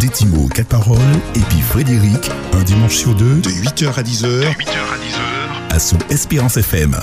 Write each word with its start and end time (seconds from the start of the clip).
Détimo, 0.00 0.48
4 0.48 0.66
paroles, 0.66 0.98
et 1.34 1.40
puis 1.40 1.60
Frédéric, 1.60 2.30
un 2.54 2.62
dimanche 2.62 2.96
sur 2.96 3.14
deux, 3.14 3.36
de 3.42 3.50
8h 3.50 3.98
à 3.98 4.02
10h, 4.02 4.22
de 4.22 4.44
8h 4.44 4.46
à 4.46 4.96
10h, 4.96 5.74
à 5.74 5.78
sous 5.78 5.98
Espérance 6.08 6.56
FM. 6.56 6.96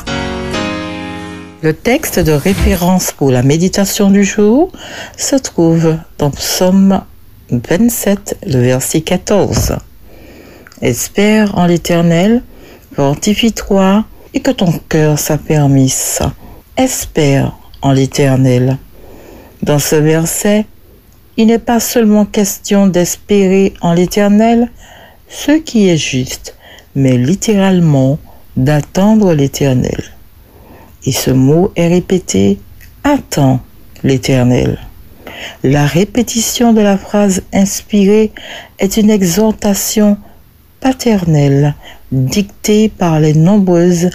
Le 1.62 1.73
texte 1.73 2.18
de 2.18 2.31
référence 2.31 3.12
pour 3.12 3.29
la 3.29 3.44
méditation 3.44 4.10
du 4.10 4.23
jour 4.23 4.71
se 5.15 5.36
trouve 5.36 5.96
dans 6.18 6.31
Psaume 6.31 7.04
27, 7.52 8.39
le 8.47 8.62
verset 8.62 9.02
14. 9.02 9.78
Espère 10.82 11.56
en 11.56 11.68
l'Éternel, 11.68 12.42
fortifie-toi 12.96 14.06
et 14.34 14.40
que 14.40 14.52
ton 14.52 14.72
cœur 14.90 15.20
s'affermisse. 15.20 16.23
Espère 16.77 17.55
en 17.84 17.91
l'Éternel. 17.91 18.80
Dans 19.62 19.80
ce 19.80 19.95
verset, 19.95 20.66
il 21.38 21.48
n'est 21.48 21.59
pas 21.59 21.80
seulement 21.80 22.26
question 22.26 22.88
d'espérer 22.88 23.73
en 23.81 23.94
l'Éternel 23.94 24.70
ce 25.30 25.52
qui 25.52 25.88
est 25.88 25.98
juste, 25.98 26.55
mais 26.96 27.18
littéralement 27.18 28.18
d'attendre 28.55 29.34
l'Éternel. 29.34 30.04
Et 31.05 31.12
ce 31.12 31.32
mot 31.32 31.72
est 31.76 31.88
répété 31.88 32.60
Attends 33.04 33.62
l'Éternel. 34.04 34.80
La 35.63 35.86
répétition 35.86 36.73
de 36.73 36.82
la 36.82 36.98
phrase 36.98 37.44
inspirée 37.54 38.32
est 38.80 38.98
une 38.98 39.12
exhortation 39.12 40.18
paternelle 40.80 41.76
dictée 42.12 42.90
par 42.90 43.20
les 43.20 43.34
nombreuses 43.34 44.10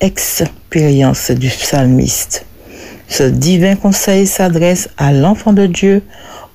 expériences 0.00 1.30
du 1.30 1.48
psalmiste. 1.48 2.46
Ce 3.08 3.24
divin 3.24 3.76
conseil 3.76 4.26
s'adresse 4.26 4.88
à 4.96 5.12
l'enfant 5.12 5.52
de 5.52 5.66
Dieu 5.66 6.02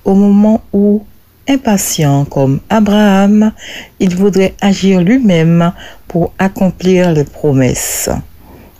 au 0.08 0.14
moment 0.14 0.62
où, 0.72 1.04
impatient 1.46 2.24
comme 2.24 2.60
Abraham, 2.70 3.52
il 4.00 4.16
voudrait 4.16 4.54
agir 4.62 5.02
lui-même 5.02 5.72
pour 6.08 6.32
accomplir 6.38 7.12
les 7.12 7.24
promesses. 7.24 8.08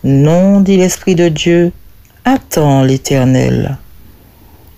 Non, 0.05 0.61
dit 0.61 0.79
l'Esprit 0.79 1.15
de 1.15 1.29
Dieu, 1.29 1.73
attends 2.25 2.83
l'Éternel. 2.83 3.77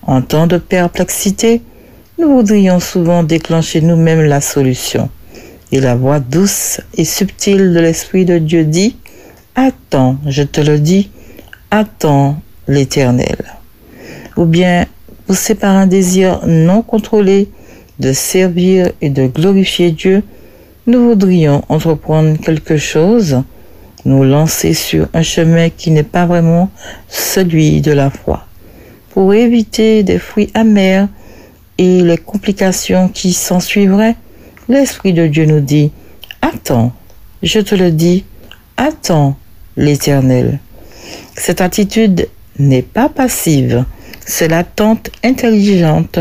En 0.03 0.23
temps 0.23 0.49
de 0.49 0.59
perplexité, 0.59 1.63
nous 2.19 2.29
voudrions 2.29 2.81
souvent 2.81 3.23
déclencher 3.23 3.81
nous-mêmes 3.81 4.23
la 4.23 4.41
solution. 4.41 5.09
Et 5.71 5.79
la 5.79 5.95
voix 5.95 6.19
douce 6.19 6.81
et 6.95 7.05
subtile 7.05 7.73
de 7.73 7.79
l'Esprit 7.79 8.25
de 8.25 8.39
Dieu 8.39 8.65
dit, 8.65 8.97
Attends, 9.55 10.17
je 10.27 10.43
te 10.43 10.61
le 10.61 10.81
dis, 10.81 11.11
attends 11.71 12.41
l'Éternel. 12.67 13.37
Ou 14.37 14.47
bien, 14.47 14.87
poussé 15.31 15.55
par 15.55 15.77
un 15.77 15.87
désir 15.87 16.41
non 16.45 16.83
contrôlé 16.83 17.49
de 18.01 18.13
servir 18.13 18.91
et 19.01 19.11
de 19.11 19.29
glorifier 19.29 19.93
Dieu, 19.93 20.25
nous 20.89 21.11
voudrions 21.11 21.63
entreprendre 21.69 22.37
quelque 22.37 22.77
chose 22.77 23.41
nous 24.05 24.25
lancer 24.25 24.75
sur 24.75 25.07
un 25.15 25.23
chemin 25.23 25.71
qui 25.71 25.93
n'est 25.93 26.03
pas 26.03 26.27
vraiment 26.27 26.69
celui 27.07 27.81
de 27.81 27.93
la 27.93 28.11
foi. 28.11 28.45
Pour 29.11 29.33
éviter 29.33 30.03
des 30.03 30.19
fruits 30.19 30.51
amers 30.53 31.07
et 31.79 32.03
les 32.03 32.19
complications 32.19 33.07
qui 33.07 33.33
s'ensuivraient, 33.33 34.17
l'Esprit 34.69 35.13
de 35.13 35.29
Dieu 35.29 35.45
nous 35.45 35.61
dit, 35.61 35.93
attends, 36.43 36.93
je 37.45 37.61
te 37.61 37.77
le 37.77 37.93
dis, 37.93 38.25
attends 38.77 39.37
l'Éternel. 39.77 40.59
Cette 41.37 41.61
attitude 41.61 42.29
n'est 42.59 42.83
pas 42.83 43.09
passive, 43.09 43.85
c'est 44.31 44.49
l'attente 44.49 45.11
intelligente 45.25 46.21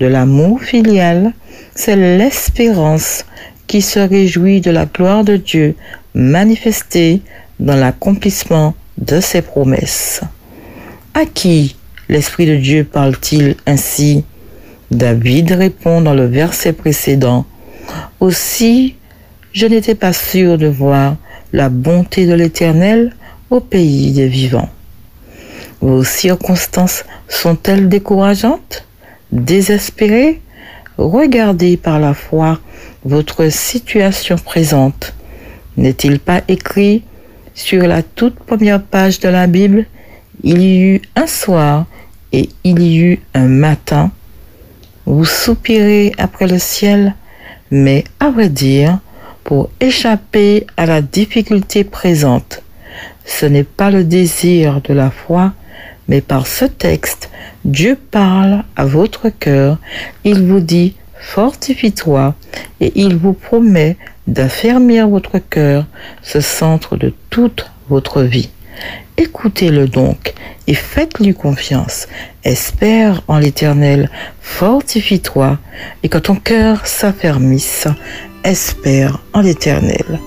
de 0.00 0.06
l'amour 0.06 0.60
filial, 0.60 1.32
c'est 1.74 1.96
l'espérance 1.96 3.24
qui 3.68 3.80
se 3.80 4.00
réjouit 4.00 4.60
de 4.60 4.72
la 4.72 4.86
gloire 4.86 5.24
de 5.24 5.36
Dieu 5.36 5.76
manifestée 6.14 7.22
dans 7.60 7.76
l'accomplissement 7.76 8.74
de 8.98 9.20
ses 9.20 9.40
promesses. 9.40 10.20
À 11.14 11.26
qui 11.26 11.76
l'Esprit 12.08 12.46
de 12.46 12.56
Dieu 12.56 12.84
parle-t-il 12.84 13.54
ainsi? 13.66 14.24
David 14.90 15.52
répond 15.52 16.00
dans 16.00 16.14
le 16.14 16.26
verset 16.26 16.72
précédent. 16.72 17.46
Aussi, 18.18 18.96
je 19.52 19.66
n'étais 19.66 19.94
pas 19.94 20.12
sûr 20.12 20.58
de 20.58 20.66
voir 20.66 21.16
la 21.52 21.68
bonté 21.68 22.26
de 22.26 22.34
l'Éternel 22.34 23.14
au 23.48 23.60
pays 23.60 24.12
des 24.12 24.28
vivants. 24.28 24.68
Vos 25.84 26.02
circonstances 26.02 27.04
sont-elles 27.28 27.90
décourageantes 27.90 28.86
Désespérées 29.32 30.40
Regardez 30.96 31.76
par 31.76 32.00
la 32.00 32.14
foi 32.14 32.58
votre 33.04 33.52
situation 33.52 34.36
présente. 34.36 35.12
N'est-il 35.76 36.20
pas 36.20 36.40
écrit 36.48 37.02
sur 37.52 37.86
la 37.86 38.02
toute 38.02 38.36
première 38.36 38.82
page 38.82 39.20
de 39.20 39.28
la 39.28 39.46
Bible, 39.46 39.84
il 40.42 40.62
y 40.62 40.80
eut 40.80 41.02
un 41.16 41.26
soir 41.26 41.84
et 42.32 42.48
il 42.64 42.80
y 42.80 43.00
eut 43.00 43.20
un 43.34 43.48
matin. 43.48 44.10
Vous 45.04 45.26
soupirez 45.26 46.12
après 46.16 46.46
le 46.46 46.58
ciel, 46.58 47.14
mais 47.70 48.04
à 48.20 48.30
vrai 48.30 48.48
dire, 48.48 49.00
pour 49.44 49.68
échapper 49.80 50.66
à 50.78 50.86
la 50.86 51.02
difficulté 51.02 51.84
présente, 51.84 52.62
ce 53.26 53.44
n'est 53.44 53.64
pas 53.64 53.90
le 53.90 54.02
désir 54.02 54.80
de 54.80 54.94
la 54.94 55.10
foi, 55.10 55.52
mais 56.08 56.20
par 56.20 56.46
ce 56.46 56.64
texte, 56.64 57.30
Dieu 57.64 57.98
parle 58.10 58.64
à 58.76 58.84
votre 58.84 59.28
cœur. 59.28 59.78
Il 60.24 60.42
vous 60.44 60.60
dit, 60.60 60.96
fortifie-toi, 61.18 62.34
et 62.80 62.92
il 62.94 63.16
vous 63.16 63.32
promet 63.32 63.96
d'affermir 64.26 65.08
votre 65.08 65.38
cœur, 65.38 65.86
ce 66.22 66.40
centre 66.40 66.96
de 66.96 67.12
toute 67.30 67.70
votre 67.88 68.22
vie. 68.22 68.50
Écoutez-le 69.16 69.86
donc 69.86 70.34
et 70.66 70.74
faites-lui 70.74 71.34
confiance. 71.34 72.08
Espère 72.42 73.22
en 73.28 73.38
l'Éternel, 73.38 74.10
fortifie-toi 74.40 75.58
et 76.02 76.08
que 76.08 76.18
ton 76.18 76.34
cœur 76.36 76.86
s'affermisse. 76.86 77.86
Espère 78.42 79.20
en 79.32 79.40
l'Éternel. 79.40 80.18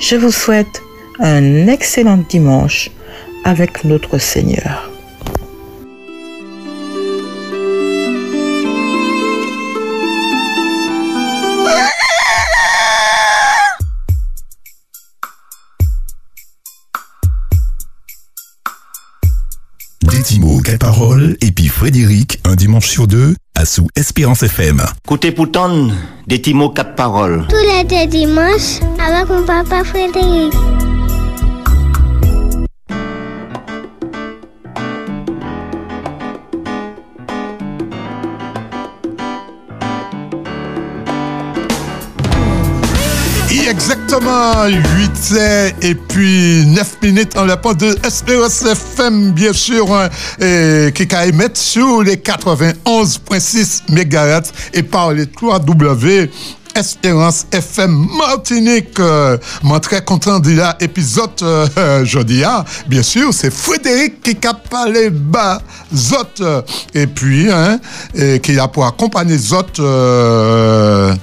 Je 0.00 0.16
vous 0.16 0.32
souhaite 0.32 0.82
un 1.20 1.66
excellent 1.66 2.24
dimanche 2.28 2.90
avec 3.44 3.84
notre 3.84 4.18
Seigneur. 4.18 4.91
Détimo, 20.22 20.60
quatre 20.60 20.78
paroles, 20.78 21.36
et 21.40 21.50
puis 21.50 21.66
Frédéric, 21.66 22.38
un 22.44 22.54
dimanche 22.54 22.88
sur 22.88 23.08
deux, 23.08 23.34
à 23.56 23.64
sous 23.64 23.88
Espérance 23.96 24.44
FM. 24.44 24.80
Côté 25.04 25.32
Pouton, 25.32 25.90
Détimo, 26.28 26.70
quatre 26.70 26.94
paroles. 26.94 27.44
Tous 27.48 27.56
les 27.90 28.06
dimanches, 28.06 28.78
avec 29.04 29.28
mon 29.28 29.42
papa 29.44 29.82
Frédéric. 29.82 30.52
Exactement 43.92 44.68
8 44.68 45.34
et 45.82 45.94
puis 45.94 46.64
9 46.66 46.96
minutes 47.02 47.36
en 47.36 47.44
la 47.44 47.58
part 47.58 47.74
de 47.74 47.94
Espérance 48.06 48.62
FM, 48.62 49.32
bien 49.32 49.52
sûr, 49.52 49.94
hein, 49.94 50.08
et, 50.40 50.92
qui 50.94 51.06
émettre 51.28 51.60
sur 51.60 52.02
les 52.02 52.16
91.6 52.16 53.82
MHz 53.90 54.50
et 54.72 54.82
par 54.82 55.12
les 55.12 55.26
3W. 55.26 56.30
Espérance 56.74 57.46
FM 57.52 58.06
Martinique. 58.18 58.98
Euh, 58.98 59.36
moi, 59.62 59.80
très 59.80 60.02
content 60.02 60.40
de 60.40 60.52
là, 60.52 60.76
épisode 60.80 61.30
euh, 61.42 62.04
jeudi. 62.04 62.42
Hein. 62.44 62.64
Bien 62.88 63.02
sûr, 63.02 63.32
c'est 63.32 63.52
Frédéric 63.52 64.22
qui 64.22 64.46
a 64.46 64.54
parlé 64.54 65.10
bas 65.10 65.60
Zot. 65.94 66.42
Et 66.94 67.06
puis, 67.06 67.50
hein, 67.50 67.78
qui 68.42 68.58
a 68.58 68.68
pour 68.68 68.86
accompagner 68.86 69.36
Zot. 69.38 69.66
Euh, 69.80 71.14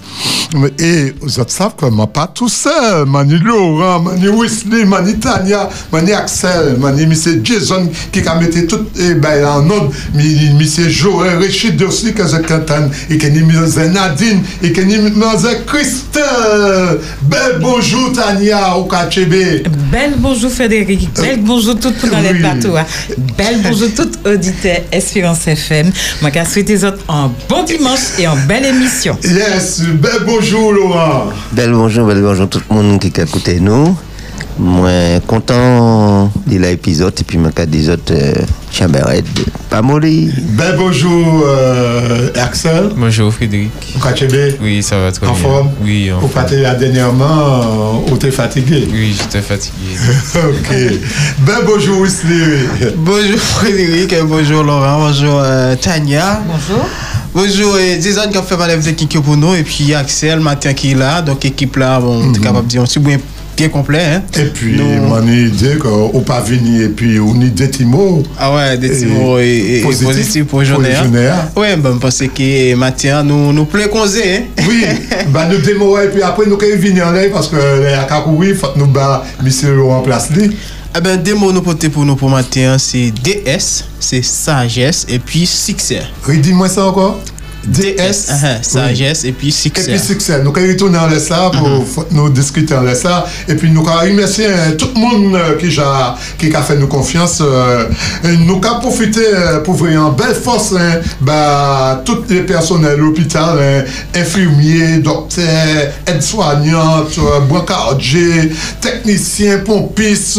Et 0.80 1.14
vous 1.22 1.40
autres 1.40 1.52
savez 1.52 1.76
comment 1.78 2.08
pas 2.08 2.28
tout 2.28 2.50
seul. 2.50 3.06
Mani 3.06 3.38
Laurent, 3.38 4.00
Mani 4.00 4.30
Wesley, 4.30 4.84
Mani 4.86 5.20
Tania, 5.20 5.70
Mani 5.92 6.12
Axel, 6.14 6.78
Mani 6.80 7.06
Monsieur 7.06 7.40
Jason 7.44 7.88
qui 8.12 8.28
a 8.28 8.36
mis 8.36 8.50
tout 8.68 8.88
eh 8.98 9.14
ben, 9.14 9.46
en 9.46 9.70
ordre. 9.70 9.92
Monsieur 10.14 10.90
Joël 10.90 11.38
Richard 11.38 11.88
aussi 11.88 12.14
que 12.14 12.28
je 12.28 12.38
cantonne. 12.38 12.90
Et 13.10 13.18
que 13.18 13.28
ni 13.28 13.42
Monsieur 13.42 13.90
Nadine. 13.90 14.42
Et 14.64 14.72
que 14.72 14.82
ni 14.82 14.98
Monsieur 14.98 15.39
Christelle. 15.66 17.00
Bel 17.24 17.60
bonjour 17.62 18.12
Tania 18.14 18.76
au 18.78 18.86
Kachebe. 18.86 19.64
Bel 19.92 20.14
bonjour 20.18 20.52
Frédéric. 20.52 21.10
Bel 21.16 21.40
bonjour 21.42 21.76
tout 21.80 21.94
le 22.04 22.10
monde 22.12 22.26
Oui. 22.32 22.40
plateaux. 22.40 22.76
hein. 22.78 22.86
Bel 23.38 23.62
bonjour 23.64 23.90
tout 23.96 24.10
auditeur 24.28 24.78
Espérance 24.92 25.48
FM. 25.48 25.92
Moi, 26.22 26.32
je 26.34 26.50
souhaite 26.50 26.70
les 26.70 26.84
autres 26.86 27.04
un 27.10 27.32
bon 27.48 27.64
dimanche 27.64 28.00
et 28.20 28.26
une 28.26 28.46
belle 28.48 28.66
émission. 28.66 29.18
Yes, 29.24 29.82
bel 29.82 30.24
bonjour 30.26 30.74
Laurent. 30.74 31.30
Bel 31.52 31.72
bonjour, 31.72 32.06
bel 32.08 32.22
bonjour 32.22 32.50
tout 32.50 32.62
le 32.70 32.76
monde 32.76 33.00
qui 33.00 33.12
a 33.20 33.24
écouté 33.24 33.60
nous. 33.60 33.98
Moi, 34.62 35.22
content 35.26 36.30
de 36.46 36.58
l'épisode 36.58 37.14
et 37.18 37.24
puis 37.24 37.38
moi, 37.38 37.50
qui 37.56 37.66
des 37.66 37.90
autres 37.90 38.12
euh, 38.12 38.34
chamberette, 38.74 39.24
pas 39.70 39.82
molly. 39.82 40.30
Bel 40.50 40.76
bonjour 40.78 41.44
euh, 41.48 42.30
Axel 42.36 42.90
Bonjour 42.98 43.34
Frédéric. 43.34 43.72
au 43.96 44.00
Kachebe. 44.04 44.58
Oui, 44.62 44.84
ça 44.84 45.00
va 45.00 45.14
très 45.14 45.28
En 45.28 45.32
bien. 45.32 45.42
forme? 45.42 45.70
Oui, 45.82 46.12
en 46.12 46.20
forme. 46.20 46.32
pâté 46.34 46.58
là 46.58 46.76
dernièrement, 46.76 48.04
euh, 48.08 48.12
où 48.12 48.18
t'es 48.18 48.32
fatigué? 48.32 48.86
Oui, 48.92 49.16
j'étais 49.18 49.42
fatigué. 49.42 49.96
ok. 50.36 50.76
Ben 51.40 51.60
bonjour 51.66 52.02
Wesley. 52.02 52.60
Bonjour 52.98 53.40
Frédéric, 53.40 54.12
euh, 54.12 54.24
bonjour 54.26 54.64
Laurent, 54.64 55.00
bonjour 55.00 55.40
euh, 55.42 55.76
Tania. 55.78 56.42
Bonjour. 56.46 56.86
Bonjour 57.34 57.76
euh, 57.76 58.02
Jason 58.02 58.30
qui 58.30 58.38
a 58.38 58.42
fait 58.42 58.58
ma 58.58 58.68
lèvre 58.68 58.84
technique 58.84 59.22
pour 59.22 59.38
nous 59.38 59.56
et 59.56 59.64
puis 59.64 59.94
Axel 59.94 60.42
Matin 60.42 60.74
qui 60.74 60.92
est 60.92 60.96
là. 60.96 61.22
Donc 61.22 61.46
équipe 61.46 61.78
là, 61.78 62.02
bon, 62.02 62.24
on 62.30 62.34
est 62.34 62.40
capable 62.40 62.66
de 62.66 62.72
dire, 62.72 62.82
on 62.82 62.86
est 63.10 63.22
bien 63.60 63.68
complet. 63.68 64.06
Hein? 64.06 64.22
Et 64.40 64.46
puis, 64.46 64.78
nous... 64.78 64.86
mon 64.86 65.28
idée 65.28 65.76
qu'on 65.78 66.12
euh, 66.16 66.22
pas 66.22 66.40
venir 66.40 66.86
et 66.86 66.90
puis 66.90 67.20
on 67.20 67.36
y 67.42 67.50
des 67.50 67.68
mots. 67.84 68.24
Ah 68.38 68.56
ouais, 68.56 68.78
des 68.78 68.90
timo 68.90 69.38
et, 69.38 69.80
et, 69.80 69.82
positifs, 69.82 70.08
et 70.08 70.14
positif 70.14 70.46
pour 70.46 70.64
journée. 70.64 70.96
Oui, 71.58 71.68
ben 71.78 71.98
parce 72.00 72.20
que 72.20 72.28
eh, 72.40 72.76
matin 72.76 73.22
nous 73.22 73.52
nous 73.52 73.66
plaît 73.66 73.90
Hein? 73.90 74.64
Oui, 74.66 74.86
ben 75.34 75.50
nous 75.50 75.58
démo 75.58 76.00
et 76.00 76.08
puis 76.08 76.22
après 76.22 76.46
nous 76.46 76.56
quand 76.56 76.68
venir 76.78 77.08
en 77.08 77.12
l'air, 77.12 77.30
parce 77.34 77.50
que 77.50 77.58
à 77.58 78.06
Kakoui, 78.06 78.54
faut 78.54 78.68
nous 78.78 78.88
bas 78.88 79.26
monsieur 79.44 79.82
en 79.84 80.02
place 80.02 80.30
lui. 80.32 80.56
Eh 80.98 81.02
ben, 81.02 81.22
des 81.22 81.34
mots 81.34 81.52
nous 81.52 81.62
porter 81.62 81.90
pour 81.90 82.06
nous 82.06 82.16
pour 82.16 82.30
matin, 82.30 82.78
c'est 82.80 83.12
DS, 83.12 83.84
c'est 84.00 84.24
sagesse 84.24 85.06
et 85.10 85.20
puis 85.20 85.46
succès. 85.46 86.02
Redis-moi 86.26 86.70
ça 86.70 86.86
encore. 86.86 87.20
DS, 87.68 88.30
uh 88.30 88.44
-huh, 88.44 88.64
sagesse, 88.64 89.24
oui. 89.24 89.30
epi 89.30 89.52
suksè. 89.52 89.90
Epi 89.92 90.00
suksè. 90.00 90.40
Nou 90.44 90.56
ka 90.56 90.62
yi 90.64 90.78
toune 90.80 90.98
an 90.98 91.12
lè 91.12 91.20
sa 91.20 91.50
pou 91.54 92.06
nou 92.16 92.30
diskute 92.34 92.76
an 92.76 92.88
lè 92.88 92.96
sa. 92.96 93.24
Epi 93.48 93.70
nou 93.74 93.84
ka 93.86 94.04
yi 94.08 94.14
mersi 94.14 94.48
tout 94.78 94.96
moun 94.96 95.36
ki 95.60 95.72
ja 95.76 96.16
ki 96.40 96.50
ka 96.54 96.64
fè 96.64 96.80
nou 96.80 96.88
konfians. 96.88 97.40
Nou 98.46 98.60
ka 98.64 98.78
profite 98.84 99.26
pou 99.66 99.76
vè 99.76 99.94
yon 99.94 100.16
bel 100.18 100.34
fòs 100.36 100.72
ba 101.22 102.02
tout 102.06 102.26
le 102.30 102.36
euh, 102.36 102.40
euh, 102.40 102.44
euh, 102.44 102.46
personel 102.46 103.00
l'hôpital, 103.00 103.86
infirmier, 104.16 105.00
doktè, 105.00 105.92
aide-soignant, 106.06 107.08
brancardje, 107.50 108.50
teknisyen, 108.82 109.64
pompis, 109.66 110.38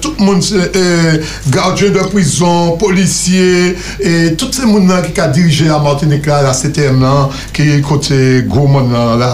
tout 0.00 0.14
moun 0.18 0.40
gardien 1.48 1.90
de 1.90 2.04
prison, 2.10 2.76
polisye, 2.76 3.76
tout 4.38 4.52
se 4.52 4.66
moun 4.66 4.86
nan 4.88 5.04
ki 5.06 5.14
ka 5.16 5.28
dirije 5.32 5.68
la 5.70 5.78
Martinique 5.82 6.26
la 6.26 6.45
la 6.46 6.54
CTM 6.56 7.00
nan, 7.02 7.32
ki 7.56 7.80
kote 7.86 8.18
Goumon 8.50 8.90
nan 8.92 9.16
la, 9.20 9.30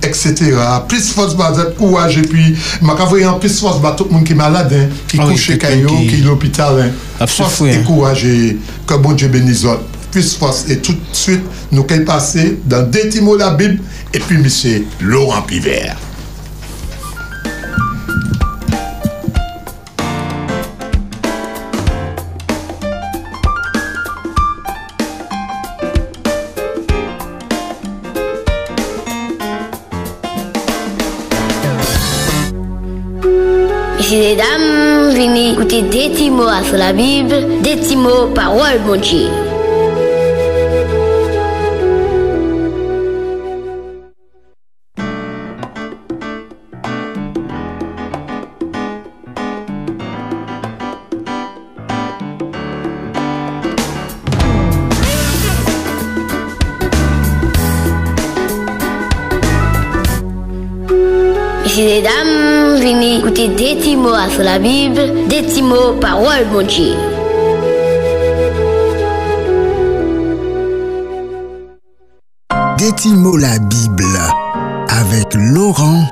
etc. 0.00 0.54
Plis 0.90 1.10
fos 1.16 1.34
ba 1.38 1.50
zet 1.56 1.80
ouaj, 1.82 2.20
epi 2.22 2.52
maka 2.86 3.08
voyan 3.10 3.40
plis 3.42 3.58
fos 3.62 3.80
ba 3.82 3.94
tout 3.98 4.12
moun 4.12 4.26
ki 4.28 4.38
malade, 4.38 4.86
ki 5.10 5.20
oh, 5.20 5.32
kouche 5.32 5.58
kayo, 5.62 5.90
ki, 5.90 6.06
ki 6.12 6.22
l'opital. 6.26 6.84
Fos 7.26 7.62
e 7.68 7.80
kouaj, 7.86 8.28
ke 8.88 9.02
bon 9.02 9.18
Dje 9.18 9.32
benizot. 9.32 9.82
Plis 10.12 10.34
fos, 10.38 10.64
e 10.68 10.78
tout 10.78 10.96
de 10.96 11.16
suite 11.16 11.60
nou 11.72 11.88
kay 11.88 12.04
pase 12.08 12.52
dan 12.68 12.90
deti 12.92 13.24
mou 13.24 13.40
la 13.40 13.52
bib, 13.58 13.80
epi 14.12 14.40
misye 14.40 14.82
Laurent 15.00 15.46
Piver. 15.48 16.11
Écouter 35.72 35.82
des 35.82 36.10
petits 36.10 36.30
mots 36.30 36.48
sur 36.64 36.76
la 36.76 36.92
Bible, 36.92 37.62
des 37.62 37.76
petits 37.76 37.96
mots 37.96 38.28
parole 38.34 38.78
mon. 38.86 39.51
Petits 63.92 63.96
mots 63.96 64.30
sur 64.30 64.42
la 64.42 64.58
Bible, 64.58 65.28
des 65.28 65.42
petits 65.42 65.62
mots 65.62 65.94
parole 66.00 66.46
mon 66.50 66.62
Dieu. 66.62 66.94
Des 72.78 73.08
mots 73.10 73.36
la 73.36 73.58
Bible 73.58 74.18
avec 74.88 75.34
Laurent 75.34 76.06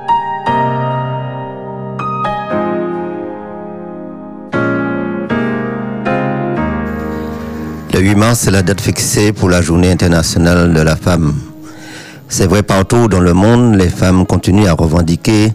Le 7.93 7.99
8 7.99 8.15
mars, 8.15 8.39
c'est 8.43 8.51
la 8.51 8.61
date 8.61 8.79
fixée 8.79 9.33
pour 9.33 9.49
la 9.49 9.61
journée 9.61 9.91
internationale 9.91 10.73
de 10.73 10.81
la 10.81 10.95
femme. 10.95 11.33
C'est 12.29 12.45
vrai 12.45 12.61
partout 12.61 13.07
dans 13.07 13.19
le 13.19 13.33
monde, 13.33 13.75
les 13.75 13.89
femmes 13.89 14.25
continuent 14.27 14.67
à 14.67 14.73
revendiquer 14.73 15.51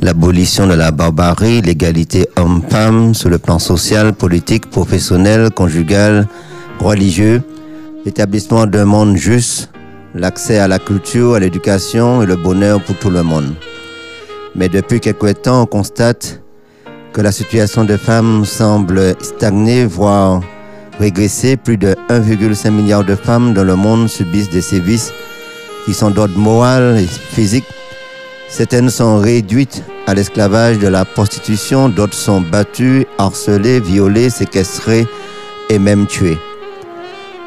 l'abolition 0.00 0.66
de 0.66 0.74
la 0.74 0.90
barbarie, 0.90 1.62
l'égalité 1.62 2.28
homme-femme 2.36 3.14
sur 3.14 3.28
le 3.28 3.38
plan 3.38 3.58
social, 3.58 4.12
politique, 4.12 4.70
professionnel, 4.70 5.50
conjugal, 5.50 6.26
religieux, 6.80 7.42
l'établissement 8.04 8.66
d'un 8.66 8.84
monde 8.84 9.16
juste, 9.16 9.70
l'accès 10.14 10.58
à 10.58 10.68
la 10.68 10.78
culture, 10.78 11.34
à 11.34 11.40
l'éducation 11.40 12.22
et 12.22 12.26
le 12.26 12.36
bonheur 12.36 12.82
pour 12.82 12.96
tout 12.96 13.10
le 13.10 13.22
monde. 13.22 13.54
Mais 14.54 14.68
depuis 14.68 15.00
quelque 15.00 15.32
temps, 15.32 15.62
on 15.62 15.66
constate 15.66 16.42
que 17.12 17.20
la 17.20 17.32
situation 17.32 17.84
des 17.84 17.98
femmes 17.98 18.44
semble 18.44 19.14
stagner, 19.20 19.86
voire 19.86 20.40
régresser. 20.98 21.56
Plus 21.56 21.76
de 21.76 21.94
1,5 22.08 22.70
milliard 22.70 23.04
de 23.04 23.14
femmes 23.14 23.54
dans 23.54 23.64
le 23.64 23.76
monde 23.76 24.08
subissent 24.08 24.50
des 24.50 24.62
sévices 24.62 25.12
qui 25.84 25.94
sont 25.94 26.10
d'ordre 26.10 26.38
moral 26.38 26.98
et 26.98 27.06
physique. 27.06 27.64
Certaines 28.48 28.90
sont 28.90 29.18
réduites 29.18 29.82
à 30.06 30.14
l'esclavage 30.14 30.78
de 30.78 30.86
la 30.86 31.04
prostitution, 31.04 31.88
d'autres 31.88 32.14
sont 32.14 32.40
battues, 32.40 33.06
harcelées, 33.18 33.80
violées, 33.80 34.30
séquestrées 34.30 35.06
et 35.68 35.78
même 35.78 36.06
tuées. 36.06 36.38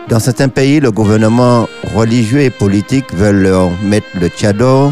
Dans 0.09 0.19
certains 0.19 0.49
pays, 0.49 0.79
le 0.79 0.91
gouvernement 0.91 1.69
religieux 1.95 2.41
et 2.41 2.49
politique 2.49 3.13
veulent 3.13 3.43
leur 3.43 3.69
mettre 3.81 4.07
le 4.19 4.27
tchador, 4.27 4.91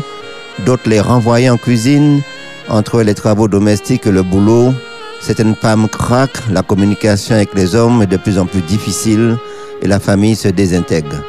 d'autres 0.66 0.88
les 0.90 1.02
renvoyer 1.02 1.50
en 1.50 1.58
cuisine 1.58 2.22
entre 2.70 3.02
les 3.02 3.14
travaux 3.14 3.48
domestiques 3.48 4.08
et 4.08 4.12
le 4.12 4.24
boulot. 4.24 4.74
Certaines 5.20 5.56
femmes 5.56 5.90
craquent, 5.90 6.50
la 6.52 6.62
communication 6.62 7.36
avec 7.36 7.54
les 7.54 7.76
hommes 7.76 8.02
est 8.02 8.08
de 8.08 8.18
plus 8.18 8.40
en 8.40 8.46
plus 8.46 8.62
difficile 8.62 9.38
et 9.82 9.88
la 9.88 10.00
famille 10.00 10.36
se 10.36 10.48
désintègre. 10.48 11.24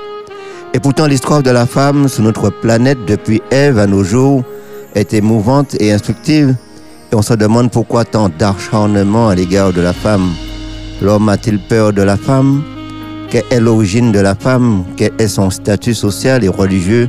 Et 0.75 0.81
pourtant, 0.81 1.07
l'histoire 1.07 1.43
de 1.43 1.51
la 1.51 1.67
femme 1.67 2.09
sur 2.09 2.23
notre 2.23 2.51
planète 2.51 2.99
depuis 3.07 3.43
Ève 3.51 3.79
à 3.79 3.87
nos 3.87 4.05
jours 4.05 4.45
est 4.95 5.15
émouvante 5.15 5.77
et 5.81 5.93
instructive. 5.93 6.55
Et 7.11 7.15
on 7.15 7.23
se 7.23 7.35
demande 7.35 7.71
pourquoi 7.71 8.05
tant 8.05 8.29
d'acharnement 8.29 9.29
à 9.29 9.35
l'égard 9.35 9.73
de 9.73 9.81
la 9.81 9.93
femme. 9.93 10.31
L'homme 11.01 11.29
a-t-il 11.29 11.59
peur 11.59 11.93
de 11.93 12.03
la 12.03 12.17
femme? 12.17 12.63
Quelle 13.31 13.45
est 13.51 13.61
l'origine 13.61 14.13
de 14.13 14.21
la 14.21 14.35
femme? 14.35 14.85
Quel 14.97 15.13
est 15.19 15.29
son 15.29 15.51
statut 15.51 15.95
social 15.95 16.45
et 16.45 16.49
religieux 16.49 17.09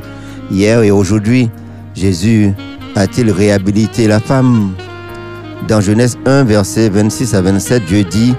Hier 0.50 0.82
et 0.82 0.90
aujourd'hui, 0.90 1.50
Jésus 1.94 2.52
a-t-il 2.94 3.30
réhabilité 3.30 4.06
la 4.06 4.20
femme? 4.20 4.72
Dans 5.68 5.80
Genèse 5.80 6.18
1, 6.26 6.44
versets 6.44 6.88
26 6.88 7.34
à 7.34 7.42
27, 7.42 7.84
Dieu 7.84 8.04
dit 8.04 8.34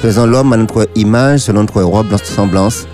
Faisons 0.00 0.26
l'homme 0.26 0.52
à 0.52 0.56
notre 0.56 0.88
image, 0.94 1.40
selon 1.40 1.60
notre 1.60 1.82
ressemblance. 1.82 2.86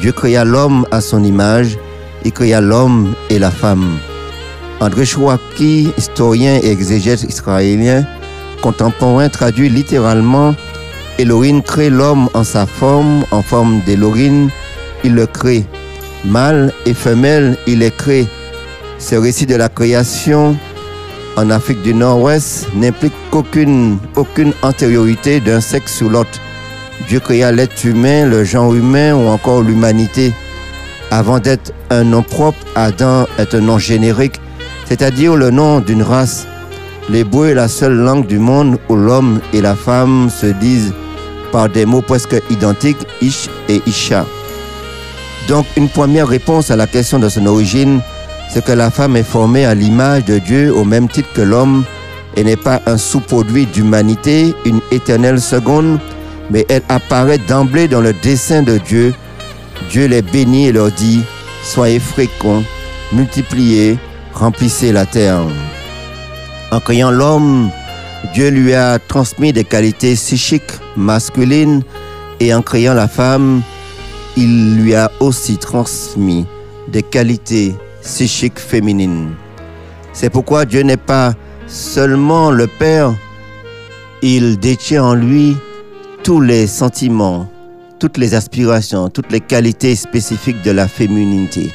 Dieu 0.00 0.12
créa 0.12 0.44
l'homme 0.44 0.86
à 0.90 1.00
son 1.00 1.24
image, 1.24 1.78
il 2.24 2.32
créa 2.32 2.60
l'homme 2.60 3.14
et 3.30 3.38
la 3.38 3.50
femme. 3.50 3.98
André 4.80 5.04
Chouaki, 5.04 5.92
historien 5.96 6.58
et 6.62 6.70
exégète 6.70 7.22
israélien, 7.22 8.04
contemporain, 8.60 9.28
traduit 9.28 9.68
littéralement 9.68 10.54
Elohim 11.18 11.62
crée 11.62 11.90
l'homme 11.90 12.28
en 12.34 12.42
sa 12.42 12.66
forme, 12.66 13.24
en 13.30 13.40
forme 13.40 13.80
d'Elohim, 13.86 14.50
il 15.04 15.14
le 15.14 15.26
crée. 15.26 15.64
Mâle 16.24 16.72
et 16.86 16.94
femelle, 16.94 17.56
il 17.66 17.80
les 17.80 17.92
crée. 17.92 18.26
Ce 18.98 19.14
récit 19.14 19.46
de 19.46 19.54
la 19.54 19.68
création 19.68 20.56
en 21.36 21.50
Afrique 21.50 21.82
du 21.82 21.94
Nord-Ouest 21.94 22.66
n'implique 22.74 23.12
qu'aucune 23.30 23.98
aucune 24.16 24.52
antériorité 24.62 25.40
d'un 25.40 25.60
sexe 25.60 25.96
sur 25.96 26.08
l'autre. 26.08 26.40
Dieu 27.08 27.20
créa 27.20 27.52
l'être 27.52 27.84
humain, 27.84 28.26
le 28.26 28.42
genre 28.44 28.74
humain 28.74 29.14
ou 29.14 29.28
encore 29.28 29.62
l'humanité. 29.62 30.32
Avant 31.10 31.38
d'être 31.38 31.72
un 31.90 32.02
nom 32.02 32.22
propre, 32.22 32.58
Adam 32.74 33.26
est 33.38 33.54
un 33.54 33.60
nom 33.60 33.78
générique, 33.78 34.40
c'est-à-dire 34.86 35.36
le 35.36 35.50
nom 35.50 35.80
d'une 35.80 36.02
race. 36.02 36.46
L'hébreu 37.08 37.48
est 37.48 37.54
la 37.54 37.68
seule 37.68 37.96
langue 37.96 38.26
du 38.26 38.38
monde 38.38 38.78
où 38.88 38.96
l'homme 38.96 39.40
et 39.52 39.60
la 39.60 39.74
femme 39.74 40.30
se 40.30 40.46
disent 40.46 40.92
par 41.52 41.68
des 41.68 41.86
mots 41.86 42.02
presque 42.02 42.42
identiques, 42.50 43.06
Ish 43.20 43.48
et 43.68 43.82
Isha. 43.86 44.24
Donc 45.48 45.66
une 45.76 45.88
première 45.88 46.26
réponse 46.26 46.70
à 46.70 46.76
la 46.76 46.86
question 46.86 47.18
de 47.18 47.28
son 47.28 47.46
origine, 47.46 48.00
c'est 48.48 48.64
que 48.64 48.72
la 48.72 48.90
femme 48.90 49.16
est 49.16 49.22
formée 49.22 49.64
à 49.66 49.74
l'image 49.74 50.24
de 50.24 50.38
Dieu 50.38 50.74
au 50.74 50.84
même 50.84 51.08
titre 51.08 51.28
que 51.34 51.42
l'homme 51.42 51.84
et 52.36 52.44
n'est 52.44 52.56
pas 52.56 52.80
un 52.86 52.96
sous-produit 52.96 53.66
d'humanité, 53.66 54.54
une 54.64 54.80
éternelle 54.90 55.40
seconde, 55.40 56.00
mais 56.50 56.66
elle 56.68 56.82
apparaît 56.88 57.38
d'emblée 57.38 57.88
dans 57.88 58.00
le 58.00 58.12
dessein 58.12 58.62
de 58.62 58.78
Dieu. 58.78 59.14
Dieu 59.90 60.06
les 60.06 60.22
bénit 60.22 60.68
et 60.68 60.72
leur 60.72 60.90
dit, 60.90 61.22
soyez 61.62 62.00
féconds, 62.00 62.64
multipliez, 63.12 63.98
remplissez 64.34 64.92
la 64.92 65.06
terre. 65.06 65.40
En 66.70 66.80
créant 66.80 67.10
l'homme, 67.10 67.70
Dieu 68.32 68.50
lui 68.50 68.74
a 68.74 68.98
transmis 68.98 69.52
des 69.52 69.64
qualités 69.64 70.14
psychiques 70.14 70.72
masculines 70.96 71.82
et 72.40 72.52
en 72.52 72.62
créant 72.62 72.94
la 72.94 73.08
femme, 73.08 73.62
il 74.36 74.76
lui 74.76 74.94
a 74.94 75.10
aussi 75.20 75.56
transmis 75.56 76.46
des 76.88 77.02
qualités 77.02 77.74
psychiques 78.02 78.58
féminines. 78.58 79.34
C'est 80.12 80.30
pourquoi 80.30 80.64
Dieu 80.64 80.82
n'est 80.82 80.96
pas 80.96 81.34
seulement 81.66 82.50
le 82.50 82.66
Père, 82.66 83.14
il 84.22 84.58
détient 84.58 85.04
en 85.04 85.14
lui 85.14 85.56
tous 86.22 86.40
les 86.40 86.66
sentiments, 86.66 87.48
toutes 87.98 88.16
les 88.16 88.34
aspirations, 88.34 89.08
toutes 89.08 89.30
les 89.30 89.40
qualités 89.40 89.94
spécifiques 89.94 90.62
de 90.62 90.70
la 90.70 90.88
féminité. 90.88 91.70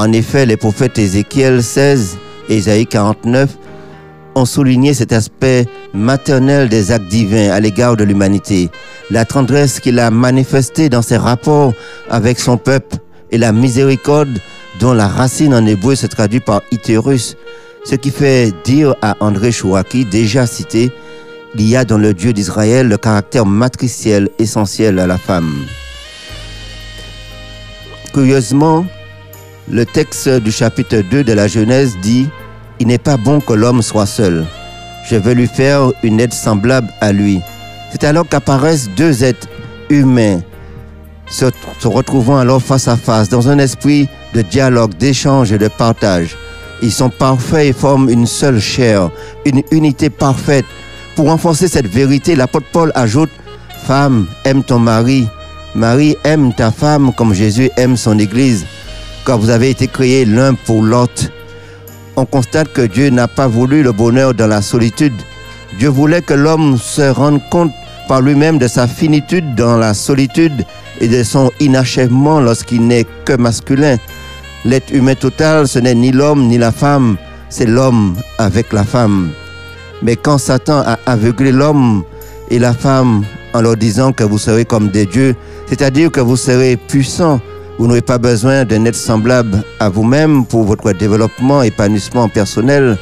En 0.00 0.12
effet, 0.12 0.46
les 0.46 0.56
prophètes 0.56 0.98
Ézéchiel 0.98 1.62
16 1.62 2.16
et 2.48 2.56
Isaïe 2.56 2.86
49 2.86 3.50
ont 4.34 4.46
souligné 4.46 4.94
cet 4.94 5.12
aspect 5.12 5.66
maternel 5.92 6.70
des 6.70 6.90
actes 6.90 7.08
divins 7.08 7.50
à 7.50 7.60
l'égard 7.60 7.98
de 7.98 8.04
l'humanité, 8.04 8.70
la 9.10 9.26
tendresse 9.26 9.78
qu'il 9.78 9.98
a 9.98 10.10
manifestée 10.10 10.88
dans 10.88 11.02
ses 11.02 11.18
rapports 11.18 11.74
avec 12.08 12.40
son 12.40 12.56
peuple 12.56 12.96
et 13.30 13.36
la 13.36 13.52
miséricorde 13.52 14.38
dont 14.80 14.94
la 14.94 15.06
racine 15.06 15.52
en 15.52 15.66
hébreu 15.66 15.94
se 15.96 16.06
traduit 16.06 16.40
par 16.40 16.62
iterus, 16.72 17.36
ce 17.84 17.94
qui 17.94 18.10
fait 18.10 18.54
dire 18.64 18.94
à 19.02 19.18
André 19.20 19.52
Chouaki, 19.52 20.06
déjà 20.06 20.46
cité, 20.46 20.90
il 21.56 21.68
y 21.68 21.76
a 21.76 21.84
dans 21.84 21.98
le 21.98 22.14
Dieu 22.14 22.32
d'Israël 22.32 22.88
le 22.88 22.96
caractère 22.96 23.44
matriciel 23.44 24.30
essentiel 24.38 24.98
à 24.98 25.06
la 25.06 25.18
femme. 25.18 25.52
Curieusement, 28.14 28.86
le 29.68 29.84
texte 29.84 30.28
du 30.28 30.52
chapitre 30.52 30.98
2 31.10 31.24
de 31.24 31.32
la 31.32 31.46
Genèse 31.46 31.96
dit 32.02 32.28
Il 32.78 32.86
n'est 32.86 32.98
pas 32.98 33.16
bon 33.16 33.40
que 33.40 33.52
l'homme 33.52 33.82
soit 33.82 34.06
seul. 34.06 34.46
Je 35.08 35.16
vais 35.16 35.34
lui 35.34 35.46
faire 35.46 35.92
une 36.02 36.20
aide 36.20 36.32
semblable 36.32 36.88
à 37.00 37.12
lui. 37.12 37.40
C'est 37.90 38.04
alors 38.04 38.28
qu'apparaissent 38.28 38.88
deux 38.96 39.24
êtres 39.24 39.48
humains 39.88 40.40
se, 41.30 41.46
se 41.78 41.88
retrouvant 41.88 42.38
alors 42.38 42.60
face 42.60 42.88
à 42.88 42.96
face 42.96 43.28
dans 43.28 43.48
un 43.48 43.58
esprit 43.58 44.08
de 44.34 44.42
dialogue, 44.42 44.94
d'échange 44.96 45.52
et 45.52 45.58
de 45.58 45.68
partage. 45.68 46.36
Ils 46.82 46.92
sont 46.92 47.10
parfaits 47.10 47.66
et 47.66 47.72
forment 47.72 48.10
une 48.10 48.26
seule 48.26 48.60
chair, 48.60 49.10
une 49.44 49.62
unité 49.70 50.10
parfaite. 50.10 50.64
Pour 51.14 51.26
renforcer 51.26 51.68
cette 51.68 51.86
vérité, 51.86 52.34
l'apôtre 52.34 52.66
Paul 52.72 52.92
ajoute 52.94 53.30
Femme, 53.86 54.26
aime 54.44 54.62
ton 54.62 54.78
mari. 54.78 55.26
Marie, 55.74 56.16
aime 56.24 56.52
ta 56.52 56.70
femme 56.70 57.12
comme 57.14 57.32
Jésus 57.32 57.70
aime 57.76 57.96
son 57.96 58.18
Église. 58.18 58.66
Car 59.30 59.38
vous 59.38 59.50
avez 59.50 59.70
été 59.70 59.86
créés 59.86 60.24
l'un 60.24 60.54
pour 60.54 60.82
l'autre. 60.82 61.30
On 62.16 62.24
constate 62.24 62.72
que 62.72 62.82
Dieu 62.82 63.10
n'a 63.10 63.28
pas 63.28 63.46
voulu 63.46 63.84
le 63.84 63.92
bonheur 63.92 64.34
dans 64.34 64.48
la 64.48 64.60
solitude. 64.60 65.12
Dieu 65.78 65.88
voulait 65.88 66.20
que 66.20 66.34
l'homme 66.34 66.76
se 66.76 67.02
rende 67.02 67.40
compte 67.48 67.70
par 68.08 68.22
lui-même 68.22 68.58
de 68.58 68.66
sa 68.66 68.88
finitude 68.88 69.54
dans 69.54 69.76
la 69.76 69.94
solitude 69.94 70.64
et 71.00 71.06
de 71.06 71.22
son 71.22 71.52
inachèvement 71.60 72.40
lorsqu'il 72.40 72.84
n'est 72.84 73.06
que 73.24 73.34
masculin. 73.34 73.98
L'être 74.64 74.92
humain 74.92 75.14
total, 75.14 75.68
ce 75.68 75.78
n'est 75.78 75.94
ni 75.94 76.10
l'homme 76.10 76.48
ni 76.48 76.58
la 76.58 76.72
femme, 76.72 77.16
c'est 77.50 77.66
l'homme 77.66 78.16
avec 78.38 78.72
la 78.72 78.82
femme. 78.82 79.30
Mais 80.02 80.16
quand 80.16 80.38
Satan 80.38 80.82
a 80.84 80.98
aveuglé 81.06 81.52
l'homme 81.52 82.02
et 82.50 82.58
la 82.58 82.72
femme 82.74 83.22
en 83.54 83.60
leur 83.60 83.76
disant 83.76 84.10
que 84.10 84.24
vous 84.24 84.38
serez 84.38 84.64
comme 84.64 84.88
des 84.88 85.06
dieux, 85.06 85.36
c'est-à-dire 85.68 86.10
que 86.10 86.20
vous 86.20 86.36
serez 86.36 86.76
puissants, 86.76 87.40
vous 87.80 87.86
n'aurez 87.86 88.02
pas 88.02 88.18
besoin 88.18 88.66
d'un 88.66 88.84
être 88.84 88.94
semblable 88.94 89.64
à 89.78 89.88
vous-même 89.88 90.44
pour 90.44 90.64
votre 90.64 90.92
développement, 90.92 91.62
épanouissement 91.62 92.28
personnel. 92.28 92.98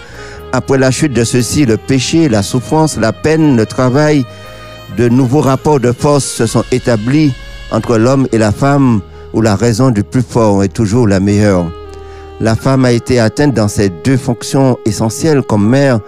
Après 0.53 0.79
la 0.79 0.93
chute 0.93 1.13
de 1.13 1.25
ceci, 1.25 1.67
le 1.67 1.77
péché, 1.77 2.29
la 2.29 2.45
souffrance, 2.45 2.97
la 2.97 3.13
peine, 3.13 3.57
le 3.57 3.67
travail, 3.67 4.25
de 4.97 5.09
nouveaux 5.09 5.41
rapports 5.41 5.81
de 5.81 5.91
force 5.91 6.25
se 6.25 6.47
sont 6.47 6.63
établis 6.71 7.35
entre 7.73 7.99
l'homme 7.99 8.29
et 8.31 8.39
la 8.39 8.53
femme 8.53 9.01
où 9.33 9.41
la 9.41 9.57
raison 9.57 9.91
du 9.91 10.05
plus 10.05 10.23
fort 10.23 10.63
est 10.63 10.73
toujours 10.73 11.09
la 11.09 11.19
meilleure. 11.19 11.67
La 12.39 12.55
femme 12.55 12.85
a 12.85 12.93
été 12.93 13.19
atteinte 13.19 13.55
dans 13.55 13.67
ses 13.67 13.89
deux 13.89 14.17
fonctions 14.17 14.79
essentielles 14.85 15.43
comme 15.43 15.69
mère, 15.69 15.99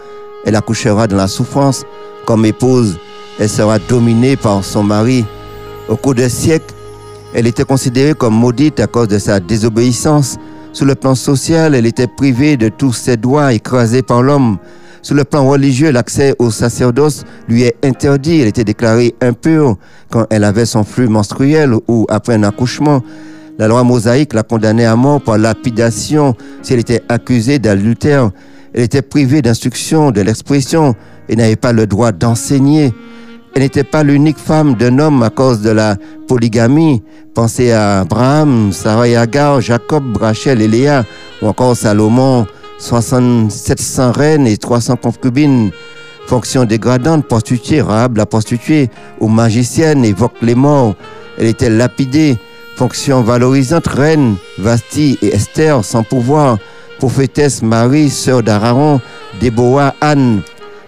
elle 0.46 0.54
accouchera 0.54 1.08
dans 1.08 1.16
la 1.16 1.26
souffrance, 1.26 1.84
comme 2.24 2.44
épouse, 2.44 3.00
elle 3.40 3.48
sera 3.48 3.80
dominée 3.80 4.36
par 4.36 4.64
son 4.64 4.84
mari. 4.84 5.24
Au 5.88 5.96
cours 5.96 6.14
des 6.14 6.28
siècles, 6.28 6.72
elle 7.34 7.46
était 7.46 7.64
considérée 7.64 8.14
comme 8.14 8.34
maudite 8.34 8.80
à 8.80 8.86
cause 8.86 9.08
de 9.08 9.18
sa 9.18 9.40
désobéissance. 9.40 10.36
Sur 10.72 10.86
le 10.86 10.94
plan 10.94 11.14
social, 11.14 11.74
elle 11.74 11.86
était 11.86 12.06
privée 12.06 12.56
de 12.56 12.68
tous 12.68 12.92
ses 12.92 13.16
droits 13.16 13.52
écrasés 13.52 14.02
par 14.02 14.22
l'homme. 14.22 14.58
Sur 15.02 15.14
le 15.14 15.24
plan 15.24 15.48
religieux, 15.48 15.90
l'accès 15.90 16.34
au 16.38 16.50
sacerdoce 16.50 17.24
lui 17.48 17.62
est 17.62 17.76
interdit. 17.84 18.40
Elle 18.40 18.48
était 18.48 18.64
déclarée 18.64 19.14
impure 19.20 19.76
quand 20.10 20.26
elle 20.30 20.44
avait 20.44 20.66
son 20.66 20.84
flux 20.84 21.08
menstruel 21.08 21.74
ou 21.88 22.06
après 22.08 22.34
un 22.34 22.42
accouchement. 22.42 23.02
La 23.58 23.68
loi 23.68 23.82
mosaïque 23.84 24.34
la 24.34 24.42
condamnait 24.42 24.84
à 24.84 24.96
mort 24.96 25.20
par 25.20 25.38
lapidation 25.38 26.34
si 26.62 26.74
elle 26.74 26.80
était 26.80 27.02
accusée 27.08 27.58
d'adultère. 27.58 28.30
Elle 28.74 28.82
était 28.84 29.02
privée 29.02 29.42
d'instruction, 29.42 30.10
de 30.10 30.20
l'expression 30.20 30.94
et 31.28 31.36
n'avait 31.36 31.56
pas 31.56 31.72
le 31.72 31.86
droit 31.86 32.12
d'enseigner. 32.12 32.92
Elle 33.54 33.62
n'était 33.62 33.84
pas 33.84 34.02
l'unique 34.02 34.38
femme 34.38 34.74
d'un 34.74 34.98
homme 34.98 35.22
à 35.22 35.30
cause 35.30 35.60
de 35.60 35.70
la 35.70 35.96
polygamie. 36.28 37.02
Pensez 37.34 37.72
à 37.72 38.00
Abraham, 38.00 38.72
Sarah 38.72 39.08
et 39.08 39.16
Agar, 39.16 39.60
Jacob, 39.60 40.16
Rachel 40.16 40.62
et 40.62 40.68
Léa, 40.68 41.04
ou 41.42 41.48
encore 41.48 41.76
Salomon, 41.76 42.46
700 42.78 44.12
reines 44.12 44.46
et 44.46 44.56
300 44.56 44.96
concubines. 44.96 45.70
Fonction 46.26 46.64
dégradante, 46.64 47.26
prostituée, 47.26 47.82
Rahab 47.82 48.16
la 48.16 48.26
prostituée, 48.26 48.88
ou 49.18 49.28
magicienne, 49.28 50.04
évoque 50.04 50.36
les 50.42 50.54
morts. 50.54 50.94
Elle 51.38 51.46
était 51.46 51.70
lapidée. 51.70 52.38
Fonction 52.76 53.22
valorisante, 53.22 53.88
reine, 53.88 54.36
Vasti 54.58 55.18
et 55.22 55.34
Esther, 55.34 55.84
sans 55.84 56.04
pouvoir. 56.04 56.58
Prophétesse 56.98 57.62
Marie, 57.62 58.10
sœur 58.10 58.42
d'Aaron, 58.42 59.00
Déborah, 59.40 59.94
Anne. 60.00 60.42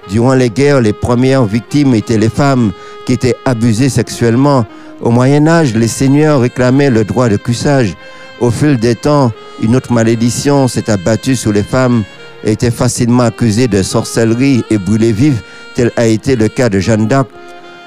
Durant 0.09 0.35
les 0.35 0.50
guerres, 0.50 0.80
les 0.80 0.92
premières 0.92 1.44
victimes 1.44 1.94
étaient 1.94 2.18
les 2.18 2.28
femmes 2.28 2.73
qui 3.06 3.12
étaient 3.12 3.37
abusées 3.44 3.88
sexuellement. 3.88 4.66
Au 5.00 5.11
Moyen 5.11 5.47
Âge, 5.47 5.75
les 5.75 5.88
seigneurs 5.88 6.40
réclamaient 6.40 6.90
le 6.90 7.04
droit 7.04 7.28
de 7.28 7.37
cuissage. 7.37 7.94
Au 8.40 8.50
fil 8.50 8.76
des 8.78 8.97
temps, 8.97 9.32
une 9.62 9.76
autre 9.76 9.92
malédiction 9.92 10.66
s'est 10.66 10.90
abattue 10.90 11.37
sur 11.37 11.52
les 11.52 11.62
femmes 11.62 12.02
et 12.44 12.52
étaient 12.52 12.73
facilement 12.73 13.23
accusées 13.23 13.68
de 13.68 13.82
sorcellerie 13.82 14.64
et 14.71 14.78
brûlées 14.78 15.12
vives, 15.12 15.40
tel 15.75 15.92
a 15.97 16.06
été 16.06 16.35
le 16.35 16.49
cas 16.49 16.68
de 16.68 16.80
Jeanne 16.80 17.06
d'Arc. 17.06 17.28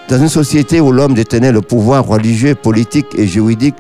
Dans 0.08 0.18
une 0.18 0.30
société 0.30 0.80
où 0.80 0.92
l'homme 0.92 1.14
détenait 1.14 1.52
le 1.52 1.62
pouvoir 1.62 2.06
religieux, 2.06 2.56
politique 2.56 3.08
et 3.18 3.28
juridique, 3.28 3.76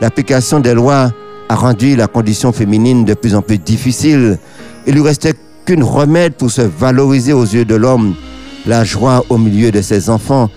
l'application 0.00 0.60
des 0.60 0.74
lois 0.74 1.12
a 1.48 1.54
rendu 1.54 1.96
la 1.96 2.06
condition 2.08 2.52
féminine 2.52 3.04
de 3.04 3.14
plus 3.14 3.34
en 3.34 3.42
plus 3.42 3.58
difficile. 3.58 4.38
Il 4.86 4.94
lui 4.94 5.02
restait 5.02 5.34
remède 5.76 6.34
pour 6.34 6.50
se 6.50 6.62
valoriser 6.62 7.32
aux 7.32 7.44
yeux 7.44 7.64
de 7.64 7.74
l'homme, 7.74 8.14
la 8.66 8.84
joie 8.84 9.24
au 9.28 9.38
milieu 9.38 9.70
de 9.70 9.82
ses 9.82 10.10
enfants, 10.10 10.50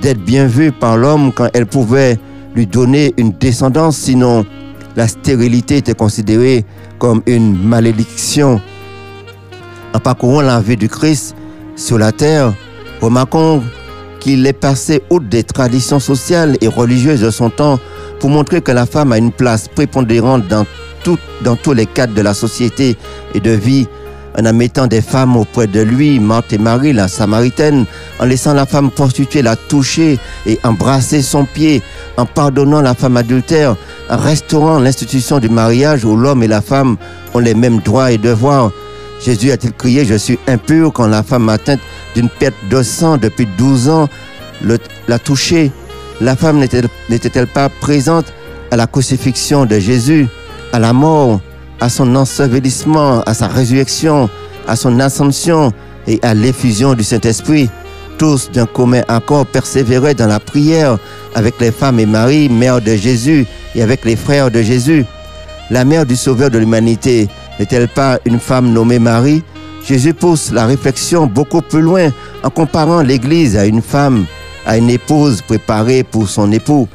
d'être 0.00 0.20
bien 0.20 0.46
vue 0.46 0.72
par 0.72 0.96
l'homme 0.96 1.32
quand 1.32 1.48
elle 1.52 1.66
pouvait 1.66 2.18
lui 2.54 2.66
donner 2.66 3.12
une 3.16 3.32
descendance, 3.32 3.96
sinon 3.96 4.44
la 4.96 5.08
stérilité 5.08 5.78
était 5.78 5.94
considérée 5.94 6.64
comme 6.98 7.22
une 7.26 7.56
malédiction. 7.56 8.60
En 9.92 9.98
parcourant 9.98 10.40
la 10.40 10.60
vie 10.60 10.76
du 10.76 10.88
Christ 10.88 11.34
sur 11.76 11.98
la 11.98 12.12
terre, 12.12 12.52
remarquons 13.00 13.62
qu'il 14.20 14.46
est 14.46 14.52
passé 14.52 15.02
outre 15.10 15.26
des 15.26 15.42
traditions 15.42 16.00
sociales 16.00 16.56
et 16.60 16.68
religieuses 16.68 17.20
de 17.20 17.30
son 17.30 17.50
temps 17.50 17.78
pour 18.20 18.30
montrer 18.30 18.62
que 18.62 18.72
la 18.72 18.86
femme 18.86 19.12
a 19.12 19.18
une 19.18 19.32
place 19.32 19.68
prépondérante 19.68 20.48
dans, 20.48 20.64
dans 21.42 21.56
tous 21.56 21.72
les 21.72 21.86
cadres 21.86 22.14
de 22.14 22.22
la 22.22 22.32
société 22.32 22.96
et 23.34 23.40
de 23.40 23.50
vie 23.50 23.86
en 24.36 24.52
mettant 24.52 24.86
des 24.86 25.00
femmes 25.00 25.36
auprès 25.36 25.66
de 25.66 25.80
lui, 25.80 26.18
Marthe 26.18 26.52
et 26.52 26.58
Marie, 26.58 26.92
la 26.92 27.08
Samaritaine, 27.08 27.86
en 28.18 28.24
laissant 28.24 28.52
la 28.54 28.66
femme 28.66 28.90
prostituée 28.90 29.42
la 29.42 29.56
toucher 29.56 30.18
et 30.46 30.58
embrasser 30.64 31.22
son 31.22 31.44
pied, 31.44 31.82
en 32.16 32.26
pardonnant 32.26 32.80
la 32.82 32.94
femme 32.94 33.16
adultère, 33.16 33.76
en 34.10 34.16
restaurant 34.16 34.78
l'institution 34.78 35.38
du 35.38 35.48
mariage 35.48 36.04
où 36.04 36.16
l'homme 36.16 36.42
et 36.42 36.48
la 36.48 36.60
femme 36.60 36.96
ont 37.32 37.38
les 37.38 37.54
mêmes 37.54 37.78
droits 37.80 38.10
et 38.12 38.18
devoirs. 38.18 38.70
Jésus 39.24 39.52
a-t-il 39.52 39.72
crié, 39.72 40.04
je 40.04 40.14
suis 40.16 40.38
impur 40.48 40.92
quand 40.92 41.06
la 41.06 41.22
femme 41.22 41.48
atteinte 41.48 41.80
d'une 42.14 42.28
perte 42.28 42.54
de 42.70 42.82
sang 42.82 43.16
depuis 43.16 43.46
12 43.56 43.88
ans 43.88 44.08
l'a 45.08 45.18
touché 45.18 45.70
La 46.20 46.36
femme 46.36 46.58
n'était- 46.58 46.82
n'était-elle 47.10 47.46
pas 47.48 47.68
présente 47.68 48.26
à 48.70 48.76
la 48.76 48.86
crucifixion 48.86 49.64
de 49.66 49.78
Jésus, 49.78 50.26
à 50.72 50.78
la 50.78 50.92
mort, 50.92 51.40
à 51.84 51.90
son 51.90 52.16
ensevelissement, 52.16 53.20
à 53.26 53.34
sa 53.34 53.46
résurrection, 53.46 54.30
à 54.66 54.74
son 54.74 55.00
ascension 55.00 55.70
et 56.06 56.18
à 56.22 56.32
l'effusion 56.32 56.94
du 56.94 57.04
Saint-Esprit. 57.04 57.68
Tous 58.16 58.50
d'un 58.50 58.64
commun 58.64 59.02
accord 59.06 59.44
persévéraient 59.44 60.14
dans 60.14 60.26
la 60.26 60.40
prière 60.40 60.96
avec 61.34 61.60
les 61.60 61.70
femmes 61.70 62.00
et 62.00 62.06
Marie, 62.06 62.48
mère 62.48 62.80
de 62.80 62.96
Jésus, 62.96 63.44
et 63.74 63.82
avec 63.82 64.06
les 64.06 64.16
frères 64.16 64.50
de 64.50 64.62
Jésus. 64.62 65.04
La 65.68 65.84
mère 65.84 66.06
du 66.06 66.16
Sauveur 66.16 66.48
de 66.48 66.56
l'humanité 66.56 67.28
n'est-elle 67.58 67.88
pas 67.88 68.18
une 68.24 68.40
femme 68.40 68.72
nommée 68.72 68.98
Marie? 68.98 69.42
Jésus 69.86 70.14
pousse 70.14 70.52
la 70.52 70.64
réflexion 70.64 71.26
beaucoup 71.26 71.60
plus 71.60 71.82
loin 71.82 72.08
en 72.42 72.48
comparant 72.48 73.02
l'Église 73.02 73.58
à 73.58 73.66
une 73.66 73.82
femme, 73.82 74.24
à 74.64 74.78
une 74.78 74.88
épouse 74.88 75.42
préparée 75.42 76.02
pour 76.02 76.30
son 76.30 76.50
époux. 76.50 76.88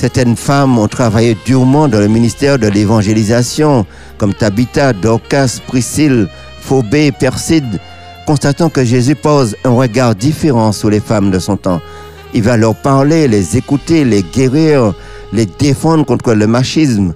Certaines 0.00 0.34
femmes 0.34 0.78
ont 0.78 0.88
travaillé 0.88 1.36
durement 1.44 1.86
dans 1.86 2.00
le 2.00 2.08
ministère 2.08 2.58
de 2.58 2.68
l'évangélisation, 2.68 3.84
comme 4.16 4.32
Tabitha, 4.32 4.94
Dorcas, 4.94 5.60
Priscille, 5.66 6.26
Phobé, 6.62 7.12
Perside, 7.12 7.78
constatant 8.26 8.70
que 8.70 8.82
Jésus 8.82 9.14
pose 9.14 9.56
un 9.62 9.72
regard 9.72 10.14
différent 10.14 10.72
sur 10.72 10.88
les 10.88 11.00
femmes 11.00 11.30
de 11.30 11.38
son 11.38 11.58
temps. 11.58 11.82
Il 12.32 12.42
va 12.44 12.56
leur 12.56 12.76
parler, 12.76 13.28
les 13.28 13.58
écouter, 13.58 14.06
les 14.06 14.22
guérir, 14.22 14.94
les 15.34 15.44
défendre 15.44 16.06
contre 16.06 16.32
le 16.32 16.46
machisme. 16.46 17.12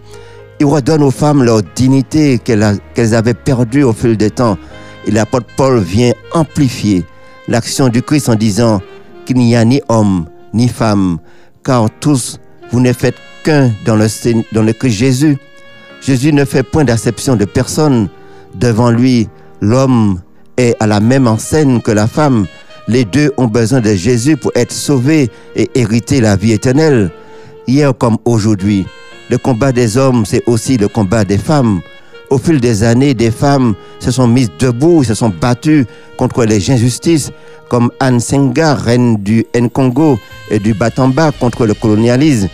Il 0.61 0.67
redonne 0.67 1.05
aux 1.05 1.11
femmes 1.11 1.43
leur 1.43 1.62
dignité 1.75 2.38
qu'elles 2.38 3.14
avaient 3.14 3.33
perdue 3.33 3.85
au 3.85 3.95
fil 3.95 4.19
des 4.19 4.31
temps. 4.31 4.59
Et 5.07 5.11
l'apôtre 5.11 5.47
Paul 5.57 5.79
vient 5.81 6.12
amplifier 6.35 7.03
l'action 7.49 7.88
du 7.88 8.03
Christ 8.03 8.29
en 8.29 8.35
disant 8.35 8.83
qu'il 9.25 9.38
n'y 9.38 9.57
a 9.57 9.64
ni 9.64 9.81
homme 9.88 10.26
ni 10.53 10.69
femme, 10.69 11.17
car 11.64 11.88
tous 11.99 12.41
vous 12.71 12.80
ne 12.80 12.92
faites 12.92 13.16
qu'un 13.42 13.71
dans 13.85 13.97
le, 13.97 14.06
dans 14.52 14.62
le 14.62 14.73
Christ 14.73 14.94
Jésus. 14.97 15.37
Jésus 16.00 16.33
ne 16.33 16.44
fait 16.44 16.62
point 16.62 16.85
d'acception 16.85 17.37
de 17.37 17.44
personne. 17.44 18.09
Devant 18.54 18.90
lui, 18.90 19.28
l'homme 19.61 20.21
est 20.56 20.76
à 20.80 20.87
la 20.87 21.00
même 21.00 21.26
enseigne 21.26 21.80
que 21.80 21.90
la 21.90 22.06
femme. 22.06 22.47
Les 22.88 23.04
deux 23.04 23.33
ont 23.37 23.47
besoin 23.47 23.80
de 23.80 23.94
Jésus 23.94 24.37
pour 24.37 24.52
être 24.54 24.73
sauvés 24.73 25.30
et 25.56 25.71
hériter 25.75 26.21
la 26.21 26.37
vie 26.37 26.52
éternelle. 26.52 27.11
Hier 27.66 27.97
comme 27.97 28.18
aujourd'hui, 28.26 28.87
le 29.30 29.38
combat 29.38 29.73
des 29.73 29.97
hommes, 29.97 30.26
c'est 30.26 30.42
aussi 30.47 30.76
le 30.76 30.88
combat 30.88 31.25
des 31.25 31.38
femmes. 31.38 31.80
Au 32.35 32.38
fil 32.38 32.59
des 32.59 32.83
années, 32.83 33.14
des 33.14 33.31
femmes 33.31 33.76
se 34.00 34.11
sont 34.11 34.26
mises 34.26 34.50
debout, 34.59 35.05
se 35.05 35.14
sont 35.14 35.29
battues 35.29 35.87
contre 36.17 36.45
les 36.45 36.69
injustices, 36.69 37.31
comme 37.69 37.93
Anne 38.00 38.19
Senga, 38.19 38.75
reine 38.75 39.19
du 39.19 39.47
Nkongo 39.57 40.19
et 40.50 40.59
du 40.59 40.75
Batamba 40.75 41.31
contre 41.31 41.64
le 41.64 41.75
colonialisme. 41.75 42.49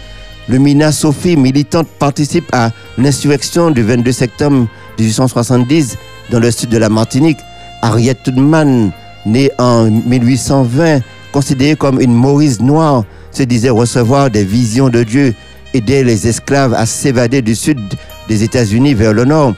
Lumina 0.50 0.92
Sophie, 0.92 1.34
militante, 1.34 1.88
participe 1.98 2.44
à 2.52 2.72
l'insurrection 2.98 3.70
du 3.70 3.82
22 3.82 4.12
septembre 4.12 4.68
1870 4.98 5.96
dans 6.30 6.40
le 6.40 6.50
sud 6.50 6.68
de 6.68 6.76
la 6.76 6.90
Martinique. 6.90 7.38
Harriet 7.80 8.16
Tubman, 8.22 8.90
née 9.24 9.50
en 9.56 9.84
1820, 9.90 11.00
considérée 11.32 11.76
comme 11.76 12.02
une 12.02 12.12
Maurice 12.12 12.60
noire, 12.60 13.04
se 13.32 13.44
disait 13.44 13.70
recevoir 13.70 14.28
des 14.28 14.44
visions 14.44 14.90
de 14.90 15.04
Dieu, 15.04 15.34
aider 15.72 16.04
les 16.04 16.28
esclaves 16.28 16.74
à 16.74 16.84
s'évader 16.84 17.40
du 17.40 17.54
sud 17.54 17.80
des 18.28 18.42
États-Unis 18.42 18.92
vers 18.92 19.14
le 19.14 19.24
nord. 19.24 19.54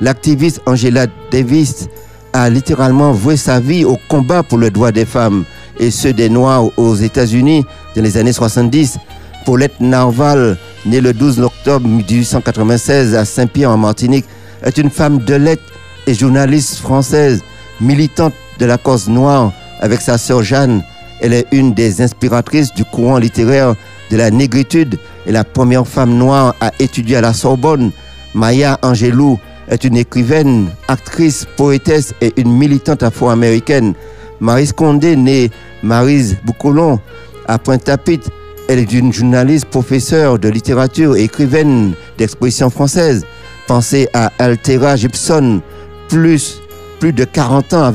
L'activiste 0.00 0.62
Angela 0.66 1.06
Davis 1.30 1.88
a 2.32 2.48
littéralement 2.48 3.12
voué 3.12 3.36
sa 3.36 3.60
vie 3.60 3.84
au 3.84 3.98
combat 4.08 4.42
pour 4.42 4.58
le 4.58 4.70
droit 4.70 4.92
des 4.92 5.04
femmes 5.04 5.44
et 5.78 5.90
ceux 5.90 6.12
des 6.12 6.28
Noirs 6.28 6.66
aux 6.76 6.94
États-Unis 6.94 7.64
dans 7.94 8.02
les 8.02 8.16
années 8.16 8.32
70. 8.32 8.98
Paulette 9.44 9.80
Narval, 9.80 10.56
née 10.86 11.00
le 11.00 11.12
12 11.12 11.40
octobre 11.40 11.86
1896 11.88 13.14
à 13.14 13.24
Saint-Pierre 13.24 13.70
en 13.70 13.78
Martinique, 13.78 14.26
est 14.62 14.78
une 14.78 14.90
femme 14.90 15.18
de 15.18 15.34
lettres 15.34 15.62
et 16.06 16.14
journaliste 16.14 16.76
française, 16.76 17.42
militante 17.80 18.34
de 18.58 18.66
la 18.66 18.78
cause 18.78 19.08
noire 19.08 19.52
avec 19.80 20.00
sa 20.00 20.18
sœur 20.18 20.42
Jeanne. 20.42 20.82
Elle 21.20 21.32
est 21.32 21.46
une 21.52 21.74
des 21.74 22.00
inspiratrices 22.00 22.72
du 22.72 22.84
courant 22.84 23.18
littéraire 23.18 23.74
de 24.10 24.16
la 24.16 24.30
négritude 24.30 24.98
et 25.26 25.32
la 25.32 25.44
première 25.44 25.86
femme 25.86 26.14
noire 26.14 26.54
à 26.60 26.72
étudier 26.78 27.16
à 27.16 27.20
la 27.20 27.32
Sorbonne. 27.32 27.90
Maya 28.34 28.78
Angelou 28.82 29.38
est 29.70 29.84
une 29.84 29.96
écrivaine, 29.96 30.68
actrice, 30.88 31.46
poétesse 31.56 32.12
et 32.20 32.32
une 32.36 32.52
militante 32.56 33.02
afro-américaine. 33.02 33.94
Maryse 34.40 34.72
Condé, 34.72 35.16
née 35.16 35.50
Maryse 35.82 36.36
Boucolon 36.44 36.98
à 37.46 37.58
Pointe-à-Pitre, 37.58 38.30
elle 38.68 38.78
est 38.78 38.92
une 38.92 39.12
journaliste, 39.12 39.66
professeure 39.66 40.38
de 40.38 40.48
littérature 40.48 41.16
et 41.16 41.24
écrivaine 41.24 41.92
d'exposition 42.18 42.70
française. 42.70 43.24
Pensez 43.66 44.08
à 44.14 44.30
Altera 44.38 44.96
Gibson, 44.96 45.60
plus, 46.08 46.60
plus 47.00 47.12
de 47.12 47.24
40 47.24 47.72
ans 47.74 47.92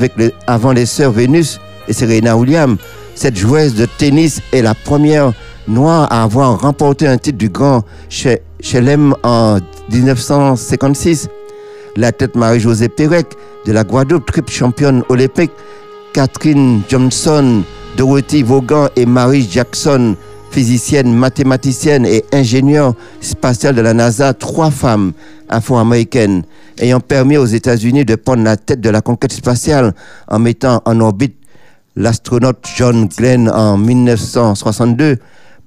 avant 0.48 0.72
les 0.72 0.86
sœurs 0.86 1.12
Vénus 1.12 1.60
et 1.88 1.94
Serena 1.94 2.36
Williams. 2.38 2.78
Cette 3.16 3.38
joueuse 3.38 3.76
de 3.76 3.86
tennis 3.86 4.42
est 4.52 4.62
la 4.62 4.74
première 4.76 5.32
noire 5.68 6.08
à 6.12 6.24
avoir 6.24 6.60
remporté 6.60 7.08
un 7.08 7.18
titre 7.18 7.38
du 7.38 7.50
Grand 7.50 7.84
Che- 8.10 8.40
Chelem 8.62 9.16
en 9.24 9.58
1956. 9.92 11.28
La 11.98 12.12
tête 12.12 12.36
Marie-Josée 12.36 12.90
Pérec 12.90 13.28
de 13.66 13.72
la 13.72 13.84
Guadeloupe, 13.84 14.26
triple 14.26 14.52
championne 14.52 15.04
olympique. 15.08 15.52
Catherine 16.14 16.82
Johnson, 16.90 17.64
Dorothy 17.98 18.44
Vaughan 18.44 18.90
et 18.96 19.06
Marie 19.06 19.48
Jackson, 19.50 20.16
physicienne, 20.52 21.14
mathématicienne 21.14 22.06
et 22.06 22.24
ingénieure 22.34 22.96
spatiale 23.22 23.76
de 23.76 23.82
la 23.82 23.94
NASA, 23.94 24.34
trois 24.34 24.72
femmes 24.72 25.14
afro-américaines 25.50 26.44
ayant 26.80 27.00
permis 27.00 27.38
aux 27.38 27.46
États-Unis 27.46 28.06
de 28.06 28.16
prendre 28.16 28.44
la 28.44 28.58
tête 28.58 28.82
de 28.82 28.90
la 28.90 29.02
conquête 29.02 29.34
spatiale 29.34 29.94
en 30.28 30.40
mettant 30.40 30.82
en 30.86 31.00
orbite 31.00 31.38
l'astronaute 31.96 32.66
John 32.76 33.08
Glenn 33.08 33.50
en 33.50 33.78
1962. 33.78 35.18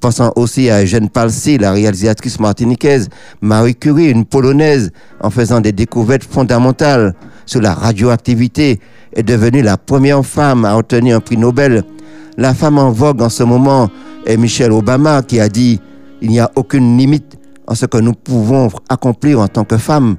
Pensant 0.00 0.32
aussi 0.36 0.70
à 0.70 0.82
Eugène 0.82 1.08
Palsy, 1.08 1.58
la 1.58 1.72
réalisatrice 1.72 2.38
martiniquaise, 2.38 3.08
Marie 3.40 3.74
Curie, 3.74 4.10
une 4.10 4.24
polonaise, 4.24 4.92
en 5.20 5.30
faisant 5.30 5.60
des 5.60 5.72
découvertes 5.72 6.22
fondamentales 6.22 7.14
sur 7.46 7.60
la 7.60 7.74
radioactivité, 7.74 8.78
est 9.12 9.22
devenue 9.24 9.60
la 9.60 9.76
première 9.76 10.24
femme 10.24 10.64
à 10.64 10.76
obtenir 10.76 11.16
un 11.16 11.20
prix 11.20 11.36
Nobel. 11.36 11.82
La 12.36 12.54
femme 12.54 12.78
en 12.78 12.92
vogue 12.92 13.22
en 13.22 13.28
ce 13.28 13.42
moment 13.42 13.90
est 14.24 14.36
Michelle 14.36 14.70
Obama 14.70 15.22
qui 15.22 15.40
a 15.40 15.48
dit 15.48 15.80
Il 16.22 16.30
n'y 16.30 16.38
a 16.38 16.48
aucune 16.54 16.96
limite 16.96 17.36
en 17.66 17.74
ce 17.74 17.86
que 17.86 17.98
nous 17.98 18.12
pouvons 18.12 18.68
accomplir 18.88 19.40
en 19.40 19.48
tant 19.48 19.64
que 19.64 19.78
femmes. 19.78 20.14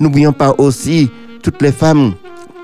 N'oublions 0.00 0.32
pas 0.32 0.56
aussi 0.58 1.08
toutes 1.44 1.62
les 1.62 1.72
femmes 1.72 2.14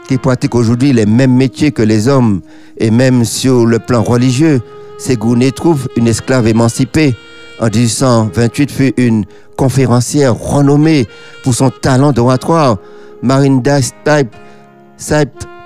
qui 0.09 0.19
pratiquent 0.19 0.57
aujourd'hui 0.57 0.93
les 0.93 1.07
mêmes 1.07 1.35
métiers 1.35 1.71
que 1.71 1.83
les 1.83 2.09
hommes 2.09 2.41
et 2.79 2.91
même 2.91 3.25
sur 3.25 3.67
le 3.67 3.79
plan 3.79 4.03
religieux. 4.03 4.61
Ségoune 4.99 5.51
trouve 5.53 5.89
une 5.97 6.09
esclave 6.09 6.47
émancipée. 6.49 7.15
En 7.61 7.67
1828 7.67 8.71
fut 8.71 8.95
une 8.97 9.25
conférencière 9.57 10.35
renommée 10.35 11.07
pour 11.43 11.55
son 11.55 11.71
talent 11.71 12.13
d'oratoire. 12.13 12.79
Marinda 13.23 13.81
Stipe, 13.83 14.35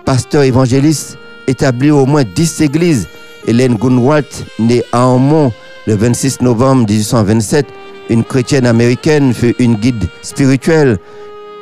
pasteur 0.05 0.43
évangéliste, 0.43 1.17
établit 1.47 1.91
au 1.91 2.07
moins 2.07 2.25
10 2.25 2.61
églises. 2.63 3.09
Hélène 3.47 3.77
Gunwalt, 3.77 4.45
née 4.59 4.83
à 4.93 5.07
Ormont 5.07 5.53
le 5.87 5.95
26 5.95 6.43
novembre 6.43 6.87
1827, 6.89 7.67
une 8.11 8.23
chrétienne 8.23 8.67
américaine, 8.67 9.33
fut 9.33 9.55
une 9.59 9.77
guide 9.77 10.05
spirituelle, 10.23 10.99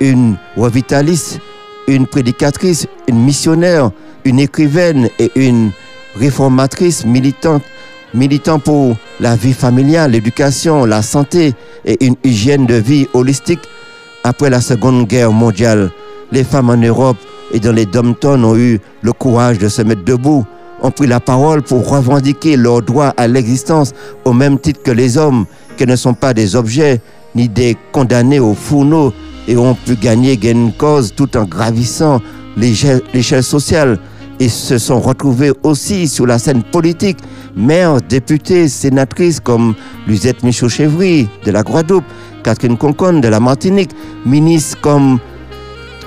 une 0.00 0.36
revitaliste, 0.56 1.40
une 1.86 2.06
prédicatrice, 2.06 2.86
une 3.06 3.22
missionnaire, 3.24 3.90
une 4.24 4.40
écrivaine 4.40 5.08
et 5.18 5.30
une 5.36 5.70
réformatrice 6.18 7.04
militante, 7.04 7.62
militant 8.14 8.58
pour 8.58 8.96
la 9.20 9.36
vie 9.36 9.52
familiale, 9.52 10.12
l'éducation, 10.12 10.84
la 10.84 11.02
santé 11.02 11.54
et 11.84 12.04
une 12.04 12.16
hygiène 12.24 12.66
de 12.66 12.74
vie 12.74 13.06
holistique. 13.14 13.60
Après 14.24 14.50
la 14.50 14.60
Seconde 14.60 15.06
Guerre 15.06 15.32
mondiale, 15.32 15.90
les 16.32 16.44
femmes 16.44 16.70
en 16.70 16.76
Europe 16.76 17.16
et 17.52 17.60
dans 17.60 17.72
les 17.72 17.86
dom 17.86 18.14
ont 18.24 18.56
eu 18.56 18.80
le 19.02 19.12
courage 19.12 19.58
de 19.58 19.68
se 19.68 19.82
mettre 19.82 20.04
debout, 20.04 20.44
ont 20.82 20.90
pris 20.90 21.06
la 21.06 21.20
parole 21.20 21.62
pour 21.62 21.88
revendiquer 21.88 22.56
leur 22.56 22.82
droit 22.82 23.14
à 23.16 23.26
l'existence 23.26 23.92
au 24.24 24.32
même 24.32 24.58
titre 24.58 24.82
que 24.82 24.90
les 24.90 25.16
hommes, 25.16 25.46
qui 25.76 25.86
ne 25.86 25.96
sont 25.96 26.14
pas 26.14 26.34
des 26.34 26.56
objets 26.56 27.00
ni 27.34 27.48
des 27.48 27.76
condamnés 27.92 28.40
au 28.40 28.54
fourneau 28.54 29.12
et 29.46 29.56
ont 29.56 29.74
pu 29.74 29.96
gagner 29.96 30.36
gain 30.36 30.70
cause 30.76 31.14
tout 31.14 31.36
en 31.36 31.44
gravissant 31.44 32.20
l'échelle 32.56 33.42
sociale 33.42 33.98
et 34.40 34.48
se 34.48 34.78
sont 34.78 35.00
retrouvés 35.00 35.52
aussi 35.62 36.06
sur 36.08 36.26
la 36.26 36.38
scène 36.38 36.62
politique, 36.62 37.18
maires, 37.56 38.00
députés, 38.00 38.68
sénatrices 38.68 39.40
comme 39.40 39.74
Luzette 40.06 40.42
Michaud-Chevry 40.42 41.28
de 41.44 41.50
la 41.50 41.62
Guadeloupe, 41.62 42.04
Catherine 42.44 42.76
Concon 42.76 43.20
de 43.20 43.28
la 43.28 43.40
Martinique, 43.40 43.90
ministres 44.24 44.80
comme 44.80 45.18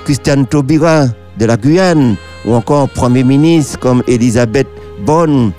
Christiane 0.04 0.46
Taubira 0.46 1.06
de 1.38 1.44
la 1.46 1.56
Guyane, 1.56 2.16
ou 2.44 2.54
encore 2.54 2.88
Premier 2.88 3.22
ministre 3.24 3.78
comme 3.78 4.02
Elisabeth 4.06 4.68
Bonne, 5.04 5.52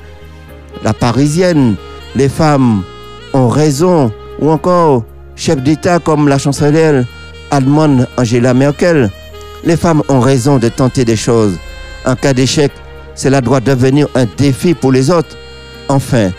la 0.84 0.94
Parisienne, 0.94 1.76
les 2.16 2.30
femmes 2.30 2.84
ont 3.34 3.48
raison, 3.48 4.12
ou 4.40 4.50
encore 4.50 5.06
chef 5.36 5.62
d'État 5.62 6.00
comme 6.00 6.28
la 6.28 6.38
chancelière 6.38 7.06
allemande 7.52 8.08
Angela 8.18 8.54
Merkel. 8.54 9.10
Les 9.64 9.78
femmes 9.78 10.04
ont 10.10 10.20
raison 10.20 10.58
de 10.60 10.68
tenter 10.68 11.06
des 11.06 11.16
choses. 11.16 11.58
En 12.06 12.16
cas 12.16 12.34
d'échec, 12.34 12.72
cela 13.16 13.42
doit 13.42 13.60
devenir 13.60 14.08
un 14.16 14.26
défi 14.38 14.74
pour 14.74 14.92
les 14.92 15.10
autres. 15.10 15.38
Enfin, 15.90 16.32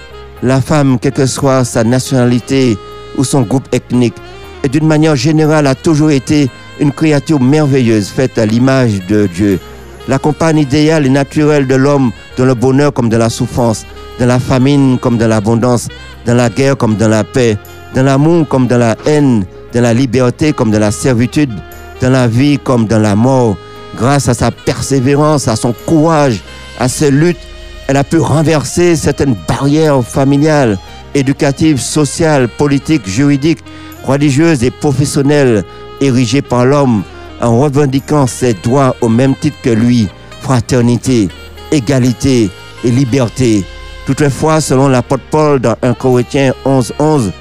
la 0.42 0.60
femme, 0.60 0.98
quelle 0.98 1.12
que 1.12 1.26
soit 1.26 1.64
sa 1.64 1.84
nationalité 1.84 2.76
ou 3.16 3.24
son 3.24 3.42
groupe 3.42 3.68
ethnique, 3.72 4.14
et 4.62 4.68
d'une 4.68 4.86
manière 4.86 5.16
générale 5.16 5.66
a 5.66 5.74
toujours 5.74 6.10
été 6.10 6.50
une 6.80 6.92
créature 6.92 7.40
merveilleuse 7.40 8.08
faite 8.08 8.38
à 8.38 8.46
l'image 8.46 9.06
de 9.06 9.26
Dieu. 9.26 9.60
La 10.08 10.18
compagne 10.18 10.58
idéale 10.58 11.06
et 11.06 11.10
naturelle 11.10 11.66
de 11.66 11.74
l'homme 11.74 12.10
dans 12.36 12.44
le 12.44 12.54
bonheur 12.54 12.92
comme 12.92 13.08
dans 13.08 13.18
la 13.18 13.30
souffrance, 13.30 13.86
dans 14.18 14.26
la 14.26 14.38
famine 14.38 14.98
comme 14.98 15.16
dans 15.16 15.28
l'abondance, 15.28 15.88
dans 16.26 16.34
la 16.34 16.50
guerre 16.50 16.76
comme 16.76 16.96
dans 16.96 17.08
la 17.08 17.24
paix, 17.24 17.56
dans 17.94 18.02
l'amour 18.02 18.46
comme 18.48 18.66
dans 18.66 18.78
la 18.78 18.96
haine, 19.06 19.44
dans 19.72 19.80
la 19.82 19.94
liberté 19.94 20.52
comme 20.52 20.70
dans 20.70 20.78
la 20.78 20.90
servitude, 20.90 21.52
dans 22.00 22.10
la 22.10 22.26
vie 22.26 22.58
comme 22.58 22.86
dans 22.86 22.98
la 22.98 23.14
mort. 23.16 23.56
Grâce 23.96 24.28
à 24.28 24.34
sa 24.34 24.50
persévérance, 24.50 25.48
à 25.48 25.56
son 25.56 25.72
courage, 25.86 26.40
à 26.78 26.88
ses 26.88 27.10
luttes, 27.10 27.38
elle 27.86 27.96
a 27.96 28.04
pu 28.04 28.18
renverser 28.18 28.96
certaines 28.96 29.36
barrières 29.46 30.02
familiales, 30.02 30.78
éducatives, 31.14 31.80
sociales, 31.80 32.48
politiques, 32.48 33.08
juridiques, 33.08 33.62
religieuses 34.04 34.64
et 34.64 34.70
professionnelles 34.70 35.64
érigées 36.00 36.42
par 36.42 36.64
l'homme 36.66 37.02
en 37.40 37.60
revendiquant 37.60 38.26
ses 38.26 38.54
droits 38.54 38.96
au 39.00 39.08
même 39.08 39.34
titre 39.34 39.58
que 39.62 39.70
lui, 39.70 40.08
fraternité, 40.40 41.28
égalité 41.70 42.50
et 42.84 42.90
liberté. 42.90 43.64
Toutefois, 44.06 44.60
selon 44.60 44.88
l'apôtre 44.88 45.24
Paul 45.30 45.60
dans 45.60 45.76
1 45.82 45.94
Corinthiens 45.94 46.52
11, 46.64 46.94
11, 46.98 47.32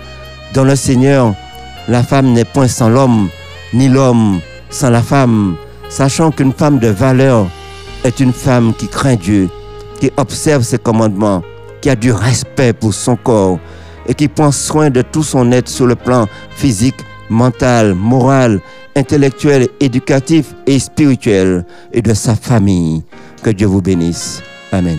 dans 0.53 0.63
le 0.63 0.75
Seigneur, 0.75 1.33
la 1.87 2.03
femme 2.03 2.31
n'est 2.33 2.45
point 2.45 2.67
sans 2.67 2.89
l'homme, 2.89 3.29
ni 3.73 3.89
l'homme 3.89 4.39
sans 4.69 4.89
la 4.89 5.01
femme, 5.01 5.55
sachant 5.93 6.32
qu'une 6.32 6.53
femme 6.53 6.79
de 6.79 6.88
valeur 6.88 7.47
est 8.03 8.19
une 8.19 8.34
femme 8.34 8.73
qui 8.73 8.88
craint 8.88 9.15
Dieu, 9.15 9.47
qui 9.99 10.10
observe 10.17 10.63
ses 10.63 10.79
commandements, 10.79 11.43
qui 11.82 11.89
a 11.91 11.95
du 11.95 12.12
respect 12.12 12.73
pour 12.73 12.95
son 12.95 13.15
corps 13.15 13.60
et 14.08 14.15
qui 14.15 14.27
prend 14.27 14.51
soin 14.51 14.89
de 14.89 15.03
tout 15.03 15.21
son 15.21 15.51
être 15.51 15.69
sur 15.69 15.86
le 15.86 15.95
plan 15.95 16.25
physique, 16.49 16.99
mental, 17.29 17.93
moral, 17.93 18.60
intellectuel, 18.95 19.67
éducatif 19.79 20.56
et 20.65 20.79
spirituel 20.79 21.63
et 21.91 22.01
de 22.01 22.13
sa 22.15 22.36
famille. 22.36 23.03
Que 23.43 23.51
Dieu 23.51 23.67
vous 23.67 23.82
bénisse. 23.82 24.41
Amen. 24.71 24.97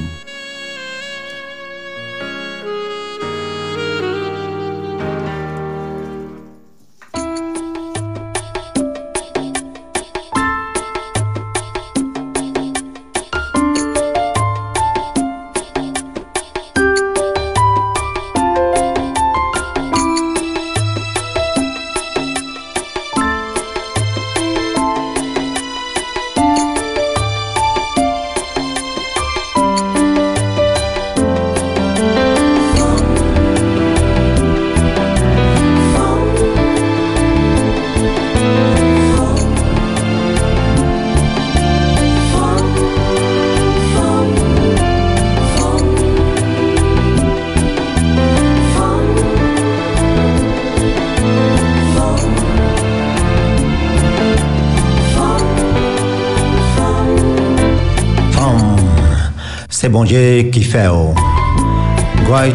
Qui 60.05 60.63
fait 60.63 60.89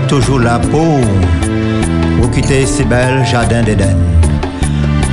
toujours 0.08 0.40
la 0.40 0.60
peau. 0.60 1.00
Vous 2.22 2.30
quittez 2.30 2.66
ces 2.66 2.84
belles 2.84 3.26
jardins 3.26 3.64
d'Éden. 3.64 3.98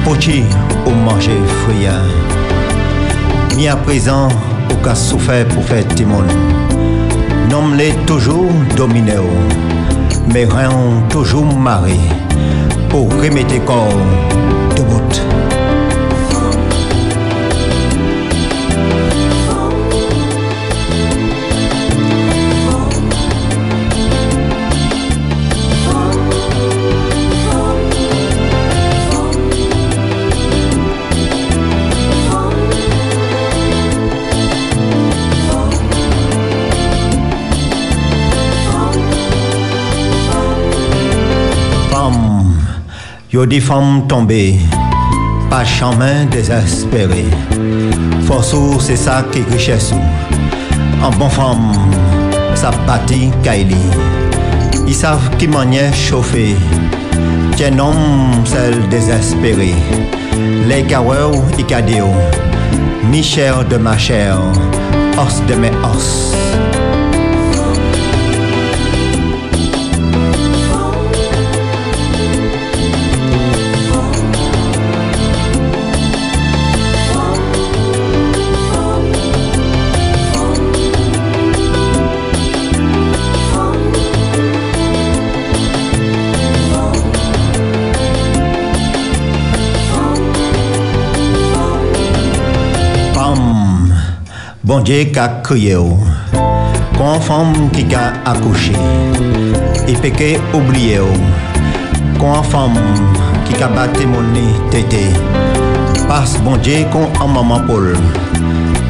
Petit 0.04 0.44
ou 0.86 0.90
manger 0.90 1.38
fruit. 1.62 1.88
Mis 3.56 3.68
à 3.68 3.76
présent 3.76 4.28
au 4.70 4.74
cas 4.84 4.94
souffert 4.94 5.46
pour 5.48 5.64
faire 5.64 5.86
timon. 5.88 6.24
Nomme-les 7.50 7.92
toujours 8.06 8.52
dominé 8.76 9.14
Mais 10.32 10.44
rien 10.44 10.70
toujours 11.08 11.46
maré 11.46 11.96
Pour 12.90 13.08
remettre 13.12 13.64
corps 13.64 13.88
debout 14.76 15.55
Yo 43.36 43.44
des 43.44 43.60
femmes 43.60 44.06
tombées, 44.08 44.58
pas 45.50 45.62
chemin 45.62 46.24
désespéré. 46.30 47.26
Force 48.22 48.56
c'est 48.80 48.96
ça 48.96 49.22
qui 49.30 49.40
est 49.40 49.52
richesse. 49.52 49.92
En 51.02 51.10
bon 51.10 51.28
femme, 51.28 51.70
ça 52.54 52.70
bâtit 52.86 53.30
Kaili. 53.42 53.76
Ils 54.86 54.94
savent 54.94 55.36
qui 55.36 55.48
manière 55.48 55.94
chauffer. 55.94 56.56
Tiens 57.56 57.78
homme, 57.78 58.42
celle 58.46 58.88
désespérée. 58.88 59.74
Les 60.66 60.82
gaweux, 60.84 61.36
icadéo. 61.58 62.06
Mi 63.10 63.22
chair 63.22 63.66
de 63.66 63.76
ma 63.76 63.98
chair, 63.98 64.38
os 65.18 65.42
de 65.46 65.54
mes 65.56 65.72
os. 65.84 66.25
Dieu 94.86 95.02
qui 95.06 95.18
a 95.18 95.26
créé, 95.42 95.76
femme 97.20 97.70
qui 97.72 97.92
a 97.92 98.12
accouché, 98.24 98.70
et 99.88 99.94
péché 99.94 100.38
oublié, 100.54 101.00
quand 102.20 102.44
femme 102.44 102.78
qui 103.44 103.60
a 103.60 103.66
battu 103.66 104.06
mon 104.06 104.22
tété, 104.70 105.08
passe 106.06 106.38
bon 106.38 106.56
Dieu 106.58 106.86
quand 106.92 107.10
en 107.20 107.26
maman 107.26 107.62
Paul, 107.66 107.96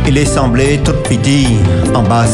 Il 0.07 0.19
est 0.19 0.27
semblé 0.27 0.81
tout 0.85 0.93
petit 1.09 1.57
en 1.95 2.03
bas 2.03 2.27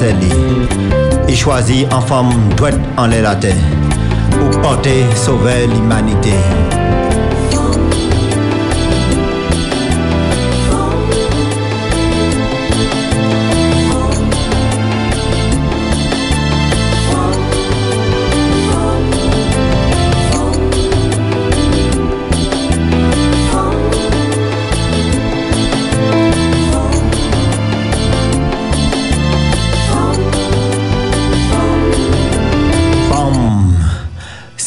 Il 1.29 1.37
choisit 1.37 1.87
en 1.93 2.01
femme 2.01 2.33
droite 2.57 2.81
en 2.97 3.07
l'air 3.07 3.23
la 3.23 3.37
pour 3.37 4.61
porter 4.61 5.05
sauver 5.15 5.69
l'humanité. 5.69 6.35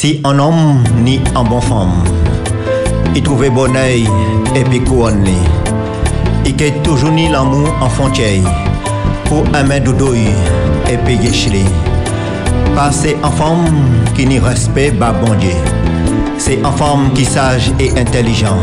Si 0.05 0.21
un 0.23 0.37
homme 0.37 0.83
ni 1.03 1.19
un 1.35 1.43
bon 1.43 1.59
femme, 1.59 2.03
il 3.15 3.23
trouvait 3.23 3.49
bonheur 3.49 3.89
et 4.55 4.63
puis 4.63 4.79
couronne 4.83 5.25
Il 6.45 6.63
a 6.63 6.69
toujours 6.83 7.09
ni 7.09 7.27
l'amour 7.27 7.73
en 7.81 7.89
frontière 7.89 8.43
pour 9.25 9.43
aimer 9.57 9.79
doudoui 9.79 10.27
et 10.91 10.97
payer 10.97 11.33
chili. 11.33 11.65
Pas 12.75 12.91
c'est 12.91 13.17
un 13.23 13.31
femme 13.31 13.65
qui 14.15 14.27
n'y 14.27 14.37
respect 14.37 14.91
bas 14.91 15.11
bon 15.11 15.33
Dieu. 15.39 15.57
C'est 16.37 16.63
un 16.63 16.71
femme 16.71 17.11
qui 17.15 17.25
sage 17.25 17.71
et 17.79 17.89
intelligent. 17.97 18.59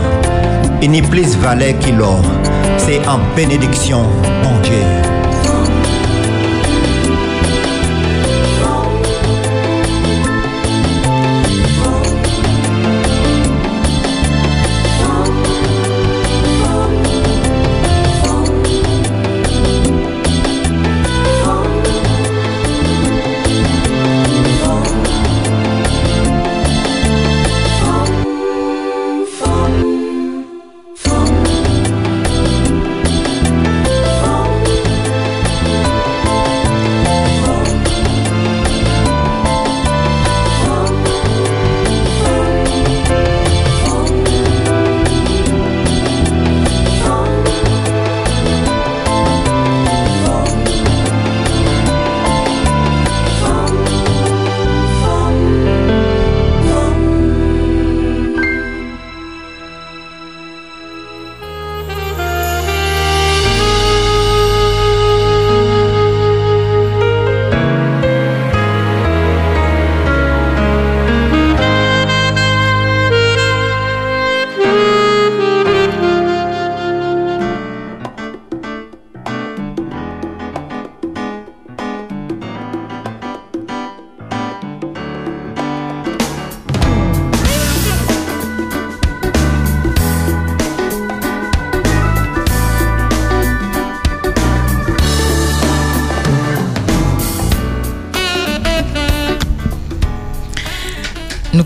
Il 0.80 0.92
n'y 0.92 1.02
plus 1.02 1.36
valeur 1.38 1.76
qu'il 1.80 1.96
l'or. 1.96 2.22
C'est 2.78 3.04
en 3.08 3.18
bénédiction, 3.34 4.04
bon 4.44 4.60
Dieu. 4.62 5.11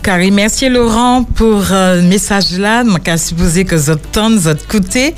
Merci 0.07 0.69
Laurent 0.69 1.25
pour 1.25 1.63
euh, 1.73 2.01
message 2.01 2.57
là. 2.57 2.81
Je 2.85 3.17
suis 3.17 3.27
supposé 3.27 3.65
que 3.65 3.75
vous 3.75 3.89
avez 3.89 4.37
vous 4.37 4.49
écouté 4.49 5.13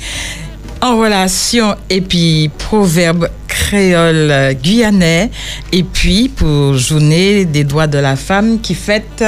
en 0.82 0.96
relation 0.98 1.76
et 1.88 2.00
puis 2.00 2.50
proverbe 2.58 3.28
créole 3.46 4.52
guyanais 4.60 5.30
et 5.70 5.84
puis 5.84 6.28
pour 6.28 6.74
journée 6.74 7.44
des 7.44 7.62
droits 7.62 7.86
de 7.86 7.98
la 7.98 8.16
femme 8.16 8.60
qui 8.60 8.74
fête 8.74 9.24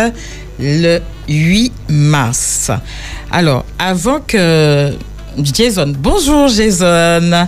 le 0.59 0.98
8 1.29 1.72
mars. 1.90 2.72
Alors, 3.31 3.64
avant 3.79 4.18
que 4.18 4.90
Jason, 5.38 5.92
bonjour 5.96 6.48
Jason. 6.48 7.46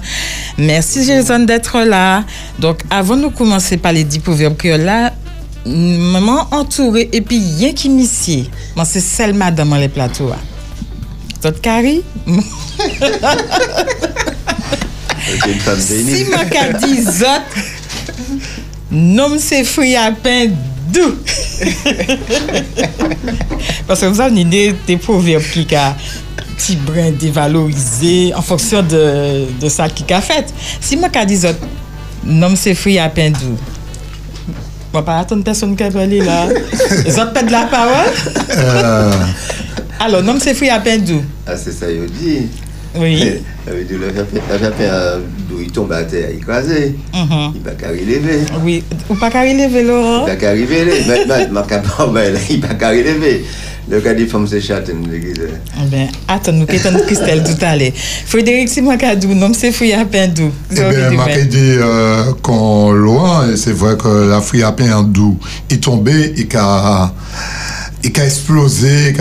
Merci 0.56 1.04
Jason 1.04 1.40
d'être 1.40 1.80
là. 1.80 2.22
Donc, 2.60 2.80
avant 2.90 3.16
de 3.16 3.26
commencer 3.26 3.76
par 3.76 3.92
les 3.92 4.04
dix 4.04 4.20
proverbes 4.20 4.56
créoles 4.56 4.82
là, 4.82 5.12
maman 5.66 6.46
entoure 6.52 7.08
epi 7.16 7.38
yen 7.60 7.74
ki 7.76 7.88
misye, 7.92 8.44
man 8.76 8.86
se 8.88 9.00
sel 9.04 9.32
madan 9.36 9.68
man 9.68 9.80
le 9.80 9.88
plato 9.92 10.28
a. 10.34 10.38
Tot 11.44 11.60
kari? 11.64 12.02
si 15.84 16.24
man 16.28 16.48
ka 16.52 16.66
di 16.76 17.00
zot, 17.04 17.56
nom 18.92 19.38
se 19.40 19.62
fri 19.68 19.94
apen 20.00 20.54
dou. 20.94 21.16
Paske 23.88 24.08
msa 24.12 24.28
ni 24.32 24.44
de 24.48 24.66
te 24.86 24.98
proverb 25.00 25.44
ki 25.52 25.64
ka 25.70 25.90
ti 26.60 26.76
brin 26.86 27.16
devalorize 27.20 28.32
an 28.36 28.44
foksyon 28.44 28.88
de, 28.88 29.04
de 29.60 29.72
sa 29.72 29.88
ki 29.92 30.04
ka 30.08 30.20
fet. 30.24 30.52
Si 30.80 30.96
man 31.00 31.12
ka 31.12 31.24
di 31.28 31.36
zot, 31.40 31.60
nom 32.24 32.56
se 32.56 32.76
fri 32.78 32.98
apen 33.00 33.36
dou. 33.40 33.56
Mwen 34.94 35.02
pa 35.02 35.16
atan 35.24 35.40
person 35.42 35.72
ke 35.74 35.88
pali 35.90 36.20
la. 36.22 36.46
Zot 37.16 37.32
ped 37.34 37.48
la 37.50 37.64
parol. 37.66 38.06
Euh. 38.54 39.24
Alo, 39.98 40.20
nom 40.22 40.38
se 40.38 40.52
fri 40.54 40.68
apen 40.70 41.02
djou. 41.02 41.24
A 41.50 41.56
se 41.58 41.74
sa 41.74 41.88
yo 41.90 42.06
di. 42.06 42.44
Oui. 42.94 43.16
Avè 43.66 43.80
di 43.88 43.98
lè 43.98 44.12
fè 44.14 44.38
dò 45.50 45.58
yi 45.58 45.66
tombe 45.74 45.98
a 45.98 46.04
te 46.06 46.22
a 46.28 46.30
yi 46.30 46.38
kwaze. 46.44 46.78
Yi 46.94 47.62
pa 47.64 47.74
kari 47.80 48.06
leve. 48.06 48.38
Oui. 48.62 48.76
Ou 49.08 49.18
pa 49.18 49.32
kari 49.34 49.56
leve 49.58 49.82
lò. 49.82 49.98
Yi 50.22 50.30
pa 50.30 50.38
kari 50.44 50.62
leve. 50.70 51.00
Mwen 51.10 51.66
ka 51.66 51.82
pa 51.82 52.06
mwen 52.06 52.30
la 52.38 52.44
yi 52.52 52.60
pa 52.62 52.78
kari 52.78 53.02
leve. 53.02 53.34
Le 53.88 54.00
cas 54.00 54.14
des 54.14 54.26
femmes, 54.26 54.46
c'est 54.46 54.62
chaton, 54.62 54.94
Eh 55.12 55.86
bien, 55.86 56.08
attends, 56.26 56.52
nous 56.52 56.64
quittons 56.64 56.98
Christelle 57.06 57.44
tout 57.44 57.62
à 57.62 57.76
l'heure. 57.76 57.92
Frédéric 58.26 58.70
Simakadou, 58.70 59.34
non, 59.34 59.52
c'est 59.52 59.72
fouille 59.72 59.92
à 59.92 60.06
peine 60.06 60.32
doux. 60.32 60.52
Eh 60.70 60.74
bien, 60.74 61.10
je 61.10 61.40
dit 61.42 61.58
euh, 61.58 62.32
qu'on 62.40 62.92
loin, 62.92 63.50
et 63.50 63.56
c'est 63.56 63.72
vrai 63.72 63.96
que 63.96 64.30
la 64.30 64.40
fouille 64.40 64.62
à 64.62 64.72
peine 64.72 65.12
doux, 65.12 65.38
il 65.70 65.80
tombait, 65.80 66.32
il 66.36 66.48
a 66.56 67.12
il 68.04 68.20
a 68.20 68.24
explosé, 68.24 69.14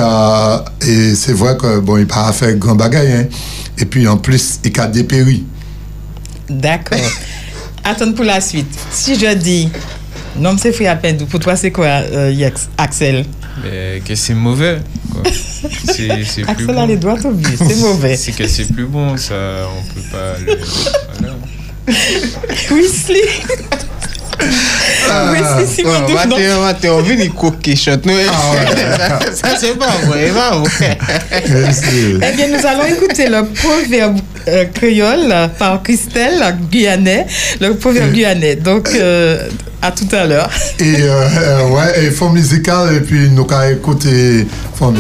et 0.88 1.16
c'est 1.16 1.34
vrai 1.34 1.58
que 1.58 1.80
bon, 1.80 1.98
il 1.98 2.08
pas 2.08 2.32
fait 2.32 2.58
grand 2.58 2.76
bagaille, 2.76 3.12
hein. 3.12 3.26
et 3.78 3.86
puis 3.86 4.08
en 4.08 4.18
plus, 4.18 4.60
il 4.64 4.80
a 4.80 4.88
dépéri. 4.88 5.46
D'accord. 6.50 7.00
Attends 7.84 8.14
pour 8.14 8.26
la 8.26 8.40
suite. 8.40 8.68
Si 8.92 9.16
je 9.16 9.34
dis, 9.36 9.70
non, 10.38 10.58
c'est 10.58 10.72
fouille 10.72 10.88
à 10.88 10.96
peine 10.96 11.18
pour 11.26 11.40
toi, 11.40 11.56
c'est 11.56 11.72
quoi, 11.72 11.86
euh, 11.86 12.50
Axel? 12.78 13.26
Mais 13.64 14.02
que 14.06 14.16
c'est 14.16 14.34
mauvais. 14.34 14.80
Plus 16.56 16.66
bon. 16.66 16.86
les 16.88 16.98
doigts 16.98 17.18
c'est 17.58 17.80
mauvais. 17.80 18.16
c'est 18.16 18.32
que 18.32 18.48
c'est 18.48 18.72
plus 18.74 18.86
bon, 18.86 19.16
ça, 19.18 19.36
on 19.70 19.94
peut 19.94 20.08
pas 20.12 20.38
le. 20.46 20.58
Voilà. 21.20 21.36
Weasley 22.72 23.22
ah, 25.10 25.32
oui, 25.32 25.66
si, 25.68 25.76
si, 25.76 25.84
Mathéo, 25.84 26.62
Mathéo, 26.62 26.94
on 26.98 27.02
vient 27.02 27.28
coquer 27.30 27.76
chante. 27.76 28.02
Ah, 28.08 29.20
ça, 29.34 29.50
c'est 29.60 29.78
pas 29.78 29.92
vrai, 30.06 30.28
pas 30.30 30.58
vrai. 30.58 30.98
eh 31.32 32.36
bien, 32.36 32.48
nous 32.48 32.66
allons 32.66 32.86
écouter 32.86 33.28
le 33.28 33.46
proverbe 33.46 34.20
euh, 34.48 34.66
créole 34.74 35.34
par 35.58 35.82
Christelle 35.84 36.44
Guyanais, 36.72 37.26
le 37.60 37.76
proverbe 37.76 38.12
guyanais. 38.12 38.56
Donc, 38.56 38.90
euh, 38.96 39.48
à 39.82 39.92
tout 39.92 40.08
à 40.14 40.26
l'heure. 40.26 40.50
Et, 40.80 40.96
euh, 41.02 41.28
euh, 41.38 41.68
ouais, 41.70 42.06
et 42.06 42.12
fond 42.12 42.30
musical, 42.30 42.96
et 42.96 43.02
puis 43.02 43.30
nous 43.30 43.46
allons 43.52 43.76
écouter 43.76 44.48
fond 44.76 44.94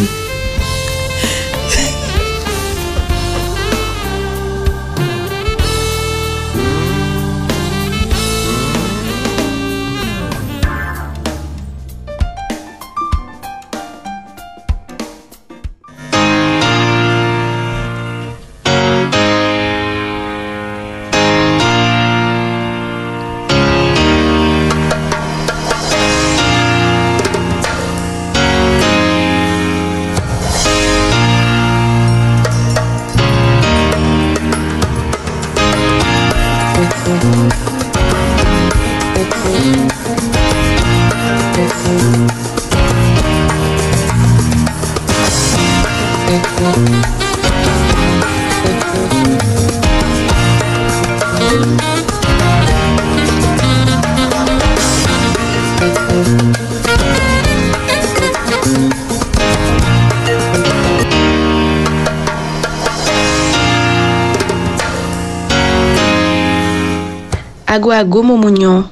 gomo 68.03 68.35
mounyon, 68.37 68.83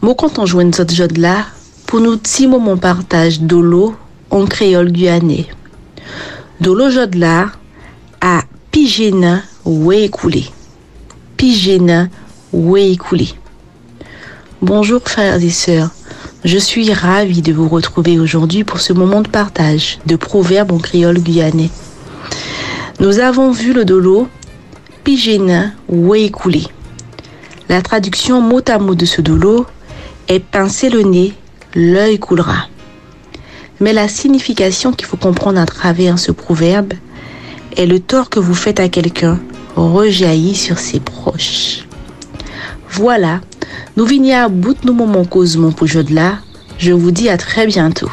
mou 0.00 0.16
kontan 0.18 0.48
jwen 0.48 0.70
zot 0.74 0.92
jod 0.94 1.16
la 1.20 1.44
pou 1.88 2.00
nou 2.02 2.18
ti 2.22 2.46
momon 2.50 2.78
partaj 2.80 3.40
dolo 3.40 3.92
an 4.34 4.46
kreol 4.50 4.90
guyane. 4.94 5.44
Dolo 6.62 6.90
jod 6.92 7.16
la 7.18 7.50
a 8.22 8.34
pijena 8.70 9.40
we 9.64 10.08
koule. 10.12 10.44
Pijena 11.36 12.08
we 12.52 12.96
koule. 13.00 13.28
Bonjour 14.62 15.00
frères 15.02 15.42
et 15.42 15.50
sœurs, 15.50 15.90
je 16.44 16.58
suis 16.58 16.92
ravie 16.92 17.42
de 17.42 17.52
vous 17.52 17.68
retrouver 17.68 18.18
aujourd'hui 18.18 18.64
pour 18.64 18.80
ce 18.80 18.92
moment 18.92 19.22
de 19.22 19.28
partage 19.28 19.98
de 20.06 20.16
proverbes 20.16 20.72
en 20.72 20.78
créole 20.78 21.18
guyanais. 21.18 21.70
Nous 23.00 23.18
avons 23.18 23.50
vu 23.50 23.72
le 23.72 23.84
dolo 23.84 24.28
Pijena 25.02 25.72
we 25.88 26.30
koule. 26.30 26.68
La 27.70 27.82
traduction 27.82 28.40
mot 28.40 28.60
à 28.66 28.80
mot 28.80 28.96
de 28.96 29.04
ce 29.04 29.20
dolo 29.20 29.64
est 30.26 30.40
pincer 30.40 30.90
le 30.90 31.02
nez, 31.02 31.34
l'œil 31.76 32.18
coulera. 32.18 32.66
Mais 33.78 33.92
la 33.92 34.08
signification 34.08 34.92
qu'il 34.92 35.06
faut 35.06 35.16
comprendre 35.16 35.60
à 35.60 35.66
travers 35.66 36.18
ce 36.18 36.32
proverbe 36.32 36.94
est 37.76 37.86
le 37.86 38.00
tort 38.00 38.28
que 38.28 38.40
vous 38.40 38.54
faites 38.54 38.80
à 38.80 38.88
quelqu'un 38.88 39.38
rejaillit 39.76 40.56
sur 40.56 40.80
ses 40.80 40.98
proches. 40.98 41.86
Voilà, 42.90 43.40
nous 43.96 44.04
venons 44.04 44.34
à 44.34 44.48
bout 44.48 44.74
de 44.74 44.88
nos 44.88 44.92
moments 44.92 45.24
causement 45.24 45.70
pour 45.70 45.86
de 45.86 46.12
là. 46.12 46.38
Je 46.76 46.90
vous 46.90 47.12
dis 47.12 47.28
à 47.28 47.36
très 47.36 47.68
bientôt. 47.68 48.10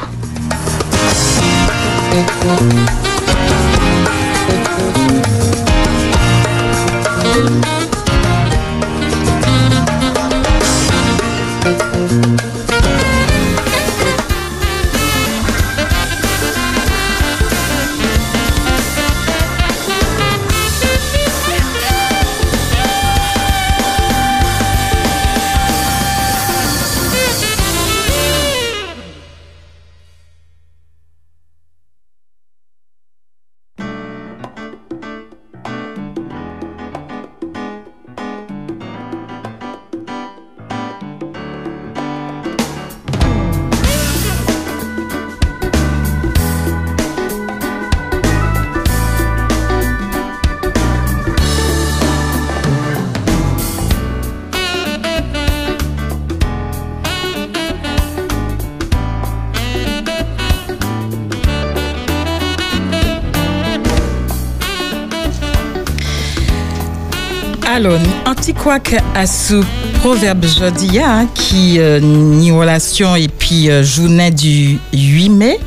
Alors, 67.78 68.00
antiquac 68.26 68.96
à 69.14 69.28
ce 69.28 69.64
proverbe 70.00 70.44
jodia 70.48 71.28
qui 71.36 71.76
euh, 71.78 72.00
ni 72.00 72.52
relation 72.52 73.16
et 73.16 73.28
puis 73.28 73.70
euh, 73.70 73.84
journée 73.84 74.32
du 74.32 74.80
8 74.92 75.30
mai. 75.30 75.60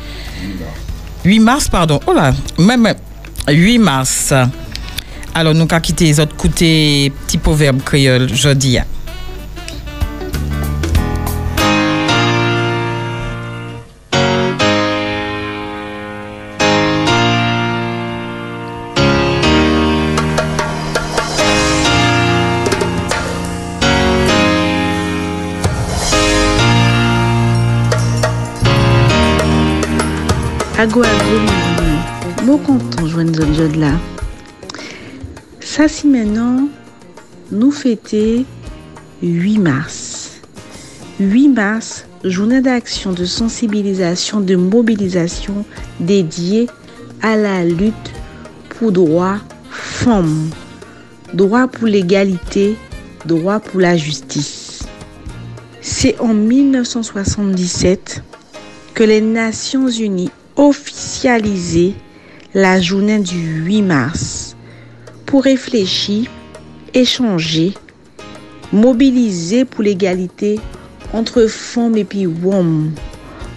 8 1.23 1.39
mars 1.39 1.69
pardon. 1.69 2.01
Oh 2.07 2.11
là 2.11 2.33
même 2.59 2.93
8 3.47 3.77
mars. 3.77 4.33
Alors 5.33 5.53
nous 5.53 5.61
avons 5.61 5.79
quitté 5.79 6.03
les 6.03 6.19
autres 6.19 6.35
côtés 6.35 7.13
petit 7.27 7.37
proverbe 7.37 7.81
créole 7.81 8.27
jodia 8.27 8.83
Ago 30.81 31.03
ago 31.03 32.43
mon 32.43 32.57
content 32.57 33.05
joindre 33.05 33.45
là. 33.77 33.91
Ça 35.59 35.87
si 35.87 36.07
maintenant 36.07 36.69
nous 37.51 37.69
fêter 37.69 38.47
8 39.21 39.59
mars. 39.59 40.41
8 41.19 41.49
mars, 41.49 42.05
journée 42.23 42.61
d'action 42.61 43.13
de 43.13 43.25
sensibilisation, 43.25 44.41
de 44.41 44.55
mobilisation 44.55 45.65
dédiée 45.99 46.67
à 47.21 47.35
la 47.35 47.63
lutte 47.63 47.93
pour 48.69 48.91
droit 48.91 49.37
femmes, 49.69 50.49
droit 51.35 51.67
pour 51.67 51.87
l'égalité, 51.87 52.75
droit 53.27 53.59
pour 53.59 53.81
la 53.81 53.97
justice. 53.97 54.79
C'est 55.79 56.19
en 56.19 56.33
1977 56.33 58.23
que 58.95 59.03
les 59.03 59.21
Nations 59.21 59.87
Unies 59.87 60.31
officialisé 60.61 61.95
la 62.53 62.79
journée 62.79 63.17
du 63.17 63.63
8 63.65 63.81
mars 63.81 64.55
pour 65.25 65.43
réfléchir, 65.43 66.29
échanger, 66.93 67.73
mobiliser 68.71 69.65
pour 69.65 69.83
l'égalité 69.83 70.59
entre 71.13 71.47
femmes 71.47 71.97
et 71.97 72.03
puis 72.03 72.27
hommes, 72.27 72.91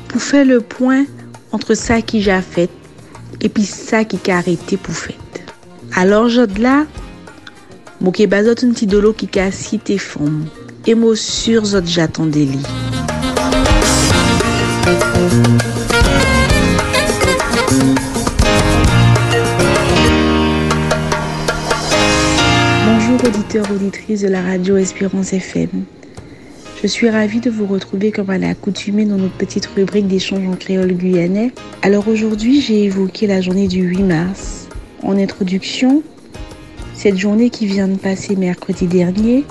pour 0.08 0.22
faire 0.22 0.46
le 0.46 0.62
point 0.62 1.04
entre 1.52 1.74
ça 1.74 2.00
qui 2.00 2.22
j'ai 2.22 2.40
fait 2.40 2.70
et 3.42 3.50
puis 3.50 3.66
ça 3.66 4.04
qui 4.04 4.30
a 4.30 4.38
arrêté 4.38 4.78
pour 4.78 4.94
faire. 4.94 5.16
Alors, 5.94 6.30
je 6.30 6.40
là, 6.58 6.86
je 8.00 8.22
vais 8.24 8.48
un 8.48 8.54
petit 8.54 8.86
dolo 8.86 9.12
qui 9.12 9.38
a 9.38 9.52
cité 9.52 9.98
femmes 9.98 10.46
et 10.86 10.94
moi 10.94 11.14
sur 11.16 11.66
j'attendais 11.84 12.46
lui. 12.46 12.60
Bonjour 23.25 23.40
auditeurs, 23.40 23.70
auditrices 23.70 24.20
de 24.20 24.29
la 24.29 24.42
radio 24.42 24.77
Espérance 24.77 25.33
FM. 25.33 25.85
Je 26.83 26.87
suis 26.87 27.08
ravie 27.08 27.40
de 27.40 27.48
vous 27.48 27.66
retrouver 27.66 28.12
comme 28.12 28.29
à 28.29 28.37
l'accoutumée 28.37 29.06
dans 29.06 29.16
notre 29.16 29.37
petite 29.37 29.64
rubrique 29.64 30.08
d'échange 30.08 30.46
en 30.46 30.56
créole 30.56 30.92
guyanais. 30.92 31.52
Alors 31.81 32.06
aujourd'hui, 32.08 32.60
j'ai 32.60 32.85
évoqué 32.85 33.27
la 33.27 33.40
journée 33.40 33.66
du 33.66 33.81
8 33.83 34.02
mars. 34.02 34.68
En 35.02 35.16
introduction, 35.16 36.02
cette 36.92 37.16
journée 37.16 37.48
qui 37.48 37.64
vient 37.64 37.88
de 37.88 37.96
passer 37.96 38.37
mercredi 38.37 38.87
dernier, 38.87 39.44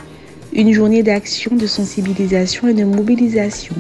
une 0.54 0.72
journée 0.72 1.02
d'action, 1.02 1.56
de 1.56 1.66
sensibilisation 1.66 2.68
et 2.68 2.74
de 2.76 2.84
mobilisation 2.84 3.76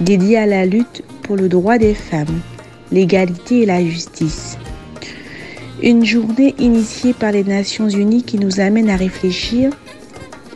dédiée 0.00 0.38
à 0.38 0.46
la 0.46 0.66
lutte 0.66 1.04
pour 1.22 1.36
le 1.36 1.48
droit 1.48 1.78
des 1.78 1.94
femmes, 1.94 2.40
l'égalité 2.90 3.60
et 3.62 3.66
la 3.66 3.84
justice. 3.84 4.58
Une 5.82 6.04
journée 6.04 6.54
initiée 6.60 7.12
par 7.12 7.32
les 7.32 7.42
Nations 7.42 7.88
Unies 7.88 8.22
qui 8.22 8.38
nous 8.38 8.60
amène 8.60 8.88
à 8.88 8.94
réfléchir, 8.94 9.70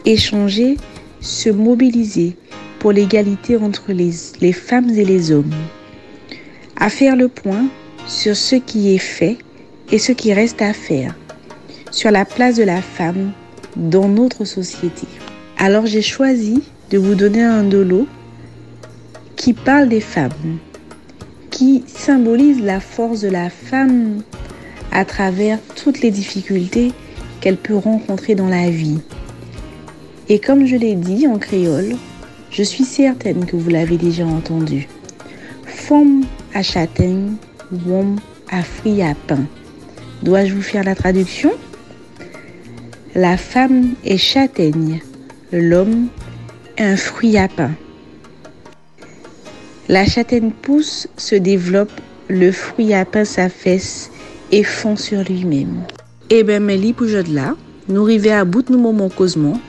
échanger, 0.04 0.76
se 1.20 1.50
mobiliser 1.50 2.36
pour 2.78 2.92
l'égalité 2.92 3.56
entre 3.56 3.90
les, 3.90 4.52
femmes 4.52 4.88
et 4.90 5.04
les 5.04 5.32
hommes. 5.32 5.50
À 6.76 6.88
faire 6.90 7.16
le 7.16 7.26
point 7.26 7.66
sur 8.06 8.36
ce 8.36 8.54
qui 8.54 8.94
est 8.94 8.98
fait 8.98 9.36
et 9.90 9.98
ce 9.98 10.12
qui 10.12 10.32
reste 10.32 10.62
à 10.62 10.72
faire, 10.72 11.16
sur 11.90 12.12
la 12.12 12.24
place 12.24 12.54
de 12.54 12.62
la 12.62 12.80
femme 12.80 13.32
dans 13.74 14.08
notre 14.08 14.44
société. 14.44 15.08
Alors 15.58 15.86
j'ai 15.86 16.02
choisi 16.02 16.62
de 16.90 16.98
vous 16.98 17.16
donner 17.16 17.42
un 17.42 17.64
dolo 17.64 18.06
qui 19.34 19.54
parle 19.54 19.88
des 19.88 20.00
femmes, 20.00 20.58
qui 21.50 21.82
symbolise 21.88 22.62
la 22.62 22.78
force 22.78 23.22
de 23.22 23.28
la 23.28 23.50
femme 23.50 24.22
à 24.92 25.04
travers 25.04 25.58
toutes 25.74 26.00
les 26.00 26.10
difficultés 26.10 26.92
qu'elle 27.40 27.56
peut 27.56 27.76
rencontrer 27.76 28.34
dans 28.34 28.48
la 28.48 28.70
vie. 28.70 28.98
Et 30.28 30.38
comme 30.38 30.66
je 30.66 30.76
l'ai 30.76 30.94
dit 30.94 31.26
en 31.26 31.38
créole, 31.38 31.96
je 32.50 32.62
suis 32.62 32.84
certaine 32.84 33.46
que 33.46 33.56
vous 33.56 33.70
l'avez 33.70 33.96
déjà 33.96 34.24
entendu. 34.26 34.88
Femme 35.64 36.24
à 36.54 36.62
châtaigne, 36.62 37.34
homme 37.88 38.16
à 38.50 38.62
fruit 38.62 39.02
à 39.02 39.14
pain. 39.26 39.44
Dois-je 40.22 40.54
vous 40.54 40.62
faire 40.62 40.84
la 40.84 40.94
traduction? 40.94 41.52
La 43.14 43.36
femme 43.36 43.94
est 44.04 44.18
châtaigne, 44.18 45.00
l'homme 45.52 46.08
un 46.78 46.96
fruit 46.96 47.38
à 47.38 47.48
pain. 47.48 47.72
La 49.88 50.04
châtaigne 50.04 50.50
pousse, 50.50 51.08
se 51.16 51.36
développe, 51.36 51.92
le 52.28 52.50
fruit 52.50 52.92
à 52.92 53.04
pain 53.04 53.24
s'affaisse 53.24 54.10
et 54.52 54.62
fond 54.62 54.96
sur 54.96 55.22
lui-même. 55.22 55.82
Eh 56.30 56.42
ben, 56.42 56.62
Mélie 56.62 56.92
pour 56.92 57.06
de 57.06 57.34
là, 57.34 57.54
nous 57.88 58.02
arrivons 58.02 58.32
à 58.32 58.44
bout 58.44 58.62
de 58.62 58.72
nos 58.72 58.78
moments 58.78 59.08
causement. 59.08 59.60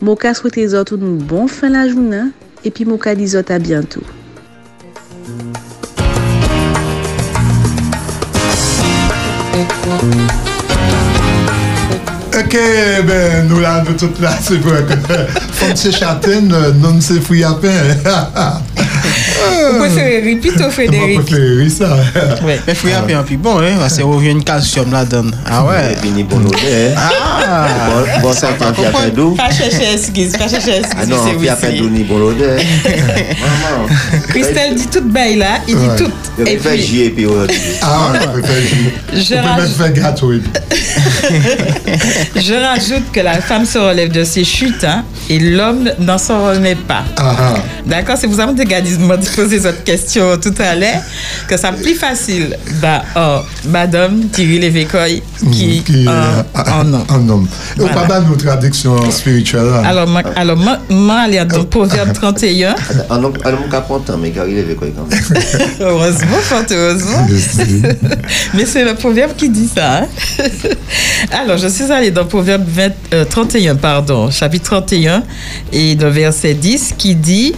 Moka 0.00 0.34
souhaite 0.34 0.56
les 0.56 0.74
autres 0.74 0.96
une 0.96 1.18
bonne 1.18 1.48
fin 1.48 1.68
la 1.68 1.88
journée 1.88 2.30
et 2.64 2.70
puis 2.70 2.84
Moka 2.84 3.14
dit 3.14 3.36
autres 3.36 3.52
à 3.52 3.58
bientôt. 3.58 4.02
Ok, 12.38 12.56
ben, 13.06 13.48
nous 13.48 13.58
là, 13.58 13.82
nous 13.84 13.94
toutes 13.94 14.20
là, 14.20 14.30
c'est 14.40 14.58
vrai 14.58 14.84
que 14.84 14.92
femme 15.52 15.74
c'est 15.74 15.90
châtaigne, 15.90 16.54
non 16.80 17.00
c'est 17.00 17.20
fruit 17.20 17.42
à. 17.42 17.58
Vous 19.72 19.78
préférez 19.78 20.20
riz 20.20 20.36
plutôt 20.36 20.70
Frédéric? 20.70 21.14
Moi, 21.16 21.24
préféré 21.24 21.68
ça. 21.68 21.96
Mais 22.66 22.74
fruit 22.74 22.92
à 22.92 23.00
pain, 23.02 23.22
puis 23.24 23.36
bon, 23.36 23.58
hein, 23.60 23.74
parce 23.78 23.98
qu'on 23.98 24.12
revient 24.16 24.30
une 24.30 24.44
calcium 24.44 24.90
là-dedans. 24.92 25.30
Ah 25.46 25.64
ouais. 25.64 25.92
Et 25.92 25.96
puis 25.96 26.10
ni 26.10 26.22
bon. 26.24 26.40
Ah. 26.96 27.68
Ça 28.32 28.48
t'en 28.58 28.72
fait 28.74 28.86
à 29.06 29.10
doux. 29.10 29.34
Pas 29.34 29.50
chercher 29.50 29.92
excuse, 29.94 30.32
pas 30.36 30.48
chercher 30.48 30.72
Ah 30.74 30.78
excuse. 30.78 31.08
non, 31.08 31.16
à 31.16 31.30
oui, 31.70 31.78
doux 31.78 31.88
ni 31.88 32.04
bon 32.04 32.28
odeur. 32.28 32.58
Maman. 32.58 33.88
Christelle 34.28 34.74
dit 34.74 34.86
toute 34.86 35.08
bail 35.08 35.36
là, 35.36 35.46
il 35.66 35.76
Ouais. 35.76 35.82
dit 35.96 36.04
tout. 36.04 36.10
Puis, 36.44 36.58
jouer 36.86 37.04
et 37.06 37.10
puis 37.10 37.26
aujourd'hui. 37.26 37.56
Ah, 37.82 38.12
on 38.12 38.32
peut 38.34 38.42
faire 38.42 38.56
Je 39.14 39.34
même 39.34 39.44
rajoute- 39.44 40.42
je 42.36 42.54
rajoute 42.54 43.12
que 43.12 43.20
la 43.20 43.40
femme 43.40 43.64
se 43.64 43.78
relève 43.78 44.10
de 44.10 44.24
ses 44.24 44.44
chutes 44.44 44.84
hein, 44.84 45.04
et 45.30 45.38
l'homme 45.38 45.90
n'en 45.98 46.18
s'en 46.18 46.46
remet 46.48 46.74
pas. 46.74 47.04
Ah, 47.16 47.36
ah. 47.38 47.54
D'accord 47.86 48.16
C'est 48.20 48.26
vous 48.26 48.40
avez 48.40 48.52
déjà 48.52 48.80
dit- 48.96 49.04
m'a 49.04 49.16
posé 49.18 49.60
cette 49.60 49.84
question 49.84 50.36
tout 50.38 50.54
à 50.58 50.74
l'heure, 50.74 51.02
que 51.46 51.56
ça 51.56 51.72
plus 51.72 51.94
facile. 51.94 52.56
Bah, 52.80 53.02
oh, 53.16 53.38
madame 53.68 54.28
Thierry 54.32 54.58
Lévécoy, 54.58 55.22
qui, 55.52 55.82
Qui 55.82 56.04
est 56.04 56.08
en, 56.08 56.12
en 56.54 56.94
un 57.08 57.28
homme. 57.28 57.46
Et 57.76 57.80
on 57.80 57.86
Voilà. 57.86 58.06
parle 58.08 58.24
de 58.24 58.28
nos 58.30 58.36
traductions 58.36 59.10
spirituelles. 59.10 59.64
là. 59.66 59.82
Alors, 59.86 60.06
moi, 60.08 60.22
alors, 60.36 60.56
moi, 60.56 60.78
moi, 60.88 61.20
aller 61.20 61.44
dans 61.44 61.64
Proverbe 61.64 62.12
31. 62.12 62.74
Un 63.10 63.22
homme 63.24 63.32
un 63.44 63.52
homme 63.52 63.68
qui 63.70 63.76
a 63.76 63.80
content, 63.80 64.16
mais 64.18 64.30
qui 64.30 64.38
arrive 64.38 64.58
avec 64.58 64.76
quoi 64.76 64.88
quand 64.96 65.06
même. 65.08 65.20
Heureusement, 65.80 66.36
fort 66.42 66.62
heureusement. 66.70 67.26
Mais 68.54 68.64
c'est 68.66 68.84
le 68.84 68.94
proverbe 68.94 69.32
qui 69.36 69.48
dit 69.48 69.68
ça. 69.72 69.98
hein. 70.02 70.06
Alors, 71.42 71.58
je 71.58 71.68
suis 71.68 71.90
allée 71.90 72.10
dans 72.10 72.24
Proverbe 72.24 72.64
20, 72.66 72.90
euh, 73.14 73.24
31, 73.24 73.76
pardon, 73.76 74.30
chapitre 74.30 74.64
31, 74.64 75.22
et 75.72 75.94
le 75.94 76.08
verset 76.08 76.54
10 76.54 76.94
qui 76.96 77.14
dit 77.14 77.54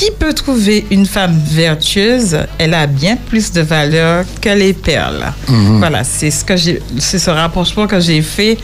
Qui 0.00 0.10
peut 0.12 0.32
trouver 0.32 0.86
une 0.90 1.04
femme 1.04 1.38
vertueuse? 1.44 2.38
Elle 2.56 2.72
a 2.72 2.86
bien 2.86 3.18
plus 3.18 3.52
de 3.52 3.60
valeur 3.60 4.24
que 4.40 4.48
les 4.48 4.72
perles. 4.72 5.30
Mhm. 5.46 5.76
Voilà, 5.76 6.04
c'est 6.04 6.30
ce 6.30 6.42
que 6.42 6.56
j'ai, 6.56 6.80
c'est 6.98 7.18
ce 7.18 7.28
rapprochement 7.28 7.86
que 7.86 8.00
j'ai 8.00 8.22
fait 8.22 8.56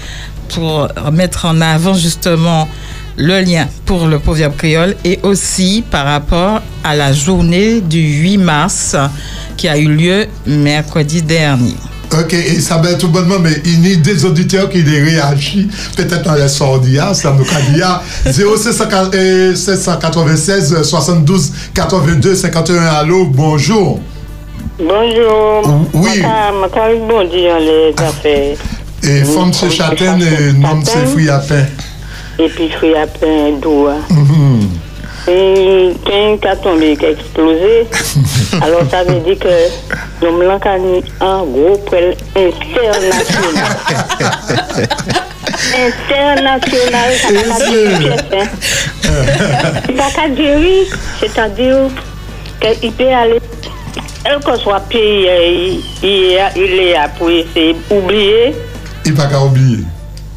pour 0.54 0.88
mettre 1.12 1.44
en 1.44 1.60
avant 1.60 1.92
justement 1.92 2.66
le 3.18 3.42
lien 3.42 3.68
pour 3.84 4.06
le 4.06 4.18
proverbe 4.18 4.56
créole 4.56 4.96
et 5.04 5.18
aussi 5.24 5.84
par 5.90 6.06
rapport 6.06 6.62
à 6.82 6.96
la 6.96 7.12
journée 7.12 7.82
du 7.82 8.00
8 8.00 8.38
mars 8.38 8.96
qui 9.58 9.68
a 9.68 9.76
eu 9.76 9.88
lieu 9.88 10.26
mercredi 10.46 11.20
dernier. 11.20 11.76
Ok, 12.12 12.32
Isabelle, 12.32 12.98
tout 12.98 13.08
bonnement, 13.08 13.38
mais 13.40 13.60
il 13.64 13.86
y 13.86 13.94
a 13.94 13.96
des 13.96 14.24
auditeurs 14.24 14.68
qui 14.68 14.82
les 14.82 15.02
réagissent. 15.02 15.66
Peut-être 15.96 16.22
dans 16.22 16.34
les 16.34 16.48
sordias, 16.48 17.14
ça 17.14 17.32
nous 17.32 17.44
dit 17.44 17.82
0796 18.32 20.82
72 20.82 21.52
82 21.74 22.34
51. 22.34 22.82
Allô, 22.82 23.26
bonjour. 23.26 24.00
Bonjour. 24.78 25.62
Oui. 25.94 26.10
Je 26.14 26.20
vais 26.20 26.94
rebondir 26.94 27.58
les 27.58 27.94
affaires. 27.98 28.56
Et 29.02 29.24
femme 29.24 29.52
c'est 29.52 29.70
châtaigne 29.70 30.22
et 30.22 30.52
nom 30.52 30.80
c'est 30.84 31.06
fruit 31.06 31.28
à 31.28 31.38
pain. 31.38 31.66
Et 32.38 32.48
puis 32.48 32.70
fruit 32.70 32.94
à 32.94 33.06
pain 33.06 33.52
doux. 33.60 33.88
Et 35.28 35.92
quand 36.04 36.38
il 36.42 36.48
a 36.48 36.56
tombé, 36.56 36.96
qui 36.96 37.06
a 37.06 37.10
explosé, 37.10 37.86
alors 38.62 38.82
ça 38.90 39.04
veut 39.04 39.20
dire 39.20 39.38
que 39.38 39.70
l'homme 40.24 40.42
là 40.42 40.58
a 40.62 40.78
mis 40.78 41.02
un 41.20 41.44
gros 41.44 41.76
poil 41.86 42.16
international. 42.36 43.76
international, 45.74 47.12
ça 47.14 47.32
va 47.32 47.58
pas 47.58 47.70
dire. 50.28 50.38
Il 50.38 50.58
oui, 50.58 50.88
c'est-à-dire 51.20 51.88
qu'il 52.60 52.92
peut 52.92 53.08
aller, 53.08 53.40
quel 54.24 54.38
que 54.40 54.56
soit 54.58 54.78
le 54.78 54.84
pays, 54.92 55.26
euh, 55.28 55.78
il, 56.02 56.38
il 56.56 56.80
est 56.80 56.92
là 56.94 57.08
pour 57.16 57.30
essayer 57.30 57.76
d'oublier. 57.90 58.54
Il 59.04 59.12
va 59.14 59.26
pas 59.26 59.40
oublier. 59.40 59.84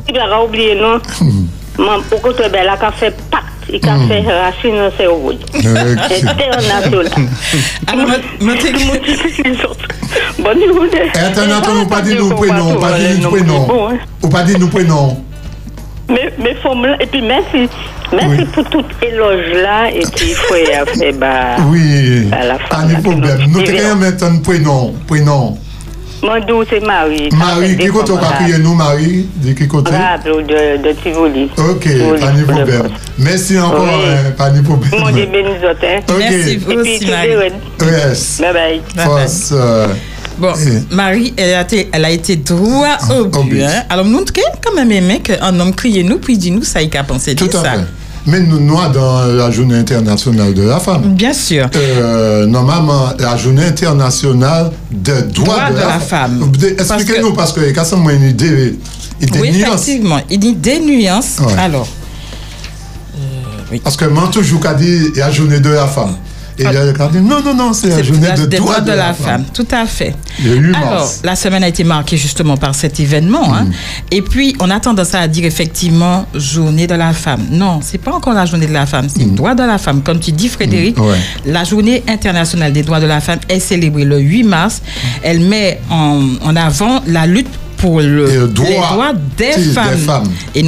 Il 0.07 0.15
va 0.15 0.27
pas 0.27 0.43
oublier, 0.43 0.75
non? 0.75 0.99
Maman, 1.77 2.03
au 2.11 2.17
côté 2.17 2.43
la, 2.49 2.73
a 2.73 2.91
fait 2.91 3.15
pacte, 3.31 3.45
il 3.71 3.89
a 3.89 3.93
Mm. 3.97 4.07
fait 4.07 4.21
racine 4.21 4.75
dans 4.75 4.91
ses 4.97 5.07
roues. 5.07 5.31
Ok. 5.31 5.59
International. 6.23 7.09
Alors, 7.87 8.07
Bonne 10.39 10.59
journée. 10.59 11.11
International, 11.15 11.77
on 11.81 11.85
pas 11.85 12.01
dit 12.01 12.15
nous 12.15 12.29
prénom, 12.35 12.75
pas 12.79 12.93
dit 12.97 13.19
nous 13.21 13.29
prénom. 13.29 13.67
On 14.23 14.27
pas 14.29 14.43
dit 14.43 14.55
nous 14.57 14.67
prénom. 14.69 15.23
Mais, 16.09 16.33
mais 16.39 16.55
et 16.99 17.05
puis 17.05 17.21
merci. 17.21 17.69
Merci 18.11 18.43
pour 18.53 18.63
tout 18.71 18.83
éloge 19.03 19.45
là, 19.61 19.89
et 19.91 20.01
puis 20.15 20.29
il 20.29 20.33
faut 20.35 20.55
y 20.55 20.73
faire, 20.85 21.13
bah, 21.13 21.57
Oui, 21.67 22.27
à 22.31 22.43
la 22.45 22.55
pas 22.55 22.77
fin. 22.77 22.85
de 22.87 22.99
problème. 23.03 23.37
Nous 23.49 23.61
te 23.61 23.71
maintenant 23.95 24.39
prénom, 24.41 24.95
prénom. 25.05 25.57
Mon 26.21 26.39
doux, 26.45 26.63
c'est 26.69 26.81
Marie. 26.85 27.29
Marie, 27.31 27.77
qui 27.77 27.87
côté 27.87 28.11
on 28.11 28.15
va 28.17 28.31
crier 28.33 28.57
nous, 28.57 28.75
Marie? 28.75 29.27
De 29.35 29.53
qui 29.53 29.67
côté? 29.67 29.91
Bravo, 29.91 30.41
de, 30.41 30.83
de 30.83 30.91
Tivoli. 31.01 31.49
Ok, 31.57 31.87
problème. 32.43 32.81
poste. 32.83 32.93
Merci 33.17 33.59
encore, 33.59 33.83
Oui. 33.83 34.09
hein, 34.09 34.31
pas 34.37 34.49
de 34.49 34.61
problème. 34.61 34.91
Mon 34.99 35.09
Dieu 35.11 35.27
hein. 35.83 35.99
Ok. 36.09 36.15
Merci, 36.19 36.57
vous 36.57 36.71
aussi, 36.73 36.99
tout 36.99 37.11
Marie. 37.11 37.29
Yes. 37.81 38.41
Bye 38.41 38.53
bye. 38.53 38.81
Force, 39.05 39.49
euh, 39.53 39.87
Bon, 40.37 40.53
Marie, 40.91 41.33
elle 41.37 41.53
a 41.53 41.61
été, 41.61 41.89
elle 41.91 42.05
a 42.05 42.09
été 42.11 42.37
droit 42.37 42.97
au 43.17 43.25
but. 43.25 43.61
hein. 43.63 43.83
Alors, 43.89 44.05
nous, 44.05 44.23
quand 44.63 44.73
même 44.73 44.91
aimé 44.91 45.19
qu'un 45.21 45.59
homme 45.59 45.73
crie 45.73 46.01
nous, 46.03 46.17
puis 46.17 46.37
dit 46.37 46.51
nous, 46.51 46.63
ça 46.63 46.81
y 46.81 46.89
a 46.97 47.03
pensé 47.03 47.35
Tout 47.35 47.47
de 47.47 47.57
à 47.57 47.61
ça. 47.61 47.71
fait. 47.73 47.79
Mais 48.29 48.41
nous, 48.41 48.59
nous, 48.59 48.75
dans 48.93 49.25
la 49.25 49.49
journée 49.51 49.77
internationale 49.77 50.53
de 50.53 50.63
la 50.63 50.79
femme. 50.79 51.13
Bien 51.15 51.33
sûr. 51.33 51.67
Euh, 51.75 52.45
normalement, 52.45 53.09
la 53.17 53.35
journée 53.37 53.65
internationale 53.65 54.71
des 54.91 55.23
droits 55.23 55.55
Droits 55.55 55.69
de, 55.71 55.75
de 55.75 55.79
la 55.79 55.99
femme. 55.99 56.51
Expliquez-nous, 56.77 57.33
parce 57.33 57.53
que 57.53 57.61
quand 57.73 58.09
une 58.09 58.23
idée, 58.23 58.77
Oui, 59.39 59.49
effectivement. 59.49 60.19
Il 60.29 60.39
dit 60.39 60.53
des 60.55 60.79
nuances. 60.79 61.37
Ouais. 61.39 61.53
Alors, 61.57 61.87
Parce 63.83 63.97
que 63.97 64.05
moi, 64.05 64.29
toujours, 64.31 64.59
qu'a 64.59 64.73
dit 64.73 65.09
la 65.15 65.31
journée 65.31 65.59
de 65.59 65.69
la 65.69 65.87
femme. 65.87 66.15
Et 66.59 66.63
il 66.63 66.67
a 66.67 67.07
dit, 67.07 67.19
non, 67.21 67.41
non, 67.43 67.53
non, 67.53 67.73
c'est 67.73 67.89
la 67.89 68.03
journée 68.03 68.27
de 68.31 68.45
droits 68.45 68.59
droits 68.59 68.81
de 68.81 68.91
la 68.91 69.13
femme. 69.13 69.45
Tout 69.53 69.67
à 69.71 69.85
fait. 69.85 70.13
Le 70.43 70.55
8 70.55 70.75
Alors, 70.75 71.09
la 71.23 71.35
semaine 71.35 71.63
a 71.63 71.67
été 71.69 71.83
marquée 71.83 72.17
justement 72.17 72.57
par 72.57 72.75
cet 72.75 72.99
événement. 72.99 73.53
hein. 73.55 73.67
Et 74.11 74.21
puis, 74.21 74.55
on 74.59 74.69
a 74.69 74.79
tendance 74.79 75.15
à 75.15 75.27
dire 75.27 75.45
effectivement 75.45 76.25
journée 76.35 76.85
de 76.87 76.95
la 76.95 77.13
femme. 77.13 77.45
Non, 77.51 77.79
c'est 77.81 77.97
pas 77.97 78.11
encore 78.13 78.33
la 78.33 78.45
journée 78.45 78.67
de 78.67 78.73
la 78.73 78.85
femme, 78.85 79.07
c'est 79.09 79.23
le 79.23 79.31
droit 79.31 79.55
de 79.55 79.63
la 79.63 79.77
femme. 79.77 80.01
Comme 80.03 80.19
tu 80.19 80.31
dis, 80.31 80.49
Frédéric, 80.49 80.99
Ouais. 80.99 81.17
la 81.45 81.63
journée 81.63 82.03
internationale 82.07 82.73
des 82.73 82.83
droits 82.83 82.99
de 82.99 83.05
la 83.07 83.21
femme 83.21 83.39
est 83.47 83.59
célébrée 83.59 84.03
le 84.05 84.19
8 84.19 84.43
mars. 84.43 84.81
Elle 85.23 85.39
met 85.39 85.79
en, 85.89 86.21
en 86.43 86.55
avant 86.55 87.01
la 87.07 87.25
lutte 87.25 87.47
pour 87.79 88.01
le, 88.01 88.47
droit 88.47 88.67
les 88.69 88.75
droits 88.75 89.13
des, 89.37 89.55
des 89.55 89.61
femmes, 89.71 90.23
et 90.53 90.63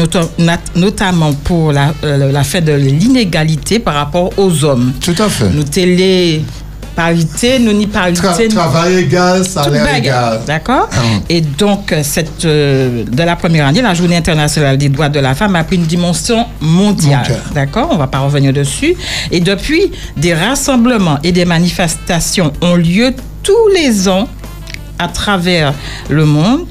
notamment 0.76 1.34
pour 1.44 1.72
la, 1.74 1.94
euh, 2.04 2.32
la 2.32 2.44
fin 2.44 2.62
de 2.62 2.72
l'inégalité 2.74 3.80
par 3.80 3.96
rapport 3.96 4.32
aux 4.38 4.64
hommes. 4.64 4.94
Tout 5.04 5.16
à 5.20 5.30
fait. 5.30 5.50
Nous 5.50 5.64
télé 5.64 6.42
parité, 6.96 7.58
nous 7.60 7.72
ni 7.74 7.88
parité. 7.88 8.22
Tra- 8.22 8.48
travail 8.50 8.98
égal, 9.00 9.46
salaire 9.46 9.96
égal. 9.96 10.42
D'accord 10.46 10.90
Ah. 10.92 10.98
Et 11.30 11.42
donc, 11.42 11.92
euh, 11.92 12.02
cette, 12.04 12.44
euh, 12.46 13.04
de 13.10 13.24
la 13.24 13.36
première 13.36 13.68
année, 13.68 13.82
la 13.82 13.94
Journée 13.94 14.18
internationale 14.18 14.78
des 14.78 14.90
droits 14.90 15.10
de 15.10 15.20
la 15.20 15.34
femme 15.36 15.56
a 15.56 15.64
pris 15.64 15.78
une 15.78 15.86
dimension 15.86 16.46
mondiale. 16.60 17.40
D'accord 17.54 17.90
On 17.92 17.98
va 17.98 18.08
pas 18.08 18.20
revenir 18.20 18.52
dessus. 18.54 18.96
Et 19.32 19.40
depuis, 19.40 19.92
des 20.18 20.34
rassemblements 20.34 21.18
et 21.24 21.32
des 21.32 21.46
manifestations 21.46 22.52
ont 22.62 22.76
lieu 22.76 23.14
tous 23.44 23.68
les 23.74 24.08
ans 24.08 24.28
à 25.00 25.08
travers 25.08 25.74
le 26.10 26.26
monde 26.26 26.66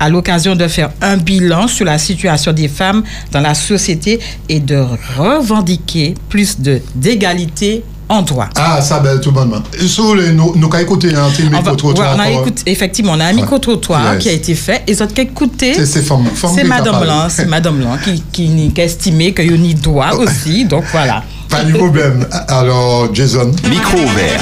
à 0.00 0.08
l'occasion 0.08 0.54
de 0.56 0.66
faire 0.68 0.90
un 1.00 1.16
bilan 1.16 1.66
sur 1.68 1.84
la 1.84 1.98
situation 1.98 2.52
des 2.52 2.68
femmes 2.68 3.02
dans 3.32 3.40
la 3.40 3.54
société 3.54 4.20
et 4.48 4.60
de 4.60 4.84
revendiquer 5.16 6.14
plus 6.28 6.60
de 6.60 6.80
d'égalité 6.94 7.84
en 8.08 8.20
droit. 8.20 8.48
Ah, 8.56 8.82
ça, 8.82 9.00
belle, 9.00 9.18
tout 9.20 9.32
bonnement. 9.32 9.62
Sur 9.86 10.14
les, 10.14 10.30
nous, 10.32 10.52
nous, 10.56 10.68
qu'à 10.68 10.82
écouter 10.82 11.14
un 11.14 11.30
petit 11.30 11.44
micro-trottoir. 11.48 12.18
ouais, 12.18 12.34
écouté, 12.34 12.62
effectivement, 12.70 13.12
on 13.12 13.20
a 13.20 13.24
un 13.24 13.28
Ouais. 13.28 13.34
micro-trottoir 13.40 14.14
Yes. 14.14 14.22
qui 14.22 14.28
a 14.28 14.32
été 14.32 14.54
fait. 14.54 14.82
Et 14.86 14.92
autres 15.00 15.14
qui 15.14 15.20
a 15.22 15.24
écouté, 15.24 15.72
C'est- 15.86 16.64
Madame. 16.64 17.00
Blanc, 17.00 17.26
c'est 17.30 17.46
Madame 17.46 17.78
Blanc 17.78 17.96
qui, 18.04 18.22
qui, 18.30 18.70
qui 18.74 18.80
a 18.80 18.84
estimé 18.84 19.32
qu'il 19.32 19.46
y 19.46 19.52
a 19.52 19.54
une 19.54 19.72
droit 19.74 20.10
aussi. 20.16 20.66
Donc 20.66 20.84
voilà. 20.92 21.22
Pas 21.48 21.64
de 21.64 21.72
problème. 21.72 22.26
Alors, 22.48 23.08
Jason. 23.14 23.50
Micro 23.70 23.96
ouvert. 23.98 24.40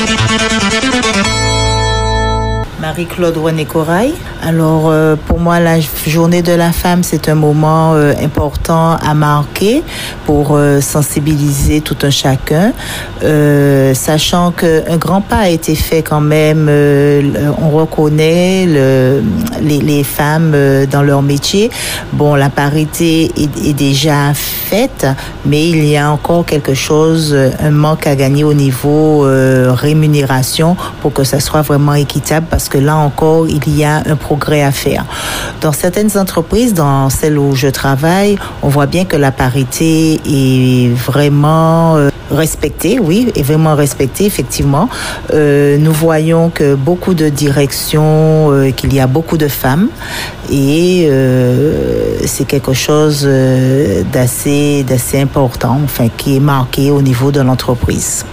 Marie-Claude 2.83 3.39
René 3.39 3.65
Corail. 3.65 4.13
Alors, 4.45 4.91
euh, 4.91 5.15
pour 5.15 5.39
moi, 5.39 5.61
la 5.61 5.79
journée 5.79 6.43
de 6.43 6.51
la 6.51 6.73
femme, 6.73 7.05
c'est 7.05 7.29
un 7.29 7.37
moment 7.37 7.95
euh, 7.95 8.13
important 8.21 8.97
à 8.97 9.15
marquer 9.15 9.85
pour 10.27 10.57
euh, 10.57 10.81
sensibiliser 10.81 11.81
tout 11.81 11.97
un 12.03 12.11
chacun, 12.11 12.73
sachant 13.95 14.51
qu'un 14.51 14.97
grand 14.97 15.21
pas 15.21 15.43
a 15.43 15.49
été 15.49 15.77
fait 15.77 16.03
quand 16.03 16.21
même. 16.21 16.69
on 16.69 17.71
reconnaît 17.71 18.67
le, 18.67 19.23
les, 19.63 20.03
femmes 20.03 20.57
dans 20.91 21.03
leur 21.03 21.23
métier. 21.23 21.71
Bon, 22.13 22.35
la 22.35 22.51
parité 22.51 23.31
est, 23.37 23.69
est 23.69 23.75
déjà 23.75 24.35
faite, 24.35 25.07
mais 25.47 25.69
il 25.69 25.85
y 25.85 25.97
a 25.97 26.11
encore 26.11 26.45
quelque 26.45 26.75
chose, 26.75 27.37
un 27.61 27.71
manque 27.71 28.09
à 28.09 28.17
gagner 28.17 28.43
au 28.43 28.55
niveau 28.55 29.25
rémunération 29.69 30.77
pour 31.01 31.13
que 31.13 31.23
ça 31.23 31.39
soit 31.39 31.63
vraiment 31.63 31.95
équitable 31.95 32.47
parce 32.51 32.69
que 32.69 32.72
là 32.79 32.97
encore, 32.97 33.49
il 33.49 33.77
y 33.77 33.85
a 33.85 34.03
un 34.07 34.17
progrès 34.17 34.63
à 34.63 34.73
faire. 34.73 35.05
Dans 35.61 35.73
certaines 35.73 36.17
entreprises, 36.17 36.75
dans 36.75 37.11
celles 37.11 37.39
où 37.39 37.55
je 37.55 37.69
travaille, 37.69 38.39
on 38.63 38.69
voit 38.69 38.87
bien 38.87 39.05
que 39.05 39.17
la 39.17 39.33
parité 39.33 40.21
est 40.27 40.95
vraiment 40.95 41.97
euh, 41.97 42.11
respectée, 42.31 42.99
oui, 42.99 43.31
est 43.35 43.43
vraiment 43.43 43.75
respectée, 43.75 44.25
effectivement. 44.27 44.89
Euh, 45.33 45.77
nous 45.79 45.93
voyons 45.93 46.51
que 46.51 46.75
beaucoup 46.75 47.15
de 47.15 47.29
directions, 47.29 48.51
euh, 48.51 48.71
qu'il 48.71 48.93
y 48.95 49.01
a 49.01 49.07
beaucoup 49.07 49.37
de 49.37 49.49
femmes 49.49 49.89
et 50.51 51.09
c'est 52.27 52.45
quelque 52.45 52.73
chose 52.73 53.27
d'assez 54.13 54.85
important, 55.15 55.81
enfin, 55.85 56.09
qui 56.17 56.37
est 56.37 56.41
marqué 56.41 56.91
au 56.91 57.01
niveau 57.01 57.31
de 57.31 57.41
l'entreprise. 57.41 58.25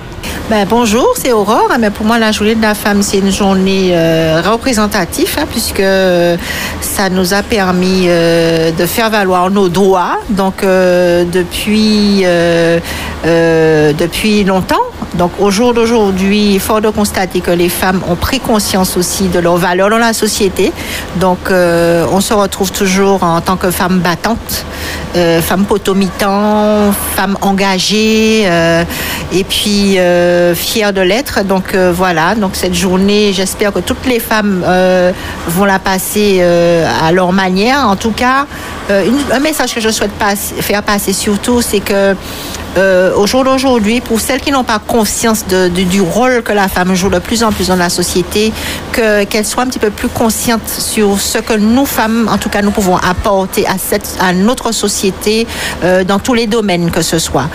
Ben, 0.49 0.65
bonjour, 0.67 1.13
c'est 1.15 1.31
Aurore. 1.31 1.69
Mais 1.79 1.91
pour 1.91 2.05
moi, 2.05 2.17
la 2.17 2.31
journée 2.31 2.55
de 2.55 2.61
la 2.61 2.73
femme, 2.73 3.03
c'est 3.03 3.19
une 3.19 3.31
journée 3.31 3.91
euh, 3.93 4.41
représentative, 4.43 5.37
hein, 5.39 5.45
puisque 5.49 5.79
euh, 5.79 6.37
ça 6.81 7.09
nous 7.09 7.33
a 7.33 7.43
permis 7.43 8.05
euh, 8.07 8.71
de 8.71 8.85
faire 8.85 9.09
valoir 9.09 9.51
nos 9.51 9.69
droits. 9.69 10.17
Donc, 10.29 10.63
depuis, 10.63 12.25
depuis 13.23 14.43
longtemps. 14.43 14.88
Donc, 15.15 15.31
au 15.39 15.49
jour 15.49 15.73
d'aujourd'hui, 15.73 16.59
fort 16.59 16.81
de 16.81 16.89
constater 16.89 17.41
que 17.41 17.51
les 17.51 17.69
femmes 17.69 18.01
ont 18.09 18.15
pris 18.15 18.39
conscience 18.39 18.95
aussi 18.97 19.27
de 19.27 19.39
leur 19.39 19.57
valeur 19.57 19.89
dans 19.89 19.97
la 19.97 20.13
société. 20.13 20.71
Donc, 21.17 21.39
euh, 21.49 22.05
on 22.11 22.21
se 22.21 22.33
retrouve 22.33 22.71
toujours 22.71 23.23
en 23.23 23.41
tant 23.41 23.57
que 23.57 23.71
femme 23.71 23.99
battante, 23.99 24.65
euh, 25.15 25.41
femme 25.41 25.65
potomitan, 25.65 26.91
femme 27.15 27.35
engagée, 27.41 28.43
euh, 28.45 28.83
et 29.33 29.43
puis 29.43 29.97
euh, 29.97 30.53
fière 30.53 30.93
de 30.93 31.01
l'être. 31.01 31.43
Donc 31.43 31.75
voilà, 31.75 32.35
donc 32.35 32.51
cette 32.55 32.75
journée, 32.75 33.33
j'espère 33.33 33.73
que 33.73 33.79
toutes 33.79 34.05
les 34.05 34.19
femmes 34.19 34.63
vont 35.47 35.65
la 35.65 35.79
passer 35.79 36.41
à 36.41 37.11
leur 37.11 37.31
manière. 37.31 37.87
En 37.87 37.95
tout 37.95 38.11
cas, 38.11 38.45
un 38.89 39.39
message 39.39 39.73
que 39.73 39.81
je 39.81 39.89
souhaite 39.89 40.11
faire 40.61 40.83
passer 40.83 41.13
surtout, 41.13 41.61
c'est 41.61 41.79
que 41.79 42.15
au 43.15 43.25
jour 43.25 43.43
d'aujourd'hui, 43.43 44.01
pour 44.01 44.19
celles 44.19 44.41
qui 44.41 44.51
n'ont 44.51 44.63
pas 44.63 44.79
conscience 44.95 45.45
du 45.93 46.01
rôle 46.01 46.41
que 46.41 46.51
la 46.51 46.67
femme 46.67 46.95
joue 46.95 47.09
de 47.09 47.19
plus 47.19 47.43
en 47.43 47.51
plus 47.51 47.67
dans 47.67 47.75
la 47.75 47.89
société, 47.89 48.51
que- 48.91 49.23
qu'elles 49.25 49.45
soient 49.45 49.63
un 49.63 49.67
petit 49.67 49.77
peu 49.87 49.91
plus 49.91 50.07
conscientes 50.09 50.67
sur 50.67 51.19
ce 51.19 51.37
que 51.37 51.53
nous, 51.53 51.85
femmes, 51.85 52.27
en 52.31 52.37
tout 52.39 52.49
cas, 52.49 52.61
nous 52.63 52.71
pouvons 52.71 52.97
apporter 52.97 53.67
à, 53.67 53.75
cette, 53.77 54.09
à 54.19 54.33
notre 54.33 54.71
société 54.71 55.45
euh, 55.83 56.03
dans 56.03 56.17
tous 56.19 56.33
les 56.33 56.47
domaines 56.47 56.89
que 56.89 57.01
ce 57.03 57.19
soit. 57.19 57.47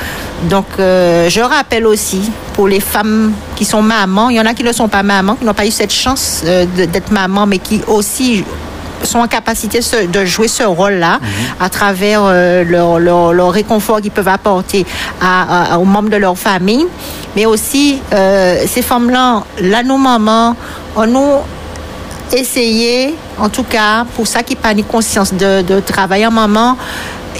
Donc, 0.48 0.66
euh, 0.78 1.28
je 1.28 1.40
rappelle 1.40 1.86
aussi 1.86 2.22
pour 2.54 2.68
les 2.68 2.80
femmes 2.80 3.32
qui 3.56 3.64
sont 3.64 3.82
mamans, 3.82 4.28
il 4.30 4.36
y 4.36 4.40
en 4.40 4.46
a 4.46 4.54
qui 4.54 4.62
ne 4.62 4.72
sont 4.72 4.88
pas 4.88 5.02
mamans, 5.02 5.34
qui 5.34 5.44
n'ont 5.44 5.54
pas 5.54 5.66
eu 5.66 5.72
cette 5.72 5.92
chance 5.92 6.42
euh, 6.44 6.66
d'être 6.76 7.10
maman, 7.10 7.46
mais 7.46 7.58
qui 7.58 7.80
aussi 7.88 8.44
sont 9.06 9.18
en 9.20 9.26
capacité 9.28 9.80
de 10.06 10.24
jouer 10.24 10.48
ce 10.48 10.62
rôle-là 10.64 11.18
à 11.60 11.68
travers 11.68 12.22
euh, 12.24 12.64
leur, 12.64 12.98
leur- 12.98 13.32
leur 13.32 13.50
réconfort 13.52 14.00
qu'ils 14.00 14.10
peuvent 14.10 14.28
apporter 14.28 14.84
à- 15.20 15.74
à- 15.74 15.78
aux 15.78 15.84
membres 15.84 16.10
de 16.10 16.16
leur 16.16 16.36
famille. 16.38 16.86
Mais 17.36 17.46
aussi, 17.46 18.00
euh, 18.12 18.64
ces 18.66 18.82
femmes-là, 18.82 19.42
là, 19.60 19.82
nos 19.82 19.98
mamans, 19.98 20.56
on 20.96 21.06
nous 21.06 21.32
essayé, 22.32 23.14
en 23.38 23.48
tout 23.48 23.64
cas, 23.64 24.04
pour 24.16 24.26
ça 24.26 24.42
qui 24.42 24.56
pas 24.56 24.72
conscience 24.88 25.32
de, 25.32 25.62
de 25.62 25.80
travailler 25.80 26.26
en 26.26 26.30
maman, 26.30 26.76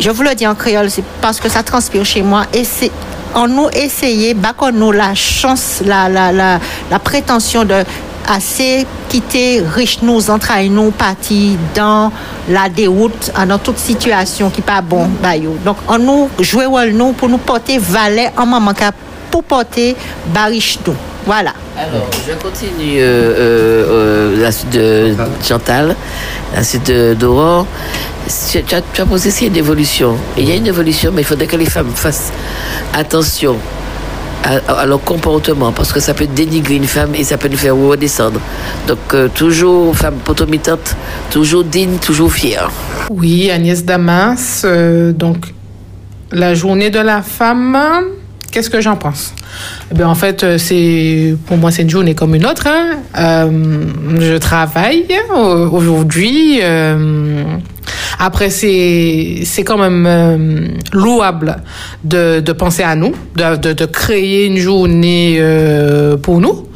je 0.00 0.10
vous 0.10 0.22
le 0.22 0.34
dis 0.34 0.46
en 0.46 0.54
créole, 0.54 0.90
c'est 0.90 1.04
parce 1.20 1.40
que 1.40 1.48
ça 1.48 1.62
transpire 1.62 2.04
chez 2.04 2.22
moi. 2.22 2.44
Et 2.52 2.64
c'est 2.64 2.90
en 3.34 3.48
nous 3.48 3.68
essayer, 3.70 4.34
bah, 4.34 4.52
qu'on 4.56 4.72
nous 4.72 4.92
la 4.92 5.14
chance, 5.14 5.80
la, 5.84 6.08
la, 6.08 6.32
la, 6.32 6.58
la 6.90 6.98
prétention 6.98 7.64
de 7.64 7.82
assez 8.28 8.86
quitter 9.08 9.60
riche 9.74 9.98
nous 10.02 10.30
entraîner 10.30 10.68
nous 10.68 10.90
partir 10.90 11.58
dans 11.74 12.10
la 12.48 12.68
déroute 12.68 13.30
dans 13.48 13.58
toute 13.58 13.78
situation 13.78 14.50
qui 14.50 14.60
pas 14.62 14.80
bon 14.80 15.08
bah, 15.22 15.36
yo. 15.36 15.56
donc 15.64 15.76
on 15.88 15.98
nous 15.98 16.28
jouer 16.40 16.66
rôle 16.66 16.90
nous 16.90 17.12
pour 17.12 17.28
nous 17.28 17.38
porter 17.38 17.78
valet 17.78 18.30
en 18.36 18.46
moment 18.46 18.72
qu'a 18.74 18.92
pour 19.30 19.44
porter 19.44 19.96
bariche 20.32 20.78
nous 20.86 20.94
voilà 21.26 21.52
Alors, 21.78 22.06
je 22.28 22.34
continue 22.34 23.00
euh, 23.00 23.02
euh, 23.02 24.34
euh, 24.36 24.42
la 24.42 24.52
suite 24.52 24.70
de 24.70 25.14
Chantal, 25.42 25.96
la 26.54 26.62
suite 26.62 26.86
de- 26.86 27.14
d'Aurore. 27.14 27.66
Tu, 28.50 28.62
tu 28.62 28.74
as, 28.74 28.82
tu 28.92 29.00
as 29.00 29.06
posé 29.06 29.30
c'est 29.30 29.46
une 29.46 29.56
évolution. 29.56 30.16
Il 30.36 30.46
y 30.48 30.52
a 30.52 30.56
une 30.56 30.66
évolution, 30.66 31.10
mais 31.14 31.22
il 31.22 31.24
faudrait 31.24 31.46
que 31.46 31.56
les 31.56 31.64
femmes 31.64 31.90
fassent 31.94 32.30
attention 32.94 33.56
à, 34.44 34.86
leur 34.86 35.00
comportement, 35.02 35.72
parce 35.72 35.92
que 35.92 36.00
ça 36.00 36.12
peut 36.14 36.26
dénigrer 36.26 36.76
une 36.76 36.86
femme 36.86 37.14
et 37.14 37.24
ça 37.24 37.36
peut 37.38 37.48
nous 37.48 37.56
faire 37.56 37.76
redescendre. 37.76 38.40
Donc, 38.86 38.98
euh, 39.14 39.28
toujours 39.28 39.96
femme 39.96 40.16
potomitante, 40.24 40.96
toujours 41.30 41.64
digne, 41.64 41.96
toujours 41.98 42.32
fière. 42.32 42.70
Oui, 43.10 43.50
Agnès 43.50 43.84
Damas. 43.84 44.62
euh, 44.64 45.12
donc, 45.12 45.46
la 46.32 46.54
journée 46.54 46.90
de 46.90 46.98
la 46.98 47.22
femme, 47.22 47.78
qu'est-ce 48.50 48.68
que 48.70 48.80
j'en 48.80 48.96
pense? 48.96 49.32
Eh 49.90 49.94
bien, 49.94 50.08
En 50.08 50.14
fait, 50.14 50.42
euh, 50.42 50.58
c'est 50.58 51.36
pour 51.46 51.56
moi, 51.56 51.70
c'est 51.70 51.82
une 51.82 51.90
journée 51.90 52.14
comme 52.14 52.34
une 52.34 52.44
autre. 52.46 52.66
hein. 52.68 53.50
Je 54.18 54.36
travaille 54.38 55.06
aujourd'hui. 55.72 56.60
Après, 58.18 58.50
c'est 58.50 59.40
c'est 59.44 59.64
quand 59.64 59.78
même 59.78 60.06
euh, 60.06 60.68
louable 60.92 61.56
de, 62.04 62.40
penser 62.52 62.82
à 62.82 62.94
nous, 62.94 63.12
de, 63.36 63.72
de, 63.72 63.86
créer 63.86 64.46
une 64.46 64.58
journée 64.58 65.36
euh, 65.38 66.16
pour 66.16 66.40
nous. 66.40 66.66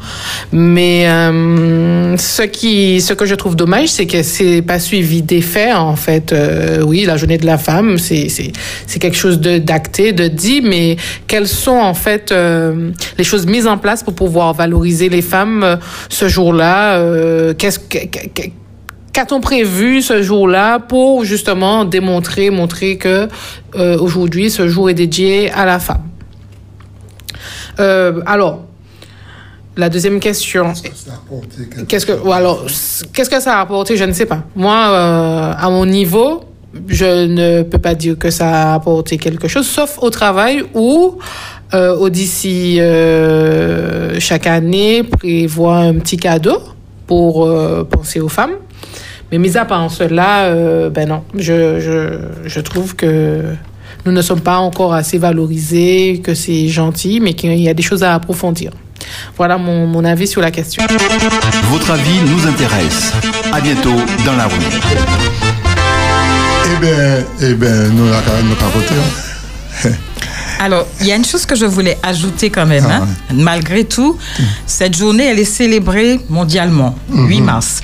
Mais 0.51 1.07
euh, 1.07 2.17
ce 2.17 2.43
qui, 2.43 3.01
ce 3.01 3.13
que 3.13 3.25
je 3.25 3.35
trouve 3.35 3.55
dommage, 3.55 3.89
c'est 3.89 4.05
que 4.07 4.23
c'est 4.23 4.61
pas 4.61 4.79
suivi 4.79 5.21
des 5.21 5.41
faits. 5.41 5.75
En 5.75 5.95
fait, 5.95 6.33
oui, 6.85 7.05
la 7.05 7.17
journée 7.17 7.37
de 7.37 7.45
la 7.45 7.57
femme, 7.57 7.97
c'est 7.97 8.29
c'est 8.29 8.51
c'est 8.87 8.99
quelque 8.99 9.17
chose 9.17 9.39
de 9.39 9.57
d'acté, 9.57 10.11
de 10.13 10.27
dit, 10.27 10.61
mais 10.61 10.97
quelles 11.27 11.47
sont 11.47 11.77
en 11.77 11.93
fait 11.93 12.33
les 13.17 13.23
choses 13.23 13.45
mises 13.45 13.67
en 13.67 13.77
place 13.77 14.03
pour 14.03 14.13
pouvoir 14.15 14.53
valoriser 14.53 15.09
les 15.09 15.21
femmes 15.21 15.79
ce 16.09 16.27
jour-là 16.27 16.99
Qu'est-ce 17.53 17.79
que 17.79 17.99
que- 17.99 18.27
que- 18.33 18.49
Qu'a-t-on 19.19 19.41
prévu 19.41 20.01
ce 20.01 20.23
jour-là 20.23 20.79
pour 20.79 21.25
justement 21.25 21.83
démontrer, 21.83 22.49
montrer 22.51 22.95
que 22.95 23.27
euh, 23.75 23.97
aujourd'hui 23.99 24.49
ce 24.49 24.69
jour 24.69 24.89
est 24.89 24.93
dédié 24.93 25.51
à 25.51 25.65
la 25.65 25.79
femme? 25.79 26.03
Euh, 27.81 28.21
Alors, 28.25 28.61
la 29.75 29.89
deuxième 29.89 30.21
question. 30.21 30.71
Qu'est-ce 31.89 32.05
que, 32.05 32.13
ou 32.13 32.31
alors, 32.31 32.65
qu'est-ce 33.11 33.29
que 33.29 33.41
ça 33.41 33.57
a 33.57 33.59
apporté? 33.59 33.97
Je 33.97 34.05
ne 34.05 34.13
sais 34.13 34.25
pas. 34.25 34.43
Moi, 34.55 34.77
euh, 34.87 35.51
à 35.53 35.69
mon 35.69 35.85
niveau, 35.85 36.45
je 36.87 37.25
ne 37.27 37.63
peux 37.63 37.79
pas 37.79 37.95
dire 37.95 38.17
que 38.17 38.29
ça 38.29 38.71
a 38.71 38.75
apporté 38.75 39.17
quelque 39.17 39.49
chose, 39.49 39.67
sauf 39.67 39.99
au 40.01 40.09
travail 40.09 40.63
où 40.73 41.19
Euh, 41.71 41.95
Odyssey, 42.05 42.77
euh, 42.79 44.17
chaque 44.19 44.47
année, 44.47 45.03
prévoit 45.03 45.77
un 45.77 45.95
petit 45.99 46.17
cadeau 46.17 46.57
pour 47.05 47.45
euh, 47.45 47.83
penser 47.83 48.19
aux 48.21 48.29
femmes. 48.29 48.55
Mais 49.31 49.37
mis 49.37 49.57
à 49.57 49.65
part 49.65 49.89
cela, 49.91 50.45
euh, 50.45 50.89
ben 50.89 51.07
non, 51.07 51.23
je, 51.35 51.79
je, 51.79 52.47
je 52.49 52.59
trouve 52.61 52.95
que 52.95 53.43
nous 54.05 54.11
ne 54.11 54.21
sommes 54.21 54.41
pas 54.41 54.57
encore 54.57 54.93
assez 54.93 55.17
valorisés, 55.17 56.21
que 56.23 56.33
c'est 56.33 56.67
gentil, 56.67 57.19
mais 57.21 57.33
qu'il 57.33 57.53
y 57.59 57.69
a 57.69 57.73
des 57.73 57.83
choses 57.83 58.03
à 58.03 58.15
approfondir. 58.15 58.71
Voilà 59.37 59.57
mon, 59.57 59.87
mon 59.87 60.03
avis 60.03 60.27
sur 60.27 60.41
la 60.41 60.51
question. 60.51 60.83
Votre 61.69 61.91
avis 61.91 62.19
nous 62.25 62.47
intéresse. 62.47 63.13
À 63.53 63.59
bientôt 63.61 63.95
dans 64.25 64.35
la 64.35 64.45
rue. 64.47 64.55
Eh 66.65 66.79
bien, 66.81 67.25
eh 67.41 67.53
ben, 67.53 67.89
nous 67.93 68.05
la 68.05 68.21
nous 68.43 68.55
capoter. 68.55 68.95
Alors, 70.61 70.85
il 70.99 71.07
y 71.07 71.11
a 71.11 71.15
une 71.15 71.23
chose 71.25 71.45
que 71.45 71.55
je 71.55 71.65
voulais 71.65 71.97
ajouter 72.03 72.49
quand 72.49 72.65
même. 72.65 72.85
Ah 72.89 73.01
hein. 73.03 73.07
Malgré 73.33 73.85
tout, 73.85 74.17
cette 74.65 74.95
journée, 74.97 75.23
elle 75.25 75.39
est 75.39 75.45
célébrée 75.45 76.19
mondialement, 76.29 76.95
8 77.13 77.39
Mhm. 77.39 77.45
mars. 77.45 77.81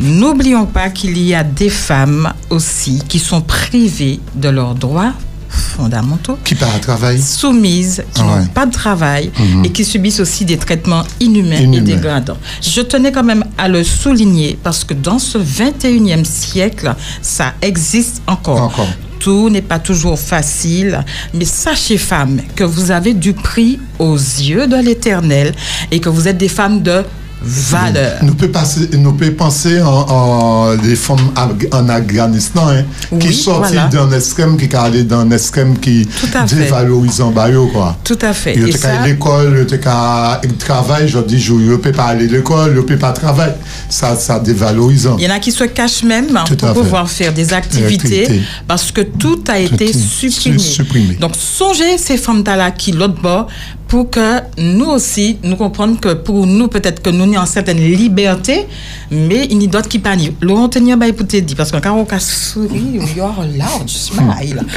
N'oublions 0.00 0.66
pas 0.66 0.90
qu'il 0.90 1.18
y 1.18 1.34
a 1.34 1.42
des 1.44 1.70
femmes 1.70 2.32
aussi 2.50 3.02
qui 3.08 3.18
sont 3.18 3.40
privées 3.40 4.20
de 4.34 4.48
leurs 4.48 4.74
droits 4.74 5.12
fondamentaux. 5.48 6.38
Qui 6.44 6.54
part 6.54 6.74
à 6.74 6.78
travail. 6.78 7.20
Soumises, 7.20 8.02
qui 8.14 8.22
Ah 8.22 8.26
ouais. 8.26 8.40
n'ont 8.40 8.46
pas 8.46 8.64
de 8.66 8.72
travail 8.72 9.30
Mhm. 9.38 9.64
et 9.64 9.70
qui 9.70 9.84
subissent 9.84 10.20
aussi 10.20 10.44
des 10.44 10.56
traitements 10.56 11.04
inhumains 11.20 11.72
et 11.72 11.80
dégradants. 11.80 12.38
Je 12.62 12.80
tenais 12.80 13.12
quand 13.12 13.22
même 13.24 13.44
à 13.58 13.68
le 13.68 13.84
souligner 13.84 14.58
parce 14.62 14.82
que 14.84 14.94
dans 14.94 15.18
ce 15.18 15.36
21e 15.38 16.24
siècle, 16.24 16.94
ça 17.20 17.52
existe 17.60 18.22
encore. 18.26 18.62
Encore. 18.62 18.88
Tout 19.18 19.50
n'est 19.50 19.62
pas 19.62 19.78
toujours 19.78 20.18
facile, 20.18 21.04
mais 21.32 21.44
sachez, 21.44 21.96
femmes, 21.96 22.40
que 22.56 22.64
vous 22.64 22.90
avez 22.90 23.14
du 23.14 23.34
prix 23.34 23.78
aux 23.98 24.16
yeux 24.16 24.66
de 24.66 24.76
l'Éternel 24.76 25.54
et 25.92 26.00
que 26.00 26.08
vous 26.08 26.26
êtes 26.28 26.38
des 26.38 26.48
femmes 26.48 26.82
de 26.82 27.04
valeur. 27.44 28.18
Nous 28.22 28.34
peut 28.34 28.48
passer, 28.48 28.88
nous 28.98 29.12
peut 29.12 29.32
penser 29.32 29.80
en, 29.82 29.88
en 29.88 30.72
les 30.82 30.96
femmes 30.96 31.30
en 31.72 31.88
Afghanistan 31.88 32.68
hein, 32.68 32.84
qui 33.18 33.32
sortent 33.32 33.66
voilà. 33.68 33.86
d'un 33.88 34.10
escrème 34.12 34.56
qui 34.56 34.74
allé 34.74 35.04
dans 35.04 35.20
un 35.20 35.30
escrème 35.30 35.78
qui 35.78 36.08
à 36.34 36.44
dévalorise 36.44 37.20
en 37.20 37.30
bas 37.30 37.48
quoi. 37.72 37.96
Tout 38.04 38.18
à 38.22 38.32
fait. 38.32 38.54
Te 38.54 38.76
ça- 38.76 38.88
ka 38.96 39.06
l'école, 39.06 39.58
yo 39.58 39.64
te 39.64 39.74
ka 39.76 40.40
travail, 40.58 41.08
je 41.08 41.18
dis 41.18 41.40
je 41.40 41.54
ne 41.54 41.76
peux 41.76 41.92
pas 41.92 42.04
aller 42.06 42.28
à 42.28 42.32
l'école, 42.32 42.74
je 42.76 42.80
peux 42.80 42.98
pas 42.98 43.12
travailler. 43.12 43.52
Ça 43.88 44.16
ça 44.16 44.38
dévalorise. 44.38 45.08
Il 45.18 45.24
y 45.24 45.26
en 45.26 45.34
a 45.34 45.38
qui 45.38 45.52
se 45.52 45.64
cachent 45.64 46.02
même 46.04 46.28
pour 46.58 46.68
à 46.68 46.72
pouvoir 46.74 47.08
faire 47.10 47.32
des 47.32 47.52
activités 47.52 48.42
parce 48.66 48.90
que 48.92 49.00
tout 49.02 49.42
a 49.48 49.58
été 49.58 49.92
supprimé. 49.92 50.58
su- 50.58 50.72
supprimé. 50.74 51.14
Donc, 51.20 51.32
songez 51.36 51.98
ces 51.98 52.16
femmes-là 52.16 52.70
qui 52.70 52.92
l'autre 52.92 53.20
bord 53.20 53.46
pour 53.92 54.08
que 54.08 54.40
nous 54.56 54.86
aussi, 54.86 55.36
nous 55.44 55.54
comprenions 55.54 55.96
que 55.96 56.14
pour 56.14 56.46
nous, 56.46 56.68
peut-être 56.68 57.02
que 57.02 57.10
nous 57.10 57.24
avons 57.24 57.40
une 57.42 57.46
certaine 57.46 57.76
liberté, 57.76 58.66
mais 59.10 59.46
il 59.50 59.62
y 59.62 59.66
a 59.66 59.68
d'autres 59.68 59.90
qui 59.90 59.98
pas. 59.98 60.14
Laurent 60.40 60.70
Tenier, 60.70 60.96
bah, 60.96 61.12
pour 61.14 61.26
te 61.26 61.36
dire, 61.36 61.54
parce 61.54 61.70
que 61.70 61.76
quand 61.76 61.92
on 61.92 62.06
a 62.06 62.18
souri, 62.18 63.02
you're 63.14 63.44
loud, 63.54 63.86
smile. 63.86 64.62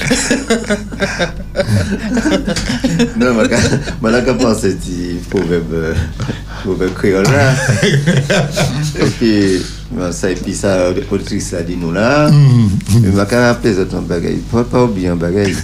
Non, 3.17 3.33
maka, 3.33 3.57
malaka 4.01 4.33
pense 4.33 4.65
di 4.65 5.15
proverbe, 5.29 5.95
proverbe 6.63 6.93
créole 6.93 7.23
là. 7.23 7.53
et 8.99 9.09
puis, 9.17 9.63
bon, 9.91 10.11
ça, 10.11 10.29
et 10.29 10.35
puis 10.35 10.53
ça, 10.53 10.91
autrice 11.09 11.53
a 11.53 11.63
dit 11.63 11.77
nous 11.77 11.93
là. 11.93 12.29
Mais 13.01 13.11
maka 13.11 13.47
rappelé 13.47 13.75
ça 13.75 13.85
ton 13.85 14.01
bagay. 14.01 14.37
Faut 14.51 14.63
pas 14.63 14.83
oublier 14.83 15.07
un 15.07 15.15
bagay. 15.15 15.55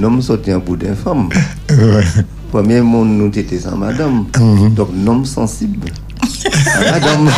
L'homme 0.00 0.20
sorti 0.20 0.50
un 0.50 0.58
bout 0.58 0.76
d'une 0.76 0.96
femme. 0.96 1.28
Premier 2.56 2.80
monde 2.80 3.10
nous 3.18 3.26
était 3.38 3.58
sans 3.64 3.76
madame. 3.76 4.24
Donc, 4.74 4.88
l'homme 5.04 5.26
sensible. 5.26 5.90
Madame. 6.80 7.28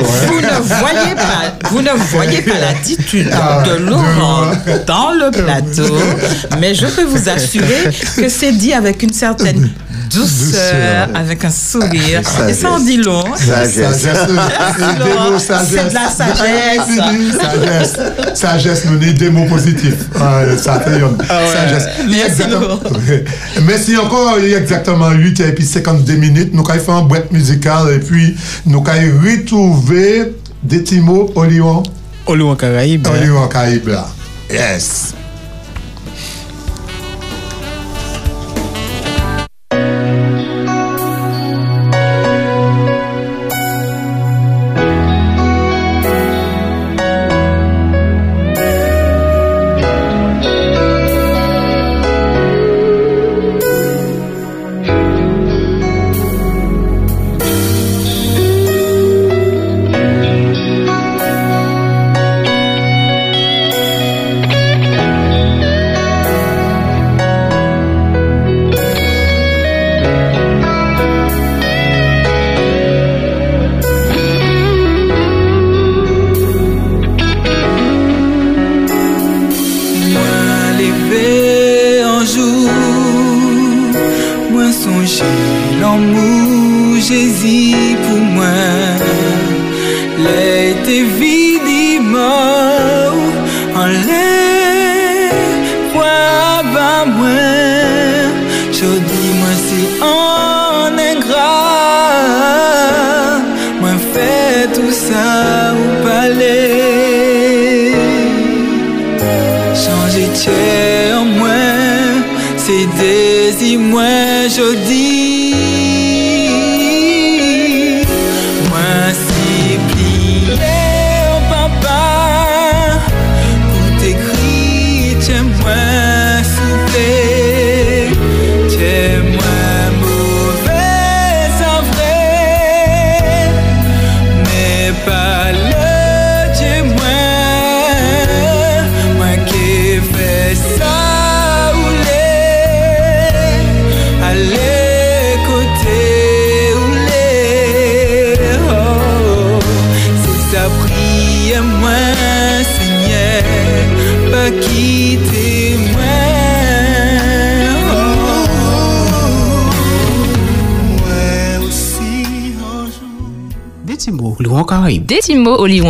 hein. 0.00 0.26
Vous 0.26 0.40
ne 0.40 0.62
voyez 0.80 1.14
pas, 1.14 1.68
vous 1.70 1.82
ne 1.82 1.90
voyez 1.90 2.40
pas 2.40 2.58
l'attitude 2.58 3.28
de 3.66 3.76
Laurent 3.90 4.46
dans 4.86 5.10
le 5.10 5.30
plateau, 5.30 5.94
mais 6.60 6.74
je 6.74 6.86
peux 6.86 7.04
vous 7.04 7.28
assurer 7.28 7.90
que 8.16 8.28
c'est 8.30 8.52
dit 8.52 8.72
avec 8.72 9.02
une 9.02 9.12
certaine 9.12 9.70
douceur, 10.10 11.08
avec 11.14 11.44
un 11.44 11.50
sourire. 11.50 12.22
Et 12.48 12.52
ça 12.52 12.72
en 12.72 12.80
dit 12.80 12.96
long. 12.96 13.22
Sagesse. 13.36 13.74
C'est 13.74 13.92
de 15.88 15.94
la 15.94 16.08
sagesse. 16.08 16.82
sagesse. 17.40 17.96
Sagesse, 18.34 18.84
nous 18.86 18.96
avons 18.96 19.12
des 19.12 19.30
mots 19.30 19.46
positifs. 19.46 20.06
Ah, 20.20 20.42
ça 20.56 20.78
triomphe. 20.78 21.20
Sagesse. 21.28 21.88
Merci 23.66 23.96
encore. 23.96 24.38
Il 24.38 24.50
y 24.50 24.54
a 24.54 24.58
exactement 24.58 25.10
8 25.10 25.40
et 25.40 25.52
puis 25.52 25.64
52 25.64 26.14
minutes. 26.14 26.50
Nous 26.52 26.64
allons 26.68 26.80
faire 26.80 26.98
une 26.98 27.08
boîte 27.08 27.32
musicale 27.32 27.94
et 27.94 27.98
puis 27.98 28.36
nous 28.66 28.84
allons 28.86 29.20
retrouver 29.22 30.34
des 30.62 30.78
petits 30.78 31.00
mots 31.00 31.30
au 31.34 31.44
Lyon. 31.44 31.82
Au 32.26 32.34
Lyon 32.34 32.56
Caraïbe. 32.56 33.06
Au 33.06 33.22
Lyon 33.22 33.46
Caraïbe. 33.48 33.90
Yes. 34.50 35.14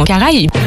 Caraïbe. 0.05 0.51
Des 0.53 0.64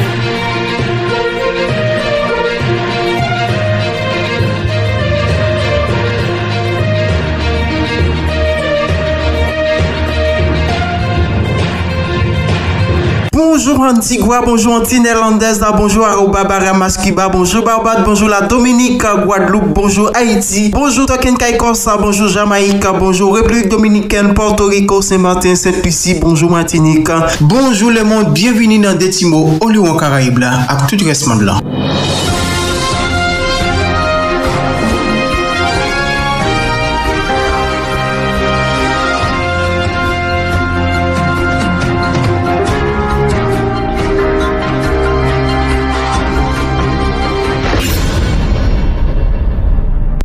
bonjour 13.68 13.84
Antigua, 13.84 14.40
bonjour 14.40 14.74
Antine 14.76 15.04
Irlandaise, 15.04 15.60
bonjour 15.76 16.06
Aruba, 16.06 16.44
Baramaskiba, 16.44 17.28
bonjour 17.28 17.62
Barbade, 17.62 18.02
bonjour 18.04 18.28
la 18.28 18.40
Dominique, 18.40 19.02
Guadeloupe, 19.02 19.74
bonjour 19.74 20.10
Haïti, 20.14 20.70
bonjour 20.70 21.04
Token 21.04 21.36
Corsa, 21.58 21.98
bonjour 21.98 22.28
Jamaïque, 22.28 22.86
bonjour 22.98 23.34
République 23.34 23.68
Dominicaine, 23.68 24.32
Porto 24.32 24.66
Rico, 24.66 25.02
Saint-Martin, 25.02 25.54
Sainte-Lucie, 25.54 26.14
bonjour 26.20 26.50
Martinique, 26.50 27.08
bonjour 27.42 27.90
le 27.90 28.04
monde, 28.04 28.32
bienvenue 28.32 28.78
dans 28.78 28.96
Détimo, 28.96 29.58
on 29.60 29.86
en 29.86 29.96
Caraïbes 29.96 30.38
là, 30.38 30.60
à 30.68 30.86
tout 30.86 30.96
le 30.98 31.06
reste 31.06 31.26
monde 31.26 31.42
là. 31.42 31.60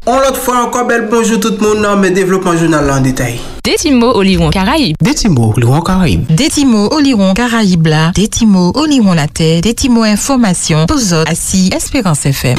On 0.06 0.18
l'autre 0.18 0.36
fois 0.36 0.66
encore 0.66 0.86
belle 0.86 1.08
bonjour 1.10 1.40
tout 1.40 1.56
le 1.62 1.66
monde 1.66 1.82
dans 1.82 1.96
mes 1.96 2.12
développements 2.12 2.58
journal 2.58 2.92
en 2.92 3.00
détail. 3.00 3.40
Détimo 3.64 4.08
Oliron 4.14 4.50
Caraïbes. 4.50 4.98
Détimo 5.02 5.54
Oliron 5.56 5.80
Caraïbes. 5.80 6.26
Détimo 6.30 6.90
Oliron 6.94 7.34
Caraïbes 7.34 7.88
là. 7.88 8.12
Détimo 8.14 8.74
Oliron 8.76 9.14
la 9.14 9.30
terre. 9.30 9.62
Détimo 9.62 10.04
Information. 10.04 10.88
Pozo 10.88 11.24
assis 11.26 11.70
Espérance 11.74 12.26
FM. 12.26 12.58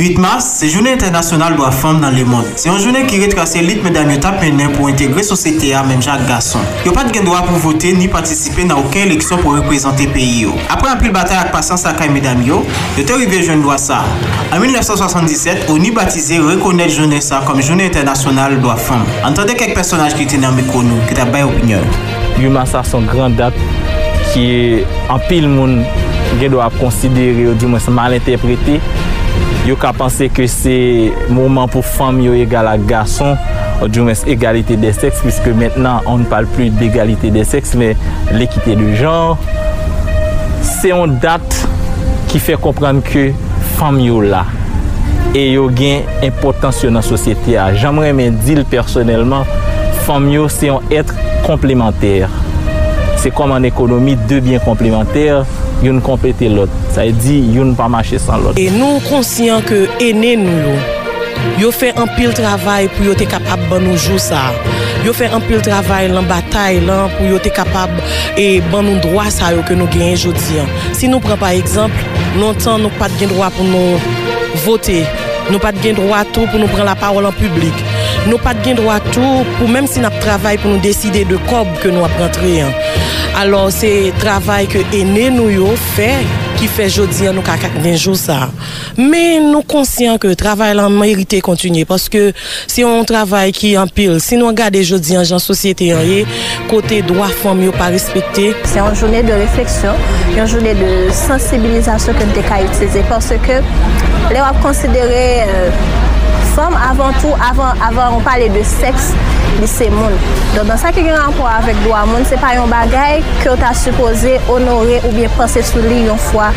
8 0.00 0.16
mars, 0.16 0.44
se 0.58 0.66
Jounen 0.66 0.94
Internasyonal 0.94 1.56
do 1.56 1.64
a 1.64 1.70
Femme 1.70 2.00
nan 2.00 2.14
le 2.14 2.24
monde. 2.24 2.54
Se 2.56 2.70
yon 2.70 2.78
jounen 2.80 3.04
ki 3.04 3.18
retrase 3.20 3.60
lit 3.60 3.82
medan 3.84 4.08
yo 4.08 4.16
tap 4.24 4.38
menen 4.40 4.72
pou 4.72 4.88
integre 4.88 5.20
sosete 5.26 5.74
a 5.76 5.82
menm 5.84 6.00
jak 6.00 6.22
gason. 6.24 6.64
Yo 6.86 6.94
pat 6.96 7.10
gen 7.12 7.26
doa 7.28 7.42
pou 7.44 7.60
vote 7.60 7.90
ni 7.98 8.08
patisipe 8.08 8.64
nan 8.64 8.80
ouken 8.80 9.10
eleksyon 9.10 9.42
pou 9.42 9.58
reprezente 9.58 10.06
peyi 10.14 10.46
yo. 10.46 10.54
Apre 10.72 10.88
anpil 10.94 11.12
batay 11.12 11.36
ak 11.42 11.52
pasan 11.52 11.76
sakay 11.82 12.08
medan 12.14 12.40
yo, 12.46 12.62
yo 12.96 13.04
te 13.04 13.18
rive 13.20 13.42
joun 13.42 13.60
doa 13.66 13.76
sa. 13.76 14.00
An 14.48 14.64
1977, 14.64 15.68
ONU 15.74 15.92
batize 15.92 16.40
rekonet 16.48 16.96
jounen 16.96 17.20
sa 17.20 17.42
kom 17.44 17.60
Jounen 17.60 17.90
Internasyonal 17.90 18.56
do 18.64 18.72
a 18.72 18.78
Femme. 18.80 19.04
Antande 19.28 19.58
kek 19.60 19.76
personaj 19.76 20.16
ki 20.16 20.30
te 20.32 20.40
nan 20.40 20.56
mekonou, 20.56 21.04
ki 21.10 21.20
ta 21.20 21.28
bay 21.28 21.44
opinyon. 21.44 21.84
8 22.38 22.48
mars 22.56 22.72
sa 22.72 22.80
son 22.88 23.04
gran 23.10 23.36
dat 23.36 23.52
ki 24.32 24.80
anpil 25.12 25.44
moun 25.50 25.82
gen 26.40 26.56
doa 26.56 26.72
konsidere 26.80 27.50
yo 27.50 27.52
di 27.58 27.68
mwen 27.68 27.84
se 27.84 27.92
mal 27.92 28.16
interprete 28.16 28.80
Yo 29.68 29.76
ka 29.78 29.92
panse 29.94 30.26
ke 30.32 30.46
se 30.50 30.74
mouman 31.30 31.68
pou 31.70 31.84
fam 31.84 32.18
yo 32.24 32.32
egal 32.34 32.68
a 32.70 32.76
gason, 32.80 33.36
ou 33.80 33.88
di 33.92 34.02
mwen 34.02 34.16
se 34.18 34.28
egalite 34.32 34.78
de 34.80 34.92
seks, 34.96 35.20
piske 35.24 35.52
maintenant 35.56 36.06
on 36.10 36.24
ne 36.24 36.28
pale 36.30 36.48
plus 36.56 36.72
d'egalite 36.80 37.30
de 37.34 37.44
seks, 37.46 37.74
men 37.78 37.98
l'ekite 38.32 38.78
de 38.80 38.94
genre. 38.98 39.36
Se 40.64 40.90
yon 40.94 41.18
dat 41.22 41.60
ki 42.32 42.40
fe 42.42 42.56
komprende 42.60 43.04
ke 43.06 43.28
fam 43.76 44.00
yo 44.00 44.24
la, 44.24 44.46
e 45.36 45.50
yo 45.52 45.68
gen 45.76 46.08
impotansyon 46.26 46.96
nan 46.96 47.04
sosyete 47.04 47.60
a. 47.60 47.70
Jamre 47.76 48.14
men 48.16 48.40
dil 48.46 48.64
personelman, 48.68 49.48
fam 50.06 50.32
yo 50.32 50.48
se 50.50 50.72
yon 50.72 50.88
etre 50.88 51.30
komplementer. 51.44 52.39
Se 53.20 53.28
kom 53.30 53.52
an 53.52 53.66
ekonomi, 53.68 54.14
de 54.30 54.38
byen 54.40 54.62
komplementer, 54.64 55.42
yon 55.84 55.98
komplete 56.00 56.48
lot. 56.48 56.72
Sa 56.94 57.04
e 57.04 57.12
di, 57.12 57.36
yon 57.52 57.74
pa 57.76 57.84
mache 57.92 58.16
san 58.16 58.40
lot. 58.40 58.56
E 58.56 58.70
nou 58.72 58.96
konsyen 59.10 59.60
ke 59.68 59.82
ene 60.00 60.30
nou 60.40 60.56
yo, 60.62 60.78
yo 61.60 61.72
fe 61.76 61.90
an 62.00 62.08
pil 62.16 62.32
travay 62.36 62.88
pou 62.94 63.04
yo 63.10 63.18
te 63.18 63.28
kapab 63.28 63.60
ban 63.68 63.84
nou 63.84 64.00
jou 64.00 64.16
sa. 64.16 64.46
Yo 65.04 65.12
fe 65.16 65.28
an 65.28 65.44
pil 65.44 65.60
travay 65.66 66.08
lan 66.08 66.28
batay 66.32 66.80
lan 66.86 67.12
pou 67.18 67.28
yo 67.28 67.36
te 67.44 67.52
kapab 67.52 67.92
e 68.40 68.48
ban 68.72 68.88
nou 68.88 69.04
drwa 69.04 69.28
sa 69.28 69.52
yo 69.52 69.68
ke 69.68 69.76
nou 69.76 69.92
genye 69.92 70.16
jodi 70.16 70.64
an. 70.64 70.72
Si 70.96 71.12
nou 71.12 71.20
pren 71.20 71.36
pa 71.40 71.52
ekzamp, 71.60 71.92
lontan 72.40 72.86
nou 72.86 73.00
pat 73.02 73.12
gen 73.20 73.34
drwa 73.34 73.52
pou 73.52 73.68
nou 73.68 74.00
vote, 74.64 74.96
nou 75.52 75.60
pat 75.60 75.76
gen 75.84 76.00
drwa 76.00 76.24
tou 76.32 76.48
pou 76.48 76.56
nou 76.56 76.72
pren 76.72 76.88
la 76.88 76.96
parol 76.96 77.28
an 77.28 77.36
publik. 77.36 77.84
nou 78.28 78.40
pat 78.44 78.58
gen 78.64 78.76
dwa 78.80 78.98
tou 79.10 79.44
pou 79.56 79.70
mèm 79.70 79.88
si 79.88 80.02
nap 80.02 80.16
travay 80.24 80.58
pou 80.60 80.72
nou 80.72 80.82
deside 80.84 81.24
de 81.28 81.38
kob 81.48 81.70
ke 81.80 81.92
nou 81.92 82.04
ap 82.04 82.16
rentre 82.20 82.58
an. 82.66 82.74
Alors 83.40 83.70
se 83.72 84.10
travay 84.20 84.66
ke 84.70 84.82
ene 84.96 85.28
nou 85.32 85.52
yo 85.52 85.70
fe 85.94 86.10
ki 86.60 86.68
fe 86.68 86.88
jodi 86.92 87.28
an 87.30 87.38
nou 87.38 87.46
ka 87.46 87.56
kak 87.60 87.78
sa. 88.18 88.50
Men 88.98 89.48
nou 89.52 89.62
konsyen 89.62 90.18
ke 90.20 90.34
travay 90.36 90.74
lan 90.74 90.92
merite 90.92 91.40
kontinye 91.40 91.86
paske 91.88 92.34
si 92.66 92.82
yon 92.82 93.06
travay 93.08 93.52
ki 93.52 93.76
an 93.80 93.88
pil, 93.88 94.20
si 94.20 94.36
nou 94.36 94.52
gade 94.52 94.82
jodi 94.82 95.16
an 95.16 95.24
jan 95.24 95.40
sosyete 95.40 95.88
yon 95.88 96.04
ye, 96.04 96.26
kote 96.68 97.00
dwa 97.08 97.30
fom 97.40 97.62
yo 97.64 97.72
pa 97.72 97.88
respekte. 97.88 98.50
Se 98.66 98.78
yon 98.82 98.92
jounen 98.98 99.24
de 99.24 99.40
refleksyon, 99.46 99.96
yon 100.36 100.50
jounen 100.50 100.76
de 100.76 100.92
sensibilizasyon 101.24 102.20
ke 102.20 102.28
nou 102.28 102.36
te 102.36 102.46
ka 102.50 102.60
itize 102.66 103.08
paske 103.08 103.62
le 104.30 104.40
wap 104.44 104.60
konsidere... 104.66 105.26
Euh, 105.48 106.09
fom 106.54 106.76
avan 106.76 107.14
tou, 107.20 107.34
avan, 107.46 107.78
avan, 107.86 108.16
on 108.18 108.24
pale 108.26 108.48
de 108.54 108.62
seks 108.66 109.10
li 109.60 109.68
se 109.70 109.90
moun. 109.92 110.16
Don, 110.54 110.68
dan 110.68 110.78
sa 110.80 110.92
ki 110.94 111.04
gen 111.06 111.18
anpo 111.18 111.46
avèk 111.48 111.78
do 111.84 111.94
a 111.96 112.04
moun, 112.08 112.26
se 112.28 112.38
pa 112.40 112.54
yon 112.56 112.70
bagay 112.72 113.20
ke 113.42 113.50
ou 113.52 113.58
ta 113.60 113.72
suppose 113.76 114.36
onore 114.52 115.00
ou 115.04 115.14
bien 115.16 115.32
prese 115.36 115.64
sou 115.70 115.84
li 115.84 116.04
yon 116.08 116.20
fwa 116.30 116.50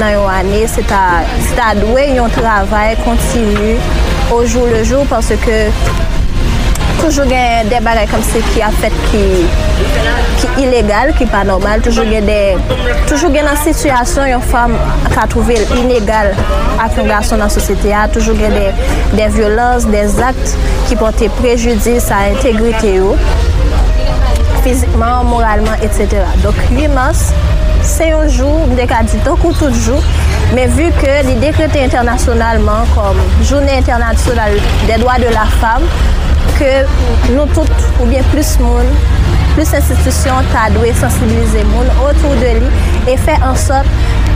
nan 0.00 0.14
yon 0.14 0.30
anè, 0.32 0.64
se 0.70 0.84
ta, 0.90 1.04
se 1.44 1.56
ta 1.58 1.72
dwe 1.78 2.10
yon 2.14 2.32
travay 2.36 2.96
kontinu 3.04 3.76
ou 4.32 4.44
jou 4.46 4.66
le 4.70 4.84
jou, 4.84 5.04
parce 5.10 5.36
ke 5.44 5.60
toujou 7.04 7.28
gen 7.28 7.68
de 7.68 7.78
bagay 7.84 8.06
kom 8.08 8.22
se 8.24 8.40
ki 8.54 8.62
a 8.64 8.70
fèt 8.80 8.94
ki, 9.10 9.20
ki 10.40 10.48
ilegal, 10.62 11.10
ki 11.18 11.26
pa 11.28 11.42
normal. 11.44 11.82
Toujou 11.84 12.06
gen 12.08 13.44
nan 13.44 13.58
situasyon 13.60 14.30
yon 14.30 14.44
fam 14.48 14.72
ka 15.12 15.26
trouve 15.28 15.58
inegal 15.82 16.32
ak 16.80 16.96
yon 16.96 17.10
gason 17.12 17.44
nan 17.44 17.52
sosyete 17.52 17.92
a. 17.92 18.06
Toujou 18.14 18.38
gen 18.40 18.56
de, 18.56 18.70
de 19.18 19.28
violans, 19.36 19.84
de 19.92 20.04
akt 20.24 20.56
ki 20.88 20.96
pote 21.00 21.28
prejudis 21.42 22.08
a 22.08 22.24
integrite 22.32 22.94
yo. 22.96 23.12
Fizikman, 24.64 25.28
moralman, 25.28 25.76
etc. 25.84 26.24
Dok, 26.40 26.56
8 26.72 26.88
mars, 26.96 27.26
se 27.84 28.08
yon 28.10 28.28
jou, 28.32 28.66
mde 28.70 28.86
ka 28.90 29.02
di 29.06 29.20
tankou 29.26 29.54
tout 29.58 29.74
jou, 29.84 30.00
men 30.56 30.72
vu 30.76 30.88
ke 31.00 31.20
li 31.28 31.36
dekrete 31.42 31.82
internasyonalman 31.84 32.90
kom 32.94 33.20
Jounen 33.42 33.80
Internasyonal 33.80 34.56
de 34.88 34.98
Dwa 35.02 35.18
de 35.22 35.30
la 35.34 35.46
Femme, 35.60 35.88
ke 36.58 36.72
nou 37.34 37.46
tout 37.54 37.86
ou 38.00 38.08
bien 38.10 38.24
plus 38.32 38.56
moun, 38.62 38.88
plus 39.54 39.70
institusyon 39.76 40.50
ta 40.52 40.66
dwe 40.74 40.92
sensibilize 40.98 41.62
moun 41.70 41.90
otou 42.08 42.34
de 42.42 42.56
li 42.62 42.70
e 43.12 43.16
fe 43.20 43.36
ansot 43.46 43.86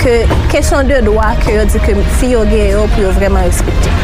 ke 0.02 0.20
kesyon 0.52 0.88
de 0.90 1.02
doa 1.06 1.34
ke 1.42 1.58
yo 1.58 1.66
di 1.68 1.82
ke 1.82 1.96
fi 2.18 2.34
yo 2.36 2.44
gen 2.48 2.72
yo 2.76 2.86
pou 2.94 3.08
yo 3.08 3.14
vreman 3.18 3.48
respekti. 3.48 3.98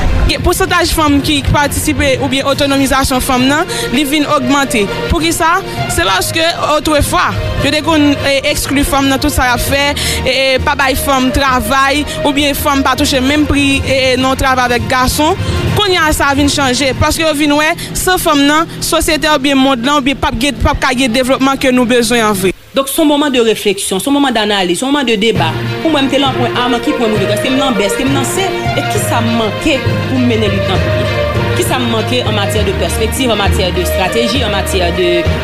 Pousantaj 0.45 0.90
fom 0.92 1.18
ki 1.24 1.38
patisipe 1.53 2.14
ou 2.18 2.28
bien 2.32 2.47
otonomizasyon 2.49 3.22
fom 3.24 3.45
nan, 3.49 3.68
li 3.95 4.03
vin 4.09 4.24
augmente. 4.28 4.82
Pou 5.11 5.20
ki 5.22 5.30
sa, 5.34 5.55
se 5.92 6.05
loske 6.07 6.45
otwe 6.74 7.01
fwa, 7.05 7.28
yo 7.64 7.72
de 7.72 7.80
kon 7.84 8.11
eksklu 8.51 8.84
fom 8.88 9.09
nan 9.09 9.20
tout 9.22 9.32
sa 9.32 9.51
la 9.53 9.59
fe, 9.61 9.82
e, 10.24 10.34
pa 10.64 10.74
bay 10.78 10.97
fom 10.99 11.30
travay, 11.34 12.03
ou 12.24 12.34
bien 12.36 12.57
fom 12.59 12.82
pa 12.84 12.97
touche 12.99 13.20
menm 13.24 13.47
pri 13.49 13.66
e, 13.84 14.01
non 14.20 14.36
travay 14.40 14.74
vek 14.74 14.88
gason, 14.90 15.38
kon 15.78 15.92
ya 15.92 16.11
sa 16.16 16.32
vin 16.36 16.51
chanje. 16.53 16.90
Paske 17.01 17.24
yo 17.24 17.32
vin 17.36 17.55
we, 17.57 17.70
se 17.92 18.18
fom 18.20 18.45
nan, 18.49 18.68
sosyete 18.84 19.30
ou 19.32 19.42
bien 19.45 19.61
mod 19.61 19.84
lan, 19.84 20.01
ou 20.01 20.05
bien 20.05 20.18
pap, 20.18 20.36
pap 20.64 20.82
kage 20.88 21.09
devlopman 21.12 21.61
ke 21.61 21.72
nou 21.72 21.88
bezon 21.88 22.24
anve. 22.24 22.53
Dok 22.74 22.90
son 22.90 23.07
moman 23.07 23.30
de 23.30 23.45
refleksyon, 23.45 24.03
son 24.03 24.16
moman 24.16 24.34
d'analize, 24.34 24.82
son 24.82 24.90
moman 24.90 25.07
de 25.07 25.16
debat. 25.20 25.73
Pou 25.85 25.93
mwen 25.93 26.07
mte 26.07 26.16
lan 26.16 26.32
pwen 26.32 26.55
aman 26.57 26.80
ki 26.80 26.95
pwen 26.97 27.11
mou 27.12 27.20
degan, 27.20 27.37
se 27.45 27.51
m 27.53 27.59
nan 27.61 27.74
bes, 27.76 27.93
se 27.93 28.05
m 28.09 28.14
se, 28.24 28.45
e 28.72 28.85
ki 28.87 29.01
sa 29.03 29.18
manke 29.20 29.74
pou 30.07 30.16
mene 30.30 30.49
lutan 30.49 30.78
pou 30.80 30.95
publik. 30.95 31.43
Ki 31.59 31.66
sa 31.68 31.76
manke 31.82 32.22
en 32.24 32.32
mater 32.32 32.64
de 32.64 32.72
perspektiv, 32.80 33.35
en 33.35 33.37
mater 33.37 33.68
de 33.76 33.85
strategi, 33.91 34.41
en 34.47 34.55
mater 34.55 34.97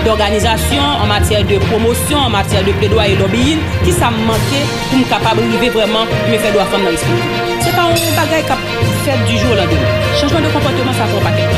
d'organizasyon, 0.07 0.95
en 1.03 1.12
mater 1.12 1.45
de 1.51 1.59
promosyon, 1.66 2.22
en 2.22 2.32
mater 2.32 2.64
de 2.64 2.72
pledoy 2.80 3.12
et 3.12 3.20
lobbying, 3.20 3.61
ki 3.84 3.93
sa 3.99 4.09
manke 4.16 4.62
pou 4.86 5.03
m 5.03 5.05
kapab 5.12 5.43
rive 5.45 5.74
vreman 5.76 6.09
me 6.32 6.41
fè 6.41 6.55
do 6.57 6.64
a 6.64 6.66
fèm 6.72 6.88
nan 6.88 6.97
l'esprit. 6.97 7.45
Se 7.61 7.76
pa 7.76 7.84
ou 7.93 8.16
bagay 8.16 8.49
kap 8.49 8.64
fèd 9.05 9.28
du 9.28 9.36
jour 9.45 9.61
la 9.61 9.68
demi. 9.68 9.93
Chanjman 10.22 10.49
de 10.49 10.57
komportement 10.57 10.97
sa 10.97 11.12
fò 11.12 11.20
pa 11.20 11.36
kèk. 11.36 11.53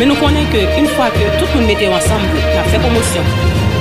Men 0.00 0.14
nou 0.14 0.24
konen 0.24 0.48
ke, 0.48 0.64
un 0.80 0.88
fwa 0.96 1.12
ke 1.12 1.28
tout 1.36 1.52
moun 1.52 1.68
mette 1.68 1.92
ansanm, 2.00 2.24
la 2.56 2.64
fè 2.72 2.80
promosyon, 2.88 3.32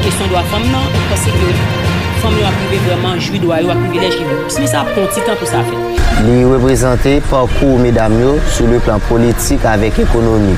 kesyon 0.04 0.36
do 0.36 0.44
a 0.44 0.48
fèm 0.52 0.68
nan, 0.76 1.04
konsekye 1.08 1.54
ou. 1.56 1.93
fòm 2.24 2.38
yo 2.40 2.46
aprive 2.48 2.80
vreman 2.86 3.20
jwi 3.20 3.40
do 3.44 3.52
a 3.52 3.60
yo 3.60 3.72
aprivilej 3.74 4.14
ki 4.16 4.26
vè. 4.28 4.36
Pis 4.48 4.60
mi 4.62 4.68
sa 4.72 4.86
konti 4.94 5.24
tan 5.28 5.36
pou 5.40 5.50
sa 5.50 5.64
fè. 5.68 5.80
Li 6.24 6.38
reprezentè 6.48 7.18
parkou 7.28 7.80
medam 7.82 8.16
yo 8.22 8.38
sou 8.56 8.70
le 8.72 8.80
plan 8.86 9.04
politik 9.10 9.66
avèk 9.68 10.00
ekonomi. 10.06 10.56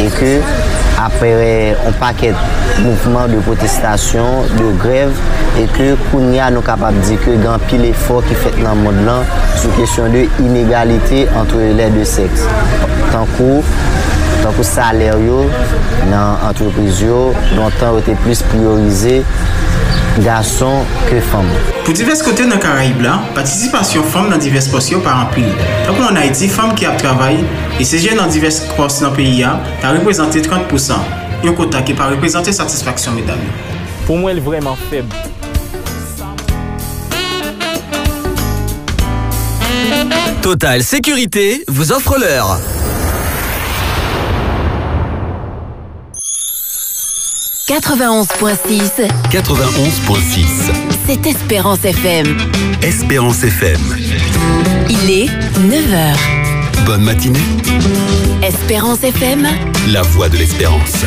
E 0.00 0.08
ke 0.14 0.30
apre 1.02 1.50
an 1.84 1.98
paket 2.00 2.38
mouvman 2.80 3.28
de 3.34 3.42
protestasyon, 3.44 4.48
de 4.56 4.70
grev, 4.80 5.12
e 5.60 5.66
ke 5.74 5.90
koun 6.08 6.32
ya 6.36 6.48
nou 6.54 6.64
kapap 6.64 6.96
di 7.04 7.18
ke 7.20 7.36
gan 7.42 7.60
pil 7.68 7.84
efor 7.90 8.24
ki 8.24 8.38
fèt 8.46 8.58
nan 8.64 8.80
moun 8.80 9.04
lan 9.08 9.28
sou 9.58 9.74
kesyon 9.76 10.16
de 10.16 10.24
inegalite 10.46 11.26
antre 11.36 11.68
lè 11.76 11.90
de 11.92 12.06
seks. 12.08 12.46
Tankou, 13.12 13.60
tankou 14.40 14.64
saler 14.64 15.20
yo 15.26 15.44
nan 16.08 16.40
antreprise 16.48 17.04
yo, 17.04 17.26
lontan 17.58 17.98
wote 17.98 18.16
plus 18.24 18.46
priorize 18.48 19.18
garçon 20.22 20.84
que 21.10 21.20
femme. 21.20 21.48
Pour 21.84 21.94
divers 21.94 22.22
côtés 22.22 22.46
dans 22.46 22.58
Caraïbes 22.58 23.00
là, 23.00 23.20
participation 23.34 24.02
femmes 24.02 24.30
dans 24.30 24.38
divers 24.38 24.62
postes 24.70 24.96
par 25.02 25.24
rempli. 25.24 25.44
Donc 25.86 25.96
en 26.00 26.16
Haïti, 26.16 26.48
femmes 26.48 26.74
qui 26.74 26.86
a 26.86 26.92
travaillé 26.92 27.38
et 27.78 27.84
ces 27.84 27.98
jeunes 27.98 28.16
dans 28.16 28.26
divers 28.26 28.52
postes 28.76 29.02
dans 29.02 29.10
le 29.10 29.16
pays 29.16 29.42
a, 29.42 29.60
a 29.82 29.92
représenté 29.92 30.40
30%. 30.40 30.92
Un 31.44 31.52
quota 31.52 31.82
qui 31.82 31.94
pas 31.94 32.08
représenté 32.08 32.52
satisfaction 32.52 33.12
mesdames. 33.12 33.38
Pour 34.06 34.16
moi, 34.16 34.30
elle 34.32 34.38
est 34.38 34.40
vraiment 34.40 34.76
faible. 34.90 35.08
Total 40.42 40.82
Sécurité 40.82 41.64
vous 41.68 41.92
offre 41.92 42.18
l'heure. 42.18 42.58
«91.6, 47.68 49.06
91.6. 49.30 50.72
c'est 51.06 51.26
Espérance 51.26 51.84
FM. 51.84 52.38
Espérance 52.80 53.44
FM. 53.44 53.78
Il 54.88 55.10
est 55.10 55.26
9h. 55.26 56.16
Bonne 56.86 57.02
matinée. 57.02 57.38
Espérance 58.42 59.02
FM, 59.02 59.46
La 59.92 60.00
voix 60.00 60.30
de 60.30 60.38
l'espérance. 60.38 61.04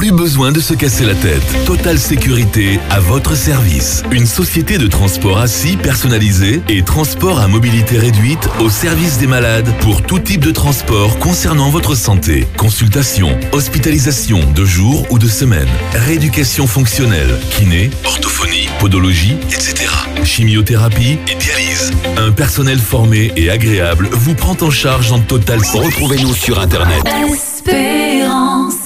Plus 0.00 0.12
besoin 0.12 0.50
de 0.50 0.60
se 0.60 0.72
casser 0.72 1.04
la 1.04 1.14
tête. 1.14 1.42
Total 1.66 1.98
Sécurité 1.98 2.80
à 2.88 3.00
votre 3.00 3.36
service. 3.36 4.02
Une 4.10 4.24
société 4.24 4.78
de 4.78 4.86
transport 4.86 5.36
assis 5.36 5.76
personnalisé 5.76 6.62
et 6.70 6.82
transport 6.82 7.38
à 7.38 7.48
mobilité 7.48 7.98
réduite 7.98 8.48
au 8.60 8.70
service 8.70 9.18
des 9.18 9.26
malades 9.26 9.70
pour 9.80 10.00
tout 10.00 10.18
type 10.18 10.42
de 10.42 10.52
transport 10.52 11.18
concernant 11.18 11.68
votre 11.68 11.94
santé. 11.94 12.46
Consultation, 12.56 13.38
hospitalisation 13.52 14.40
de 14.54 14.64
jour 14.64 15.06
ou 15.10 15.18
de 15.18 15.28
semaine, 15.28 15.68
rééducation 15.92 16.66
fonctionnelle, 16.66 17.38
kiné, 17.50 17.90
orthophonie, 18.06 18.70
podologie, 18.78 19.36
etc. 19.50 19.84
Chimiothérapie 20.24 21.18
et 21.28 21.34
dialyse. 21.34 21.92
Un 22.16 22.32
personnel 22.32 22.78
formé 22.78 23.32
et 23.36 23.50
agréable 23.50 24.08
vous 24.12 24.34
prend 24.34 24.56
en 24.62 24.70
charge 24.70 25.12
en 25.12 25.20
total. 25.20 25.58
Retrouvez-nous 25.74 26.32
sur 26.32 26.58
Internet. 26.58 27.02
Espérance. 27.30 28.76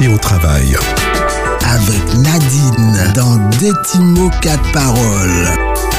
Au 0.00 0.18
travail. 0.18 0.74
Avec 1.64 2.14
Nadine 2.14 3.12
dans 3.14 3.36
Détimo 3.58 4.30
4 4.40 4.72
paroles. 4.72 5.91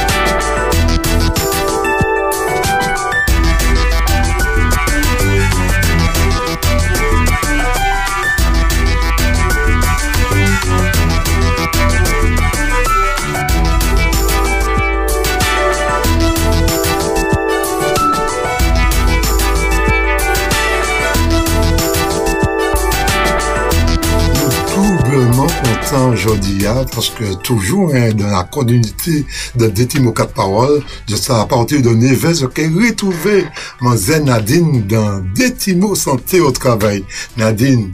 Content 25.93 26.09
aujourd'hui 26.11 26.65
hein, 26.65 26.85
parce 26.93 27.09
que 27.09 27.35
toujours 27.35 27.93
hein, 27.93 28.11
dans 28.13 28.27
la 28.27 28.43
continuité 28.43 29.25
de 29.55 29.67
Détimo 29.67 30.11
4 30.11 30.33
paroles, 30.33 30.81
je 31.09 31.15
serai 31.15 31.39
à 31.39 31.45
partir 31.45 31.81
de 31.81 31.89
Neves, 31.89 32.39
je 32.39 32.45
vais 32.45 32.67
retrouver 32.89 33.45
mon 33.81 33.95
zen 33.95 34.25
Nadine 34.25 34.85
dans 34.87 35.21
Détimo 35.35 35.95
Santé 35.95 36.39
au 36.39 36.51
travail. 36.51 37.03
Nadine, 37.37 37.91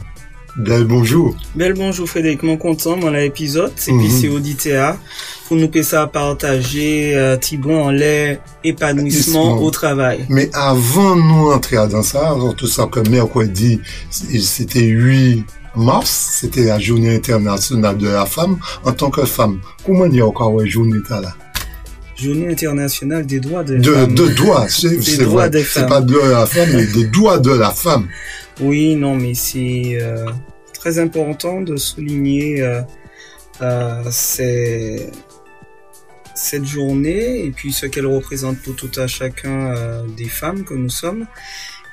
bel 0.56 0.84
bonjour. 0.84 1.34
Bel 1.54 1.74
bonjour 1.74 2.08
Frédéric, 2.08 2.42
mon 2.42 2.56
content, 2.56 2.96
mon 2.96 3.10
l'épisode, 3.10 3.72
et 3.86 3.92
Mhm. 3.92 4.00
puis 4.00 4.10
c'est 4.10 4.28
auditeur 4.28 4.96
pour 5.46 5.56
nous 5.56 5.68
partager 6.12 7.12
euh, 7.14 7.36
Tibon 7.36 7.84
en 7.84 7.90
l'air 7.90 8.38
épanouissement 8.64 9.60
au 9.60 9.70
travail. 9.70 10.24
Mais 10.28 10.48
avant 10.54 11.16
nous 11.16 11.50
entrer 11.50 11.76
dans 11.88 12.02
ça, 12.02 12.34
tout 12.56 12.66
ça 12.68 12.86
que 12.86 13.00
mercredi, 13.08 13.80
c'était 14.10 14.80
8 14.86 15.44
mars, 15.76 16.30
c'était 16.40 16.64
la 16.64 16.78
journée 16.78 17.14
internationale 17.14 17.96
de 17.96 18.08
la 18.08 18.26
femme 18.26 18.58
en 18.84 18.92
tant 18.92 19.10
que 19.10 19.24
femme. 19.24 19.60
Comment 19.84 20.04
a 20.20 20.26
encore 20.26 20.60
une 20.60 20.66
journée 20.68 20.98
là? 21.20 21.34
Journée 22.16 22.48
internationale 22.48 23.24
des 23.24 23.40
droits 23.40 23.64
des 23.64 23.78
de, 23.78 23.92
femmes. 23.94 24.14
de 24.14 24.26
c'est 25.08 25.24
droits 25.24 25.42
vrai. 25.42 25.50
des 25.50 25.62
C'est 25.62 25.80
femmes. 25.80 25.88
pas 25.88 26.00
de 26.02 26.18
la 26.18 26.44
femme, 26.46 26.68
mais 26.74 26.86
des 26.86 27.04
doigts 27.06 27.38
de 27.38 27.50
la 27.52 27.70
femme. 27.70 28.08
Oui, 28.60 28.94
non, 28.94 29.16
mais 29.16 29.32
c'est 29.32 29.98
euh, 30.02 30.26
très 30.74 30.98
important 30.98 31.62
de 31.62 31.76
souligner 31.76 32.60
euh, 32.60 32.82
euh, 33.62 34.02
ces- 34.10 35.06
cette 36.34 36.66
journée 36.66 37.44
et 37.44 37.50
puis 37.52 37.72
ce 37.72 37.86
qu'elle 37.86 38.06
représente 38.06 38.58
pour 38.58 38.76
tout 38.76 38.90
à 38.98 39.06
chacun 39.06 39.74
des 40.16 40.28
femmes 40.28 40.64
que 40.64 40.74
nous 40.74 40.90
sommes. 40.90 41.26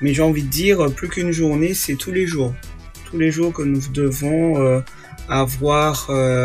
Mais 0.02 0.12
j'ai 0.14 0.22
envie 0.22 0.42
de 0.42 0.48
dire, 0.48 0.86
plus 0.94 1.08
qu'une 1.08 1.32
journée, 1.32 1.72
c'est 1.74 1.94
tous 1.94 2.12
les 2.12 2.26
jours. 2.26 2.52
Tous 3.10 3.18
les 3.18 3.30
jours 3.30 3.54
que 3.54 3.62
nous 3.62 3.80
devons 3.90 4.60
euh, 4.60 4.80
avoir 5.30 6.10
euh, 6.10 6.44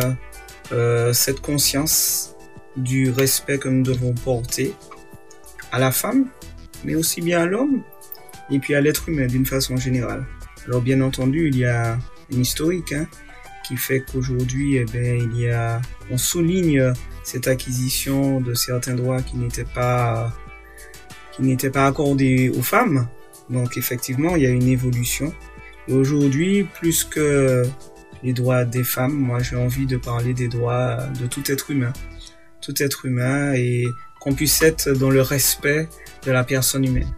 euh, 0.72 1.12
cette 1.12 1.42
conscience 1.42 2.38
du 2.78 3.12
respect 3.12 3.58
que 3.58 3.68
nous 3.68 3.84
devons 3.84 4.14
porter 4.14 4.74
à 5.74 5.80
la 5.80 5.92
femme, 5.92 6.28
mais 6.86 6.96
aussi 6.96 7.20
bien 7.20 7.42
à 7.42 7.46
l'homme 7.46 7.84
et 8.50 8.60
puis 8.60 8.76
à 8.76 8.82
l'être 8.82 9.10
humain 9.10 9.28
d'une 9.28 9.46
façon 9.46 9.76
générale. 9.76 10.26
Alors 10.66 10.80
bien 10.80 11.02
entendu, 11.02 11.50
il 11.50 11.58
y 11.58 11.66
a 11.66 11.98
une 12.32 12.40
historique 12.40 12.94
hein, 12.94 13.08
qui 13.68 13.76
fait 13.76 14.00
qu'aujourd'hui, 14.00 14.78
eh 14.78 14.86
ben, 14.86 15.20
il 15.34 15.42
y 15.42 15.50
a, 15.50 15.82
on 16.12 16.18
souligne 16.18 16.94
cette 17.26 17.50
acquisition 17.50 18.40
de 18.40 18.54
certains 18.54 18.96
droits 18.96 19.22
qui 19.22 19.36
n'étaient 19.36 19.66
pas, 19.66 20.32
qui 21.34 21.42
n'étaient 21.42 21.72
pas 21.72 21.88
accordés 21.88 22.50
aux 22.58 22.64
femmes. 22.64 23.10
Donc 23.50 23.76
effectivement, 23.76 24.38
il 24.38 24.44
y 24.44 24.48
a 24.48 24.50
une 24.50 24.70
évolution. 24.70 25.34
Aujourd'hui, 25.90 26.64
plus 26.80 27.04
que 27.04 27.64
les 28.24 28.34
droits 28.34 28.64
des 28.66 28.84
femmes, 28.84 29.14
moi 29.14 29.40
j'ai 29.40 29.56
envie 29.56 29.86
de 29.86 29.98
parler 29.98 30.34
des 30.34 30.48
droits 30.48 30.98
de 31.20 31.28
tout 31.28 31.44
être 31.52 31.72
humain. 31.72 31.94
Tout 32.62 32.82
être 32.82 33.06
humain 33.06 33.54
et 33.54 33.86
qu'on 34.22 34.34
puisse 34.34 34.62
être 34.62 34.92
dans 34.92 35.10
le 35.10 35.22
respect 35.22 35.90
de 36.26 36.32
la 36.32 36.44
personne 36.46 36.86
humaine. 36.86 37.14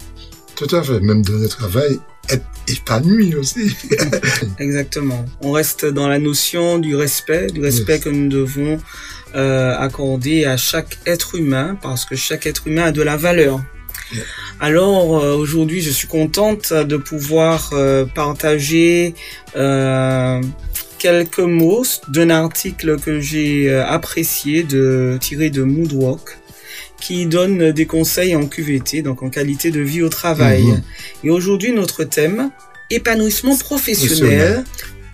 Tout 0.56 0.74
à 0.76 0.82
fait, 0.82 1.00
même 1.02 1.22
dans 1.22 1.38
le 1.38 1.48
travail, 1.48 2.00
être 2.30 2.46
épanoui 2.68 3.36
aussi. 3.36 3.76
Exactement. 4.60 5.26
On 5.42 5.52
reste 5.52 5.86
dans 5.86 6.08
la 6.08 6.18
notion 6.18 6.80
du 6.80 6.96
respect, 6.96 7.48
du 7.48 7.62
respect 7.62 8.00
que 8.00 8.10
nous 8.10 8.30
devons 8.30 8.80
euh, 9.36 9.76
accorder 9.78 10.46
à 10.46 10.58
chaque 10.58 10.98
être 11.06 11.36
humain, 11.36 11.78
parce 11.82 12.06
que 12.06 12.16
chaque 12.16 12.48
être 12.48 12.68
humain 12.68 12.86
a 12.86 12.92
de 12.92 13.02
la 13.02 13.18
valeur. 13.18 13.62
Alors 14.60 15.24
euh, 15.24 15.36
aujourd'hui, 15.36 15.82
je 15.82 15.90
suis 15.90 16.08
contente 16.08 16.74
de 16.74 16.98
pouvoir 16.98 17.72
euh, 17.74 18.06
partager 18.06 19.14
euh, 19.56 20.42
quelques 21.00 21.40
mots 21.40 21.86
d'un 22.08 22.30
article 22.30 23.00
que 23.00 23.20
j'ai 23.20 23.74
apprécié 23.74 24.64
de 24.64 25.18
tiré 25.20 25.50
de 25.50 25.64
Moodwalk 25.64 26.38
qui 27.00 27.26
donne 27.26 27.72
des 27.72 27.86
conseils 27.86 28.36
en 28.36 28.48
QVT, 28.48 29.02
donc 29.02 29.22
en 29.22 29.30
qualité 29.30 29.70
de 29.70 29.82
vie 29.82 30.02
au 30.02 30.10
travail. 30.10 30.64
Mhm. 30.64 30.82
Et 31.26 31.30
aujourd'hui, 31.30 31.72
notre 31.72 32.04
thème, 32.04 32.50
épanouissement 32.90 33.56
professionnel, 33.58 34.64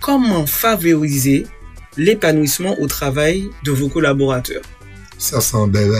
comment 0.00 0.46
favoriser 0.46 1.46
l'épanouissement 1.96 2.80
au 2.80 2.86
travail 2.86 3.48
de 3.64 3.72
vos 3.72 3.88
collaborateurs? 3.88 4.62
Ça 5.18 5.40
sent 5.40 5.66
bel. 5.68 5.90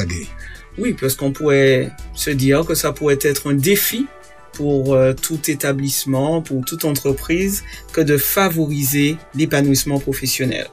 Oui, 0.79 0.97
parce 0.99 1.15
qu'on 1.15 1.33
pourrait 1.33 1.91
se 2.15 2.31
dire 2.31 2.65
que 2.65 2.75
ça 2.75 2.93
pourrait 2.93 3.19
être 3.23 3.51
un 3.51 3.55
défi 3.55 4.07
pour 4.53 4.95
euh, 4.95 5.13
tout 5.15 5.51
établissement, 5.51 6.43
pour 6.43 6.65
toute 6.65 6.85
entreprise, 6.85 7.65
que 7.93 8.01
de 8.01 8.17
favoriser 8.17 9.17
l'épanouissement 9.35 9.99
professionnel. 9.99 10.69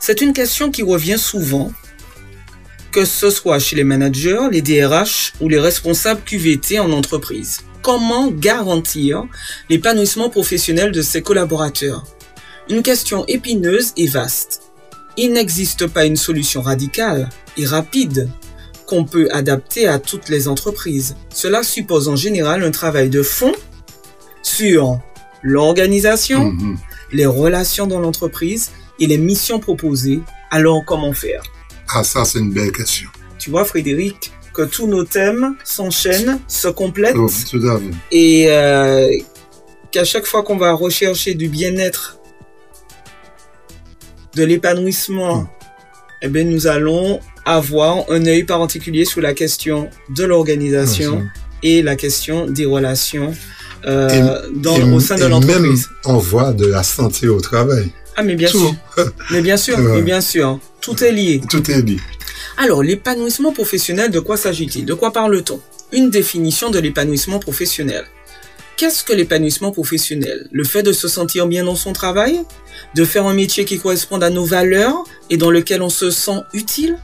C'est 0.00 0.20
une 0.20 0.32
question 0.32 0.70
qui 0.70 0.82
revient 0.82 1.18
souvent, 1.18 1.72
que 2.92 3.04
ce 3.04 3.30
soit 3.30 3.58
chez 3.58 3.76
les 3.76 3.84
managers, 3.84 4.48
les 4.50 4.62
DRH 4.62 5.34
ou 5.40 5.48
les 5.48 5.58
responsables 5.58 6.22
QVT 6.24 6.78
en 6.78 6.92
entreprise. 6.92 7.60
Comment 7.82 8.28
garantir 8.30 9.24
l'épanouissement 9.68 10.30
professionnel 10.30 10.92
de 10.92 11.02
ses 11.02 11.22
collaborateurs? 11.22 12.04
Une 12.68 12.82
question 12.82 13.24
épineuse 13.28 13.92
et 13.96 14.08
vaste. 14.08 14.62
Il 15.16 15.32
n'existe 15.32 15.86
pas 15.86 16.04
une 16.04 16.16
solution 16.16 16.62
radicale 16.62 17.28
et 17.56 17.64
rapide 17.64 18.28
qu'on 18.86 19.04
peut 19.04 19.28
adapter 19.32 19.86
à 19.88 19.98
toutes 19.98 20.28
les 20.28 20.48
entreprises. 20.48 21.16
Cela 21.32 21.62
suppose 21.62 22.08
en 22.08 22.16
général 22.16 22.62
un 22.62 22.70
travail 22.70 23.10
de 23.10 23.22
fond 23.22 23.52
sur 24.42 25.00
l'organisation, 25.42 26.54
les 27.12 27.26
relations 27.26 27.86
dans 27.86 28.00
l'entreprise 28.00 28.70
et 28.98 29.06
les 29.06 29.18
missions 29.18 29.58
proposées. 29.58 30.20
Alors 30.50 30.84
comment 30.84 31.12
faire? 31.12 31.42
Ah, 31.88 32.02
ça, 32.04 32.24
c'est 32.24 32.38
une 32.38 32.52
belle 32.52 32.72
question. 32.72 33.08
Tu 33.38 33.50
vois, 33.50 33.64
Frédéric, 33.64 34.32
que 34.54 34.62
tous 34.62 34.86
nos 34.86 35.04
thèmes 35.04 35.56
s'enchaînent, 35.64 36.40
se 36.48 36.68
complètent 36.68 37.16
Oh, 37.16 37.28
et 38.10 38.46
euh, 38.48 39.08
qu'à 39.90 40.04
chaque 40.04 40.26
fois 40.26 40.42
qu'on 40.42 40.56
va 40.56 40.72
rechercher 40.72 41.34
du 41.34 41.48
bien-être, 41.48 42.18
de 44.34 44.44
l'épanouissement, 44.44 45.46
eh 46.22 46.28
bien, 46.28 46.44
nous 46.44 46.66
allons 46.66 47.20
avoir 47.46 48.04
un 48.10 48.26
œil 48.26 48.44
particulier 48.44 49.04
sur 49.06 49.20
la 49.22 49.32
question 49.32 49.88
de 50.10 50.24
l'organisation 50.24 51.24
et 51.62 51.80
la 51.82 51.96
question 51.96 52.46
des 52.46 52.66
relations 52.66 53.32
euh, 53.86 54.08
Et- 54.10 54.58
dans, 54.58 54.76
et- 54.76 54.82
au 54.82 55.00
sein 55.00 55.16
de 55.16 55.24
l'entreprise. 55.26 55.86
Même, 56.04 56.14
on 56.16 56.18
voit 56.18 56.52
de 56.52 56.66
la 56.66 56.82
santé 56.82 57.28
au 57.28 57.40
travail. 57.40 57.90
Ah, 58.16 58.22
mais 58.22 58.34
bien 58.34 58.48
Tout. 58.50 58.58
sûr. 58.58 58.74
Mais 59.30 59.42
bien 59.42 59.56
sûr, 59.56 59.78
mais 59.78 60.02
bien 60.02 60.20
sûr. 60.20 60.58
Tout 60.80 61.02
est 61.04 61.12
lié. 61.12 61.40
Tout 61.48 61.70
est 61.70 61.82
lié. 61.82 61.98
Alors, 62.58 62.82
l'épanouissement 62.82 63.52
professionnel, 63.52 64.10
de 64.10 64.18
quoi 64.20 64.36
s'agit-il? 64.36 64.84
De 64.86 64.94
quoi 64.94 65.12
parle-t-on? 65.12 65.60
Une 65.92 66.10
définition 66.10 66.70
de 66.70 66.78
l'épanouissement 66.78 67.38
professionnel. 67.38 68.04
Qu'est-ce 68.78 69.04
que 69.04 69.12
l'épanouissement 69.12 69.70
professionnel? 69.70 70.48
Le 70.50 70.64
fait 70.64 70.82
de 70.82 70.92
se 70.92 71.06
sentir 71.08 71.46
bien 71.46 71.64
dans 71.64 71.76
son 71.76 71.92
travail? 71.92 72.40
De 72.94 73.04
faire 73.04 73.26
un 73.26 73.34
métier 73.34 73.64
qui 73.64 73.78
corresponde 73.78 74.24
à 74.24 74.30
nos 74.30 74.44
valeurs 74.44 75.04
et 75.30 75.36
dans 75.36 75.50
lequel 75.50 75.80
on 75.82 75.88
se 75.90 76.10
sent 76.10 76.40
utile? 76.54 76.96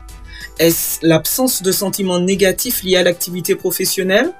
Est-ce 0.59 1.07
l'absence 1.07 1.62
de 1.62 1.72
sentiments 1.72 2.20
négatifs 2.20 2.82
liés 2.82 2.96
à 2.96 3.03
l'activité 3.03 3.55
professionnelle? 3.55 4.32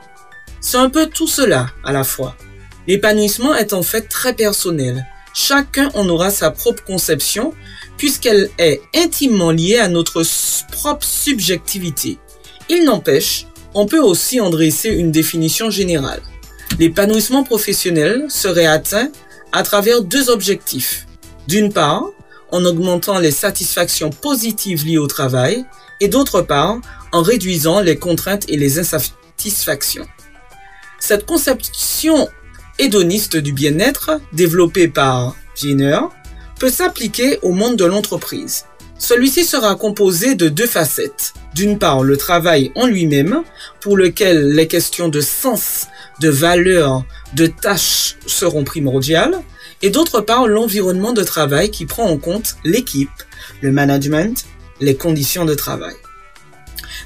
C'est 0.60 0.76
un 0.76 0.90
peu 0.90 1.06
tout 1.06 1.26
cela 1.26 1.66
à 1.84 1.92
la 1.92 2.04
fois. 2.04 2.36
L'épanouissement 2.86 3.54
est 3.54 3.72
en 3.72 3.82
fait 3.82 4.02
très 4.02 4.34
personnel. 4.34 5.06
Chacun 5.34 5.90
en 5.94 6.08
aura 6.08 6.30
sa 6.30 6.50
propre 6.50 6.84
conception 6.84 7.54
puisqu'elle 7.96 8.50
est 8.58 8.80
intimement 8.94 9.50
liée 9.50 9.78
à 9.78 9.88
notre 9.88 10.22
propre 10.70 11.06
subjectivité. 11.06 12.18
Il 12.68 12.84
n'empêche, 12.84 13.46
on 13.74 13.86
peut 13.86 14.00
aussi 14.00 14.40
en 14.40 14.50
dresser 14.50 14.90
une 14.90 15.12
définition 15.12 15.70
générale. 15.70 16.22
L'épanouissement 16.78 17.44
professionnel 17.44 18.26
serait 18.28 18.66
atteint 18.66 19.10
à 19.52 19.62
travers 19.62 20.02
deux 20.02 20.30
objectifs. 20.30 21.06
D'une 21.48 21.72
part, 21.72 22.04
en 22.50 22.64
augmentant 22.64 23.18
les 23.18 23.30
satisfactions 23.30 24.10
positives 24.10 24.86
liées 24.86 24.98
au 24.98 25.06
travail 25.06 25.64
et 26.03 26.09
d'autre 26.09 26.42
part, 26.42 26.80
en 27.12 27.22
réduisant 27.22 27.80
les 27.80 27.96
contraintes 27.96 28.44
et 28.48 28.57
les 28.57 28.80
insatisfactions. 28.80 30.07
Cette 30.98 31.26
conception 31.26 32.28
hédoniste 32.80 33.36
du 33.36 33.53
bien-être, 33.53 34.20
développée 34.32 34.88
par 34.88 35.36
Giner, 35.55 36.00
peut 36.59 36.70
s'appliquer 36.70 37.38
au 37.42 37.53
monde 37.53 37.76
de 37.76 37.84
l'entreprise. 37.84 38.64
Celui-ci 38.98 39.44
sera 39.44 39.76
composé 39.76 40.34
de 40.34 40.48
deux 40.48 40.66
facettes. 40.66 41.34
D'une 41.55 41.78
part, 41.78 42.03
le 42.03 42.16
travail 42.16 42.72
en 42.74 42.86
lui-même, 42.86 43.42
pour 43.80 43.96
lequel 43.96 44.53
les 44.55 44.66
questions 44.66 45.09
de 45.09 45.20
sens, 45.20 45.86
de 46.20 46.30
valeur, 46.30 47.05
de 47.34 47.46
tâches 47.46 48.16
seront 48.26 48.64
primordiales, 48.64 49.38
et 49.82 49.90
d'autre 49.90 50.20
part, 50.20 50.48
l'environnement 50.48 51.12
de 51.12 51.22
travail 51.22 51.70
qui 51.70 51.86
prend 51.86 52.09
en 52.09 52.16
compte 52.16 52.57
l'équipe, 52.64 53.11
le 53.61 53.70
management, 53.70 54.44
les 54.83 54.97
conditions 54.97 55.45
de 55.45 55.55
travail. 55.55 55.95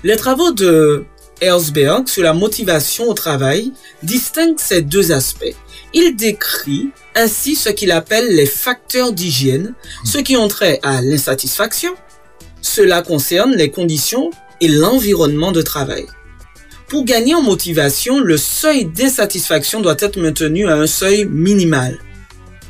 Les 0.03 0.17
travaux 0.17 0.51
de 0.51 1.05
Herzberg 1.41 2.09
sur 2.09 2.23
la 2.23 2.33
motivation 2.33 3.09
au 3.09 3.15
travail 3.15 3.73
distinguent 4.03 4.59
ces 4.59 4.83
deux 4.83 5.13
aspects. 5.13 5.55
Il 5.93 6.17
décrit 6.17 6.91
ainsi 7.15 7.55
ce 7.55 7.69
qu'il 7.69 7.93
appelle 7.93 8.35
les 8.35 8.47
facteurs 8.47 9.13
d'hygiène, 9.13 9.75
ceux 10.05 10.23
qui 10.23 10.37
ont 10.37 10.49
trait 10.49 10.81
à 10.83 11.03
l'insatisfaction. 11.03 11.95
Cela 12.63 13.03
concerne 13.03 13.55
les 13.55 13.71
conditions 13.71 14.31
et 14.61 14.69
l'environnement 14.69 15.53
de 15.53 15.63
travail. 15.63 16.07
Pour 16.89 17.05
gagner 17.05 17.35
en 17.35 17.43
motivation, 17.43 18.21
le 18.21 18.37
seuil 18.37 18.87
d'insatisfaction 18.87 19.81
doit 19.81 19.97
être 19.99 20.19
maintenu 20.19 20.69
à 20.69 20.77
un 20.77 20.87
seuil 20.87 21.27
minimal. 21.27 21.99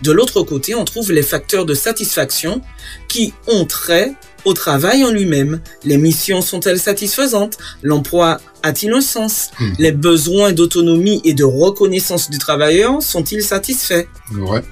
De 0.03 0.11
l'autre 0.13 0.43
côté, 0.43 0.75
on 0.75 0.85
trouve 0.85 1.13
les 1.13 1.23
facteurs 1.23 1.65
de 1.65 1.75
satisfaction 1.75 2.61
qui 3.09 3.33
ont 3.47 3.65
trait 3.65 4.15
au 4.47 4.55
travail 4.55 5.05
en 5.05 5.11
lui-même. 5.11 5.61
Les 5.85 5.99
missions 5.99 6.41
sont-elles 6.41 6.79
satisfaisantes? 6.79 7.59
L'emploi 7.83 8.41
a-t-il 8.63 8.93
un 8.93 9.03
sens? 9.03 9.51
Les 9.79 9.93
besoins 9.93 10.53
d'autonomie 10.53 11.21
et 11.25 11.35
de 11.35 11.45
reconnaissance 11.45 12.31
du 12.31 12.39
travailleur 12.39 13.03
sont-ils 13.03 13.43
satisfaits? 13.43 14.07
Ouais. 14.33 14.63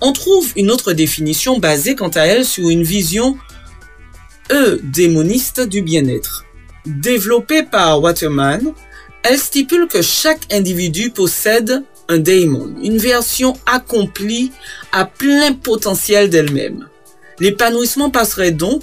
On 0.00 0.12
trouve 0.12 0.52
une 0.56 0.70
autre 0.70 0.92
définition 0.92 1.58
basée 1.58 1.94
quant 1.94 2.08
à 2.08 2.22
elle 2.22 2.44
sur 2.44 2.70
une 2.70 2.84
vision 2.84 3.36
eudémoniste 4.52 5.60
du 5.60 5.82
bien-être. 5.82 6.44
Développée 6.86 7.62
par 7.62 8.00
Waterman, 8.00 8.72
elle 9.22 9.38
stipule 9.38 9.88
que 9.88 10.02
chaque 10.02 10.52
individu 10.52 11.10
possède 11.10 11.82
un 12.08 12.18
daemon, 12.18 12.74
une 12.82 12.98
version 12.98 13.54
accomplie 13.64 14.52
à 14.92 15.06
plein 15.06 15.54
potentiel 15.54 16.28
d'elle-même. 16.28 16.86
L'épanouissement 17.40 18.10
passerait 18.10 18.52
donc 18.52 18.82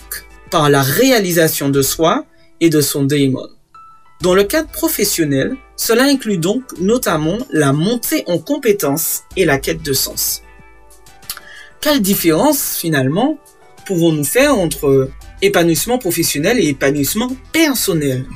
par 0.52 0.70
la 0.70 0.82
réalisation 0.84 1.70
de 1.70 1.82
soi 1.82 2.26
et 2.60 2.70
de 2.70 2.82
son 2.82 3.04
daemon. 3.04 3.48
Dans 4.22 4.36
le 4.36 4.44
cadre 4.44 4.70
professionnel, 4.70 5.56
cela 5.76 6.04
inclut 6.04 6.38
donc 6.38 6.62
notamment 6.80 7.40
la 7.52 7.74
montée 7.74 8.24
en 8.28 8.38
compétences 8.38 9.22
et 9.36 9.46
la 9.46 9.58
quête 9.58 9.82
de 9.82 9.94
sens. 9.94 10.44
Quelle 11.80 12.02
différence 12.02 12.76
finalement 12.78 13.40
pouvons-nous 13.88 14.24
faire 14.24 14.56
entre 14.56 15.10
épanouissement 15.42 15.98
professionnel 15.98 16.60
et 16.60 16.68
épanouissement 16.68 17.36
personnel? 17.52 18.28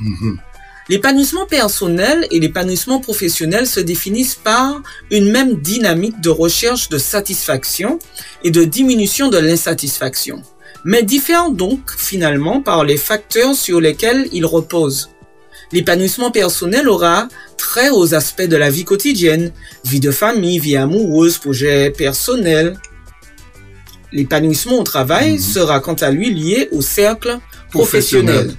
L'épanouissement 0.88 1.46
personnel 1.46 2.26
et 2.30 2.40
l'épanouissement 2.40 3.00
professionnel 3.00 3.66
se 3.66 3.80
définissent 3.80 4.36
par 4.36 4.82
une 5.10 5.30
même 5.30 5.54
dynamique 5.54 6.20
de 6.20 6.30
recherche 6.30 6.88
de 6.88 6.98
satisfaction 6.98 7.98
et 8.44 8.50
de 8.50 8.64
diminution 8.64 9.28
de 9.28 9.38
l'insatisfaction, 9.38 10.42
mais 10.86 11.02
diffèrent 11.02 11.50
donc 11.50 11.90
finalement 11.98 12.62
par 12.62 12.84
les 12.84 12.96
facteurs 12.96 13.56
sur 13.56 13.80
lesquels 13.80 14.28
ils 14.32 14.46
reposent. 14.46 15.10
L'épanouissement 15.72 16.30
personnel 16.30 16.88
aura 16.88 17.26
trait 17.58 17.90
aux 17.90 18.14
aspects 18.14 18.42
de 18.42 18.56
la 18.56 18.70
vie 18.70 18.84
quotidienne, 18.84 19.52
vie 19.84 19.98
de 19.98 20.12
famille, 20.12 20.60
vie 20.60 20.76
amoureuse, 20.76 21.38
projet 21.38 21.90
personnel. 21.90 22.78
L'épanouissement 24.12 24.78
au 24.78 24.84
travail 24.84 25.40
sera 25.40 25.80
quant 25.80 25.94
à 25.94 26.12
lui 26.12 26.32
lié 26.32 26.68
au 26.70 26.82
cercle 26.82 27.40
professionnel. 27.72 28.46
Professionnel. 28.46 28.56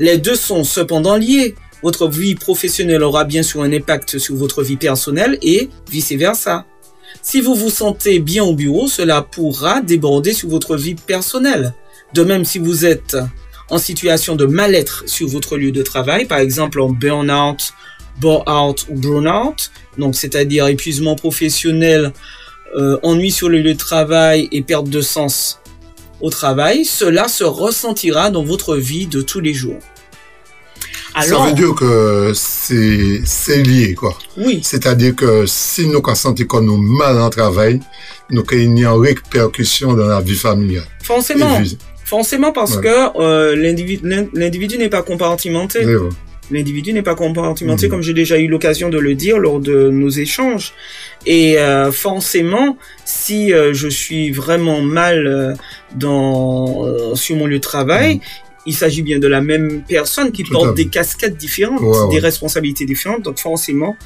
Les 0.00 0.18
deux 0.18 0.34
sont 0.34 0.64
cependant 0.64 1.16
liés. 1.16 1.54
Votre 1.84 2.08
vie 2.08 2.34
professionnelle 2.34 3.04
aura 3.04 3.22
bien 3.22 3.44
sûr 3.44 3.62
un 3.62 3.72
impact 3.72 4.18
sur 4.18 4.34
votre 4.34 4.64
vie 4.64 4.76
personnelle 4.76 5.38
et 5.40 5.70
vice-versa. 5.88 6.66
Si 7.22 7.40
vous 7.40 7.54
vous 7.54 7.70
sentez 7.70 8.18
bien 8.18 8.44
au 8.44 8.54
bureau, 8.54 8.88
cela 8.88 9.22
pourra 9.22 9.80
déborder 9.82 10.32
sur 10.32 10.48
votre 10.48 10.76
vie 10.76 10.94
personnelle. 10.94 11.74
De 12.14 12.24
même, 12.24 12.44
si 12.44 12.58
vous 12.58 12.86
êtes 12.86 13.16
en 13.68 13.78
situation 13.78 14.36
de 14.36 14.46
mal-être 14.46 15.04
sur 15.06 15.28
votre 15.28 15.56
lieu 15.56 15.70
de 15.70 15.82
travail, 15.82 16.24
par 16.24 16.38
exemple 16.38 16.80
en 16.80 16.88
burn-out, 16.88 17.72
bore-out 18.20 18.86
ou 18.88 18.94
burn-out, 18.94 19.70
donc 19.98 20.16
c'est-à-dire 20.16 20.66
épuisement 20.66 21.14
professionnel, 21.14 22.12
euh, 22.76 22.98
ennui 23.02 23.30
sur 23.30 23.48
le 23.48 23.58
lieu 23.58 23.74
de 23.74 23.78
travail 23.78 24.48
et 24.52 24.62
perte 24.62 24.88
de 24.88 25.00
sens 25.00 25.60
au 26.20 26.30
travail, 26.30 26.84
cela 26.84 27.28
se 27.28 27.44
ressentira 27.44 28.30
dans 28.30 28.44
votre 28.44 28.76
vie 28.76 29.06
de 29.06 29.22
tous 29.22 29.40
les 29.40 29.54
jours. 29.54 29.78
Ça 31.22 31.38
veut 31.46 31.52
dire 31.52 31.74
que 31.74 32.32
c'est 32.34 33.62
lié, 33.62 33.94
quoi. 33.94 34.16
Oui. 34.36 34.60
C'est-à-dire 34.62 35.14
que 35.16 35.44
si 35.46 35.86
nous 35.86 36.02
senti 36.14 36.46
qu'on 36.46 36.60
nous 36.62 36.76
mal 36.76 37.20
en 37.20 37.30
travail, 37.30 37.80
nous 38.30 38.42
avons 38.48 38.62
une 38.62 38.86
répercussion 38.86 39.94
dans 39.94 40.06
la 40.06 40.20
vie 40.20 40.34
familiale. 40.36 40.84
Forcément. 41.02 42.52
Parce 42.52 42.76
que 42.78 43.20
euh, 43.20 43.54
l'individu 43.56 44.00
l'in- 44.04 44.26
l'individu 44.34 44.78
n'est 44.78 44.88
pas 44.88 45.02
compartimenté. 45.02 45.80
L'individu 46.52 46.92
n'est 46.92 47.02
pas 47.02 47.14
compartimenté, 47.14 47.86
Mhm. 47.86 47.90
comme 47.92 48.02
j'ai 48.02 48.12
déjà 48.12 48.36
eu 48.36 48.48
l'occasion 48.48 48.88
de 48.88 48.98
le 48.98 49.14
dire 49.14 49.38
lors 49.38 49.60
de 49.60 49.88
nos 49.90 50.08
échanges. 50.08 50.72
Et 51.24 51.58
euh, 51.58 51.92
forcément, 51.92 52.76
si 53.04 53.52
euh, 53.52 53.72
je 53.72 53.86
suis 53.88 54.32
vraiment 54.32 54.80
mal 54.80 55.26
euh, 55.28 55.54
dans 55.94 57.14
sur 57.14 57.36
mon 57.36 57.46
lieu 57.46 57.58
de 57.58 57.62
travail, 57.62 58.20
il 58.66 58.74
s'agit 58.74 59.02
bien 59.02 59.18
de 59.18 59.26
la 59.26 59.40
même 59.40 59.82
personne 59.88 60.32
qui 60.32 60.42
Tout 60.44 60.52
porte 60.52 60.74
des 60.76 60.88
casquettes 60.88 61.36
différentes, 61.36 61.80
Ouais, 61.80 61.88
ouais. 61.98 62.08
des 62.10 62.18
responsabilités 62.20 62.84
différentes. 62.84 63.22
Donc 63.22 63.38
forcément, 63.38 63.96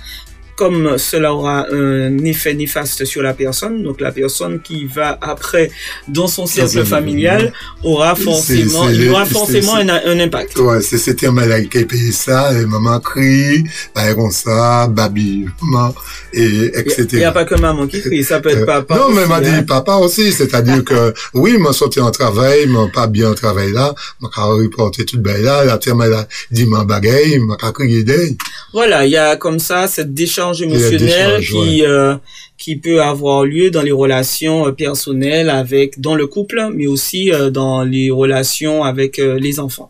comme 0.56 0.98
cela 0.98 1.32
aura 1.34 1.66
un 1.70 2.18
effet 2.24 2.54
néfaste 2.54 3.04
sur 3.04 3.22
la 3.22 3.34
personne, 3.34 3.82
donc 3.82 4.00
la 4.00 4.12
personne 4.12 4.60
qui 4.60 4.86
va 4.86 5.18
après 5.20 5.70
dans 6.08 6.26
son 6.26 6.46
cercle 6.46 6.84
familial 6.84 7.52
aura 7.82 8.14
forcément, 8.14 8.88
il 8.88 9.08
aura 9.10 9.24
forcément 9.24 9.76
un, 9.76 9.88
un 9.88 10.18
impact. 10.20 10.58
Ouais, 10.58 10.80
c'est 10.80 11.24
un 11.24 11.32
malade 11.32 11.68
qui 11.68 11.84
paye 11.84 12.12
ça, 12.12 12.52
et 12.52 12.66
maman 12.66 13.00
crie, 13.00 13.64
bah, 13.94 14.14
comme 14.14 14.30
ça, 14.30 14.86
babi, 14.88 15.46
maman, 15.62 15.94
et 16.32 16.66
etc. 16.78 17.06
Il 17.12 17.18
n'y 17.18 17.24
a 17.24 17.32
pas 17.32 17.44
que 17.44 17.54
maman 17.54 17.86
qui 17.86 18.00
crie, 18.00 18.24
ça 18.24 18.40
peut 18.40 18.50
être 18.50 18.64
Euh, 18.64 18.66
papa. 18.66 18.96
non, 18.96 19.10
mais 19.10 19.26
m'a 19.26 19.40
dit 19.40 19.48
hein. 19.48 19.62
papa 19.62 19.94
aussi, 19.96 20.32
c'est-à-dire 20.32 20.84
que 20.84 21.12
oui, 21.34 21.58
m'a 21.58 21.72
sorti 21.72 22.00
en 22.00 22.10
travail, 22.10 22.66
m'a 22.66 22.88
pas 22.88 23.06
bien 23.06 23.30
en 23.30 23.34
travail 23.34 23.72
là, 23.72 23.94
m'a 24.20 24.28
qu'à 24.34 24.42
reporter 24.44 25.04
tout 25.04 25.18
le 25.22 25.42
là, 25.42 25.64
la 25.64 25.78
terre 25.78 25.96
m'a 25.96 26.06
dit 26.50 26.66
ma 26.66 26.84
bagaille, 26.84 27.38
m'a 27.40 27.56
crier 27.72 28.04
d'elle. 28.04 28.36
Voilà, 28.72 29.04
il 29.06 29.10
y 29.12 29.16
a 29.16 29.36
comme 29.36 29.58
ça 29.58 29.86
cette 29.86 30.12
décharge 30.14 30.43
la 30.52 30.64
émotionnelle 30.66 31.40
décharge, 31.40 31.50
qui 31.50 31.84
euh, 31.84 32.16
qui 32.58 32.76
peut 32.76 33.02
avoir 33.02 33.44
lieu 33.44 33.70
dans 33.70 33.82
les 33.82 33.92
relations 33.92 34.66
euh, 34.66 34.72
personnelles 34.72 35.50
avec 35.50 36.00
dans 36.00 36.14
le 36.14 36.26
couple, 36.26 36.70
mais 36.72 36.86
aussi 36.86 37.32
euh, 37.32 37.50
dans 37.50 37.82
les 37.82 38.10
relations 38.10 38.84
avec 38.84 39.18
euh, 39.18 39.38
les 39.38 39.60
enfants. 39.60 39.88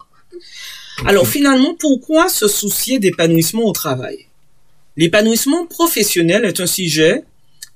Alors 1.07 1.27
finalement, 1.27 1.75
pourquoi 1.79 2.29
se 2.29 2.49
soucier 2.49 2.99
d'épanouissement 2.99 3.65
au 3.65 3.73
travail? 3.73 4.27
L'épanouissement 4.97 5.67
professionnel 5.67 6.45
est 6.45 6.61
un 6.61 6.67
sujet 6.67 7.25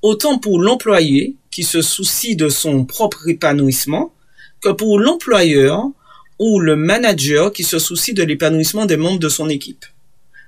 autant 0.02 0.38
pour 0.38 0.60
l'employé 0.60 1.34
qui 1.50 1.64
se 1.64 1.82
soucie 1.82 2.36
de 2.36 2.48
son 2.48 2.84
propre 2.84 3.28
épanouissement 3.28 4.12
que 4.60 4.70
pour 4.70 4.98
l'employeur 4.98 5.84
ou 6.38 6.60
le 6.60 6.76
manager 6.76 7.52
qui 7.52 7.64
se 7.64 7.78
soucie 7.78 8.14
de 8.14 8.22
l'épanouissement 8.22 8.86
des 8.86 8.96
membres 8.96 9.18
de 9.18 9.28
son 9.28 9.48
équipe. 9.48 9.84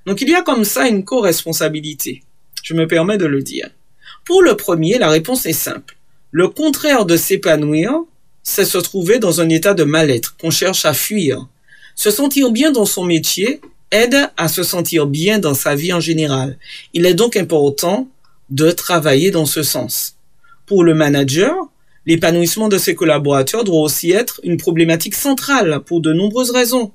Donc 0.07 0.21
il 0.21 0.29
y 0.29 0.35
a 0.35 0.43
comme 0.43 0.65
ça 0.65 0.89
une 0.89 1.05
co-responsabilité. 1.05 2.23
Je 2.63 2.75
me 2.75 2.87
permets 2.87 3.19
de 3.19 3.27
le 3.27 3.43
dire. 3.43 3.71
Pour 4.25 4.43
le 4.43 4.57
premier, 4.57 4.99
la 4.99 5.09
réponse 5.09 5.47
est 5.47 5.53
simple. 5.53 5.97
Le 6.31 6.49
contraire 6.49 7.07
de 7.07 7.17
s'épanouir, 7.17 7.93
c'est 8.43 8.65
se 8.65 8.79
trouver 8.79 9.19
dans 9.19 9.41
un 9.41 9.49
état 9.49 9.75
de 9.75 9.85
mal-être 9.85 10.37
qu'on 10.37 10.51
cherche 10.51 10.85
à 10.85 10.93
fuir. 10.93 11.47
Se 11.95 12.11
sentir 12.11 12.51
bien 12.51 12.71
dans 12.71 12.87
son 12.87 13.05
métier 13.05 13.61
aide 13.91 14.31
à 14.37 14.49
se 14.49 14.63
sentir 14.63 15.07
bien 15.07 15.39
dans 15.39 15.55
sa 15.55 15.75
vie 15.75 15.93
en 15.93 16.01
général. 16.01 16.59
Il 16.95 17.07
est 17.07 17.15
donc 17.15 17.37
important 17.37 18.09
de 18.51 18.71
travailler 18.71 19.31
dans 19.31 19.47
ce 19.47 19.63
sens. 19.63 20.17
Pour 20.67 20.85
le 20.85 20.95
manager, 20.95 21.55
l'épanouissement 22.07 22.69
de 22.69 22.79
ses 22.79 22.95
collaborateurs 22.95 23.65
doit 23.65 23.81
aussi 23.81 24.13
être 24.13 24.41
une 24.45 24.57
problématique 24.57 25.15
centrale 25.15 25.81
pour 25.85 26.01
de 26.01 26.13
nombreuses 26.13 26.53
raisons. 26.53 26.93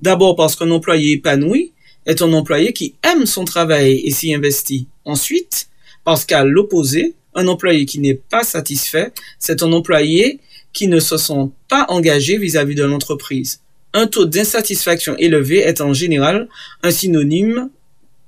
D'abord 0.00 0.36
parce 0.36 0.56
qu'un 0.56 0.70
employé 0.70 1.12
épanoui 1.12 1.72
est 2.08 2.22
un 2.22 2.32
employé 2.32 2.72
qui 2.72 2.94
aime 3.04 3.26
son 3.26 3.44
travail 3.44 4.00
et 4.04 4.10
s'y 4.10 4.34
investit. 4.34 4.88
Ensuite, 5.04 5.68
parce 6.04 6.24
qu'à 6.24 6.42
l'opposé, 6.42 7.14
un 7.34 7.46
employé 7.46 7.86
qui 7.86 8.00
n'est 8.00 8.14
pas 8.14 8.42
satisfait, 8.42 9.12
c'est 9.38 9.62
un 9.62 9.72
employé 9.72 10.40
qui 10.72 10.88
ne 10.88 10.98
se 10.98 11.16
sent 11.16 11.50
pas 11.68 11.86
engagé 11.88 12.38
vis-à-vis 12.38 12.74
de 12.74 12.84
l'entreprise. 12.84 13.60
Un 13.92 14.06
taux 14.06 14.24
d'insatisfaction 14.24 15.16
élevé 15.18 15.58
est 15.58 15.80
en 15.80 15.92
général 15.92 16.48
un 16.82 16.90
synonyme, 16.90 17.70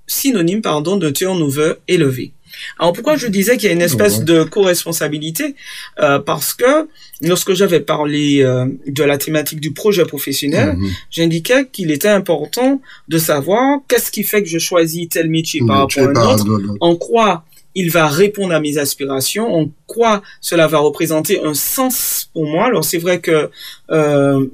synonyme 0.07 0.63
pardon, 0.63 0.97
de 0.97 1.11
turnover 1.11 1.75
élevé. 1.89 2.33
Alors 2.79 2.93
pourquoi 2.93 3.17
je 3.17 3.27
disais 3.27 3.57
qu'il 3.57 3.67
y 3.69 3.71
a 3.71 3.75
une 3.75 3.83
espèce 3.83 4.25
de 4.25 4.43
co-responsabilité 4.45 5.55
Euh, 6.01 6.19
Parce 6.19 6.55
que 6.55 6.89
lorsque 7.23 7.53
j'avais 7.55 7.81
parlé 7.81 8.43
euh, 8.43 8.67
de 8.87 9.03
la 9.05 9.19
thématique 9.19 9.61
du 9.61 9.73
projet 9.73 10.05
professionnel, 10.05 10.75
Mhm. 10.77 10.91
j'indiquais 11.11 11.67
qu'il 11.73 11.91
était 11.91 12.09
important 12.09 12.81
de 13.09 13.19
savoir 13.19 13.81
qu'est-ce 13.89 14.11
qui 14.11 14.23
fait 14.23 14.43
que 14.43 14.49
je 14.49 14.59
choisis 14.59 15.09
tel 15.09 15.29
métier 15.31 15.61
par 15.67 15.83
Métier 15.87 16.03
rapport 16.03 16.17
à 16.17 16.21
un 16.21 16.25
par 16.25 16.35
autre, 16.35 16.45
rapport 16.45 16.57
à 16.59 16.63
un 16.63 16.69
autre. 16.75 16.79
en 16.81 16.97
quoi 16.97 17.45
il 17.77 17.91
va 17.91 18.09
répondre 18.09 18.53
à 18.53 18.61
mes 18.61 18.79
aspirations, 18.79 19.47
en 19.55 19.71
quoi 19.87 20.23
cela 20.41 20.67
va 20.67 20.79
représenter 20.79 21.41
un 21.45 21.55
sens 21.55 22.29
pour 22.33 22.47
moi. 22.49 22.67
Alors 22.67 22.85
c'est 22.85 22.99
vrai 22.99 23.21
que 23.21 23.49
euh, 23.93 24.47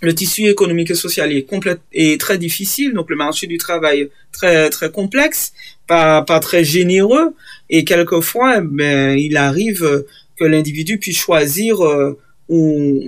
le 0.00 0.14
tissu 0.14 0.46
économique 0.48 0.90
et 0.90 0.94
social 0.94 1.32
est 1.32 1.42
complète 1.42 1.80
est 1.92 2.18
très 2.20 2.38
difficile, 2.38 2.92
donc 2.94 3.10
le 3.10 3.16
marché 3.16 3.46
du 3.46 3.58
travail 3.58 4.08
très 4.32 4.70
très 4.70 4.90
complexe, 4.90 5.52
pas 5.86 6.22
pas 6.22 6.40
très 6.40 6.64
généreux, 6.64 7.34
et 7.70 7.84
quelquefois 7.84 8.60
ben 8.60 9.16
il 9.18 9.36
arrive 9.36 10.04
que 10.36 10.44
l'individu 10.44 10.98
puisse 10.98 11.18
choisir 11.18 11.84
euh, 11.84 12.18
ou 12.48 13.02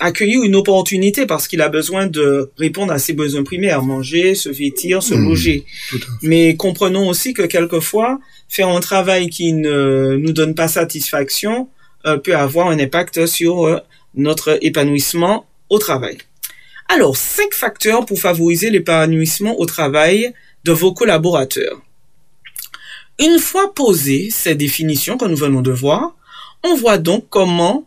accueillir 0.00 0.42
une 0.44 0.54
opportunité 0.54 1.26
parce 1.26 1.48
qu'il 1.48 1.60
a 1.60 1.68
besoin 1.68 2.06
de 2.06 2.50
répondre 2.56 2.92
à 2.92 2.98
ses 2.98 3.14
besoins 3.14 3.42
primaires, 3.42 3.82
manger, 3.82 4.34
se 4.36 4.48
vêtir, 4.48 5.02
se 5.02 5.14
Mhm. 5.14 5.28
loger. 5.28 5.64
Mais 6.22 6.54
comprenons 6.56 7.08
aussi 7.08 7.34
que 7.34 7.42
quelquefois, 7.42 8.20
faire 8.48 8.68
un 8.68 8.78
travail 8.80 9.28
qui 9.28 9.52
ne 9.52 10.16
nous 10.16 10.32
donne 10.32 10.54
pas 10.54 10.68
satisfaction 10.68 11.68
euh, 12.06 12.16
peut 12.16 12.36
avoir 12.36 12.68
un 12.68 12.78
impact 12.78 13.26
sur 13.26 13.66
euh, 13.66 13.78
notre 14.14 14.58
épanouissement 14.62 15.46
au 15.68 15.78
travail. 15.78 16.18
Alors, 16.88 17.16
cinq 17.16 17.52
facteurs 17.52 18.06
pour 18.06 18.20
favoriser 18.20 18.70
l'épanouissement 18.70 19.58
au 19.58 19.66
travail 19.66 20.32
de 20.64 20.72
vos 20.72 20.92
collaborateurs. 20.92 21.82
Une 23.18 23.38
fois 23.38 23.74
posées 23.74 24.28
ces 24.30 24.54
définitions 24.54 25.16
que 25.18 25.24
nous 25.24 25.36
venons 25.36 25.60
de 25.60 25.72
voir, 25.72 26.14
on 26.64 26.76
voit 26.76 26.98
donc 26.98 27.26
comment 27.28 27.84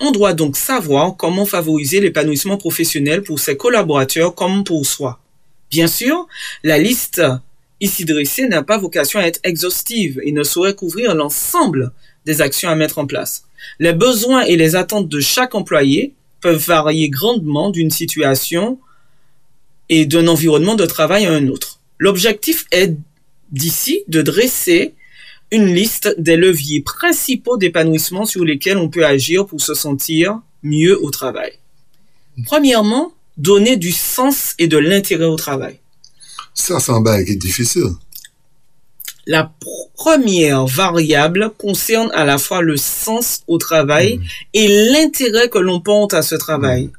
on 0.00 0.10
doit 0.12 0.32
donc 0.32 0.56
savoir 0.56 1.16
comment 1.16 1.44
favoriser 1.44 2.00
l'épanouissement 2.00 2.56
professionnel 2.56 3.22
pour 3.22 3.38
ses 3.38 3.56
collaborateurs 3.56 4.34
comme 4.34 4.64
pour 4.64 4.86
soi. 4.86 5.20
Bien 5.70 5.86
sûr, 5.86 6.26
la 6.64 6.78
liste 6.78 7.22
ici 7.80 8.04
dressée 8.04 8.48
n'a 8.48 8.62
pas 8.62 8.78
vocation 8.78 9.20
à 9.20 9.24
être 9.24 9.40
exhaustive 9.44 10.20
et 10.24 10.32
ne 10.32 10.42
saurait 10.42 10.74
couvrir 10.74 11.14
l'ensemble 11.14 11.92
des 12.26 12.40
actions 12.40 12.70
à 12.70 12.74
mettre 12.74 12.98
en 12.98 13.06
place. 13.06 13.44
Les 13.78 13.92
besoins 13.92 14.42
et 14.42 14.56
les 14.56 14.74
attentes 14.74 15.08
de 15.08 15.20
chaque 15.20 15.54
employé 15.54 16.14
peuvent 16.40 16.64
varier 16.64 17.08
grandement 17.10 17.70
d'une 17.70 17.90
situation 17.90 18.78
et 19.88 20.06
d'un 20.06 20.26
environnement 20.28 20.76
de 20.76 20.86
travail 20.86 21.26
à 21.26 21.32
un 21.32 21.48
autre. 21.48 21.80
L'objectif 21.98 22.66
est 22.70 22.96
d'ici 23.52 24.04
de 24.08 24.22
dresser 24.22 24.94
une 25.52 25.66
liste 25.66 26.14
des 26.18 26.36
leviers 26.36 26.80
principaux 26.80 27.56
d'épanouissement 27.56 28.24
sur 28.24 28.44
lesquels 28.44 28.76
on 28.78 28.88
peut 28.88 29.04
agir 29.04 29.46
pour 29.46 29.60
se 29.60 29.74
sentir 29.74 30.40
mieux 30.62 31.02
au 31.02 31.10
travail. 31.10 31.52
Premièrement, 32.46 33.12
donner 33.36 33.76
du 33.76 33.90
sens 33.92 34.54
et 34.58 34.68
de 34.68 34.78
l'intérêt 34.78 35.24
au 35.24 35.36
travail. 35.36 35.78
Ça, 36.54 36.78
c'est 36.78 36.92
un 36.92 37.00
bail 37.00 37.24
qui 37.24 37.32
est 37.32 37.36
difficile. 37.36 37.90
La 39.26 39.42
pr- 39.42 39.88
première 39.94 40.66
variable 40.66 41.50
concerne 41.58 42.10
à 42.12 42.24
la 42.24 42.38
fois 42.38 42.62
le 42.62 42.76
sens 42.76 43.42
au 43.46 43.58
travail 43.58 44.20
et 44.54 44.90
l'intérêt 44.92 45.48
que 45.48 45.58
l'on 45.58 45.80
porte 45.80 46.14
à 46.14 46.22
ce 46.22 46.34
travail. 46.34 46.90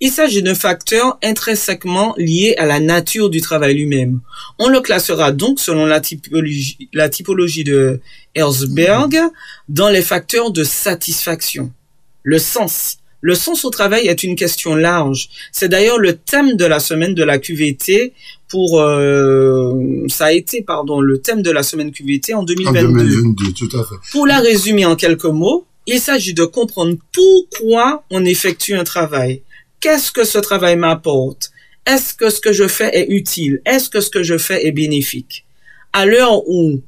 Il 0.00 0.10
s'agit 0.10 0.42
d'un 0.42 0.54
facteur 0.54 1.18
intrinsèquement 1.22 2.14
lié 2.16 2.54
à 2.58 2.66
la 2.66 2.80
nature 2.80 3.30
du 3.30 3.40
travail 3.40 3.74
lui-même. 3.74 4.20
On 4.58 4.68
le 4.68 4.80
classera 4.80 5.32
donc 5.32 5.60
selon 5.60 5.86
la 5.86 6.00
typologie, 6.00 6.88
la 6.92 7.08
typologie 7.08 7.64
de 7.64 8.00
Herzberg 8.34 9.18
dans 9.68 9.88
les 9.88 10.02
facteurs 10.02 10.50
de 10.50 10.64
satisfaction. 10.64 11.72
Le 12.22 12.38
sens. 12.38 12.98
Le 13.20 13.34
sens 13.34 13.64
au 13.64 13.70
travail 13.70 14.06
est 14.06 14.22
une 14.22 14.36
question 14.36 14.76
large. 14.76 15.28
C'est 15.50 15.68
d'ailleurs 15.68 15.98
le 15.98 16.16
thème 16.16 16.56
de 16.56 16.64
la 16.64 16.78
semaine 16.78 17.14
de 17.14 17.24
la 17.24 17.38
QVT 17.38 18.12
pour 18.48 18.80
euh, 18.80 19.72
ça 20.08 20.26
a 20.26 20.32
été 20.32 20.62
pardon 20.62 21.00
le 21.00 21.18
thème 21.18 21.42
de 21.42 21.50
la 21.50 21.62
semaine 21.62 21.90
QVT 21.90 22.34
en 22.34 22.40
En 22.40 22.42
2022. 22.44 22.80
2022, 22.80 23.52
tout 23.52 23.76
à 23.76 23.84
fait. 23.84 23.96
Pour 24.12 24.26
la 24.26 24.38
résumer 24.38 24.84
en 24.86 24.94
quelques 24.94 25.24
mots, 25.24 25.66
il 25.86 26.00
s'agit 26.00 26.34
de 26.34 26.44
comprendre 26.44 26.96
pourquoi 27.12 28.04
on 28.10 28.24
effectue 28.24 28.74
un 28.74 28.84
travail. 28.84 29.42
Qu'est-ce 29.80 30.10
que 30.12 30.24
ce 30.24 30.38
travail 30.38 30.76
m'apporte? 30.76 31.50
Est-ce 31.86 32.14
que 32.14 32.30
ce 32.30 32.40
que 32.40 32.52
je 32.52 32.68
fais 32.68 32.90
est 32.92 33.08
utile? 33.08 33.60
Est-ce 33.64 33.88
que 33.88 34.00
ce 34.00 34.10
que 34.10 34.22
je 34.22 34.36
fais 34.36 34.66
est 34.66 34.72
bénéfique? 34.72 35.46
À 35.92 36.04
l'heure 36.04 36.46
où 36.48 36.80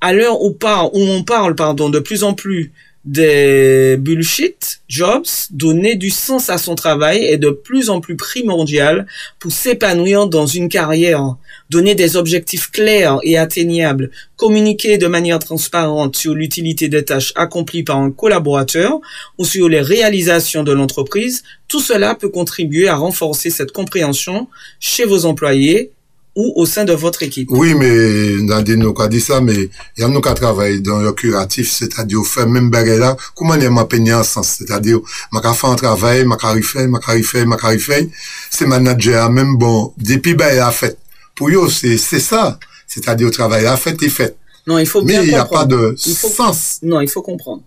à 0.00 0.12
l'heure 0.12 0.40
où, 0.40 0.56
on 0.94 1.24
parle 1.24 1.54
pardon, 1.54 1.90
de 1.90 1.98
plus 1.98 2.24
en 2.24 2.32
plus 2.32 2.72
des 3.04 3.96
bullshit 3.98 4.80
jobs, 4.88 5.24
donner 5.50 5.96
du 5.96 6.10
sens 6.10 6.50
à 6.50 6.58
son 6.58 6.74
travail 6.74 7.24
est 7.24 7.38
de 7.38 7.50
plus 7.50 7.88
en 7.88 8.00
plus 8.00 8.16
primordial 8.16 9.06
pour 9.38 9.52
s'épanouir 9.52 10.26
dans 10.26 10.46
une 10.46 10.68
carrière. 10.68 11.36
Donner 11.70 11.94
des 11.94 12.16
objectifs 12.16 12.70
clairs 12.70 13.18
et 13.22 13.38
atteignables, 13.38 14.10
communiquer 14.36 14.98
de 14.98 15.06
manière 15.06 15.38
transparente 15.38 16.16
sur 16.16 16.34
l'utilité 16.34 16.88
des 16.88 17.04
tâches 17.04 17.32
accomplies 17.36 17.84
par 17.84 17.96
un 17.96 18.10
collaborateur 18.10 19.00
ou 19.38 19.44
sur 19.44 19.68
les 19.68 19.80
réalisations 19.80 20.62
de 20.62 20.72
l'entreprise, 20.72 21.42
tout 21.68 21.80
cela 21.80 22.14
peut 22.14 22.28
contribuer 22.28 22.88
à 22.88 22.96
renforcer 22.96 23.48
cette 23.50 23.72
compréhension 23.72 24.48
chez 24.78 25.04
vos 25.04 25.24
employés 25.24 25.92
ou 26.36 26.52
au 26.56 26.64
sein 26.66 26.84
de 26.84 26.92
votre 26.92 27.22
équipe? 27.22 27.48
Oui, 27.50 27.74
mais 27.74 28.42
Nadine 28.42 28.76
nous 28.80 28.94
a 28.98 29.08
dit 29.08 29.20
ça, 29.20 29.40
mais 29.40 29.68
il 29.96 30.00
y 30.00 30.02
a 30.02 30.08
nous 30.08 30.20
qui 30.20 30.34
travaillent 30.34 30.80
dans 30.80 30.98
le 31.00 31.12
curatif, 31.12 31.70
c'est-à-dire 31.70 32.24
faire 32.24 32.46
même 32.48 32.70
bagarre 32.70 32.98
là, 32.98 33.16
comment 33.34 33.54
on 33.54 33.70
m'a 33.70 33.84
peigné 33.84 34.14
en 34.14 34.22
sens, 34.22 34.56
c'est-à-dire, 34.58 34.98
m'a 35.32 35.42
fait 35.52 35.66
un 35.66 35.74
travail, 35.74 36.24
m'a 36.24 36.36
fait, 36.62 36.86
m'a 36.86 37.00
fait, 37.00 37.44
m'a 37.44 37.58
fait, 37.78 38.08
c'est 38.50 38.66
manager 38.66 39.30
même 39.30 39.56
bon, 39.56 39.92
depuis 39.98 40.34
ben 40.34 40.54
il 40.54 40.58
a 40.60 40.70
fait. 40.70 40.96
Pour 41.34 41.48
eux, 41.48 41.68
c'est 41.68 41.96
c'est 41.96 42.20
ça, 42.20 42.58
c'est-à-dire 42.86 43.26
le 43.26 43.32
travail 43.32 43.66
a 43.66 43.76
fait 43.76 44.00
et 44.02 44.08
fait. 44.08 44.36
Non, 44.66 44.78
il 44.78 44.86
faut 44.86 45.02
Mais 45.02 45.14
bien 45.14 45.22
il 45.22 45.28
n'y 45.28 45.34
a 45.34 45.44
pas 45.46 45.64
de 45.64 45.96
faut- 45.96 46.28
sens. 46.28 46.78
Non, 46.82 47.00
il 47.00 47.08
faut 47.08 47.22
comprendre. 47.22 47.62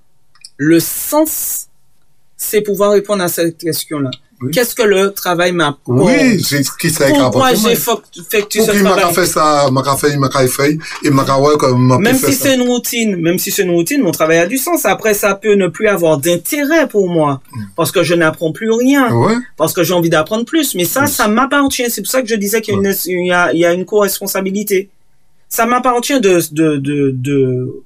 Le 0.57 0.79
sens, 0.79 1.67
c'est 2.37 2.61
pouvoir 2.61 2.91
répondre 2.91 3.23
à 3.23 3.27
cette 3.27 3.57
question-là. 3.57 4.11
Qu'est-ce 4.51 4.75
que 4.75 4.83
le 4.83 5.11
travail 5.13 5.51
m'apporte 5.51 5.81
Oui, 5.87 6.43
c'est 6.43 6.63
ce 6.63 6.71
qui 6.79 6.89
ça 6.89 7.05
Pourquoi 7.09 7.53
j'ai 7.53 7.75
fa- 7.75 7.99
effectué 8.17 8.59
Pour 8.59 8.67
ce 8.73 8.83
m'a 8.83 8.91
travail 8.91 9.13
fait 9.13 9.25
ça, 9.25 9.69
m'a 9.71 9.83
fait, 9.97 10.17
m'a 10.17 10.29
fait, 10.47 10.77
et 11.03 11.09
m'a 11.09 11.23
ouais, 11.39 11.57
comme 11.57 11.87
m'a 11.87 11.97
Même 11.99 12.15
fait 12.15 12.31
si 12.31 12.33
c'est 12.37 12.55
une 12.55 12.61
routine, 12.67 13.15
même 13.17 13.37
si 13.39 13.51
c'est 13.51 13.63
une 13.63 13.71
routine, 13.71 14.01
mon 14.01 14.11
travail 14.11 14.37
a 14.39 14.45
du 14.47 14.57
sens. 14.57 14.85
Après, 14.85 15.13
ça 15.13 15.35
peut 15.35 15.53
ne 15.55 15.67
plus 15.67 15.87
avoir 15.87 16.17
d'intérêt 16.17 16.87
pour 16.87 17.07
moi, 17.09 17.41
parce 17.75 17.91
que 17.91 18.03
je 18.03 18.13
n'apprends 18.15 18.51
plus 18.51 18.71
rien. 18.71 19.11
Ouais. 19.13 19.35
parce 19.57 19.73
que 19.73 19.83
j'ai 19.83 19.93
envie 19.93 20.09
d'apprendre 20.09 20.45
plus. 20.45 20.75
Mais 20.75 20.85
ça, 20.85 21.05
ça 21.07 21.27
m'appartient. 21.27 21.89
C'est 21.89 22.01
pour 22.01 22.11
ça 22.11 22.21
que 22.21 22.27
je 22.27 22.35
disais 22.35 22.61
qu'il 22.61 22.73
y 22.73 22.77
a 22.77 22.79
une, 22.79 22.95
il 23.05 23.27
y 23.27 23.31
a, 23.31 23.53
il 23.53 23.59
y 23.59 23.65
a 23.65 23.73
une 23.73 23.85
co-responsabilité. 23.85 24.89
Ça 25.49 25.65
m'appartient 25.65 26.19
de, 26.19 26.39
de, 26.51 26.77
de, 26.77 27.11
de, 27.13 27.83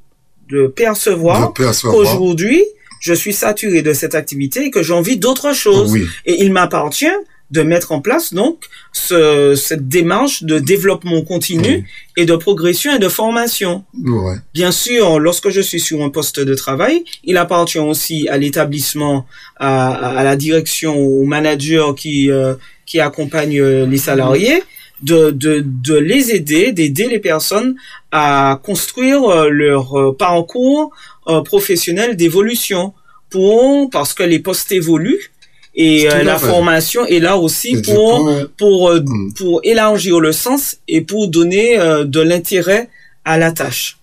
de 0.49 0.67
percevoir, 0.67 1.49
De 1.49 1.53
percevoir. 1.53 1.95
qu'aujourd'hui, 1.95 2.63
je 2.99 3.13
suis 3.13 3.33
saturé 3.33 3.81
de 3.81 3.93
cette 3.93 4.15
activité 4.15 4.65
et 4.65 4.71
que 4.71 4.83
j'ai 4.83 4.93
envie 4.93 5.17
d'autre 5.17 5.53
chose. 5.53 5.91
Oui. 5.91 6.05
Et 6.25 6.43
il 6.43 6.51
m'appartient 6.51 7.05
de 7.49 7.61
mettre 7.61 7.93
en 7.93 8.01
place 8.01 8.33
donc 8.33 8.65
ce, 8.91 9.55
cette 9.55 9.87
démarche 9.87 10.43
de 10.43 10.59
développement 10.59 11.21
continu 11.21 11.87
et 12.17 12.25
de 12.25 12.35
progression 12.35 12.95
et 12.95 12.99
de 12.99 13.07
formation. 13.07 13.85
Ouais. 14.03 14.35
Bien 14.53 14.71
sûr, 14.71 15.19
lorsque 15.19 15.49
je 15.49 15.61
suis 15.61 15.79
sur 15.79 16.03
un 16.03 16.09
poste 16.09 16.41
de 16.41 16.55
travail, 16.55 17.05
il 17.23 17.37
appartient 17.37 17.79
aussi 17.79 18.27
à 18.27 18.37
l'établissement, 18.37 19.25
à, 19.55 19.93
à 20.19 20.23
la 20.25 20.35
direction, 20.35 20.97
au 20.97 21.23
manager 21.23 21.95
qui 21.95 22.29
euh, 22.29 22.55
qui 22.85 22.99
accompagne 22.99 23.59
euh, 23.59 23.85
les 23.85 23.97
salariés, 23.97 24.63
de, 25.03 25.29
de, 25.29 25.63
de 25.63 25.95
les 25.95 26.31
aider, 26.31 26.71
d'aider 26.71 27.07
les 27.07 27.19
personnes 27.19 27.75
à 28.11 28.59
construire 28.63 29.23
euh, 29.23 29.49
leur 29.49 29.99
euh, 29.99 30.15
parcours 30.17 30.91
euh, 31.27 31.41
professionnel 31.41 32.15
d'évolution 32.15 32.93
pour 33.29 33.89
parce 33.89 34.13
que 34.13 34.23
les 34.23 34.39
postes 34.39 34.71
évoluent 34.71 35.31
et 35.75 36.09
euh, 36.09 36.23
la 36.23 36.37
fait. 36.39 36.47
formation 36.47 37.05
est 37.05 37.19
là 37.19 37.37
aussi 37.37 37.75
Et 37.77 37.81
pour 37.81 38.29
pour 38.57 38.89
euh, 38.89 39.01
pour 39.35 39.61
élargir 39.63 40.19
le 40.19 40.31
sens 40.31 40.77
et 40.87 41.01
pour 41.01 41.27
donner 41.27 41.77
euh, 41.79 42.03
de 42.05 42.19
l'intérêt 42.21 42.89
à 43.25 43.37
la 43.37 43.51
tâche. 43.51 43.97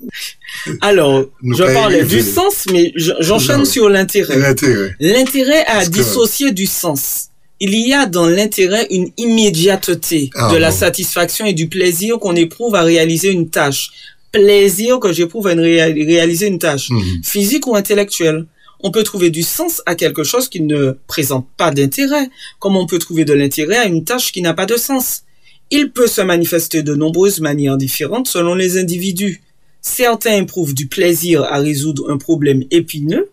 Alors, 0.80 1.24
Nous 1.42 1.56
je 1.56 1.64
parlais 1.64 2.04
du 2.04 2.20
sens, 2.20 2.64
mais 2.72 2.92
je- 2.94 3.12
j'enchaîne 3.20 3.64
sur 3.64 3.88
l'intérêt. 3.88 4.38
L'intérêt. 4.38 4.94
L'intérêt 5.00 5.64
à 5.66 5.84
que- 5.84 5.90
dissocier 5.90 6.52
du 6.52 6.66
sens. 6.66 7.28
Il 7.60 7.74
y 7.74 7.92
a 7.92 8.06
dans 8.06 8.26
l'intérêt 8.26 8.86
une 8.90 9.10
immédiateté 9.16 10.30
Ah 10.34 10.50
de 10.52 10.56
la 10.56 10.70
bon. 10.70 10.76
satisfaction 10.76 11.46
et 11.46 11.52
du 11.52 11.68
plaisir 11.68 12.18
qu'on 12.18 12.34
éprouve 12.36 12.74
à 12.74 12.82
réaliser 12.82 13.30
une 13.30 13.48
tâche. 13.48 13.90
Plaisir 14.34 14.98
que 15.00 15.12
j'éprouve 15.12 15.46
à 15.46 15.54
réa- 15.54 15.92
réaliser 16.06 16.46
une 16.48 16.58
tâche, 16.58 16.90
Mhm. 16.90 17.22
physique 17.24 17.66
ou 17.66 17.76
intellectuelle. 17.76 18.46
On 18.80 18.90
peut 18.90 19.02
trouver 19.04 19.30
du 19.30 19.42
sens 19.42 19.80
à 19.86 19.94
quelque 19.94 20.24
chose 20.24 20.48
qui 20.48 20.60
ne 20.60 20.96
présente 21.06 21.46
pas 21.56 21.70
d'intérêt, 21.70 22.28
comme 22.58 22.76
on 22.76 22.86
peut 22.86 22.98
trouver 22.98 23.24
de 23.24 23.32
l'intérêt 23.32 23.76
à 23.78 23.84
une 23.86 24.04
tâche 24.04 24.32
qui 24.32 24.42
n'a 24.42 24.52
pas 24.52 24.66
de 24.66 24.76
sens. 24.76 25.22
Il 25.70 25.90
peut 25.92 26.06
se 26.08 26.20
manifester 26.20 26.82
de 26.82 26.94
nombreuses 26.94 27.40
manières 27.40 27.76
différentes 27.78 28.28
selon 28.28 28.54
les 28.54 28.76
individus. 28.76 29.42
Certains 29.80 30.36
éprouvent 30.36 30.74
du 30.74 30.86
plaisir 30.86 31.44
à 31.44 31.58
résoudre 31.58 32.10
un 32.10 32.18
problème 32.18 32.64
épineux 32.70 33.30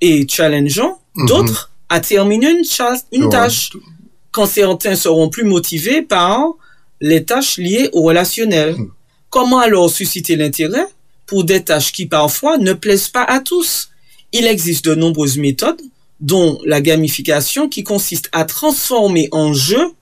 et 0.00 0.26
challengeant, 0.28 0.98
Mhm. 1.16 1.26
d'autres 1.26 1.70
à 1.88 2.00
terminer 2.00 2.50
une, 2.50 2.64
cha- 2.64 3.02
une 3.12 3.24
Ouais. 3.24 3.30
tâche. 3.30 3.70
Quand 4.30 4.46
certains 4.46 4.94
seront 4.96 5.28
plus 5.30 5.44
motivés 5.44 6.02
par 6.02 6.54
les 7.00 7.24
tâches 7.24 7.56
liées 7.58 7.88
au 7.92 8.02
relationnel. 8.02 8.74
Mhm. 8.76 8.90
Comment 9.30 9.58
alors 9.58 9.90
susciter 9.90 10.36
l'intérêt 10.36 10.86
pour 11.26 11.44
des 11.44 11.62
tâches 11.62 11.92
qui 11.92 12.06
parfois 12.06 12.56
ne 12.58 12.72
plaisent 12.72 13.08
pas 13.08 13.24
à 13.24 13.40
tous? 13.40 13.90
Il 14.32 14.46
existe 14.46 14.86
de 14.86 14.94
nombreuses 14.94 15.36
méthodes, 15.36 15.80
dont 16.20 16.60
la 16.64 16.80
gamification 16.80 17.68
qui 17.68 17.84
consiste 17.84 18.28
à 18.32 18.44
transformer 18.44 19.28
en 19.32 19.52
jeu 19.52 19.92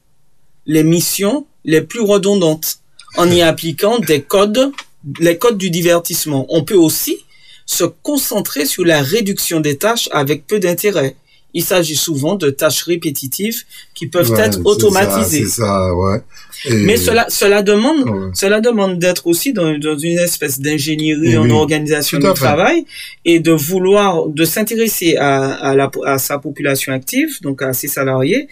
les 0.66 0.84
missions 0.84 1.46
les 1.64 1.80
plus 1.80 2.00
redondantes 2.00 2.78
en 3.16 3.30
y 3.30 3.42
appliquant 3.42 3.98
des 3.98 4.22
codes, 4.22 4.72
les 5.20 5.38
codes 5.38 5.58
du 5.58 5.70
divertissement. 5.70 6.46
On 6.48 6.64
peut 6.64 6.76
aussi 6.76 7.18
se 7.66 7.84
concentrer 7.84 8.64
sur 8.64 8.84
la 8.84 9.02
réduction 9.02 9.60
des 9.60 9.76
tâches 9.76 10.08
avec 10.12 10.46
peu 10.46 10.60
d'intérêt. 10.60 11.16
Il 11.58 11.64
s'agit 11.70 11.96
souvent 12.08 12.34
de 12.44 12.48
tâches 12.60 12.82
répétitives 12.92 13.60
qui 13.96 14.06
peuvent 14.14 14.30
Ouais, 14.32 14.40
être 14.46 14.58
automatisées. 14.72 15.46
ça, 15.46 15.64
ça, 15.64 15.94
ouais. 16.00 16.18
Et- 16.66 16.84
Mais 16.86 16.96
cela, 17.06 17.24
cela 17.40 17.58
demande, 17.72 18.02
Ouais. 18.08 18.30
cela 18.42 18.58
demande 18.68 18.94
d'être 18.98 19.24
aussi 19.26 19.52
dans, 19.58 19.70
dans 19.86 19.98
une 20.08 20.18
espèce 20.28 20.56
d'ingénierie 20.60 21.36
en 21.38 21.44
oui, 21.44 21.52
organisation 21.52 22.18
du 22.18 22.32
travail 22.44 22.78
et 23.24 23.38
de 23.40 23.52
vouloir, 23.52 24.26
de 24.40 24.44
s'intéresser 24.44 25.10
à, 25.16 25.52
à, 25.68 25.74
la, 25.80 25.90
à 26.04 26.18
sa 26.18 26.36
population 26.46 26.90
active, 27.00 27.30
donc 27.46 27.56
à 27.62 27.72
ses 27.72 27.88
salariés, 27.88 28.42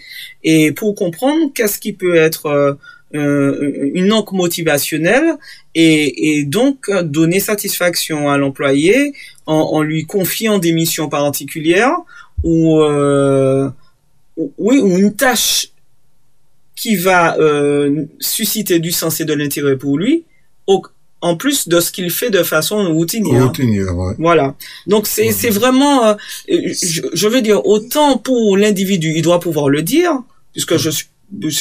et 0.43 0.71
pour 0.71 0.95
comprendre 1.03 1.41
qu'est-ce 1.53 1.77
qui 1.83 1.93
peut 1.93 2.15
être 2.15 2.45
euh, 2.47 2.73
euh, 3.13 3.91
une 3.93 4.11
encre 4.13 4.33
motivationnelle 4.33 5.29
et, 5.75 6.37
et 6.39 6.43
donc 6.43 6.77
donner 7.03 7.39
satisfaction 7.39 8.29
à 8.29 8.37
l'employé 8.37 9.13
en, 9.45 9.53
en 9.77 9.81
lui 9.89 10.05
confiant 10.05 10.57
des 10.65 10.73
missions 10.81 11.07
particulières 11.07 11.97
ou, 12.45 12.79
euh, 12.81 13.69
ou- 14.37 14.53
oui, 14.57 14.79
ou 14.79 14.97
une 14.97 15.13
tâche 15.13 15.69
qui 16.75 16.95
va 16.95 17.37
euh, 17.37 18.05
susciter 18.19 18.79
du 18.79 18.91
sens 18.91 19.19
et 19.19 19.25
de 19.25 19.33
l'intérêt 19.33 19.75
pour 19.77 19.97
lui, 19.97 20.23
au- 20.67 20.83
en 21.21 21.35
plus 21.37 21.67
de 21.67 21.79
ce 21.79 21.91
qu'il 21.91 22.09
fait 22.11 22.29
de 22.29 22.43
façon 22.43 22.93
routinière. 22.93 23.45
Routinière, 23.47 23.95
ouais. 23.97 24.13
Voilà. 24.19 24.55
Donc 24.85 25.07
c'est 25.07 25.31
c'est 25.31 25.49
vraiment, 25.49 26.05
euh, 26.05 26.13
je, 26.47 27.01
je 27.13 27.27
veux 27.27 27.41
dire, 27.41 27.65
autant 27.65 28.17
pour 28.17 28.57
l'individu, 28.57 29.13
il 29.15 29.21
doit 29.23 29.39
pouvoir 29.39 29.67
le 29.69 29.81
dire, 29.81 30.11
puisque 30.53 30.77
je 30.77 30.89
suis 30.89 31.07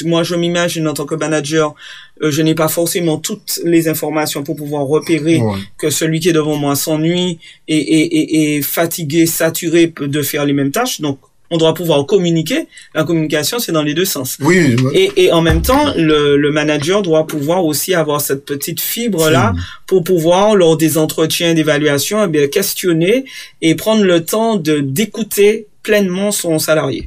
moi, 0.05 0.23
je 0.23 0.35
m'imagine 0.35 0.87
en 0.89 0.95
tant 0.95 1.07
que 1.07 1.15
manager, 1.15 1.75
euh, 2.23 2.31
je 2.31 2.43
n'ai 2.43 2.55
pas 2.55 2.69
forcément 2.69 3.19
toutes 3.19 3.61
les 3.65 3.89
informations 3.89 4.43
pour 4.43 4.57
pouvoir 4.57 4.85
repérer 4.87 5.39
Ouais. 5.41 5.59
que 5.79 5.91
celui 5.91 6.21
qui 6.21 6.29
est 6.29 6.33
devant 6.35 6.57
moi 6.57 6.77
s'ennuie 6.77 7.39
et, 7.69 7.77
et, 7.77 8.17
et, 8.19 8.57
et 8.57 8.63
fatigué, 8.63 9.27
saturé 9.27 9.93
de 9.99 10.23
faire 10.23 10.45
les 10.47 10.53
mêmes 10.53 10.71
tâches. 10.71 11.01
Donc, 11.01 11.19
on 11.51 11.59
doit 11.59 11.75
pouvoir 11.75 12.05
communiquer. 12.07 12.67
La 12.95 13.05
communication, 13.05 13.59
c'est 13.59 13.71
dans 13.71 13.83
les 13.83 13.95
deux 13.95 14.07
sens. 14.07 14.39
Oui. 14.41 14.75
Et, 14.95 15.13
et 15.17 15.33
en 15.33 15.43
même 15.43 15.61
temps, 15.63 15.93
le, 15.97 16.37
le 16.37 16.51
manager 16.51 17.03
doit 17.03 17.27
pouvoir 17.27 17.65
aussi 17.65 17.95
avoir 17.95 18.21
cette 18.21 18.45
petite 18.45 18.81
fibre-là 18.81 19.53
pour 19.87 20.03
pouvoir, 20.05 20.57
lors 20.57 20.77
des 20.77 20.97
entretiens 20.99 21.53
d'évaluation, 21.55 22.25
eh 22.25 22.29
bien, 22.29 22.49
questionner 22.49 23.25
et 23.61 23.75
prendre 23.75 24.03
le 24.05 24.25
temps 24.25 24.57
de 24.57 24.81
d'écouter 24.81 25.67
pleinement 25.83 26.33
son 26.33 26.59
salarié. 26.59 27.05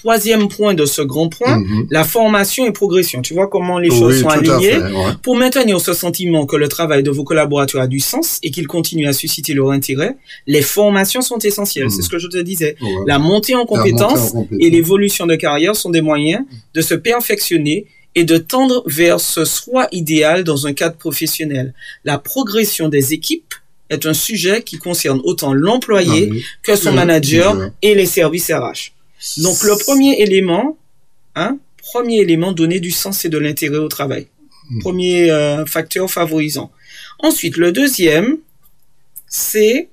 Troisième 0.00 0.48
point 0.48 0.72
de 0.74 0.86
ce 0.86 1.02
grand 1.02 1.28
point, 1.28 1.58
Mhm. 1.58 1.86
la 1.90 2.04
formation 2.04 2.64
et 2.66 2.72
progression. 2.72 3.20
Tu 3.22 3.34
vois 3.34 3.48
comment 3.48 3.78
les 3.78 3.90
Oui, 3.90 3.98
choses 3.98 4.20
sont 4.22 4.28
alignées 4.28 4.72
fait, 4.72 4.78
ouais. 4.82 5.12
pour 5.22 5.36
maintenir 5.36 5.78
ce 5.80 5.92
sentiment 5.92 6.46
que 6.46 6.56
le 6.56 6.68
travail 6.68 7.02
de 7.02 7.10
vos 7.10 7.22
collaborateurs 7.24 7.82
a 7.82 7.86
du 7.86 8.00
sens 8.00 8.38
et 8.42 8.50
qu'il 8.50 8.66
continue 8.66 9.06
à 9.06 9.12
susciter 9.12 9.52
leur 9.52 9.70
intérêt, 9.72 10.16
les 10.46 10.62
formations 10.62 11.20
sont 11.20 11.38
essentielles. 11.38 11.90
C'est 11.90 12.00
ce 12.02 12.08
que 12.08 12.18
je 12.18 12.28
te 12.28 12.38
disais. 12.38 12.76
Ouais. 12.80 12.88
La 13.06 13.18
montée 13.18 13.54
en 13.54 13.66
compétences 13.66 14.30
compétences. 14.32 14.58
et 14.58 14.70
l'évolution 14.70 15.26
de 15.26 15.34
carrière 15.36 15.76
sont 15.76 15.90
des 15.90 16.00
moyens 16.00 16.42
de 16.74 16.80
se 16.80 16.94
perfectionner 16.94 17.84
et 18.14 18.24
de 18.24 18.38
tendre 18.38 18.82
vers 18.86 19.20
ce 19.20 19.44
soi 19.44 19.86
idéal 19.92 20.42
dans 20.44 20.66
un 20.66 20.72
cadre 20.72 20.96
professionnel. 20.96 21.74
La 22.04 22.18
progression 22.18 22.88
des 22.88 23.12
équipes 23.12 23.54
est 23.90 24.06
un 24.06 24.14
sujet 24.14 24.62
qui 24.62 24.78
concerne 24.78 25.20
autant 25.24 25.52
l'employé 25.52 26.28
Ah 26.30 26.32
oui. 26.34 26.44
que 26.62 26.74
son 26.76 26.92
manager. 26.92 27.70
et 27.82 27.94
les 27.94 28.06
services 28.06 28.50
RH. 28.50 28.92
Donc 29.38 29.62
le 29.62 29.76
premier 29.84 30.20
élément, 30.20 30.78
hein, 31.34 31.58
premier 31.78 32.18
élément, 32.18 32.52
donner 32.52 32.80
du 32.80 32.90
sens 32.90 33.24
et 33.24 33.28
de 33.28 33.38
l'intérêt 33.38 33.78
au 33.78 33.88
travail. 33.88 34.28
Premier 34.80 35.30
euh, 35.30 35.66
facteur 35.66 36.08
favorisant. 36.08 36.70
Ensuite, 37.18 37.56
le 37.56 37.72
deuxième, 37.72 38.38
c'est 39.26 39.88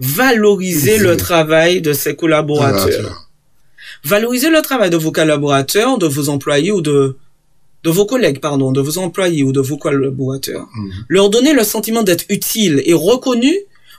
valoriser 0.00 0.98
le 0.98 1.16
travail 1.16 1.82
de 1.82 1.92
ses 1.92 2.16
collaborateurs. 2.16 3.28
Valoriser 4.02 4.50
le 4.50 4.60
travail 4.62 4.90
de 4.90 4.96
vos 4.96 5.12
collaborateurs, 5.12 5.98
de 5.98 6.06
vos 6.06 6.28
employés 6.28 6.72
ou 6.72 6.80
de 6.80 7.16
de 7.84 7.90
vos 7.90 8.06
collègues, 8.06 8.40
pardon, 8.40 8.72
de 8.72 8.80
vos 8.80 8.96
employés 8.96 9.42
ou 9.42 9.52
de 9.52 9.60
vos 9.60 9.76
collaborateurs. 9.76 10.66
Leur 11.08 11.28
donner 11.28 11.52
le 11.52 11.64
sentiment 11.64 12.02
d'être 12.02 12.24
utiles 12.30 12.82
et 12.86 12.94
reconnus 12.94 13.58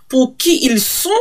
pour 0.09 0.35
qui 0.37 0.65
ils 0.65 0.79
sont 0.79 1.11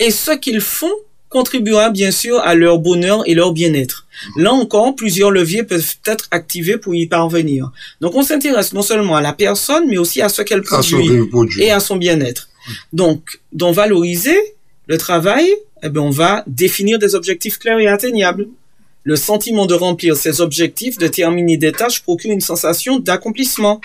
et 0.00 0.10
ce 0.10 0.32
qu'ils 0.32 0.60
font 0.60 0.92
contribuera 1.28 1.90
bien 1.90 2.10
sûr 2.10 2.40
à 2.40 2.56
leur 2.56 2.78
bonheur 2.78 3.22
et 3.26 3.34
leur 3.34 3.52
bien-être. 3.52 4.08
Là 4.36 4.52
encore, 4.52 4.96
plusieurs 4.96 5.30
leviers 5.30 5.62
peuvent 5.62 5.94
être 6.06 6.26
activés 6.32 6.76
pour 6.76 6.96
y 6.96 7.06
parvenir. 7.06 7.70
Donc 8.00 8.16
on 8.16 8.22
s'intéresse 8.22 8.72
non 8.72 8.82
seulement 8.82 9.14
à 9.14 9.20
la 9.20 9.32
personne, 9.32 9.84
mais 9.88 9.96
aussi 9.96 10.20
à 10.20 10.28
ce 10.28 10.42
qu'elle 10.42 10.62
produit 10.62 11.28
et 11.60 11.70
à 11.70 11.78
son 11.78 11.96
bien-être. 11.96 12.48
Donc, 12.92 13.40
dans 13.52 13.72
valoriser 13.72 14.38
le 14.86 14.98
travail, 14.98 15.48
eh 15.82 15.88
bien, 15.88 16.02
on 16.02 16.10
va 16.10 16.44
définir 16.46 16.98
des 16.98 17.14
objectifs 17.14 17.58
clairs 17.58 17.78
et 17.78 17.86
atteignables. 17.86 18.48
Le 19.04 19.16
sentiment 19.16 19.66
de 19.66 19.74
remplir 19.74 20.16
ces 20.16 20.40
objectifs, 20.40 20.98
de 20.98 21.06
terminer 21.06 21.56
des 21.56 21.72
tâches, 21.72 22.02
procure 22.02 22.32
une 22.32 22.40
sensation 22.40 22.98
d'accomplissement. 22.98 23.80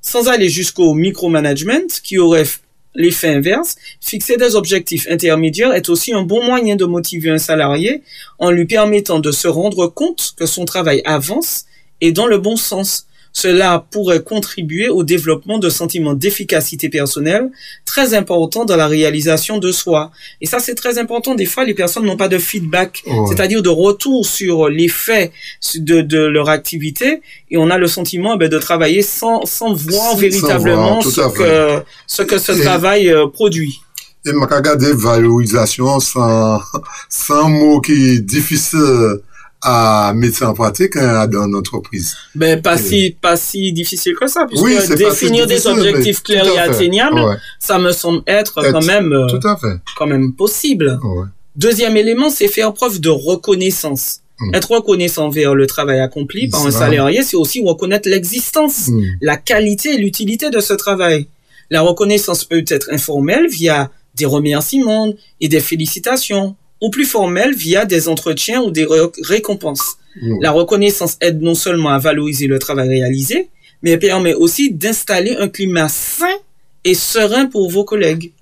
Sans 0.00 0.28
aller 0.28 0.48
jusqu'au 0.48 0.92
micromanagement, 0.94 1.88
qui 2.02 2.18
aurait 2.18 2.46
l'effet 2.94 3.28
inverse, 3.28 3.76
fixer 4.00 4.36
des 4.36 4.54
objectifs 4.56 5.06
intermédiaires 5.10 5.72
est 5.72 5.88
aussi 5.88 6.12
un 6.12 6.22
bon 6.22 6.44
moyen 6.44 6.76
de 6.76 6.84
motiver 6.84 7.30
un 7.30 7.38
salarié 7.38 8.02
en 8.38 8.50
lui 8.50 8.66
permettant 8.66 9.18
de 9.18 9.32
se 9.32 9.48
rendre 9.48 9.86
compte 9.86 10.34
que 10.36 10.46
son 10.46 10.64
travail 10.64 11.02
avance 11.04 11.66
et 12.00 12.12
dans 12.12 12.26
le 12.26 12.38
bon 12.38 12.56
sens. 12.56 13.06
Cela 13.36 13.84
pourrait 13.90 14.22
contribuer 14.22 14.88
au 14.88 15.02
développement 15.02 15.58
de 15.58 15.68
sentiments 15.68 16.14
d'efficacité 16.14 16.88
personnelle 16.88 17.50
très 17.84 18.14
importants 18.14 18.64
dans 18.64 18.76
la 18.76 18.86
réalisation 18.86 19.58
de 19.58 19.72
soi. 19.72 20.12
Et 20.40 20.46
ça, 20.46 20.60
c'est 20.60 20.76
très 20.76 20.98
important. 20.98 21.34
Des 21.34 21.44
fois, 21.44 21.64
les 21.64 21.74
personnes 21.74 22.06
n'ont 22.06 22.16
pas 22.16 22.28
de 22.28 22.38
feedback, 22.38 23.02
Ouais. 23.06 23.14
c'est-à-dire 23.28 23.60
de 23.60 23.68
retour 23.68 24.24
sur 24.24 24.68
l'effet 24.68 25.32
de, 25.74 26.00
de 26.00 26.18
leur 26.18 26.48
activité. 26.48 27.20
Et 27.50 27.56
on 27.58 27.70
a 27.70 27.76
le 27.76 27.88
sentiment 27.88 28.34
eh 28.36 28.38
ben, 28.38 28.48
de 28.48 28.58
travailler 28.58 29.02
sans, 29.02 29.44
sans 29.44 29.74
voir 29.74 30.12
Sans 30.12 30.16
véritablement 30.16 31.00
voir, 31.00 31.02
ce, 31.02 31.36
que, 31.36 31.82
ce 32.06 32.22
que 32.22 32.38
ce 32.38 32.52
Et- 32.52 32.60
travail 32.62 33.10
euh, 33.10 33.26
produit. 33.26 33.80
Et 34.26 34.32
m'a 34.32 34.46
valorisation 34.94 36.00
sans, 36.00 36.60
sans 37.10 37.48
mot 37.48 37.80
qui 37.80 37.92
est 38.12 38.20
difficile 38.20 39.18
à 39.66 40.12
mettre 40.14 40.42
en 40.44 40.52
pratique 40.52 40.94
hein, 40.96 41.26
dans 41.26 41.46
l'entreprise. 41.46 42.14
Ben, 42.34 42.60
pas 42.60 42.76
si, 42.76 43.16
pas 43.20 43.36
si 43.36 43.72
difficile 43.72 44.14
que 44.14 44.26
ça, 44.26 44.44
puisque 44.46 44.62
Oui, 44.62 44.76
définir 44.96 45.46
des 45.46 45.66
objectifs 45.66 46.22
clairs 46.22 46.46
et 46.46 46.58
atteignables, 46.58 47.18
Ouais. 47.20 47.36
ça 47.58 47.78
me 47.78 47.90
semble 47.92 48.22
être, 48.26 48.62
Être- 48.62 48.72
quand 48.72 48.84
même, 48.84 49.12
euh, 49.12 49.26
Tout 49.26 49.46
à 49.48 49.56
fait. 49.56 49.80
quand 49.96 50.06
même 50.06 50.34
possible. 50.34 50.98
Ouais. 51.02 51.24
Deuxième 51.56 51.96
élément, 51.96 52.28
c'est 52.30 52.48
faire 52.48 52.72
preuve 52.74 53.00
de 53.00 53.08
reconnaissance. 53.08 54.20
Mm. 54.40 54.54
Être 54.54 54.70
reconnaissant 54.72 55.28
vers 55.30 55.54
le 55.54 55.66
travail 55.66 56.00
accompli 56.00 56.48
par 56.48 56.66
un 56.66 56.70
salarié, 56.70 57.22
c'est 57.22 57.36
aussi 57.36 57.62
reconnaître 57.64 58.08
l'existence, 58.08 58.88
Mm. 58.88 59.02
la 59.22 59.36
qualité 59.36 59.94
et 59.94 59.98
l'utilité 59.98 60.50
de 60.50 60.60
ce 60.60 60.74
travail. 60.74 61.26
La 61.70 61.80
reconnaissance 61.80 62.44
peut 62.44 62.64
être 62.68 62.88
informelle 62.92 63.46
via 63.48 63.90
des 64.16 64.26
remerciements 64.26 65.12
et 65.40 65.48
des 65.48 65.60
félicitations, 65.60 66.56
ou 66.84 66.90
plus 66.90 67.06
formelle 67.16 67.54
via 67.54 67.84
des 67.94 68.02
entretiens 68.14 68.60
ou 68.66 68.70
des 68.78 68.84
ré- 68.84 69.10
récompenses. 69.34 69.86
Mm. 70.20 70.42
La 70.46 70.50
reconnaissance 70.60 71.16
aide 71.26 71.40
non 71.48 71.54
seulement 71.64 71.90
à 71.90 71.98
valoriser 71.98 72.46
le 72.54 72.58
travail 72.58 72.88
réalisé, 72.88 73.38
mais 73.82 73.96
permet 73.96 74.34
aussi 74.34 74.64
d'installer 74.82 75.34
un 75.44 75.48
climat 75.48 75.88
sain 75.88 76.36
et 76.84 76.94
serein 76.94 77.46
pour 77.46 77.70
vos 77.70 77.84
collègues. 77.84 78.32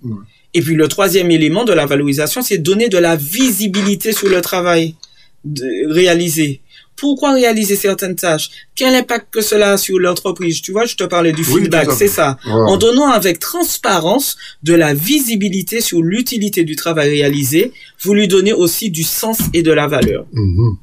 Et 0.55 0.60
puis 0.60 0.74
le 0.74 0.86
troisième 0.89 1.31
élément 1.31 1.64
de 1.64 1.73
la 1.73 1.86
valorisation, 1.86 2.43
c'est 2.43 2.59
donner 2.59 2.89
de 2.89 2.98
la 2.98 3.14
visibilité 3.16 4.12
sur 4.12 4.28
le 4.28 4.40
travail 4.40 4.94
de- 5.44 5.93
réalisé. 6.01 6.60
Pourquoi 7.02 7.32
réaliser 7.32 7.74
certaines 7.74 8.14
tâches? 8.14 8.50
Quel 8.76 8.94
impact 8.94 9.26
que 9.32 9.40
cela 9.40 9.72
a 9.72 9.76
sur 9.76 9.98
l'entreprise? 9.98 10.62
Tu 10.62 10.70
vois, 10.70 10.84
je 10.84 10.94
te 10.94 11.02
parlais 11.02 11.32
du 11.32 11.42
Oui, 11.42 11.62
feedback, 11.62 11.90
c'est 11.90 12.06
ça. 12.06 12.38
En 12.46 12.76
donnant 12.76 13.10
avec 13.10 13.40
transparence 13.40 14.36
de 14.62 14.72
la 14.72 14.94
visibilité 14.94 15.80
sur 15.80 16.00
l'utilité 16.00 16.62
du 16.62 16.76
travail 16.76 17.10
réalisé, 17.10 17.72
vous 18.02 18.14
lui 18.14 18.28
donnez 18.28 18.52
aussi 18.52 18.88
du 18.88 19.02
sens 19.02 19.38
et 19.52 19.64
de 19.64 19.72
la 19.72 19.88
valeur. 19.88 20.26
Mhm. 20.32 20.76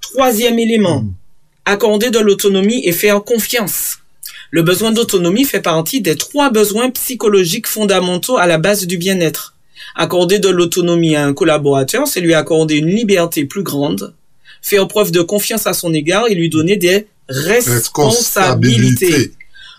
Troisième 0.00 0.58
élément, 0.58 1.04
accorder 1.66 2.08
de 2.08 2.20
l'autonomie 2.20 2.80
et 2.86 2.92
faire 2.92 3.22
confiance. 3.22 3.98
Le 4.50 4.62
besoin 4.62 4.92
d'autonomie 4.92 5.44
fait 5.44 5.60
partie 5.60 6.00
des 6.00 6.16
trois 6.16 6.48
besoins 6.48 6.88
psychologiques 6.88 7.66
fondamentaux 7.66 8.38
à 8.38 8.46
la 8.46 8.56
base 8.56 8.86
du 8.86 8.96
bien-être. 8.96 9.54
Accorder 9.94 10.38
de 10.38 10.48
l'autonomie 10.48 11.16
à 11.16 11.26
un 11.26 11.34
collaborateur, 11.34 12.08
c'est 12.08 12.22
lui 12.22 12.32
accorder 12.32 12.76
une 12.76 12.88
liberté 12.88 13.44
plus 13.44 13.62
grande, 13.62 14.14
faire 14.68 14.88
preuve 14.88 15.12
de 15.12 15.22
confiance 15.22 15.66
à 15.68 15.72
son 15.74 15.92
égard 15.94 16.24
et 16.28 16.34
lui 16.34 16.48
donner 16.48 16.76
des 16.76 17.06
responsabilités. 17.28 19.06
Responsabilité. 19.06 19.32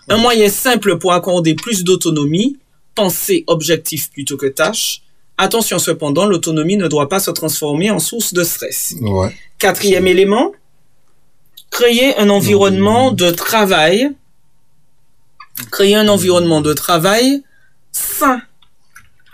Un 0.08 0.16
moyen 0.16 0.48
simple 0.48 0.96
pour 0.96 1.12
accorder 1.12 1.54
plus 1.54 1.84
d'autonomie, 1.84 2.56
penser 2.94 3.44
objectif 3.48 4.10
plutôt 4.10 4.38
que 4.38 4.46
tâche. 4.46 5.02
Attention 5.36 5.78
cependant, 5.78 6.24
l'autonomie 6.26 6.78
ne 6.78 6.88
doit 6.88 7.08
pas 7.10 7.20
se 7.20 7.30
transformer 7.30 7.90
en 7.90 7.98
source 7.98 8.32
de 8.32 8.42
stress. 8.44 8.94
Ouais. 9.02 9.36
Quatrième 9.58 10.06
élément, 10.06 10.52
créer 11.70 12.16
un 12.18 12.30
environnement 12.30 13.12
de 13.12 13.30
travail, 13.30 14.08
créer 15.70 15.96
un 15.96 16.08
environnement 16.08 16.62
de 16.62 16.72
travail 16.72 17.42
sain. 17.92 18.40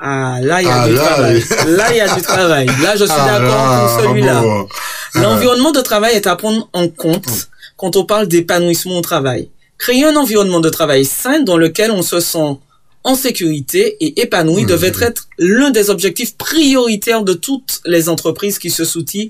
Ah, 0.00 0.38
là, 0.42 0.60
il 0.60 0.66
y 0.66 0.70
a 0.70 0.82
Ah, 0.82 0.88
du 0.88 0.94
là, 0.94 1.00
travail. 1.04 1.44
il- 1.66 1.70
Là, 1.76 1.92
il 1.92 1.96
y 1.96 2.00
a 2.00 2.14
du 2.16 2.20
travail. 2.22 2.66
Là, 2.82 2.96
je 2.96 3.04
suis 3.04 3.14
Ah, 3.16 3.26
d'accord 3.38 3.66
là, 3.70 3.80
pour 3.80 4.00
celui-là. 4.00 4.42
bon. 4.42 4.68
L'environnement 5.14 5.72
de 5.72 5.80
travail 5.80 6.14
est 6.14 6.26
à 6.26 6.36
prendre 6.36 6.68
en 6.72 6.88
compte 6.88 7.48
quand 7.76 7.96
on 7.96 8.04
parle 8.04 8.28
d'épanouissement 8.28 8.98
au 8.98 9.02
travail. 9.02 9.50
Créer 9.78 10.04
un 10.04 10.16
environnement 10.16 10.60
de 10.60 10.70
travail 10.70 11.04
sain 11.04 11.40
dans 11.40 11.56
lequel 11.56 11.90
on 11.90 12.02
se 12.02 12.20
sent 12.20 12.58
en 13.04 13.14
sécurité 13.14 13.96
et 14.00 14.22
épanoui 14.22 14.64
devait 14.64 14.92
être 15.00 15.28
l'un 15.38 15.70
des 15.70 15.90
objectifs 15.90 16.36
prioritaires 16.36 17.22
de 17.22 17.34
toutes 17.34 17.80
les 17.84 18.08
entreprises 18.08 18.58
qui 18.58 18.70
se 18.70 18.84
soucient 18.84 19.28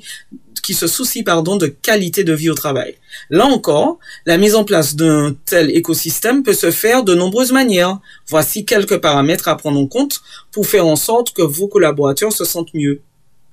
qui 0.65 0.73
se 0.73 0.87
soucient 0.87 1.23
pardon 1.23 1.57
de 1.57 1.67
qualité 1.67 2.25
de 2.25 2.33
vie 2.33 2.49
au 2.49 2.55
travail. 2.55 2.95
Là 3.29 3.45
encore, 3.45 3.99
la 4.25 4.39
mise 4.39 4.55
en 4.55 4.65
place 4.65 4.97
d'un 4.97 5.37
tel 5.45 5.71
écosystème 5.71 6.43
peut 6.43 6.55
se 6.55 6.71
faire 6.71 7.05
de 7.05 7.15
nombreuses 7.15 7.53
manières. 7.53 7.99
Voici 8.29 8.65
quelques 8.65 8.97
paramètres 8.97 9.49
à 9.49 9.59
prendre 9.59 9.79
en 9.79 9.87
compte 9.87 10.23
pour 10.53 10.67
faire 10.67 10.87
en 10.87 10.97
sorte 10.97 11.35
que 11.35 11.43
vos 11.43 11.69
collaborateurs 11.69 12.33
se 12.33 12.47
sentent 12.47 12.73
mieux. 12.73 13.03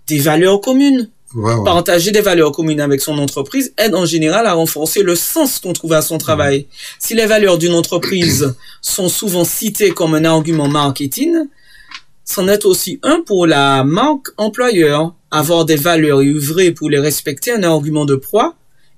Des 0.08 0.20
valeurs 0.20 0.62
communes. 0.62 1.10
Ouais, 1.34 1.54
ouais. 1.54 1.64
Partager 1.64 2.12
des 2.12 2.22
valeurs 2.22 2.52
communes 2.52 2.82
avec 2.82 3.02
son 3.02 3.18
entreprise 3.18 3.74
aide 3.78 3.96
en 3.96 4.06
général 4.06 4.46
à 4.48 4.54
renforcer 4.54 5.02
le 5.02 5.16
sens 5.16 5.60
qu'on 5.60 5.74
trouve 5.74 5.94
à 5.94 6.02
son 6.02 6.18
travail. 6.18 6.68
Si 7.00 7.16
les 7.16 7.26
valeurs 7.26 7.58
d'une 7.58 7.74
entreprise 7.74 8.56
sont 8.82 9.10
souvent 9.10 9.46
citées 9.46 9.92
comme 9.92 10.14
un 10.14 10.26
argument 10.26 10.68
marketing, 10.68 11.36
c'en 12.26 12.48
est 12.48 12.66
aussi 12.66 13.00
un 13.04 13.22
pour 13.26 13.48
la 13.48 13.84
marque 13.84 14.28
employeur. 14.38 15.14
Avoir 15.34 15.64
des 15.64 15.78
valeurs 15.78 16.22
et 16.22 16.28
œuvrer 16.28 16.72
pour 16.72 16.90
les 16.90 17.00
respecter 17.00 17.54
un 17.54 17.64
argument 17.64 18.04
de 18.04 18.16
proie 18.16 18.56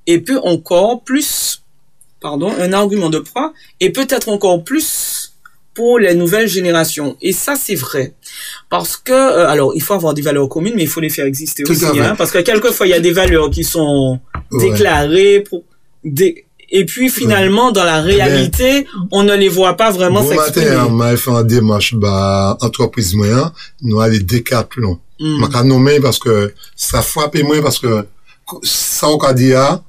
et 0.07 0.19
peut 0.19 0.39
encore 0.43 1.03
plus, 1.03 1.61
pardon, 2.19 2.51
un 2.59 2.73
argument 2.73 3.11
de 3.11 3.19
proie 3.19 3.53
et 3.79 3.91
peut-être 3.91 4.29
encore 4.29 4.63
plus 4.63 5.22
pour 5.73 5.99
les 5.99 6.13
nouvelles 6.15 6.47
générations. 6.47 7.17
Et 7.21 7.31
ça, 7.33 7.55
c'est 7.55 7.75
vrai. 7.75 8.13
Parce 8.69 8.95
que, 8.97 9.11
euh, 9.11 9.47
alors, 9.49 9.73
il 9.75 9.81
faut 9.81 9.93
avoir 9.93 10.13
des 10.13 10.21
valeurs 10.21 10.47
communes, 10.49 10.73
mais 10.75 10.83
il 10.83 10.87
faut 10.89 10.99
les 10.99 11.09
faire 11.09 11.25
exister 11.25 11.63
Tout 11.63 11.71
aussi. 11.71 11.85
Hein, 11.99 12.15
parce 12.17 12.31
que 12.31 12.39
quelquefois, 12.39 12.85
il 12.87 12.91
y 12.91 12.93
a 12.93 12.99
des 12.99 13.11
valeurs 13.11 13.49
qui 13.49 13.63
sont 13.63 14.19
Ouais. 14.51 14.69
déclarées, 14.71 15.41
pour, 15.49 15.63
dé- 16.03 16.45
et 16.69 16.85
puis 16.85 17.09
finalement, 17.09 17.71
dans 17.71 17.83
la 17.83 18.01
réalité, 18.01 18.87
on 19.11 19.23
ne 19.23 19.35
les 19.35 19.49
voit 19.49 19.75
pas 19.77 19.91
vraiment 19.91 20.21
Bon 20.23 20.29
s'exprimer. 20.29 20.65
matin, 20.71 20.89
m'a 20.89 21.15
fait 21.17 21.31
un 21.31 21.43
démarche, 21.43 21.93
bah, 21.95 22.57
entreprise 22.61 23.13
moyen, 23.15 23.51
nous 23.81 23.99
allons 23.99 24.17
décathlon. 24.21 24.99
Mm. 25.19 25.47
Qu'à 25.51 25.63
nommer 25.63 25.99
parce 25.99 26.17
que 26.19 26.53
ça 26.75 27.01
frappe 27.01 27.37
moi 27.43 27.61
parce 27.61 27.77
que, 27.79 28.05
ça, 28.63 29.07
on 29.09 29.17
a 29.19 29.33
dit, 29.33 29.53
ah, 29.53 29.81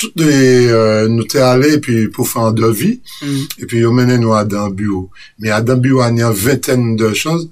toutes 0.00 0.16
les, 0.16 0.66
euh, 0.68 1.06
nous 1.08 1.24
t'es 1.24 1.40
allé, 1.40 1.78
puis 1.78 2.08
pour 2.08 2.26
faire 2.28 2.42
un 2.42 2.52
devis, 2.52 3.00
Mm. 3.22 3.26
et 3.60 3.66
puis, 3.66 3.86
on 3.86 3.92
menait 3.92 4.18
nous 4.18 4.32
à 4.34 4.44
dans 4.44 4.66
le 4.68 4.72
bureau. 4.74 5.10
Mais 5.38 5.50
à 5.50 5.60
le 5.60 5.74
bureau, 5.76 6.02
il 6.10 6.18
y 6.18 6.22
a 6.22 6.28
une 6.28 6.32
vingtaine 6.32 6.96
de 6.96 7.12
choses. 7.14 7.48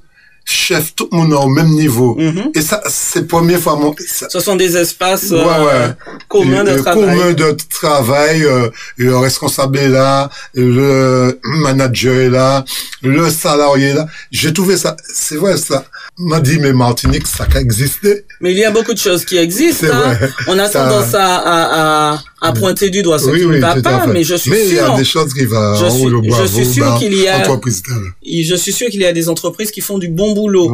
Chef, 0.50 0.94
tout 0.96 1.10
le 1.12 1.18
monde 1.18 1.32
est 1.32 1.36
au 1.36 1.46
même 1.48 1.68
niveau. 1.68 2.16
Et 2.54 2.62
ça, 2.62 2.80
c'est 2.88 3.20
la 3.20 3.26
première 3.26 3.60
fois, 3.60 3.76
mon, 3.76 3.94
ça- 3.98 4.24
Mm-hmm. 4.28 4.30
Ce 4.30 4.40
sont 4.40 4.56
des 4.56 4.78
espaces 4.78 5.30
euh, 5.30 5.44
ouais. 5.44 5.94
communs 6.26 6.64
de 6.64 6.78
travail. 6.78 7.34
de 7.34 7.56
travail, 7.68 8.44
euh, 8.44 8.70
le 8.96 9.14
responsable 9.18 9.76
est 9.76 9.90
là, 9.90 10.30
le 10.54 11.38
manager 11.44 12.14
est 12.14 12.30
là, 12.30 12.64
le 13.02 13.28
salarié 13.28 13.88
est 13.88 13.94
là. 13.94 14.06
J'ai 14.32 14.54
trouvé 14.54 14.78
ça, 14.78 14.96
c'est 15.12 15.36
vrai 15.36 15.58
ça. 15.58 15.84
M'a 16.16 16.40
dit, 16.40 16.58
mais 16.58 16.72
Martinique, 16.72 17.26
ça 17.26 17.46
a 17.54 17.60
existé. 17.60 18.24
Mais 18.40 18.52
il 18.52 18.58
y 18.58 18.64
a 18.64 18.70
beaucoup 18.70 18.94
de 18.94 18.98
choses 18.98 19.24
qui 19.26 19.36
existent. 19.36 19.86
Hein. 19.92 20.14
vrai. 20.14 20.30
On 20.48 20.58
a 20.58 20.66
Ça- 20.68 20.84
tendance 20.84 21.14
à, 21.14 21.36
à, 21.36 22.12
à, 22.14 22.18
à 22.40 22.52
pointer 22.52 22.90
du 22.90 23.02
doigt 23.02 23.18
ce 23.18 23.26
Oui, 23.26 23.40
qui 23.40 23.44
oui, 23.46 23.56
ne 23.56 23.60
va 23.60 23.80
pas, 23.82 24.06
mais 24.06 24.22
je 24.24 24.34
suis 24.36 24.50
Mais 24.50 24.64
il 24.66 24.72
y 24.72 24.76
sûr. 24.76 24.92
a 24.94 24.96
des 24.96 25.04
choses 25.04 25.34
qui 25.34 25.44
vont 25.44 25.74
je 25.74 25.88
suis, 25.88 26.08
je 26.08 26.46
suis 26.46 26.66
sûr 26.66 26.98
qu'il 26.98 27.14
y 27.14 27.26
a, 27.28 27.42
je 27.44 28.54
suis 28.54 28.72
sûr 28.72 28.88
qu'il 28.88 29.00
y 29.00 29.06
a 29.06 29.12
des 29.12 29.28
entreprises 29.28 29.70
qui 29.70 29.80
font 29.80 29.98
du 29.98 30.08
bon 30.08 30.34
boulot. 30.34 30.70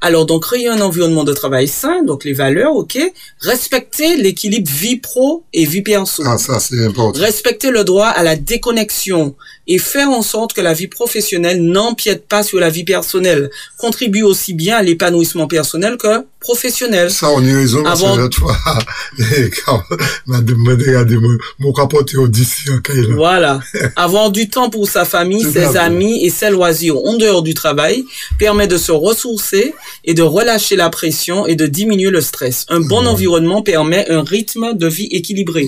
Alors, 0.00 0.26
donc, 0.26 0.42
créer 0.42 0.68
un 0.68 0.80
environnement 0.80 1.24
de 1.24 1.32
travail 1.32 1.68
sain, 1.68 2.02
donc 2.04 2.24
les 2.24 2.32
valeurs, 2.34 2.74
ok. 2.76 2.98
Respecter 3.40 4.16
l'équilibre 4.16 4.70
vie 4.70 4.96
pro 4.96 5.44
et 5.52 5.64
vie 5.64 5.82
perso. 5.82 6.22
Ah, 6.26 6.36
ça, 6.38 6.58
c'est 6.58 6.84
important. 6.84 7.20
Respecter 7.20 7.70
le 7.70 7.84
droit 7.84 8.08
à 8.08 8.22
la 8.22 8.36
déconnexion 8.36 9.34
et 9.68 9.78
faire 9.78 10.10
en 10.10 10.22
sorte 10.22 10.52
que 10.52 10.60
la 10.60 10.74
vie 10.74 10.86
professionnelle 10.86 11.62
n'empiète 11.62 12.26
pas 12.28 12.42
sur 12.42 12.58
la 12.60 12.70
vie 12.70 12.84
personnelle. 12.84 13.50
Contribue 13.78 14.22
aussi 14.22 14.54
bien 14.54 14.76
à 14.76 14.82
l'épanouissement 14.82 15.46
personnel 15.46 15.96
que 15.96 16.24
professionnel. 16.40 17.10
Ça, 17.10 17.30
on 17.30 17.42
y 17.44 17.52
raison, 17.52 17.82
parce 17.82 18.00
Avant- 18.02 18.14
que 18.14 18.20
l'autre 18.20 18.38
fois, 18.38 18.56
quand 19.66 19.82
m'a 20.26 20.40
demandé, 20.40 20.84
regardez, 20.86 21.05
mon, 21.14 21.36
d'ici. 22.26 22.68
Voilà. 23.14 23.60
Avoir 23.96 24.30
du 24.30 24.48
temps 24.48 24.68
pour 24.70 24.88
sa 24.88 25.04
famille, 25.04 25.44
ses 25.44 25.76
amis 25.76 26.24
et 26.24 26.30
ses 26.30 26.50
loisirs 26.50 26.96
en 26.98 27.16
dehors 27.16 27.42
du 27.42 27.54
travail 27.54 28.04
permet 28.38 28.66
de 28.66 28.76
se 28.76 28.92
ressourcer 28.92 29.74
et 30.04 30.14
de 30.14 30.22
relâcher 30.22 30.76
la 30.76 30.90
pression 30.90 31.46
et 31.46 31.54
de 31.54 31.66
diminuer 31.66 32.10
le 32.10 32.20
stress. 32.20 32.66
Un 32.68 32.80
bon 32.80 33.06
environnement 33.06 33.62
permet 33.62 34.10
un 34.10 34.22
rythme 34.22 34.74
de 34.74 34.86
vie 34.86 35.08
équilibré. 35.12 35.66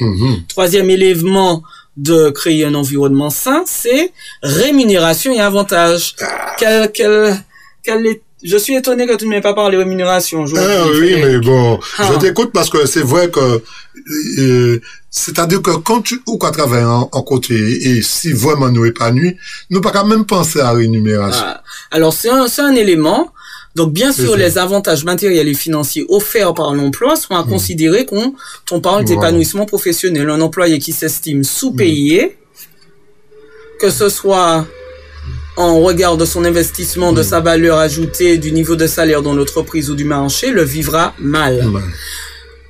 Troisième 0.48 0.90
élément 0.90 1.62
de 1.96 2.30
créer 2.30 2.64
un 2.64 2.74
environnement 2.74 3.30
sain, 3.30 3.62
c'est 3.66 4.12
rémunération 4.42 5.32
et 5.32 5.40
avantages. 5.40 6.14
Quel, 6.58 6.90
quel, 6.92 7.36
quel 7.82 8.06
est- 8.06 8.22
je 8.42 8.56
suis 8.56 8.74
étonné 8.76 9.06
que 9.06 9.16
tu 9.16 9.24
ne 9.26 9.30
m'aies 9.30 9.40
pas 9.40 9.54
parlé 9.54 9.76
rémunération. 9.76 10.44
Ah 10.56 10.84
oui, 10.92 11.14
mais 11.20 11.38
bon, 11.38 11.78
Ah. 11.98 12.10
je 12.12 12.18
t'écoute 12.18 12.50
parce 12.52 12.70
que 12.70 12.86
c'est 12.86 13.02
vrai 13.02 13.30
que, 13.30 13.62
euh, 14.38 14.80
c'est-à-dire 15.10 15.60
que 15.62 15.72
quand 15.76 16.02
tu, 16.02 16.20
ou 16.26 16.38
en, 16.40 17.08
en 17.10 17.22
côté, 17.22 17.54
et 17.56 18.02
si 18.02 18.32
vraiment 18.32 18.68
nous 18.70 18.84
épanouit, 18.84 19.36
nous 19.70 19.80
pas 19.80 19.90
quand 19.90 20.06
même 20.06 20.24
penser 20.24 20.60
à 20.60 20.72
rémunération. 20.72 21.42
Ah. 21.44 21.62
Alors 21.90 22.12
c'est 22.12 22.28
un, 22.30 22.46
c'est 22.48 22.62
un 22.62 22.74
élément. 22.74 23.32
Donc 23.74 23.92
bien 23.92 24.12
sûr, 24.12 24.32
ça. 24.32 24.36
les 24.38 24.58
avantages 24.58 25.04
matériels 25.04 25.46
et 25.46 25.54
financiers 25.54 26.04
offerts 26.08 26.54
par 26.54 26.74
l'emploi 26.74 27.14
sont 27.16 27.36
à 27.36 27.44
considérer 27.44 28.06
quand 28.06 28.32
on 28.72 28.80
parle 28.80 29.04
Voilà. 29.04 29.20
d'épanouissement 29.20 29.66
professionnel. 29.66 30.28
Un 30.30 30.40
employé 30.40 30.78
qui 30.80 30.92
s'estime 30.92 31.44
sous-payé, 31.44 32.38
que 33.80 33.90
ce 33.90 34.08
soit 34.08 34.66
en 35.58 35.80
regard 35.80 36.16
de 36.16 36.24
son 36.24 36.44
investissement, 36.44 37.12
de 37.12 37.22
sa 37.22 37.40
valeur 37.40 37.78
ajoutée, 37.78 38.38
du 38.38 38.52
niveau 38.52 38.76
de 38.76 38.86
salaire 38.86 39.22
dans 39.22 39.34
l'entreprise 39.34 39.90
ou 39.90 39.96
du 39.96 40.04
marché, 40.04 40.52
le 40.52 40.62
vivra 40.62 41.14
mal. 41.18 41.66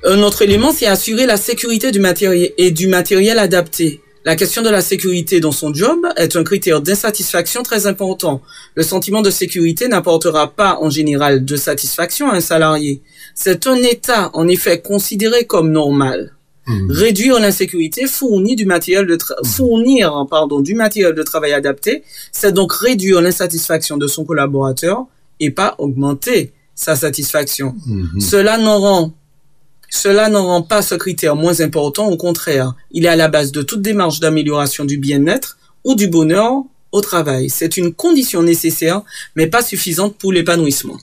Un 0.03 0.23
autre 0.23 0.41
élément, 0.41 0.71
c'est 0.71 0.87
assurer 0.87 1.27
la 1.27 1.37
sécurité 1.37 1.91
du 1.91 1.99
matériel 1.99 2.51
et 2.57 2.71
du 2.71 2.87
matériel 2.87 3.37
adapté. 3.37 4.01
La 4.25 4.35
question 4.35 4.63
de 4.63 4.69
la 4.69 4.81
sécurité 4.81 5.39
dans 5.39 5.51
son 5.51 5.71
job 5.71 5.99
est 6.17 6.35
un 6.35 6.43
critère 6.43 6.81
d'insatisfaction 6.81 7.61
très 7.61 7.85
important. 7.85 8.41
Le 8.73 8.81
sentiment 8.81 9.21
de 9.21 9.29
sécurité 9.29 9.87
n'apportera 9.87 10.51
pas 10.51 10.79
en 10.81 10.89
général 10.89 11.45
de 11.45 11.55
satisfaction 11.55 12.31
à 12.31 12.37
un 12.37 12.41
salarié. 12.41 13.01
C'est 13.35 13.67
un 13.67 13.75
état 13.75 14.31
en 14.33 14.47
effet 14.47 14.81
considéré 14.81 15.45
comme 15.45 15.71
normal. 15.71 16.33
Réduire 16.89 17.39
l'insécurité, 17.39 18.05
fournir 18.07 18.55
du 18.55 18.65
matériel 18.65 19.05
de 19.07 19.15
tra- 19.15 19.45
fournir 19.45 20.25
pardon 20.29 20.59
du 20.61 20.73
matériel 20.75 21.13
de 21.13 21.23
travail 21.23 21.53
adapté, 21.53 22.03
c'est 22.31 22.51
donc 22.51 22.73
réduire 22.73 23.21
l'insatisfaction 23.21 23.97
de 23.97 24.07
son 24.07 24.25
collaborateur 24.25 25.05
et 25.39 25.51
pas 25.51 25.75
augmenter 25.77 26.51
sa 26.75 26.95
satisfaction. 26.95 27.75
Cela 28.19 28.57
n'en 28.57 28.79
rend 28.79 29.13
cela 29.91 30.29
n'en 30.29 30.45
rend 30.45 30.61
pas 30.61 30.83
ce 30.83 30.93
critère 30.93 31.35
moins 31.35 31.61
important, 31.61 32.09
au 32.09 32.17
contraire, 32.17 32.75
il 32.91 33.05
est 33.05 33.09
à 33.09 33.15
la 33.15 33.27
base 33.27 33.51
de 33.51 33.63
toute 33.63 33.81
démarche 33.81 34.19
d'amélioration 34.19 34.85
du 34.85 34.97
bien-être 34.99 35.57
ou 35.83 35.95
du 35.95 36.07
bonheur 36.07 36.61
au 36.91 37.01
travail. 37.01 37.49
C'est 37.49 37.75
une 37.75 37.91
condition 37.93 38.43
nécessaire, 38.43 39.01
mais 39.35 39.47
pas 39.47 39.63
suffisante 39.63 40.15
pour 40.15 40.31
l'épanouissement. 40.31 40.97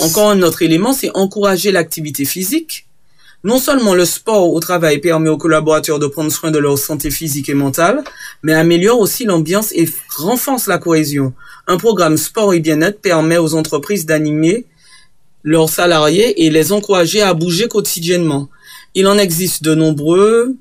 Encore 0.00 0.30
un 0.30 0.42
autre 0.42 0.62
élément, 0.62 0.92
c'est 0.92 1.10
encourager 1.14 1.70
l'activité 1.70 2.24
physique. 2.24 2.86
Non 3.44 3.58
seulement 3.58 3.94
le 3.94 4.04
sport 4.04 4.52
au 4.52 4.60
travail 4.60 4.98
permet 4.98 5.28
aux 5.28 5.36
collaborateurs 5.36 5.98
de 5.98 6.06
prendre 6.06 6.30
soin 6.30 6.52
de 6.52 6.58
leur 6.58 6.78
santé 6.78 7.10
physique 7.10 7.48
et 7.48 7.54
mentale, 7.54 8.04
mais 8.44 8.52
améliore 8.52 9.00
aussi 9.00 9.24
l'ambiance 9.24 9.72
et 9.72 9.88
renforce 10.16 10.68
la 10.68 10.78
cohésion. 10.78 11.34
Un 11.66 11.76
programme 11.76 12.16
sport 12.16 12.54
et 12.54 12.60
bien-être 12.60 13.00
permet 13.00 13.38
aux 13.38 13.54
entreprises 13.54 14.06
d'animer 14.06 14.66
leurs 15.42 15.68
salariés 15.68 16.44
et 16.44 16.50
les 16.50 16.72
encourager 16.72 17.20
à 17.20 17.34
bouger 17.34 17.66
quotidiennement. 17.66 18.48
Il 18.94 19.08
en 19.08 19.18
existe 19.18 19.64
de 19.64 19.74
nombreux, 19.74 20.54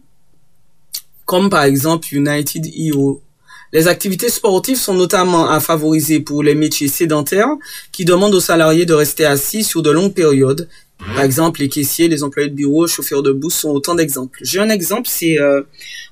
comme 1.26 1.52
par 1.52 1.64
exemple 1.64 2.08
United 2.12 2.66
EO. 2.66 3.22
Les 3.74 3.88
activités 3.88 4.30
sportives 4.30 4.80
sont 4.80 4.96
notamment 4.96 5.50
à 5.50 5.60
favoriser 5.60 6.20
pour 6.20 6.44
les 6.44 6.56
métiers 6.56 6.88
sédentaires 6.88 7.56
qui 7.92 8.06
demandent 8.06 8.34
aux 8.34 8.42
salariés 8.42 8.86
de 8.86 8.94
rester 8.94 9.26
assis 9.26 9.64
sur 9.64 9.82
de 9.82 9.92
longues 9.92 10.14
périodes. 10.14 10.68
Par 11.16 11.24
exemple, 11.24 11.60
les 11.62 11.70
caissiers, 11.70 12.08
les 12.08 12.24
employés 12.24 12.50
de 12.50 12.56
bureau, 12.56 12.88
chauffeurs 12.88 13.24
de 13.24 13.32
bus 13.32 13.54
sont 13.54 13.70
autant 13.70 13.96
d'exemples. 13.96 14.40
J'ai 14.44 14.60
un 14.60 14.70
exemple, 14.70 15.08
c'est 15.10 15.40
euh, 15.40 15.62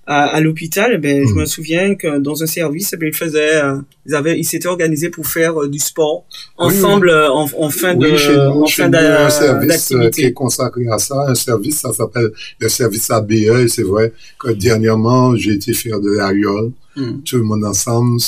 à, 0.08 0.26
à 0.26 0.40
l'hôpital. 0.42 1.00
Ben, 1.00 1.28
je 1.28 1.34
me 1.34 1.46
souviens 1.46 1.96
que 1.96 2.18
dans 2.18 2.42
un 2.42 2.48
service, 2.48 2.94
ben, 3.00 3.08
ils 3.08 3.16
faisaient, 3.16 3.62
euh, 3.64 3.76
ils 4.06 4.16
avaient, 4.16 4.38
ils 4.40 4.44
s'étaient 4.46 4.68
organisés 4.68 5.10
pour 5.10 5.28
faire 5.28 5.62
euh, 5.62 5.70
du 5.70 5.80
sport 5.80 6.26
ensemble 6.58 7.08
oui. 7.08 7.14
euh, 7.14 7.30
en, 7.30 7.48
en 7.58 7.70
fin 7.70 7.94
de, 7.96 8.08
Oui, 8.08 8.18
chez 8.18 8.34
nous, 8.36 8.64
en 8.64 8.66
chez 8.66 8.82
fin 8.84 8.90
nous, 8.90 8.98
un 8.98 9.30
service 9.30 9.94
qui 10.14 10.24
est 10.24 10.34
consacré 10.34 10.88
à 10.90 10.98
ça, 10.98 11.16
un 11.28 11.36
service, 11.36 11.78
ça 11.80 11.94
s'appelle 11.94 12.32
le 12.60 12.70
service 12.70 13.10
ABE, 13.12 13.32
et 13.32 13.68
c'est 13.68 13.84
vrai 13.84 14.12
que 14.40 14.50
dernièrement, 14.52 15.36
j'ai 15.36 15.54
été 15.54 15.74
faire 15.74 16.00
de 16.00 16.10
l'aériole, 16.12 16.72
Hmm. 16.96 17.22
tout 17.24 17.38
le 17.38 17.44
monde 17.44 17.64
ensemble, 17.64 18.20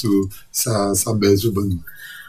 ça, 0.51 0.93
ça 0.93 1.13
baise 1.13 1.45
au 1.47 1.51
bon. 1.51 1.67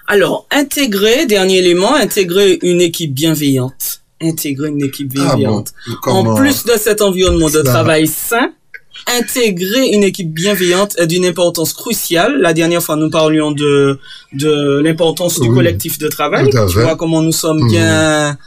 Alors, 0.09 0.49
intégrer, 0.51 1.27
dernier 1.27 1.59
élément, 1.59 1.95
intégrer 1.95 2.59
une 2.63 2.81
équipe 2.81 3.13
bienveillante. 3.13 4.02
Intégrer 4.23 4.69
une 4.69 4.83
équipe 4.85 5.13
Ah 5.17 5.21
bon, 5.21 5.25
bienveillante. 5.37 5.73
en 6.07 6.35
plus 6.35 6.65
de 6.65 6.73
cet 6.79 7.03
environnement 7.03 7.51
de 7.51 7.61
travail 7.63 8.07
sain, 8.07 8.51
intégrer 9.19 9.89
une 9.89 10.05
équipe 10.05 10.33
bienveillante 10.33 10.95
est 10.99 11.07
d'une 11.07 11.25
importance 11.27 11.73
cruciale. 11.73 12.39
La 12.41 12.53
dernière 12.53 12.83
fois, 12.83 12.97
nous 12.97 13.11
parlions 13.11 13.51
de, 13.51 13.99
de 14.33 14.81
l'importance 14.85 15.41
du 15.41 15.49
collectif 15.53 15.99
de 15.99 16.09
travail. 16.09 16.49
Tu 16.51 16.79
vois 16.81 16.97
comment 16.97 17.23
nous 17.23 17.33
sommes 17.33 17.61
Mhm. 17.63 17.69
bien, 17.69 18.39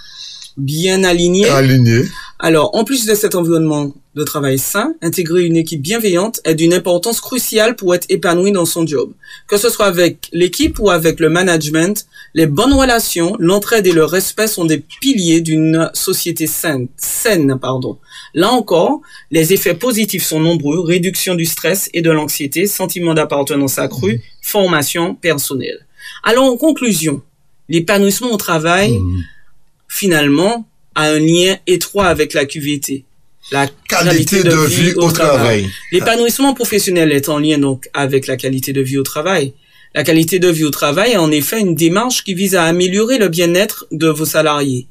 bien 0.57 1.03
alignés. 1.03 1.49
Aligné. 1.49 2.03
Alors, 2.39 2.75
en 2.75 2.83
plus 2.83 3.05
de 3.05 3.15
cet 3.15 3.35
environnement 3.35 3.93
de 4.15 4.23
travail 4.23 4.57
sain, 4.57 4.95
intégrer 5.01 5.45
une 5.45 5.57
équipe 5.57 5.81
bienveillante 5.81 6.39
est 6.45 6.55
d'une 6.55 6.73
importance 6.73 7.19
cruciale 7.19 7.75
pour 7.75 7.93
être 7.93 8.05
épanoui 8.09 8.51
dans 8.51 8.65
son 8.65 8.87
job. 8.87 9.11
Que 9.47 9.57
ce 9.57 9.69
soit 9.69 9.87
avec 9.87 10.29
l'équipe 10.31 10.79
ou 10.79 10.89
avec 10.89 11.19
le 11.19 11.29
management, 11.29 12.05
les 12.33 12.47
bonnes 12.47 12.73
relations, 12.73 13.35
l'entraide 13.39 13.87
et 13.87 13.91
le 13.91 14.05
respect 14.05 14.47
sont 14.47 14.65
des 14.65 14.77
piliers 14.77 15.41
d'une 15.41 15.89
société 15.93 16.47
saine, 16.47 16.87
saine, 16.95 17.57
pardon. 17.61 17.97
Là 18.33 18.51
encore, 18.51 19.01
les 19.31 19.53
effets 19.53 19.73
positifs 19.73 20.23
sont 20.23 20.39
nombreux, 20.39 20.79
réduction 20.79 21.35
du 21.35 21.45
stress 21.45 21.89
et 21.93 22.01
de 22.01 22.11
l'anxiété, 22.11 22.67
sentiment 22.67 23.13
d'appartenance 23.13 23.79
accru, 23.79 24.21
formation 24.41 25.15
personnelle. 25.15 25.85
Alors, 26.23 26.45
en 26.45 26.57
conclusion, 26.57 27.21
l'épanouissement 27.69 28.31
au 28.31 28.37
travail, 28.37 28.97
finalement, 29.87 30.67
a 30.95 31.09
un 31.09 31.19
lien 31.19 31.57
étroit 31.67 32.07
avec 32.07 32.33
la 32.33 32.45
QVT. 32.45 33.03
La 33.51 33.67
Qualité 33.87 34.43
de 34.43 34.55
vie 34.65 34.93
au 34.95 35.11
travail. 35.11 35.69
L'épanouissement 35.91 36.55
professionnel 36.55 37.11
est 37.11 37.29
en 37.29 37.37
lien 37.37 37.59
donc 37.59 37.87
avec 37.93 38.25
la 38.25 38.37
qualité 38.37 38.73
de 38.73 38.81
vie 38.81 38.97
au 38.97 39.03
travail. 39.03 39.53
La 39.93 40.03
qualité 40.03 40.39
de 40.39 40.49
vie 40.49 40.63
au 40.63 40.71
travail 40.71 41.11
est 41.11 41.17
en 41.17 41.29
effet 41.31 41.59
une 41.59 41.75
démarche 41.75 42.23
qui 42.23 42.33
vise 42.33 42.55
à 42.55 42.63
améliorer 42.63 43.19
le 43.19 43.29
bien-être 43.29 43.85
de 43.91 44.07
vos 44.07 44.25
salariés. 44.25 44.87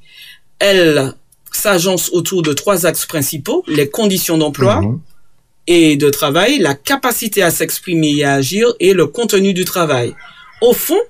Elle 0.60 1.14
s'agence 1.50 2.10
autour 2.12 2.42
de 2.42 2.52
trois 2.52 2.86
axes 2.86 3.06
principaux, 3.06 3.64
les 3.66 3.88
conditions 3.88 4.38
d'emploi 4.38 4.80
et 5.66 5.96
de 5.96 6.08
travail, 6.08 6.58
la 6.58 6.74
capacité 6.74 7.42
à 7.42 7.50
s'exprimer 7.50 8.18
et 8.18 8.24
à 8.24 8.34
agir 8.34 8.72
et 8.78 8.92
le 8.92 9.08
contenu 9.08 9.52
du 9.52 9.64
travail. 9.64 10.14
Au 10.62 10.72
fond, 10.72 11.00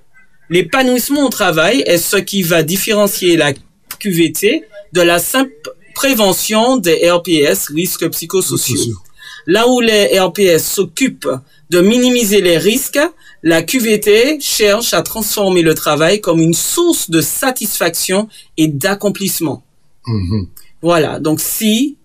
l'épanouissement 0.49 1.27
au 1.27 1.29
travail 1.29 1.83
est 1.87 1.99
ce 1.99 2.17
qui 2.17 2.43
va 2.43 2.63
différencier 2.63 3.37
la 3.37 3.53
QVT 3.99 4.65
de 4.93 5.03
la 5.03 5.19
simple 5.19 5.53
prévention 5.95 6.77
des 6.77 7.09
RPS, 7.11 7.69
risques 7.69 8.09
psychosociaux. 8.11 8.99
Là 9.47 9.69
où 9.69 9.81
les 9.81 10.19
RPS 10.19 10.65
s'occupent 10.65 11.29
de 11.71 11.81
minimiser 11.81 12.41
les 12.41 12.59
risques, 12.59 13.01
la 13.43 13.63
QVT 13.63 14.41
cherche 14.41 14.95
à 14.95 15.03
transformer 15.03 15.63
le 15.63 15.75
travail 15.75 16.21
comme 16.21 16.41
une 16.41 16.55
source 16.55 17.11
de 17.11 17.21
satisfaction 17.21 18.29
et 18.57 18.69
d'accomplissement. 18.69 19.63
Mhm. 20.07 20.49
Voilà, 20.83 21.19
donc 21.19 21.41
si 21.41 21.97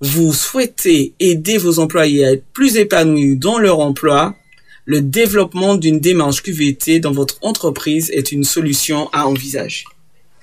vous 0.00 0.32
souhaitez 0.32 1.14
aider 1.20 1.58
vos 1.58 1.78
employés 1.78 2.24
à 2.24 2.32
être 2.32 2.44
plus 2.52 2.76
épanouis 2.76 3.36
dans 3.36 3.58
leur 3.58 3.80
emploi, 3.80 4.34
le 4.86 5.00
développement 5.00 5.76
d'une 5.76 6.00
démarche 6.00 6.42
QVT 6.42 7.00
dans 7.00 7.12
votre 7.12 7.38
entreprise 7.42 8.10
est 8.10 8.32
une 8.32 8.44
solution 8.44 9.08
à 9.12 9.26
envisager. 9.26 9.84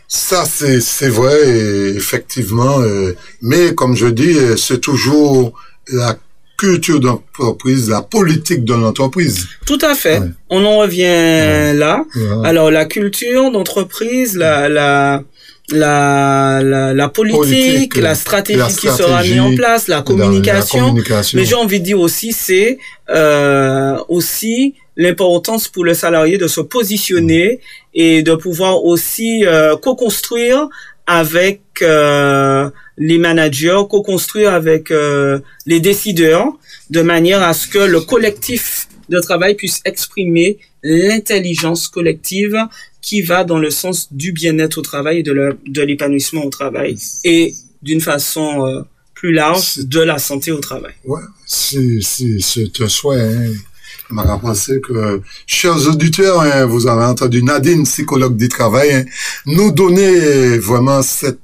Ça, 0.07 0.45
c'est 0.45 0.79
c'est 0.79 1.09
vrai, 1.09 1.49
et 1.49 1.95
effectivement. 1.95 2.79
euh, 2.79 3.13
mais 3.41 3.73
comme 3.75 3.95
je 3.95 4.07
dis, 4.07 4.37
euh, 4.37 4.55
c'est 4.55 4.79
toujours 4.79 5.53
la 5.91 6.15
culture 6.57 6.99
d'entreprise, 6.99 7.89
la 7.89 8.01
politique 8.01 8.63
de 8.65 8.73
l'entreprise. 8.73 9.47
Tout 9.65 9.77
à 9.81 9.93
fait. 9.95 10.21
On 10.49 10.63
en 10.65 10.77
revient 10.79 11.73
là. 11.77 12.03
Ouais. 12.15 12.47
Alors 12.47 12.71
la 12.71 12.85
culture 12.85 13.51
d'entreprise, 13.51 14.35
la 14.35 14.67
la 14.69 15.23
la 15.69 16.61
la, 16.63 16.93
la 16.93 17.09
politique, 17.09 17.37
Politique, 17.39 17.95
la 17.97 18.01
la 18.01 18.15
stratégie 18.15 18.75
qui 18.75 18.87
sera 18.87 19.21
mise 19.21 19.39
en 19.39 19.55
place, 19.55 19.87
la 19.87 20.01
communication. 20.01 20.79
la 20.79 20.85
communication. 20.87 21.37
Mais 21.37 21.45
j'ai 21.45 21.55
envie 21.55 21.79
de 21.79 21.85
dire 21.85 21.99
aussi, 21.99 22.31
c'est 22.31 22.77
euh, 23.09 23.97
aussi 24.07 24.75
l'importance 24.95 25.67
pour 25.67 25.85
le 25.85 25.93
salarié 25.93 26.37
de 26.37 26.47
se 26.47 26.61
positionner 26.61 27.59
et 27.93 28.23
de 28.23 28.33
pouvoir 28.35 28.83
aussi 28.83 29.45
euh, 29.45 29.77
co-construire 29.77 30.67
avec 31.05 31.61
euh, 31.81 32.69
les 32.97 33.17
managers, 33.17 33.81
co-construire 33.89 34.53
avec 34.53 34.91
euh, 34.91 35.39
les 35.65 35.79
décideurs, 35.79 36.47
de 36.89 37.01
manière 37.01 37.43
à 37.43 37.53
ce 37.53 37.67
que 37.67 37.77
le 37.77 38.01
collectif 38.01 38.87
de 39.09 39.19
travail 39.19 39.55
puisse 39.55 39.81
exprimer 39.85 40.57
l'intelligence 40.83 41.87
collective 41.87 42.57
qui 43.07 43.21
va 43.21 43.45
dans 43.45 43.57
le 43.57 43.69
sens 43.69 44.11
du 44.11 44.33
bien-être 44.33 44.79
au 44.79 44.81
travail 44.81 45.19
et 45.19 45.23
de 45.23 45.81
l'épanouissement 45.81 46.43
au 46.43 46.49
travail 46.49 46.97
et 47.23 47.53
d'une 47.81 48.01
façon 48.01 48.67
euh, 48.67 48.81
plus 49.13 49.31
large 49.31 49.77
de 49.77 50.01
la 50.01 50.19
santé 50.19 50.51
au 50.51 50.59
travail. 50.59 50.93
Ouais, 51.05 51.21
c'est, 51.45 52.01
un 52.81 52.89
souhait. 52.89 53.21
Hein. 53.21 53.53
Je 54.09 54.13
m'a 54.13 54.37
pensé 54.37 54.81
que, 54.81 55.21
chers 55.45 55.87
auditeurs, 55.87 56.41
hein, 56.41 56.65
vous 56.65 56.85
avez 56.85 57.05
entendu 57.05 57.41
Nadine, 57.43 57.85
psychologue 57.85 58.35
du 58.35 58.49
travail, 58.49 58.91
hein, 58.91 59.05
nous 59.45 59.71
donner 59.71 60.57
vraiment 60.57 61.01
cet, 61.01 61.39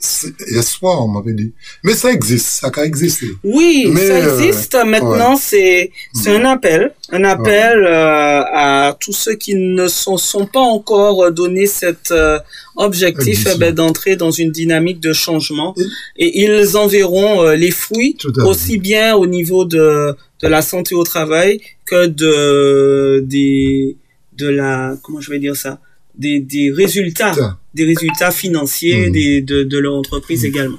cet 0.00 0.40
espoir, 0.42 1.04
on 1.04 1.08
m'avait 1.08 1.32
dit. 1.32 1.52
Mais 1.82 1.94
ça 1.94 2.12
existe, 2.12 2.46
ça 2.46 2.70
a 2.74 2.84
existé. 2.84 3.26
Oui, 3.42 3.88
Mais, 3.92 4.06
ça 4.06 4.14
euh, 4.14 4.38
existe. 4.38 4.76
Maintenant, 4.86 5.34
ouais. 5.34 5.40
c'est 5.40 5.90
c'est 6.14 6.30
un 6.30 6.44
appel, 6.44 6.94
un 7.10 7.24
appel 7.24 7.84
euh, 7.84 8.42
à 8.52 8.96
tous 9.00 9.12
ceux 9.12 9.34
qui 9.34 9.54
ne 9.54 9.88
sont, 9.88 10.16
sont 10.16 10.46
pas 10.46 10.60
encore 10.60 11.24
euh, 11.24 11.30
donné 11.30 11.66
cet 11.66 12.10
euh, 12.12 12.38
objectif 12.76 13.46
eh 13.52 13.58
ben, 13.58 13.74
d'entrer 13.74 14.14
dans 14.16 14.30
une 14.30 14.52
dynamique 14.52 15.00
de 15.00 15.12
changement. 15.12 15.74
Et 16.16 16.44
ils 16.44 16.76
en 16.76 16.86
verront 16.86 17.42
euh, 17.42 17.54
les 17.56 17.72
fruits, 17.72 18.16
aussi 18.44 18.78
bien 18.78 19.16
au 19.16 19.26
niveau 19.26 19.64
de, 19.64 20.14
de 20.42 20.48
la 20.48 20.62
santé 20.62 20.94
au 20.94 21.02
travail 21.02 21.60
que 21.86 22.06
de, 22.06 23.24
des, 23.26 23.96
de 24.36 24.48
la, 24.48 24.94
comment 25.02 25.20
je 25.20 25.30
vais 25.30 25.40
dire 25.40 25.56
ça, 25.56 25.80
des, 26.18 26.40
des 26.40 26.70
résultats, 26.70 27.34
des 27.74 27.84
résultats 27.84 28.30
financiers 28.30 29.10
des, 29.10 29.40
de, 29.40 29.62
de 29.62 29.78
leur 29.78 29.94
entreprise 29.94 30.44
également. 30.44 30.78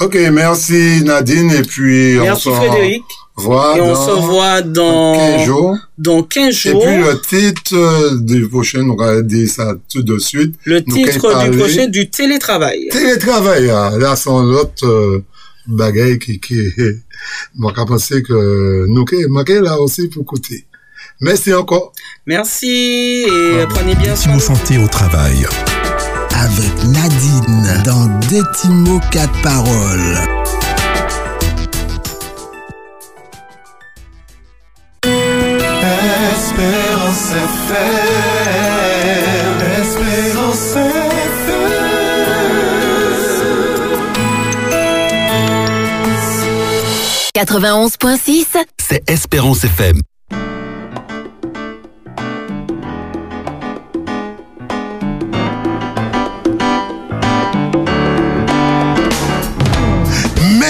Ok, 0.00 0.16
merci 0.32 1.02
Nadine, 1.04 1.52
et 1.52 1.62
puis 1.62 2.18
Merci 2.18 2.48
on 2.48 2.54
Frédéric. 2.54 3.04
voit 3.36 3.76
Et 3.76 3.80
on 3.80 3.94
se 3.94 4.10
voit 4.26 4.60
dans 4.60 5.14
15 5.16 5.46
jours. 5.46 5.76
Dans 5.98 6.22
15 6.24 6.48
Et 6.48 6.70
jours. 6.70 6.84
puis 6.84 6.96
le 6.98 7.20
titre 7.20 7.76
euh, 7.76 8.18
du 8.20 8.48
prochain, 8.48 8.80
on 8.90 8.96
va 8.96 9.22
dire 9.22 9.48
ça 9.48 9.74
tout 9.92 10.02
de 10.02 10.18
suite. 10.18 10.56
Le 10.64 10.82
Nous 10.84 10.94
titre 10.96 11.48
du 11.48 11.56
prochain 11.56 11.86
du 11.86 12.10
télétravail. 12.10 12.88
Télétravail, 12.90 13.70
ah, 13.70 13.92
là, 13.96 14.16
c'est 14.16 14.30
l'autre 14.30 14.84
euh, 14.84 15.24
bagaille 15.68 16.18
qui, 16.18 16.40
qui, 16.40 16.56
qu'à 17.76 17.84
penser 17.86 18.20
que 18.22 18.86
nous, 18.88 19.04
moi, 19.28 19.44
qui 19.44 19.52
est 19.52 19.60
là 19.60 19.78
aussi 19.80 20.08
pour 20.08 20.22
écouter. 20.22 20.64
Merci 21.20 21.54
encore. 21.54 21.92
Merci 22.26 23.24
et 23.26 23.66
prenez 23.68 23.94
bien 23.94 24.16
soin. 24.16 24.38
Santé 24.38 24.78
au 24.78 24.88
travail. 24.88 25.46
Avec 26.36 26.84
Nadine 26.84 27.82
dans 27.84 28.06
Détimo 28.28 29.00
4 29.12 29.42
paroles. 29.42 30.18
Espérance 36.32 37.30
FM, 37.30 38.54
Espérance 39.80 40.76
FM. 40.76 41.14
91.6 47.34 48.46
C'est 48.78 49.08
Espérance 49.10 49.64
FM. 49.64 50.00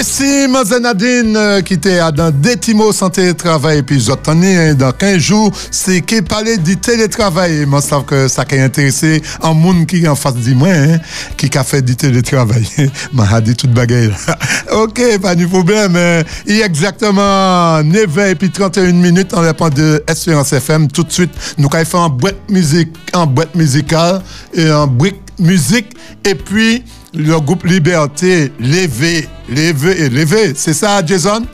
Merci, 0.07 0.49
Mazen 0.51 0.83
Nadine, 0.83 1.35
euh, 1.35 1.63
qui 1.63 1.75
était 1.75 1.99
à 1.99 2.13
dans 2.13 2.31
Détimo 2.31 2.93
Santé 2.93 3.29
et 3.29 3.35
Travail. 3.35 3.83
Puis, 3.83 3.99
j'attendais 4.01 4.75
dans 4.75 4.93
15 4.93 5.17
jours, 5.17 5.51
c'est 5.71 6.03
qui 6.03 6.21
parlait 6.21 6.59
du 6.59 6.77
télétravail. 6.77 7.65
Moi, 7.65 7.81
je 7.81 8.05
que 8.05 8.29
ça 8.29 8.45
qui 8.45 8.59
intéressé 8.59 9.23
un 9.43 9.55
monde 9.55 9.87
qui 9.87 10.05
est 10.05 10.09
en 10.09 10.15
face 10.15 10.35
de 10.35 10.53
moi, 10.53 10.69
hein, 10.69 10.99
qui 11.39 11.49
a 11.57 11.65
fait 11.65 11.81
du 11.81 11.97
télétravail. 11.97 12.69
m'a 13.15 13.41
dit 13.41 13.57
toute 13.57 13.71
bagaille. 13.71 14.13
ok, 14.73 15.21
pas 15.23 15.35
de 15.35 15.47
problème. 15.47 15.97
hein. 15.97 16.23
Il 16.47 16.61
est 16.61 16.67
exactement 16.67 17.81
9h 17.81 18.33
et 18.33 18.35
puis 18.35 18.51
31 18.51 18.93
minutes 18.93 19.33
en 19.33 19.41
répond 19.41 19.71
de 19.71 20.05
Espérance 20.07 20.53
FM. 20.53 20.89
Tout 20.89 21.05
de 21.05 21.13
suite, 21.13 21.33
nous 21.57 21.71
allons 21.73 21.85
faire 21.87 22.01
un 22.01 22.11
boîte 22.11 22.51
musique, 22.51 22.91
en 23.15 23.27
boîte 23.27 23.55
musicale 23.55 24.21
et 24.53 24.69
un 24.69 24.87
brick 24.87 25.17
musique. 25.39 25.97
Et 26.27 26.35
puis, 26.35 26.85
le 27.15 27.39
groupe 27.41 27.65
Liberté, 27.65 28.53
levé, 28.59 29.29
levé 29.49 30.03
et 30.03 30.09
levé. 30.09 30.53
C'est 30.55 30.75
ça, 30.75 31.05
Jason? 31.05 31.47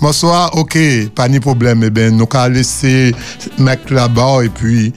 Bonsoir, 0.00 0.56
ok, 0.56 0.76
pas 1.14 1.28
de 1.28 1.38
problème. 1.38 1.82
Eh 1.84 1.90
bien, 1.90 2.10
nous 2.10 2.26
allons 2.34 2.54
laisser 2.54 3.14
mec 3.58 3.90
là-bas 3.90 4.44
et 4.44 4.48
puis 4.48 4.92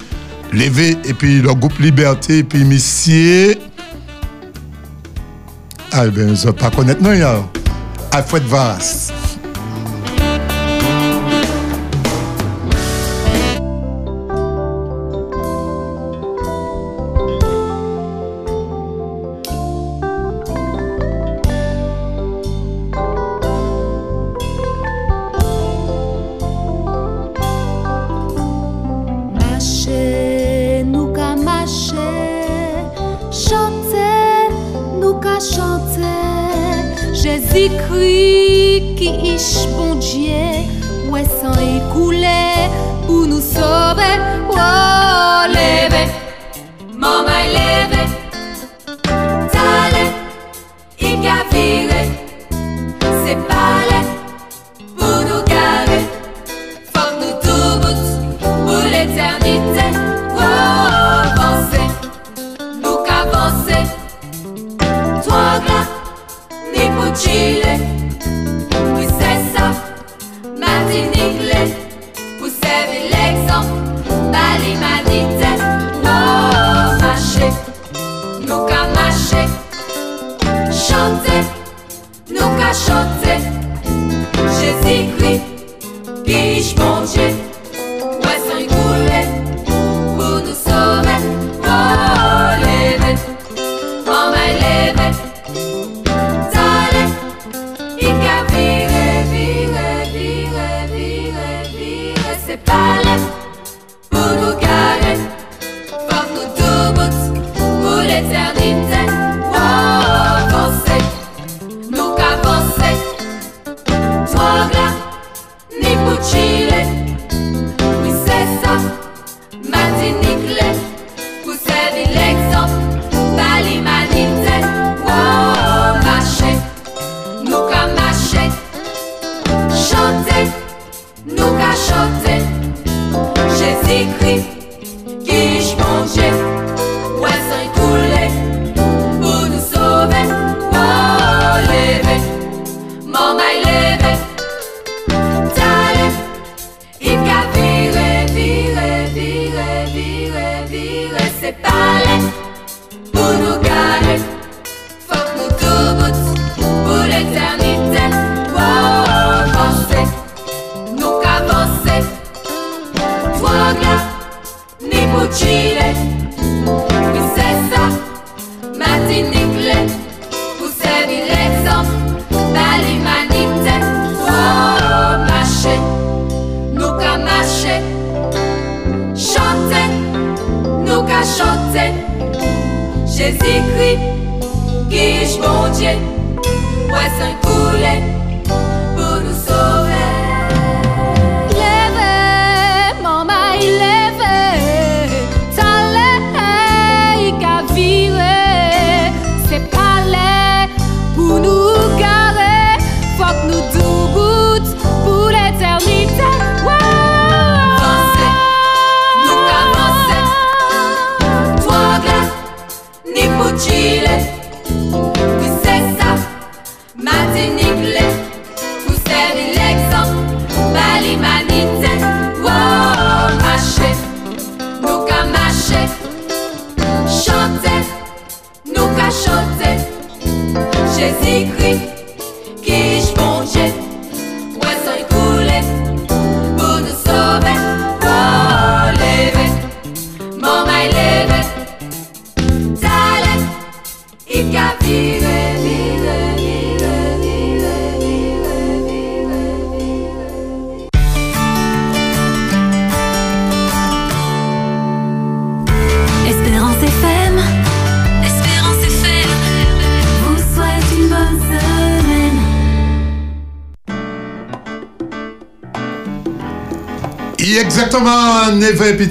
lever. 0.51 0.97
Et 1.05 1.13
puis, 1.13 1.41
le 1.41 1.53
groupe 1.53 1.77
Liberté, 1.79 2.39
et 2.39 2.43
puis 2.43 2.65
monsieur. 2.65 3.55
Ah, 5.91 6.07
bien, 6.07 6.35
je 6.35 6.47
ne 6.47 6.51
pas 6.51 6.69
connaître, 6.69 7.01
non. 7.01 7.49
Alfred 8.11 8.43
Varas. 8.43 9.11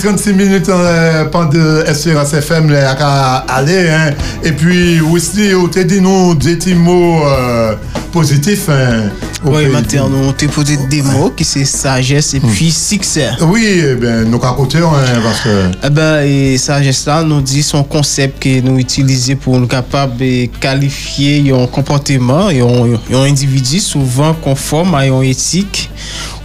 36 0.07 0.35
minutes 0.35 0.69
euh, 0.69 1.25
pendant 1.25 1.83
Espérance 1.85 2.33
FM 2.33 2.71
là, 2.71 2.95
à 2.97 3.39
aller. 3.57 3.89
Hein. 3.89 4.13
Et 4.45 4.53
puis, 4.53 5.01
aussi, 5.01 5.51
on 5.53 5.67
t'a 5.67 5.83
dit 5.83 6.01
nous 6.01 6.33
des 6.37 6.55
petits 6.55 6.77
mots 6.77 7.27
euh, 7.27 7.75
positifs. 8.13 8.69
Hein, 8.69 9.11
oui, 9.45 9.67
maintenant, 9.67 10.09
on 10.29 10.31
t'a 10.31 10.47
posé 10.47 10.77
des 10.89 11.03
mots 11.03 11.31
qui 11.31 11.43
c'est 11.43 11.65
sagesse 11.65 12.35
et 12.35 12.41
puis 12.41 12.69
hmm. 12.69 12.71
succès. 12.71 13.31
Oui, 13.41 13.67
eh 13.67 13.95
ben, 13.97 14.31
nos 14.31 14.39
caractères, 14.39 14.87
hein, 14.87 15.21
parce 15.25 15.41
que. 15.41 15.73
Eh 15.85 15.91
ben, 15.91 16.21
et 16.21 16.57
sagesse 16.57 17.05
là, 17.07 17.25
nous 17.25 17.41
dit 17.41 17.65
son 17.65 17.83
concept 17.83 18.41
que 18.41 18.61
nous 18.61 18.79
utilisons 18.79 19.35
pour 19.35 19.59
nous 19.59 19.67
capables 19.67 20.17
de 20.19 20.47
qualifier 20.61 21.53
un 21.53 21.67
comportement 21.67 22.49
et 22.49 22.61
un 22.61 23.23
individu 23.23 23.81
souvent 23.81 24.35
conforme 24.35 24.95
à 24.95 25.05
une 25.05 25.25
éthique 25.25 25.91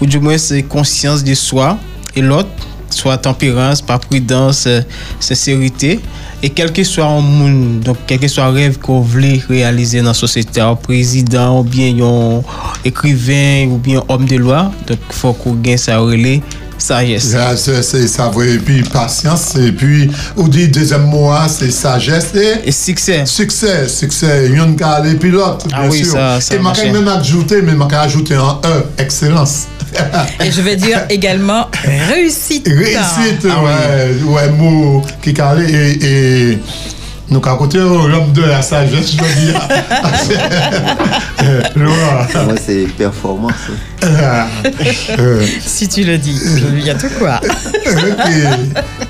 ou 0.01 0.07
du 0.07 0.19
moins 0.19 0.39
c'est 0.39 0.63
conscience 0.63 1.23
de 1.23 1.35
soi 1.35 1.77
et 2.15 2.21
l'autre 2.21 2.49
soit 2.91 3.17
tempérance, 3.17 3.81
pas 3.81 3.99
prudence, 3.99 4.65
euh, 4.67 4.81
sincérité. 5.19 5.99
Et 6.43 6.49
quel 6.49 6.71
que 6.71 6.83
soit 6.83 7.05
un 7.05 7.21
monde, 7.21 7.81
donc 7.81 7.97
quel 8.07 8.19
que 8.19 8.27
soit 8.27 8.45
un 8.45 8.51
rêve 8.51 8.79
qu'on 8.79 9.01
voulait 9.01 9.41
réaliser 9.47 9.99
dans 9.99 10.07
la 10.07 10.13
société, 10.13 10.59
un 10.59 10.75
président 10.75 11.59
ou 11.59 11.63
bien 11.63 11.93
un 12.03 12.41
écrivain 12.83 13.67
ou 13.67 13.77
bien 13.77 14.03
homme 14.07 14.25
de 14.25 14.37
loi, 14.37 14.71
donc 14.87 14.97
il 15.09 15.15
faut 15.15 15.33
qu'on 15.33 15.53
gagne 15.53 15.77
sa 15.77 15.99
relais 15.99 16.41
sagesse. 16.81 17.31
Yeah, 17.31 17.55
c'est 17.55 18.07
savoir, 18.07 18.45
et 18.45 18.57
puis 18.57 18.81
patience, 18.83 19.55
et 19.55 19.71
puis, 19.71 20.09
on 20.35 20.47
dit 20.47 20.67
deuxième 20.67 21.05
mot, 21.05 21.31
c'est 21.47 21.71
sagesse 21.71 22.33
et, 22.35 22.67
et, 22.67 22.71
succès. 22.71 23.25
Succès, 23.25 23.87
succès. 23.87 24.49
Yon 24.49 24.71
gale 24.71 25.17
pilote, 25.17 25.67
bien 25.67 25.77
ah 25.77 25.81
bien 25.83 25.91
oui, 25.91 26.03
sûr. 26.03 26.13
Ça, 26.13 26.41
ça 26.41 26.55
et 26.55 26.57
je 26.57 26.91
même 26.91 27.07
ajouté, 27.07 27.61
mais 27.61 27.73
ma 27.73 27.85
ajouté 27.85 28.37
en 28.37 28.59
E, 28.65 28.83
excellence. 28.97 29.67
Et 30.43 30.51
je 30.51 30.61
vais 30.61 30.75
dire 30.75 31.05
également 31.09 31.67
réussite. 31.83 32.67
Réussite, 32.67 33.47
Ah 33.49 33.63
ouais, 33.63 34.23
ouais, 34.25 34.49
mot 34.49 35.01
qui 35.21 35.33
calé 35.33 35.65
et, 35.71 36.51
et 36.51 36.59
nous 37.31 37.39
qu'à 37.39 37.55
côté 37.55 37.77
l'homme 37.79 38.31
de 38.33 38.43
la 38.43 38.61
sagesse, 38.61 39.13
je 39.13 39.23
veux 39.23 39.51
dire. 39.51 39.67
Euh, 41.43 41.59
Laura. 41.75 42.27
Moi, 42.45 42.53
c'est 42.63 42.85
performance. 42.95 43.53
Ah, 44.03 44.45
euh, 45.17 45.43
Si 45.65 45.87
tu 45.87 46.03
le 46.03 46.19
dis, 46.19 46.39
je 46.39 46.67
lui 46.67 46.83
tout 46.83 47.07
quoi? 47.17 47.39
ok. 47.41 48.31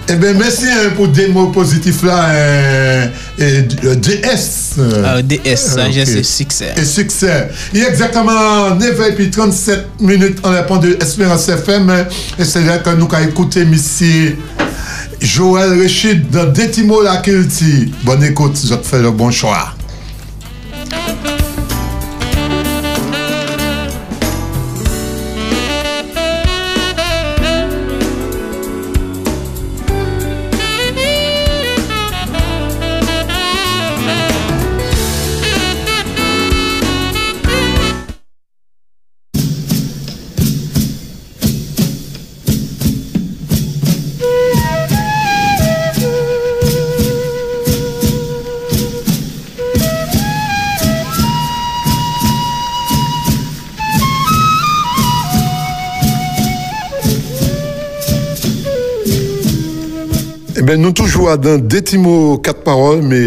Eh 0.07 0.15
bien, 0.15 0.33
merci 0.33 0.65
hein, 0.65 0.91
pour 0.95 1.09
des 1.09 1.27
mots 1.27 1.47
positifs 1.47 2.03
là. 2.03 2.29
euh, 2.29 3.07
et, 3.37 3.65
euh, 3.83 3.95
DS. 3.95 4.79
Ah, 5.05 5.21
DS, 5.21 5.57
sagesse 5.57 6.21
succès. 6.21 6.73
Et 6.77 6.85
succès. 6.85 7.49
Il 7.73 7.81
y 7.81 7.83
a 7.83 7.89
exactement 7.89 8.75
9 8.75 9.09
et 9.09 9.11
puis 9.13 9.29
37 9.29 9.87
minutes 9.99 10.39
en 10.43 10.51
répond 10.51 10.77
de 10.77 10.97
Espérance 11.01 11.49
FM. 11.49 12.05
Et 12.39 12.45
c'est 12.45 12.63
là 12.63 12.77
que 12.77 12.91
nous 12.91 13.09
avons 13.11 13.27
écouté 13.27 13.63
ici 13.73 14.35
Joël 15.21 15.79
Rechid, 15.79 16.31
de 16.31 16.45
Détimo 16.45 17.03
la 17.03 17.17
Kilti. 17.17 17.93
Bonne 18.03 18.23
écoute, 18.23 18.57
vous 18.57 18.83
faites 18.83 19.01
le 19.01 19.11
bon 19.11 19.29
choix. 19.29 19.75
Ben 60.71 60.79
nou 60.79 60.95
toujou 60.95 61.25
adan 61.27 61.59
detimo 61.67 62.37
kat 62.39 62.61
parol, 62.63 63.01
me 63.03 63.17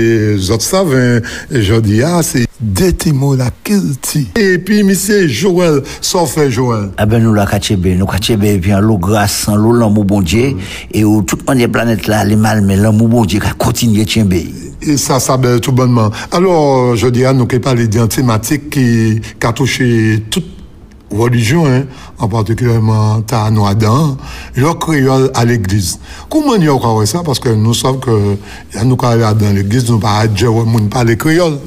zot 0.40 0.64
saven, 0.64 1.18
jodi 1.52 1.98
a, 2.00 2.22
se 2.24 2.46
detimo 2.56 3.34
la 3.36 3.50
kilti. 3.68 4.22
E 4.40 4.54
pi 4.64 4.78
misye 4.88 5.26
Joël, 5.28 5.82
sofe 6.00 6.46
Joël. 6.48 6.86
A 6.96 7.04
ben 7.04 7.20
nou 7.20 7.36
la 7.36 7.44
kachebe, 7.44 7.92
nou 8.00 8.08
kachebe 8.08 8.48
epi 8.54 8.72
an 8.72 8.80
lou 8.86 8.96
grasan, 8.96 9.60
lou 9.60 9.76
lan 9.76 9.92
mou 9.92 10.08
bondje, 10.08 10.54
e 10.88 11.04
ou 11.04 11.20
tout 11.20 11.44
an 11.52 11.60
de 11.60 11.68
planet 11.68 12.08
la 12.08 12.22
li 12.24 12.40
malme, 12.40 12.80
lan 12.80 12.96
mou 12.96 13.12
bondje 13.12 13.42
ka 13.44 13.52
kontinye 13.60 14.08
tjenbe. 14.08 14.40
E 14.80 14.96
sa 14.96 15.20
sabe 15.20 15.58
tout 15.60 15.76
bonman. 15.76 16.16
Alors 16.32 16.96
jodi 16.96 17.28
a, 17.28 17.36
nou 17.36 17.44
ke 17.44 17.60
pale 17.60 17.90
di 17.92 18.00
an 18.00 18.08
tematik 18.08 18.70
ki 18.72 18.88
katouche 19.36 20.24
tout 20.32 20.48
religion, 21.14 21.66
hein, 21.66 21.84
en 22.18 22.28
particulièrement 22.28 23.22
Tanoadan, 23.22 24.16
le 24.54 24.72
créole 24.74 25.30
à 25.34 25.44
l'église. 25.44 25.98
Comment 26.28 26.58
nous 26.58 26.70
avons 26.72 27.06
ça? 27.06 27.22
Parce 27.24 27.38
que 27.38 27.48
nous 27.48 27.74
savons 27.74 27.98
que, 27.98 28.10
nous 28.10 28.96
allons 29.02 29.32
dans 29.34 29.54
l'église, 29.54 29.88
nous 29.90 29.98
pas 29.98 30.26
dire, 30.26 30.52
nous 30.52 30.88
parler 30.88 31.16
créole. 31.16 31.58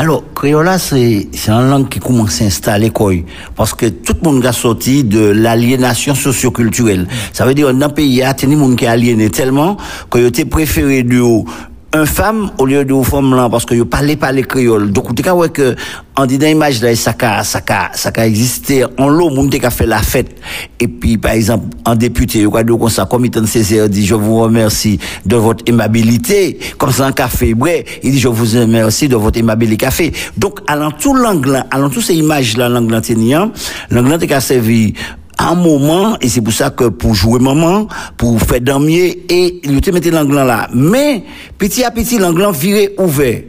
Alors, 0.00 0.22
créole 0.32 0.70
c'est 0.78 1.26
une 1.48 1.70
langue 1.70 1.88
qui 1.88 1.98
commence 1.98 2.36
à 2.36 2.44
s'installer. 2.44 2.92
Parce 3.56 3.74
que 3.74 3.86
tout 3.86 4.14
le 4.22 4.30
monde 4.30 4.46
a 4.46 4.52
sorti 4.52 5.02
de 5.02 5.18
l'aliénation 5.18 6.14
socioculturelle. 6.14 7.08
Ça 7.32 7.44
veut 7.44 7.52
dire, 7.52 7.74
dans 7.74 7.88
le 7.88 7.92
pays, 7.92 8.06
il 8.06 8.14
y 8.14 8.22
a 8.22 8.32
des 8.32 8.48
gens 8.48 8.76
qui 8.76 8.84
sont 8.84 8.90
aliénés 8.92 9.28
tellement 9.28 9.76
que 10.08 10.28
tu 10.28 10.46
préféré 10.46 11.02
de 11.02 11.20
un 11.92 12.04
femme 12.04 12.50
au 12.58 12.66
lieu 12.66 12.84
de 12.84 13.02
femme 13.02 13.34
là 13.34 13.48
parce 13.48 13.64
que 13.64 13.74
yo 13.74 13.86
parlait 13.86 14.16
pas 14.16 14.30
les 14.30 14.42
créoles. 14.42 14.92
Donc 14.92 15.14
tu 15.14 15.22
vois 15.22 15.48
que 15.48 15.74
en 16.16 16.26
disant 16.26 16.46
image 16.46 16.82
là 16.82 16.94
ça 16.94 17.14
a 17.20 17.42
ça 17.44 17.62
ça 17.94 18.10
a 18.14 18.26
existé 18.26 18.84
en 18.98 19.08
l'eau 19.08 19.30
monde 19.30 19.54
a 19.62 19.70
fait 19.70 19.86
la 19.86 20.02
fête. 20.02 20.36
Et 20.80 20.88
puis 20.88 21.16
par 21.16 21.32
exemple 21.32 21.66
en 21.86 21.94
député 21.94 22.40
yo 22.40 22.50
dit 22.62 22.78
comme 22.78 22.88
ça 22.90 23.06
comme 23.06 23.24
il 23.24 23.30
dit 23.30 24.06
je 24.06 24.14
vous 24.14 24.38
remercie 24.40 24.98
de 25.24 25.36
votre 25.36 25.64
aimabilité. 25.66 26.58
Comme 26.76 26.92
ça 26.92 27.06
en 27.06 27.12
café 27.12 27.54
vrai 27.54 27.86
il 28.02 28.12
dit 28.12 28.18
je 28.20 28.28
vous 28.28 28.58
remercie 28.60 29.08
de 29.08 29.16
votre 29.16 29.38
aimabilité 29.38 29.78
café. 29.78 30.12
Donc 30.36 30.60
allant 30.66 30.90
tout 30.90 31.14
l'angle 31.14 31.64
allant 31.70 31.88
tout 31.88 32.02
ces 32.02 32.14
images 32.14 32.56
là 32.58 32.68
l'angle 32.68 32.92
là 32.92 33.50
l'angle 33.90 34.32
a 34.32 34.40
servi 34.40 34.92
un 35.38 35.54
moment, 35.54 36.16
et 36.20 36.28
c'est 36.28 36.40
pour 36.40 36.52
ça 36.52 36.70
que 36.70 36.84
pour 36.84 37.14
jouer 37.14 37.38
maman, 37.38 37.86
pour 38.16 38.40
faire 38.40 38.60
damier, 38.60 39.24
et 39.28 39.60
il 39.62 39.80
te 39.80 39.90
mettait 39.90 40.10
l'anglais 40.10 40.44
là. 40.44 40.68
Mais, 40.74 41.24
petit 41.56 41.84
à 41.84 41.90
petit, 41.90 42.18
l'anglais 42.18 42.46
viré 42.52 42.94
ouvert. 42.98 43.42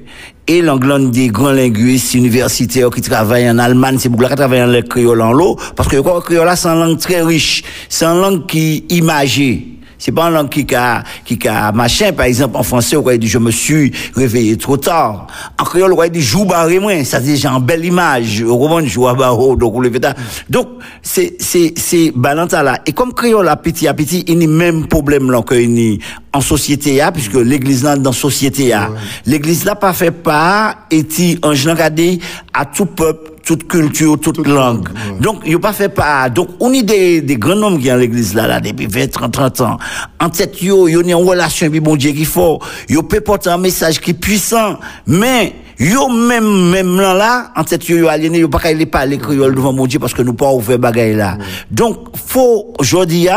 Et 0.47 0.61
l'anglais 0.61 1.09
des 1.09 1.27
grands 1.27 1.51
linguistes 1.51 2.13
universitaires 2.13 2.89
qui 2.89 3.01
travaillent 3.01 3.49
en 3.49 3.59
Allemagne, 3.59 3.97
c'est 3.99 4.09
beaucoup 4.09 4.23
là 4.23 4.29
qui 4.29 4.35
travaillent 4.35 4.63
en 4.63 4.67
le 4.67 4.81
créole 4.81 5.21
en 5.21 5.31
l'eau, 5.31 5.57
parce 5.75 5.89
que 5.89 5.95
le 5.95 6.01
créole 6.01 6.49
c'est 6.55 6.67
une 6.67 6.79
langue 6.79 6.99
très 6.99 7.21
riche. 7.21 7.63
C'est 7.87 8.05
une 8.05 8.21
langue 8.21 8.45
qui 8.45 8.85
imagée. 8.89 9.78
C'est 9.99 10.13
pas 10.13 10.27
une 10.27 10.33
langue 10.33 10.49
qui 10.49 10.65
a, 10.73 11.03
qui 11.25 11.37
a 11.47 11.71
machin. 11.73 12.13
Par 12.13 12.25
exemple, 12.25 12.57
en 12.57 12.63
français, 12.63 12.95
on 12.95 13.17
dit 13.17 13.27
je 13.27 13.37
me 13.37 13.51
suis 13.51 13.91
réveillé 14.15 14.57
trop 14.57 14.77
tard. 14.77 15.27
En 15.59 15.63
créole, 15.65 15.93
on 15.93 16.07
dit 16.07 16.21
joue 16.21 16.45
barré 16.45 16.79
moins. 16.79 17.03
Ça, 17.03 17.19
c'est 17.19 17.27
déjà 17.27 17.51
une 17.51 17.63
belle 17.63 17.85
image. 17.85 18.41
Au 18.41 18.55
roman, 18.55 18.85
joue 18.87 19.07
à 19.07 19.13
barreau, 19.13 19.55
donc 19.57 19.75
on 19.75 19.81
le 19.81 19.91
fait. 19.91 20.07
Donc, 20.49 20.69
c'est, 21.01 21.35
c'est, 21.39 21.73
c'est 21.75 22.11
balanta 22.15 22.63
là. 22.63 22.79
Et 22.85 22.93
comme 22.93 23.13
créole 23.13 23.49
à 23.49 23.57
petit 23.57 23.87
à 23.87 23.93
petit, 23.93 24.23
il 24.27 24.41
y 24.41 24.45
a 24.45 24.47
même 24.47 24.87
problème 24.87 25.29
là 25.29 25.41
qu'il 25.43 25.77
y 25.77 25.95
a 25.95 26.37
en 26.37 26.41
société 26.41 26.97
là, 26.97 27.11
puisque 27.11 27.33
l'église 27.33 27.83
là 27.83 27.97
dans 27.97 28.11
société 28.11 28.69
là. 28.69 28.89
L'église 29.25 29.65
là 29.65 29.75
pas 29.75 29.93
fait 29.93 30.11
part, 30.11 30.75
et 30.91 31.05
en 31.43 31.53
dit 31.89 32.19
à 32.53 32.65
tout 32.65 32.85
peuple, 32.85 33.31
toute 33.49 33.67
culture, 33.67 34.19
toute, 34.19 34.45
langue. 34.45 34.89
Donc, 35.19 35.41
il 35.43 35.55
a 35.55 35.59
pas 35.59 35.73
fait 35.73 35.89
pas. 35.89 36.29
Donc, 36.29 36.49
on 36.59 36.71
est 36.71 36.83
des, 36.83 37.19
des 37.21 37.35
grands 37.35 37.59
hommes 37.63 37.79
qui 37.79 37.87
sont 37.87 37.93
à 37.93 37.97
l'église 37.97 38.35
là, 38.35 38.45
là, 38.45 38.59
depuis 38.59 38.85
20, 38.85 39.09
30, 39.09 39.33
30 39.33 39.61
ans. 39.61 39.77
En 40.19 40.29
tête, 40.29 40.61
yo, 40.61 40.87
yo, 40.87 41.01
une 41.01 41.15
relation 41.15 41.65
avec 41.65 41.81
bon 41.81 41.95
Dieu 41.95 42.11
qui 42.11 42.25
fort. 42.25 42.59
Yo 42.87 43.01
peut 43.01 43.21
porter 43.21 43.49
un 43.49 43.57
message 43.57 44.01
qui 44.01 44.11
est 44.11 44.13
puissant. 44.13 44.77
Mais, 45.07 45.55
yo, 45.79 46.09
même, 46.09 46.69
même 46.69 46.97
là, 46.97 47.15
là, 47.15 47.51
en 47.55 47.63
tête, 47.63 47.89
yo, 47.89 47.97
yo 47.97 48.07
aliéné, 48.07 48.37
yo 48.37 48.49
pas 48.49 48.59
qu'à 48.59 48.85
parler 48.85 49.17
créole 49.17 49.55
devant 49.55 49.73
mon 49.73 49.87
Dieu 49.87 49.97
parce 49.97 50.13
que 50.13 50.21
nous 50.21 50.35
pas 50.35 50.51
ouvert 50.51 50.77
bagaille 50.77 51.15
là. 51.15 51.39
Donc, 51.71 52.15
faut, 52.23 52.75
aujourd'hui, 52.77 53.29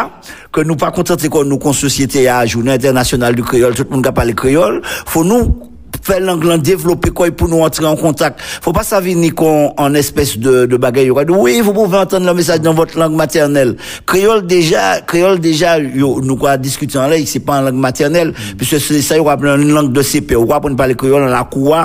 que 0.53 0.61
nous 0.61 0.77
pas 0.77 0.91
contenter 0.91 1.31
qu'on 1.31 1.45
nous, 1.45 1.57
qu'on 1.57 1.73
société 1.73 2.29
à 2.29 2.45
journée 2.45 2.73
internationale 2.73 3.35
du 3.35 3.43
créole, 3.43 3.75
tout 3.75 3.87
le 3.89 3.97
monde 3.97 4.05
qui 4.05 4.13
parle 4.13 4.35
créole, 4.35 4.83
faut 5.07 5.25
nous 5.25 5.72
faire 6.03 6.21
l'anglais 6.21 6.59
développer 6.59 7.11
quoi 7.11 7.31
pour 7.31 7.49
nous 7.49 7.61
entrer 7.61 7.87
en 7.87 7.97
contact. 7.97 8.41
Faut 8.61 8.73
pas 8.73 8.83
ni 9.03 9.31
qu'on 9.31 9.73
en 9.77 9.95
espèce 9.95 10.39
de, 10.39 10.67
de 10.67 10.77
bagaille. 10.77 11.11
Oui, 11.11 11.61
vous 11.61 11.73
pouvez 11.73 11.99
entendre 11.99 12.27
le 12.27 12.35
message 12.35 12.61
dans 12.61 12.75
votre 12.75 12.99
langue 12.99 13.15
maternelle. 13.15 13.77
Créole 14.07 14.47
déjà, 14.47 15.01
créole 15.01 15.39
déjà, 15.39 15.79
yo, 15.79 16.21
nous 16.23 16.37
quoi 16.37 16.57
discuter 16.57 16.99
en 16.99 17.09
langue, 17.09 17.25
c'est 17.27 17.41
pas 17.41 17.61
en 17.61 17.63
langue 17.63 17.77
maternelle, 17.77 18.35
puisque 18.57 18.81
c'est 18.81 19.01
ça, 19.01 19.15
il 19.15 19.19
y 19.19 19.21
aura 19.21 19.37
une 19.37 19.73
langue 19.73 19.93
de 19.93 20.03
CP. 20.03 20.37
On 20.37 20.45
va 20.45 20.61
parler 20.61 20.95
créole 20.95 21.23
dans 21.23 21.29
la 21.29 21.45
cour, 21.45 21.77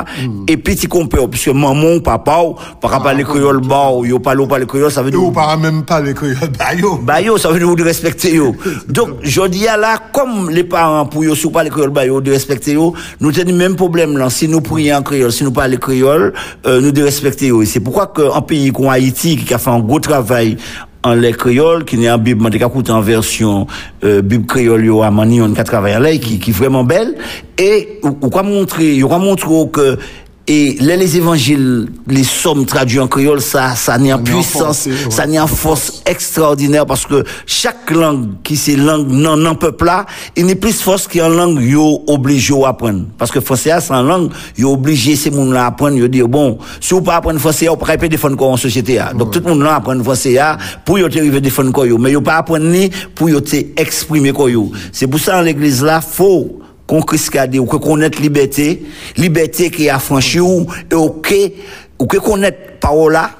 et 0.48 0.58
petit 0.58 0.88
compère, 0.88 1.30
puisque 1.30 1.50
maman, 1.50 2.00
papa, 2.00 2.38
pas 2.82 3.00
parler 3.00 3.24
créole, 3.24 3.62
bah, 3.62 3.92
yo 4.04 4.20
parle 4.20 4.48
parler 4.48 4.66
créole, 4.66 4.92
ça 4.92 5.02
veut 5.02 5.12
dire. 5.12 5.24
Ou 5.24 5.32
pas 5.32 5.56
même 5.58 5.84
parler 5.84 6.14
créole, 6.14 6.36
bah 6.58 6.74
yo. 6.76 7.00
Bah 7.02 7.22
yo, 7.22 7.38
ça 7.38 7.50
veut 7.50 7.60
dire 7.60 7.68
vous 7.68 7.76
de 7.76 7.84
respecter 7.84 8.36
yo. 8.36 8.56
Donc, 8.88 9.10
je 9.22 9.48
dis 9.48 9.66
là, 9.66 10.00
comme 10.12 10.50
les 10.50 10.64
parents, 10.64 11.06
pour 11.06 11.24
yo, 11.24 11.36
sous 11.36 11.52
parler 11.52 11.70
créole, 11.70 11.92
bah 11.92 12.06
yo, 12.06 12.22
de 12.22 12.32
respecter 12.32 12.74
yo, 12.74 12.94
nous 13.20 13.32
tenons 13.32 13.56
même 13.56 13.76
problème 13.76 14.07
là. 14.16 14.30
Si 14.30 14.48
nous 14.48 14.62
prions 14.62 14.98
en 14.98 15.02
créole, 15.02 15.32
si 15.32 15.44
nous 15.44 15.52
parlons 15.52 15.78
créole, 15.78 16.34
euh, 16.66 16.80
nous 16.80 16.92
de 16.92 17.02
respecter 17.04 17.52
C'est 17.66 17.80
pourquoi 17.80 18.08
qu'un 18.08 18.42
pays 18.42 18.72
comme 18.72 18.88
Haïti, 18.88 19.38
qui 19.38 19.54
a 19.54 19.58
fait 19.58 19.72
un 19.72 19.80
gros 19.80 20.00
travail 20.00 20.58
en 21.04 21.14
les 21.14 21.32
créole, 21.32 21.86
qui 21.86 21.98
n'est 21.98 22.12
en 22.12 22.18
Bible, 22.18 22.42
mais 22.44 22.62
a 22.62 22.94
en 22.94 23.02
version 23.02 23.68
euh, 24.04 24.22
Bible 24.22 24.46
créole, 24.46 24.86
yo, 24.86 25.02
à 25.02 25.12
Mani, 25.12 25.42
on 25.42 25.54
a 25.54 25.64
travaillé 25.64 26.00
là, 26.00 26.12
qui, 26.18 26.40
qui 26.40 26.52
est 26.52 26.54
vraiment 26.54 26.84
belle. 26.84 27.16
Et, 27.58 28.00
ou, 28.04 28.18
ou 28.22 28.30
quoi 28.30 28.44
montrer, 28.44 29.02
ou 29.02 29.08
quoi 29.08 29.18
montrer 29.18 29.70
que, 29.72 29.98
et 30.50 30.78
là, 30.80 30.96
les 30.96 31.18
évangiles, 31.18 31.90
les 32.08 32.24
sommes 32.24 32.66
traduits 32.66 33.00
en 33.00 33.08
créole, 33.08 33.42
ça, 33.42 33.76
ça 33.76 33.98
n'est 33.98 34.14
en 34.14 34.20
puissance, 34.20 34.84
force, 34.84 34.86
ouais. 34.86 35.12
ça 35.12 35.28
n'est 35.28 35.40
en 35.40 35.48
force 35.48 36.02
extraordinaire 36.06 36.86
parce 36.86 37.06
que 37.06 37.26
chaque 37.46 37.92
langue 37.92 38.30
qui 38.44 38.56
c'est 38.56 38.78
langue 38.78 39.10
non, 39.10 39.36
non 39.36 39.56
peuple 39.56 39.86
là, 39.86 40.06
il 40.38 40.46
n'est 40.46 40.56
plus 40.56 40.72
force 40.72 41.06
qu'en 41.08 41.28
langue, 41.28 41.62
yo 41.62 42.02
obligé 42.08 42.54
à 42.64 42.70
apprendre. 42.70 43.04
Parce 43.18 43.30
que 43.30 43.42
français, 43.42 43.72
c'est 43.82 43.92
en 43.92 44.04
langue, 44.04 44.32
yo 44.58 44.72
obligé 44.72 45.18
ces 45.18 45.32
monde 45.32 45.52
là 45.52 45.66
à 45.66 45.68
apprendre, 45.68 45.98
yo 45.98 46.08
dire, 46.08 46.30
bon, 46.30 46.58
si 46.80 46.94
vous 46.94 47.02
pas 47.02 47.18
apprendre 47.18 47.40
français, 47.40 47.68
vous 47.68 47.76
pas 47.76 47.98
défendre 47.98 48.38
quoi 48.38 48.48
en 48.48 48.58
société 48.58 48.96
là. 48.96 49.12
Donc 49.14 49.32
tout 49.32 49.42
le 49.44 49.50
monde 49.50 49.64
là 49.64 49.76
apprendre 49.76 50.02
français 50.02 50.32
là, 50.32 50.58
pour 50.86 50.98
yo 50.98 51.08
arriver 51.08 51.42
défendre 51.42 51.74
quoi 51.74 51.86
yo. 51.86 51.98
Mais 51.98 52.12
yo 52.12 52.22
pas 52.22 52.38
apprendre 52.38 52.66
ni 52.66 52.90
pour 53.14 53.30
yo 53.30 53.42
te 53.42 53.58
exprimer 53.76 54.32
quoi. 54.32 54.50
C'est 54.94 55.08
pour 55.08 55.20
ça, 55.20 55.40
en 55.40 55.42
l'église 55.42 55.84
là, 55.84 56.00
faut 56.00 56.60
qu'on 56.88 57.02
cascade 57.02 57.56
ou 57.58 57.66
que 57.66 57.78
connaître 57.78 58.22
liberté, 58.22 58.84
liberté 59.18 59.70
qui 59.70 59.86
est 59.86 59.90
affranchie 59.90 60.40
ou, 60.40 60.66
et 60.90 60.96
ou 62.00 62.08
que 62.08 62.18
connaître 62.18 62.80
parole 62.80 63.14
là, 63.14 63.32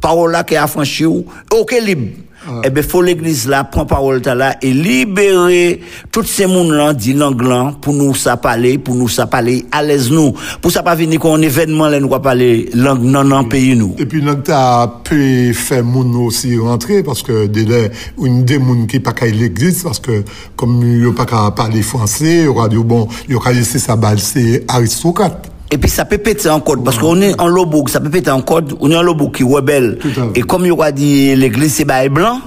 parole 0.00 0.36
qui 0.46 0.54
est 0.54 0.58
affranchie 0.58 1.06
ou, 1.06 1.24
et 1.72 1.80
libre. 1.80 2.18
ouais. 2.46 2.68
ebe 2.68 2.82
fò 2.86 3.02
l'Eglise 3.04 3.50
la 3.50 3.62
pran 3.68 3.86
parol 3.90 4.22
ta 4.24 4.34
la 4.38 4.52
e 4.62 4.72
libere 4.74 5.80
tout 6.14 6.28
se 6.28 6.46
moun 6.50 6.72
lan 6.76 6.96
di 6.98 7.14
lang 7.18 7.40
lan 7.42 7.74
pou 7.82 7.94
nou 7.96 8.16
sa 8.18 8.36
pale, 8.40 8.74
pou 8.82 8.96
nou 8.98 9.10
sa 9.12 9.28
pale 9.30 9.58
alez 9.74 10.10
nou, 10.12 10.34
pou 10.62 10.72
sa 10.74 10.84
pa 10.86 10.96
vini 10.98 11.20
kon 11.22 11.44
evenman 11.46 11.92
le 11.94 12.02
nou 12.02 12.12
pa 12.12 12.22
pale 12.24 12.50
lang 12.78 13.04
nan 13.04 13.30
nan 13.32 13.48
peyi 13.52 13.76
nou. 13.78 13.96
E 14.00 14.08
pi 14.08 14.24
lang 14.24 14.42
ta 14.46 14.62
pe 15.06 15.52
fè 15.56 15.82
moun 15.86 16.14
osi 16.26 16.56
rentre, 16.58 17.02
paske 17.06 17.46
de 17.52 17.66
le 17.68 17.84
un 18.24 18.42
de 18.48 18.58
moun 18.62 18.86
ki 18.90 19.02
pa 19.04 19.14
kaye 19.16 19.36
l'Eglise, 19.36 19.84
paske 19.86 20.22
kom 20.60 20.80
yo 21.02 21.14
pa 21.16 21.28
ka 21.28 21.46
pale 21.56 21.84
franse, 21.86 22.42
yo 22.46 22.56
ka 22.58 22.68
di 22.72 22.80
bon, 22.82 23.08
yo 23.30 23.42
ka 23.42 23.54
lese 23.54 23.82
sa 23.82 23.98
bal 24.00 24.20
se 24.22 24.62
aristokrat. 24.66 25.51
Et 25.72 25.78
puis 25.78 25.88
ça 25.88 26.04
peut 26.04 26.18
péter 26.18 26.50
en 26.50 26.60
code, 26.60 26.84
parce 26.84 26.98
qu'on 26.98 27.22
est 27.22 27.40
en 27.40 27.48
Lobouk, 27.48 27.88
ça 27.88 27.98
peut 27.98 28.10
péter 28.10 28.30
en 28.30 28.42
code, 28.42 28.76
on 28.80 28.90
est 28.90 28.96
en 28.96 29.00
Lobouk 29.00 29.36
qui 29.36 29.42
est 29.42 29.46
rebelle. 29.46 29.98
Et 30.34 30.42
comme 30.42 30.66
il 30.66 30.68
y 30.68 30.70
aura 30.70 30.92
dit 30.92 31.34
l'église 31.34 31.72
c'est 31.72 31.86
bail 31.86 32.10
blanc, 32.10 32.42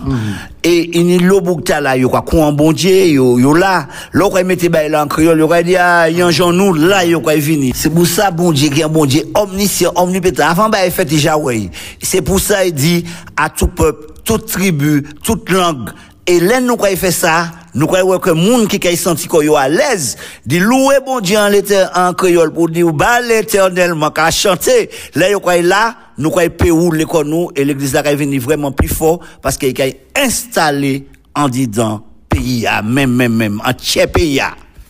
et 0.63 0.91
il 0.93 1.11
y 1.11 1.17
a 1.17 1.21
Lobouk 1.21 1.67
là, 1.69 1.97
il 1.97 2.03
y 2.03 2.05
aura 2.05 2.21
quoi 2.21 2.45
en 2.45 2.53
bon 2.53 2.71
Dieu, 2.71 2.91
il 2.91 3.15
y 3.15 3.17
a 3.17 3.57
là, 3.57 3.87
on 4.13 4.43
mettre 4.43 4.69
bail 4.69 4.91
là 4.91 5.03
en 5.03 5.07
créole, 5.07 5.37
il 5.37 5.39
y 5.39 5.43
aura 5.43 5.63
dit, 5.63 5.75
ah, 5.75 6.07
il 6.07 6.17
y 6.17 6.21
a 6.21 6.27
un 6.27 6.29
genre 6.29 6.53
nous, 6.53 6.71
là, 6.75 7.03
il 7.03 7.11
y 7.11 7.15
aura 7.15 7.35
venu. 7.35 7.71
C'est 7.73 7.89
pour 7.89 8.05
ça, 8.05 8.29
bon 8.29 8.51
Dieu, 8.51 8.69
qui 8.69 8.81
est 8.81 8.83
un 8.83 8.89
bon 8.89 9.07
Dieu, 9.07 9.23
omniscient, 9.33 9.91
omnipétent. 9.95 10.47
Avant, 10.47 10.69
bah, 10.69 10.85
il 10.85 10.91
fait 10.91 11.05
déjà, 11.05 11.35
ouais. 11.35 11.71
C'est 12.03 12.21
pour 12.21 12.39
ça, 12.39 12.63
il 12.63 12.73
dit 12.73 13.05
à 13.35 13.49
tout 13.49 13.69
peuple, 13.69 14.05
toute 14.23 14.45
tribu, 14.45 15.03
toute 15.23 15.49
langue, 15.49 15.89
et 16.27 16.39
là, 16.39 16.61
nous, 16.61 16.75
quand 16.75 16.89
il 16.91 16.97
fait 16.97 17.09
ça, 17.09 17.47
nous 17.75 17.85
croyons 17.87 18.17
que 18.19 18.31
monde 18.31 18.67
qui 18.67 18.87
a 18.87 18.95
senti 18.95 19.27
qu'on 19.27 19.41
est 19.41 19.55
à 19.55 19.67
l'aise, 19.69 20.17
dit 20.45 20.59
louer 20.59 20.95
bon 21.05 21.19
Dieu 21.19 21.37
en, 21.37 21.49
l'éter- 21.49 21.85
en 21.93 22.13
créole 22.13 22.51
pour 22.51 22.69
dire, 22.69 22.91
bah, 22.93 23.19
l'éternellement, 23.21 24.09
qu'à 24.11 24.31
chanter. 24.31 24.89
Là, 25.13 25.31
nous 25.31 25.39
croyons 25.39 25.67
là, 25.67 25.95
nous 26.17 26.29
croyons 26.29 26.49
Pérou, 26.57 26.91
l'école 26.91 27.27
nous, 27.27 27.49
et 27.55 27.65
l'église 27.65 27.93
là, 27.93 28.01
est 28.05 28.15
venue 28.15 28.39
vraiment 28.39 28.71
plus 28.71 28.87
fort, 28.87 29.19
parce 29.41 29.57
qu'il 29.57 29.79
a 29.81 29.85
installé 30.19 31.05
en 31.35 31.49
disant, 31.49 32.05
pays, 32.29 32.65
même, 32.83 33.11
même, 33.13 33.33
même, 33.35 33.61
en 33.65 33.73
tiers 33.73 34.09
pays. 34.11 34.41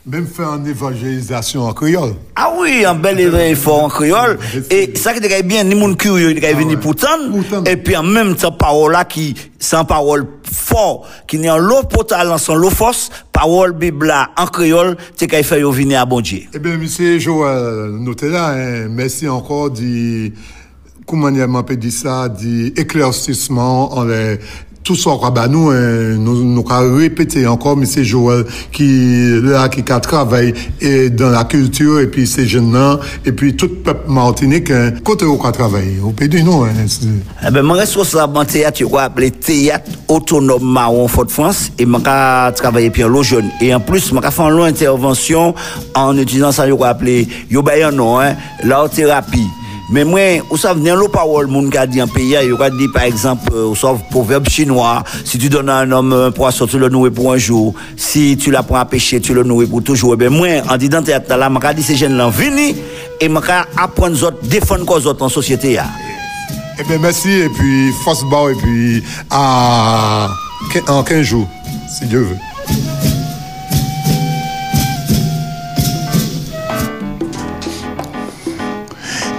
Même 0.07 0.27
faire 0.27 0.53
une 0.53 0.67
évangélisation 0.67 1.63
en 1.63 1.73
créole. 1.73 2.13
Ah 2.35 2.53
oui, 2.59 2.85
un 2.85 2.93
bel 2.93 3.19
effort 3.19 3.83
en 3.83 3.89
créole. 3.89 4.37
Et 4.69 4.95
ça 4.95 5.13
qui 5.13 5.25
est 5.25 5.43
bien, 5.43 5.63
ni 5.63 5.73
moun 5.73 5.95
curieux, 5.95 6.29
il 6.31 6.45
est 6.45 6.53
venu 6.53 6.77
pour. 6.77 6.93
Et 7.65 7.75
puis 7.75 7.97
en 7.97 8.03
même 8.03 8.35
temps, 8.35 8.51
parole 8.51 8.91
là 8.91 9.03
qui, 9.03 9.35
une 9.73 9.85
parole 9.87 10.27
fort, 10.43 11.07
qui 11.27 11.39
n'est 11.39 11.49
en 11.49 11.57
l'eau 11.57 11.81
potable, 11.89 12.29
en 12.29 12.37
son 12.37 12.53
l'eau 12.53 12.69
force, 12.69 13.09
parole 13.31 13.71
Bible 13.71 14.13
en 14.37 14.45
créole, 14.45 14.95
c'est 15.15 15.25
qu'il 15.25 15.43
fait 15.43 15.61
venir 15.61 16.01
à 16.01 16.05
bon 16.05 16.21
Dieu. 16.21 16.41
Eh 16.53 16.59
bien, 16.59 16.77
monsieur 16.77 17.17
Joël, 17.17 17.89
notez 17.89 18.29
là, 18.29 18.49
hein, 18.49 18.87
merci 18.87 19.27
encore 19.27 19.71
du, 19.71 20.35
comment 21.07 21.29
on 21.29 21.63
peut 21.63 21.77
dire 21.77 21.91
ça, 21.91 22.29
du 22.29 22.67
éclaircissement 22.77 23.97
en 23.97 24.03
les, 24.03 24.37
tout 24.85 24.95
sa 24.95 25.15
kwa 25.17 25.31
ba 25.33 25.47
nou, 25.49 25.73
nou 26.21 26.63
ka 26.65 26.77
repete 26.85 27.41
ankon, 27.49 27.79
mi 27.81 27.89
se 27.89 28.03
Joël 28.05 28.43
ki 28.75 28.87
la 29.47 29.65
ki 29.73 29.81
ka 29.87 29.97
travay 30.05 30.53
dan 31.17 31.33
la 31.33 31.41
kultur, 31.49 31.97
epi 32.03 32.27
se 32.29 32.45
jen 32.45 32.69
nan, 32.73 33.01
epi 33.25 33.55
tout 33.57 33.81
pep 33.85 34.05
Martinique, 34.05 34.77
kote 35.07 35.25
ou 35.25 35.41
ka 35.41 35.49
travay, 35.55 35.97
ou 36.03 36.13
pe 36.15 36.29
di 36.29 36.45
nou. 36.45 36.69
Ebe, 36.69 37.65
mwen 37.65 37.81
responsabman 37.81 38.45
teyat 38.49 38.83
yo 38.83 38.91
kwa 38.93 39.07
aple 39.09 39.31
teyat 39.33 39.89
autonome 40.05 40.69
Maron 40.77 41.09
Fort 41.09 41.33
France, 41.33 41.73
e 41.81 41.89
mwen 41.89 42.05
ka 42.05 42.53
travay 42.61 42.91
epi 42.91 43.07
an 43.07 43.13
lo 43.17 43.25
jen, 43.25 43.49
e 43.57 43.73
an 43.73 43.83
plus 43.83 44.11
mwen 44.13 44.23
ka 44.25 44.33
fan 44.35 44.53
lo 44.53 44.69
intervensyon 44.69 45.57
an 45.97 46.21
etizan 46.21 46.53
sa 46.53 46.69
yo 46.69 46.77
kwa 46.77 46.93
aple 46.93 47.23
yo 47.49 47.65
bayan 47.65 47.97
nou, 47.97 48.21
la 48.69 48.85
o 48.85 48.89
terapi. 48.93 49.64
Men 49.93 50.07
mwen, 50.09 50.41
ou 50.49 50.57
sav 50.57 50.79
nen 50.81 50.97
lo 50.97 51.05
pawol 51.13 51.45
moun 51.51 51.67
ka 51.73 51.83
di 51.85 52.01
an 52.01 52.09
peya, 52.09 52.41
yo 52.45 52.57
ka 52.57 52.71
di 52.73 52.87
par 52.89 53.05
exemple, 53.05 53.53
euh, 53.53 53.69
ou 53.69 53.77
sav 53.77 53.99
proverbe 54.09 54.49
chinois, 54.49 55.03
si 55.23 55.37
tu 55.37 55.49
don 55.49 55.69
an 55.69 55.91
om 55.93 56.13
un 56.13 56.31
poisson, 56.31 56.65
tu 56.65 56.79
le 56.79 56.89
noue 56.89 57.11
pou 57.11 57.29
un 57.31 57.37
jour, 57.37 57.73
si 57.95 58.35
tu 58.37 58.49
la 58.51 58.63
pran 58.63 58.79
a 58.79 58.85
peche, 58.85 59.21
tu 59.21 59.35
le 59.35 59.43
noue 59.43 59.67
pou 59.69 59.81
toujou, 59.81 60.13
e 60.13 60.17
eh 60.17 60.23
ben 60.23 60.33
mwen, 60.33 60.65
an 60.65 60.81
di 60.81 60.89
dan 60.89 61.05
te 61.05 61.13
atala, 61.13 61.51
mwen 61.53 61.61
ka 61.61 61.75
di 61.77 61.85
se 61.85 61.97
jen 61.99 62.17
lan 62.17 62.33
vini, 62.33 62.71
e 63.21 63.29
mwen 63.29 63.45
ka 63.45 63.61
apren 63.85 64.17
zot, 64.17 64.41
defon 64.49 64.87
ko 64.89 64.97
zot 65.05 65.21
an 65.21 65.29
sosyete 65.29 65.75
ya. 65.77 65.85
E 66.79 66.87
ben 66.89 67.05
mersi, 67.05 67.43
e 67.45 67.53
pi 67.53 67.93
fos 68.01 68.25
ba, 68.31 68.47
e 68.49 68.57
pi 68.65 69.05
an 69.37 71.05
kenjou, 71.05 71.45
si 71.93 72.09
Diyo 72.09 72.25
ve. 72.31 72.54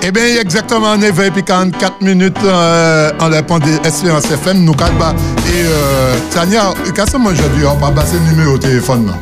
Eh 0.09 0.13
bien, 0.13 0.23
exactement 0.41 0.97
9h 0.97 1.37
et 1.37 1.43
44 1.43 2.01
minutes 2.01 2.37
euh, 2.45 3.11
en 3.19 3.29
répond 3.29 3.59
de 3.59 3.85
Espérance 3.85 4.31
FM. 4.31 4.63
Nous, 4.63 4.73
Kalba 4.73 5.13
et 5.49 5.65
euh, 5.65 6.15
Tania, 6.31 6.73
qu'est-ce 6.95 7.11
que 7.11 7.17
moi 7.17 7.33
aujourd'hui? 7.33 7.65
On 7.67 7.75
va 7.75 7.91
passer 7.91 8.15
le 8.25 8.37
numéro 8.37 8.57
de 8.57 8.63
téléphone. 8.63 9.13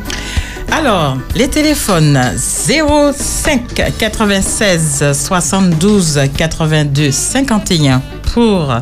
Alors, 0.77 1.17
les 1.35 1.47
téléphones 1.47 2.19
05 2.35 3.93
96 3.97 5.13
72 5.13 6.19
82 6.35 7.11
51 7.11 8.01
pour 8.33 8.73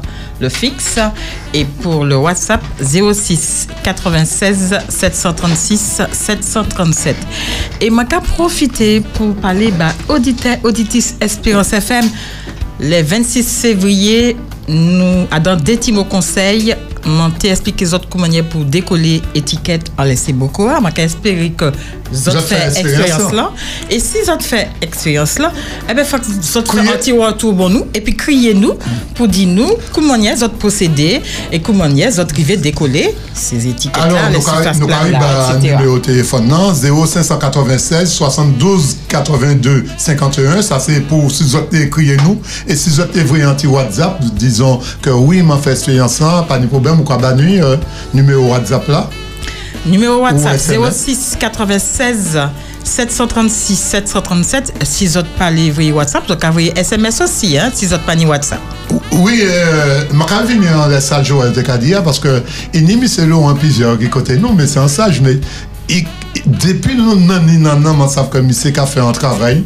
le 0.41 0.49
fixe 0.49 0.98
et 1.53 1.65
pour 1.65 2.03
le 2.03 2.18
WhatsApp 2.18 2.64
06 2.82 3.68
96 3.84 4.80
736 4.90 6.02
737. 6.11 7.15
Et 7.80 7.91
moi, 7.91 8.06
qu'à 8.06 8.22
profiter 8.22 9.02
pour 9.02 9.36
parler 9.36 9.70
bah, 9.70 9.94
auditeur, 10.10 10.57
auditrice 10.64 11.15
Espérance 11.22 11.74
FM. 11.74 12.10
Le 12.80 13.03
26 13.03 13.61
février, 13.61 14.36
nous, 14.68 15.27
dans 15.44 15.56
des 15.56 15.77
Timo 15.77 16.03
Conseil, 16.06 16.76
m'ont 17.06 17.31
expliqué 17.44 17.94
autres 17.94 18.07
comment 18.10 18.27
pour 18.49 18.64
décoller 18.65 19.22
étiquette 19.35 19.91
en 19.98 20.03
laisser 20.03 20.34
beaucoup. 20.34 20.68
Je 20.69 20.95
vais 20.95 21.03
espérer 21.03 21.52
que 21.52 21.65
autres 21.65 22.41
fait 22.41 22.68
expérience 22.68 22.77
expérience 22.77 23.34
là. 23.34 23.52
Et 23.90 23.99
si 23.99 24.22
vous 24.23 24.31
autres 24.31 24.45
fait 24.45 24.69
expérience 24.81 25.40
là, 25.40 25.52
eh 25.90 25.94
bien, 25.94 26.03
faut 26.03 26.18
que 26.18 26.57
autres 26.57 26.73
fait 26.73 26.80
un 26.80 26.98
petit 26.98 27.11
retour 27.11 27.56
pour 27.56 27.69
nous 27.69 27.85
et 27.94 28.02
puis 28.02 28.15
criez 28.15 28.53
nous 28.53 28.73
pour 29.15 29.27
dire 29.27 29.48
nous 29.48 29.72
comment 29.91 30.15
les 30.15 30.44
autres 30.44 30.56
procédés 30.56 31.22
et 31.52 31.60
comment 31.60 31.85
les 31.85 32.19
autres 32.19 32.34
arrivés 32.34 32.57
décoller 32.57 33.15
ces 33.34 33.68
étiquettes 33.68 33.98
là, 33.98 34.03
Alors, 34.03 34.41
nous 34.80 34.91
arrivons 34.91 35.19
à 35.19 35.57
numéro 35.57 35.98
de 35.98 36.03
téléphone 36.03 36.48
non, 36.48 36.73
0596 36.73 38.11
72 38.11 38.98
82 39.07 39.85
51. 39.98 40.61
Ça, 40.61 40.80
c'est 40.80 41.02
pour 41.02 41.31
si 41.31 41.44
vous 41.44 41.57
êtes 41.57 41.73
écrire 41.73 42.22
nous. 42.23 42.40
Et 42.68 42.76
si 42.76 42.90
vous 42.90 43.02
êtes 43.02 43.18
envoyé 43.18 43.44
un 43.44 43.53
petit 43.53 43.68
WhatsApp, 43.68 44.19
dizon 44.53 44.80
ke 45.03 45.13
oui 45.17 45.41
man 45.45 45.61
fè 45.61 45.73
espèyans 45.73 46.21
lan, 46.21 46.45
pa 46.49 46.61
ni 46.61 46.69
problem 46.71 47.01
ou 47.01 47.09
kwa 47.09 47.19
ba 47.21 47.34
nwi, 47.38 47.59
numèro 48.13 48.45
WhatsApp 48.51 48.88
la. 48.93 49.07
Numèro 49.85 50.21
WhatsApp 50.21 50.61
06 50.61 51.38
96 51.41 52.38
736 52.84 53.80
737 53.80 54.71
Si 54.88 55.07
zot 55.11 55.27
pa 55.38 55.49
li 55.51 55.69
vwe 55.71 55.89
WhatsApp, 55.95 56.27
zot 56.30 56.39
ka 56.39 56.51
vwe 56.55 56.69
SMS 56.80 57.21
osi, 57.25 57.55
si 57.75 57.89
zot 57.91 58.03
pa 58.07 58.15
ni 58.15 58.27
WhatsApp 58.30 58.61
Oui, 59.11 59.41
euh, 59.41 60.03
maka 60.13 60.41
vini 60.47 60.67
an 60.71 60.88
lè 60.91 60.99
sa 61.03 61.21
Joël 61.23 61.53
de 61.55 61.63
Kadia, 61.65 62.01
paske 62.05 62.31
inimi 62.77 63.09
se 63.11 63.27
lou 63.27 63.49
an 63.49 63.59
pizyor 63.59 63.97
ki 64.01 64.11
kote 64.13 64.38
nou, 64.39 64.55
men 64.55 64.69
se 64.69 64.80
an 64.81 64.91
saj, 64.91 65.21
men 65.25 65.41
depi 66.43 66.95
nou 66.97 67.15
nan 67.19 67.45
ni 67.47 67.59
nan 67.61 67.84
nan 67.84 67.97
man 67.99 68.09
sav 68.11 68.30
komise 68.34 68.71
ka 68.75 68.85
fè 68.89 69.03
an 69.03 69.15
travay 69.15 69.61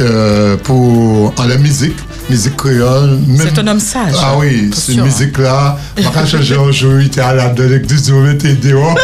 euh, 0.00 0.56
pou 0.66 1.28
an 1.36 1.48
la 1.50 1.58
mizik 1.60 1.96
musique 2.28 2.56
créole. 2.56 3.18
C'est 3.38 3.58
un 3.58 3.66
homme 3.66 3.80
sage. 3.80 4.14
Ah 4.20 4.34
oui, 4.38 4.70
ces 4.74 4.96
musiques-là, 4.96 5.78
on 5.98 6.10
va 6.10 6.26
changer 6.26 6.56
aujourd'hui, 6.56 7.08
tu 7.10 7.18
es 7.18 7.22
à 7.22 7.34
la 7.34 7.48
de 7.48 7.62
l'église, 7.64 8.04
tu 8.04 8.12
vas 8.12 8.34
t'aider 8.34 8.70
dehors. 8.70 8.98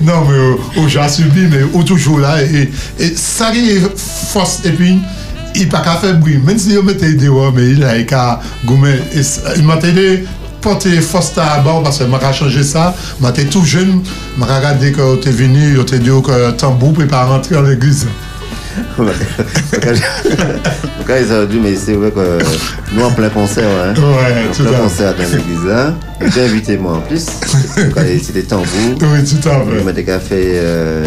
Non, 0.00 0.24
mais 0.28 0.36
euh, 0.36 0.82
ou 0.82 0.88
j'ai 0.88 1.08
subi, 1.08 1.46
mais 1.50 1.62
ou 1.72 1.82
toujours 1.82 2.18
là. 2.18 2.42
Et, 2.42 2.70
et 2.98 3.14
ça 3.16 3.50
qui 3.50 3.70
est 3.70 3.82
force, 3.96 4.60
et 4.64 4.70
puis, 4.70 4.98
il 5.54 5.68
pas 5.68 5.80
qu'à 5.80 5.92
faire 5.92 6.18
bruit. 6.18 6.38
Même 6.38 6.58
si 6.58 6.72
je 6.74 6.80
m'étais 6.80 7.14
dehors, 7.14 7.52
mais 7.54 7.70
il 7.70 7.82
a 7.82 8.02
qu'à 8.02 8.40
gommer. 8.64 9.00
Il 9.56 9.64
m'a 9.64 9.76
aidé 9.76 10.24
porter 10.60 11.00
force 11.00 11.32
à 11.38 11.60
bord 11.60 11.82
parce 11.82 11.98
que 11.98 12.04
m'a 12.04 12.32
changé 12.32 12.62
ça. 12.62 12.94
M'a 13.20 13.30
été 13.30 13.44
tout 13.46 13.64
jeune, 13.64 14.02
m'a 14.36 14.46
regardé 14.46 14.92
quand 14.92 15.20
t'es 15.20 15.30
venu, 15.30 15.78
t'es 15.86 15.98
dit 15.98 16.10
que 16.10 16.50
tambour, 16.52 16.92
puis 16.92 17.06
pas 17.06 17.24
rentrer 17.24 17.54
dans 17.54 17.62
l'église. 17.62 18.06
Donc, 18.98 19.08
ils 21.08 21.32
ont 21.32 21.44
dit, 21.44 21.58
mais 21.62 21.76
c'est 21.76 21.94
vrai 21.94 22.10
que 22.10 22.38
nous 22.92 23.02
en 23.02 23.10
plein 23.10 23.28
concert, 23.28 23.64
hein. 23.64 23.94
Ouais, 23.94 24.48
en 24.48 24.54
tout 24.54 24.62
plein 24.62 24.72
à 24.72 24.80
concert 24.80 25.14
dans 25.14 25.22
l'église 25.22 25.64
là. 25.66 25.94
J'ai 26.34 26.44
invité 26.44 26.76
moi 26.76 26.94
en 26.94 27.00
plus. 27.00 27.26
C'était 28.22 28.42
tambour. 28.42 28.66
Oui, 29.00 29.24
tout 29.24 29.48
à 29.48 29.64
fait. 29.64 29.84
M'étais 29.84 30.04
qu'à 30.04 30.18
fait 30.18 30.52
euh, 30.54 31.06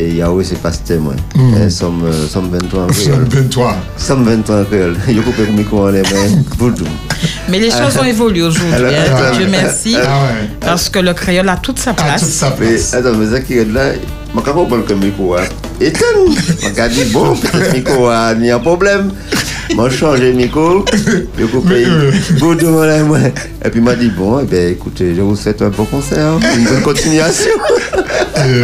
et 0.00 0.14
Yahweh 0.14 0.44
c'est 0.44 0.60
pasteur 0.60 1.00
moi. 1.00 1.14
Mm. 1.34 1.54
Euh, 1.54 1.70
Somme 1.70 2.02
euh, 2.04 2.26
somme 2.28 2.50
23 2.50 2.84
en 2.84 2.92
Somme 2.92 3.24
23. 3.28 3.76
Somme 3.96 4.24
23 4.24 4.60
en 4.60 4.64
créole. 4.64 4.96
Il 5.08 5.22
coupé 5.24 5.46
le 5.46 5.52
micro 5.52 5.86
en 5.86 5.90
les 5.90 6.02
mains. 6.02 6.42
Mais 7.48 7.58
les 7.58 7.70
choses 7.70 7.96
ont 8.00 8.04
évolué 8.04 8.42
aujourd'hui. 8.42 8.74
Hein, 8.74 9.14
ah, 9.14 9.30
Dieu 9.36 9.46
merci. 9.50 9.96
Ah 9.96 10.22
ouais. 10.24 10.48
Parce 10.60 10.88
que 10.88 10.98
le 10.98 11.12
créole 11.12 11.48
a 11.48 11.56
toute 11.56 11.78
sa 11.78 11.92
place. 11.92 12.44
Mais 12.60 12.98
attends, 12.98 13.16
mais 13.18 13.30
ça 13.30 13.40
qui 13.40 13.58
est 13.58 13.64
là, 13.70 13.92
je 13.92 14.36
ne 14.38 14.40
comprends 14.40 14.64
pas 14.66 14.76
le 14.76 14.94
micro. 14.96 15.34
hein. 15.34 15.42
Éteins. 15.80 16.02
Je 16.62 16.88
dit, 16.88 17.04
bon, 17.10 17.34
peut-être 17.36 17.72
micro 17.74 18.06
a 18.08 18.34
ni 18.34 18.50
un 18.50 18.58
problème. 18.58 19.10
Moi, 19.74 19.88
je 19.88 19.96
change 19.96 20.20
le 20.20 20.32
micro, 20.32 20.84
Boudou 22.38 22.78
en 22.78 22.84
les 22.84 23.02
mains. 23.02 23.30
Et 23.64 23.70
puis, 23.70 23.80
il 23.80 23.82
m'a 23.82 23.94
dit, 23.94 24.10
bon, 24.10 24.40
eh 24.40 24.44
bien, 24.44 24.68
écoutez, 24.68 25.14
je 25.14 25.20
vous 25.20 25.36
souhaite 25.36 25.62
un 25.62 25.68
bon 25.68 25.84
concert, 25.84 26.34
une 26.56 26.64
bonne 26.64 26.82
continuation. 26.82 27.50
Euh, 28.38 28.62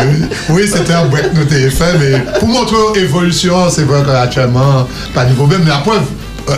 oui, 0.50 0.62
c'était 0.66 0.94
un 0.94 1.04
nous 1.04 1.44
t'avons 1.44 1.70
fait, 1.70 1.98
mais 1.98 2.38
pour 2.38 2.48
montrer 2.48 2.76
l'évolution, 2.94 3.68
c'est 3.68 3.82
vrai 3.82 4.00
qu'actuellement, 4.06 4.88
pas 5.12 5.26
de 5.26 5.34
problème. 5.34 5.62
Mais 5.66 5.70
après, 5.70 5.96
euh, 5.96 6.00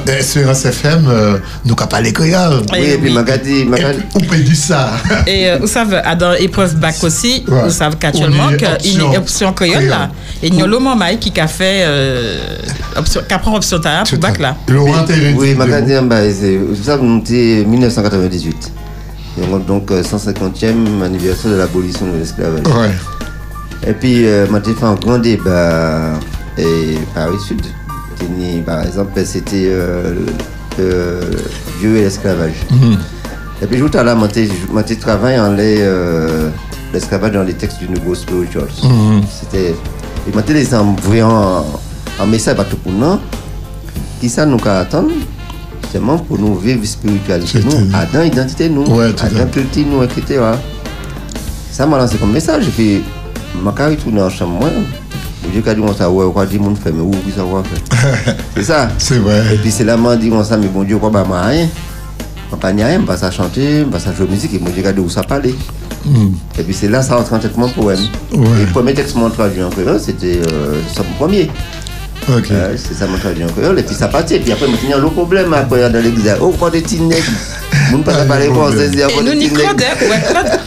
Espérance 0.06 0.64
FM, 0.64 1.06
euh, 1.08 1.38
nous 1.64 1.74
n'avons 1.74 1.86
pas 1.88 2.00
les 2.00 2.12
créoles. 2.12 2.62
Oui, 2.72 2.78
et 2.78 2.98
puis, 2.98 3.12
Magadi, 3.12 3.64
Magadi. 3.64 4.00
On 4.14 4.20
peut 4.20 4.36
dire 4.36 4.56
ça. 4.56 4.90
Et 5.26 5.48
euh, 5.48 5.58
vous 5.60 5.66
savez, 5.66 5.96
à 5.96 6.14
dans 6.14 6.32
l'épreuve 6.32 6.76
bac 6.76 6.96
aussi, 7.02 7.44
vous 7.46 7.70
savez 7.70 7.96
qu'actuellement, 7.96 8.46
On 8.48 8.50
y 8.50 8.54
est 8.54 8.56
qu'il 8.56 8.98
y 8.98 9.00
a 9.00 9.04
une 9.04 9.16
option 9.16 9.52
créole 9.52 9.84
là. 9.84 10.10
Et 10.42 10.48
il 10.48 10.54
y 10.54 10.62
a 10.62 10.66
le 10.66 10.78
moment 10.78 11.06
qui 11.20 11.32
a 11.40 11.46
fait, 11.46 11.82
euh, 11.86 12.38
option, 12.96 13.22
qui 13.26 13.34
a 13.34 13.38
pris 13.38 13.54
option 13.54 13.78
tard 13.78 14.04
pour 14.04 14.18
bac 14.18 14.38
là. 14.38 14.56
Oui, 14.68 15.54
Magadi, 15.54 15.92
c'est 16.32 16.84
ça, 16.84 16.96
nous 16.96 17.24
sommes 17.24 17.66
1998. 17.66 18.72
Donc, 19.46 19.66
donc, 19.66 19.90
euh, 19.90 20.02
150e 20.02 21.02
anniversaire 21.02 21.52
de 21.52 21.56
l'abolition 21.56 22.06
de 22.06 22.18
l'esclavage. 22.18 22.66
Ouais. 22.66 22.90
Et 23.86 23.92
puis, 23.92 24.26
euh, 24.26 24.46
j'ai 24.64 24.74
fait 24.74 24.84
un 24.84 24.94
grand 24.94 25.18
débat 25.18 26.18
et 26.56 26.98
Paris 27.14 27.36
Par 28.64 28.84
exemple, 28.84 29.12
c'était 29.24 29.66
euh, 29.66 30.14
euh, 30.78 31.20
Dieu 31.80 31.96
et 31.96 32.02
l'esclavage. 32.02 32.54
Mhm. 32.70 32.98
Et 33.62 33.66
puis, 33.66 33.80
tout 33.80 33.96
à 33.96 34.02
l'heure, 34.02 34.18
j'ai 34.86 34.96
travaillé 34.96 35.38
en 35.38 35.52
les, 35.52 35.78
euh, 35.80 36.48
l'esclavage 36.92 37.32
dans 37.32 37.42
les 37.42 37.54
textes 37.54 37.78
du 37.78 37.88
Nouveau 37.88 38.14
Spiritual. 38.14 38.68
Mhm. 38.82 39.22
C'était. 39.28 39.70
Et 39.70 40.64
j'ai 40.64 40.76
envoyé 40.76 41.22
un, 41.22 42.26
message 42.26 42.58
à 42.58 42.64
tout 42.64 42.76
le 42.86 42.92
monde. 42.92 43.20
Qui 44.20 44.28
ça 44.28 44.44
nous 44.44 44.58
attendre? 44.66 45.10
Justement 45.82 46.18
pour 46.18 46.38
nous 46.38 46.54
vivre 46.56 46.84
spiritualité, 46.84 47.60
nous, 47.64 47.96
à 47.96 48.04
dans 48.04 48.20
l'identité, 48.20 48.68
nous, 48.68 48.84
Ouais, 48.84 49.06
à 49.06 49.28
dans 49.30 49.46
culture, 49.46 49.86
nous, 49.90 50.02
etc. 50.02 50.40
Ça 51.70 51.86
m'a 51.86 51.96
lancé 51.96 52.18
comme 52.18 52.32
message. 52.32 52.68
Et 52.68 52.70
puis, 52.70 53.02
ma 53.62 53.72
carrière 53.72 53.98
tourne 53.98 54.20
en 54.20 54.28
chambre, 54.28 54.66
moi. 55.54 55.62
J'ai 55.66 55.74
dit, 55.74 55.80
on 55.80 55.94
ça, 55.94 56.10
ouais, 56.10 56.32
quoi, 56.32 56.46
dit, 56.46 56.58
mon 56.58 56.74
fait, 56.74 56.92
mais 56.92 57.00
où, 57.00 57.10
qui 57.10 57.32
ça 57.32 57.44
va 57.44 57.62
faire 57.62 58.36
C'est 58.56 58.64
ça. 58.64 58.88
C'est 58.98 59.18
vrai. 59.18 59.54
Et 59.54 59.58
puis, 59.58 59.70
c'est 59.70 59.84
là, 59.84 59.96
m'a 59.96 60.16
dit, 60.16 60.30
on 60.32 60.42
ça, 60.44 60.56
mais 60.56 60.68
bon 60.68 60.84
Dieu, 60.84 60.98
quoi, 60.98 61.10
bah, 61.10 61.24
moi, 61.26 61.42
rien. 61.42 61.68
Je 62.50 62.56
pas 62.56 62.68
rien, 62.68 63.00
je 63.00 63.04
passe 63.06 63.22
à 63.22 63.30
chanter, 63.30 63.80
je 63.80 63.84
passe 63.84 64.06
à 64.06 64.14
jouer 64.14 64.26
musique, 64.26 64.54
et 64.54 64.58
moi, 64.58 64.70
j'ai 64.74 64.80
regardé 64.80 65.00
où 65.00 65.08
ça 65.08 65.22
parlait. 65.22 65.54
Mm. 66.04 66.28
Et 66.58 66.62
puis, 66.62 66.74
c'est 66.74 66.88
là, 66.88 67.02
ça 67.02 67.16
rentre 67.16 67.32
en 67.32 67.38
tête 67.38 67.56
mon 67.56 67.68
poème. 67.68 68.00
Ouais. 68.32 68.46
Et 68.60 68.66
le 68.66 68.72
premier 68.72 68.94
texte 68.94 69.16
mon 69.16 69.28
traduit 69.30 69.62
en 69.62 69.70
créole, 69.70 70.00
c'était 70.00 70.40
euh, 70.50 70.80
ça 70.94 71.02
mon 71.02 71.26
premier. 71.26 71.50
Ok. 72.30 72.50
Euh, 72.50 72.76
c'est 72.76 72.94
ça 72.94 73.06
mon 73.06 73.16
en 73.16 73.52
créole, 73.52 73.78
et 73.78 73.82
puis 73.82 73.94
ça 73.94 74.08
partit. 74.08 74.34
Et 74.34 74.40
puis 74.40 74.52
après, 74.52 74.68
maintenant, 74.68 74.98
le 74.98 75.08
problème, 75.08 75.52
après, 75.54 75.88
dans 75.88 76.02
l'église, 76.02 76.36
oh, 76.40 76.50
quoi, 76.50 76.70
des 76.70 76.82
petits 76.82 77.00
nègres. 77.00 77.24
Moun 77.90 78.04
pas 78.04 78.24
parler 78.24 78.48
français, 78.48 78.90
nous, 78.90 79.48
Claude 79.48 79.82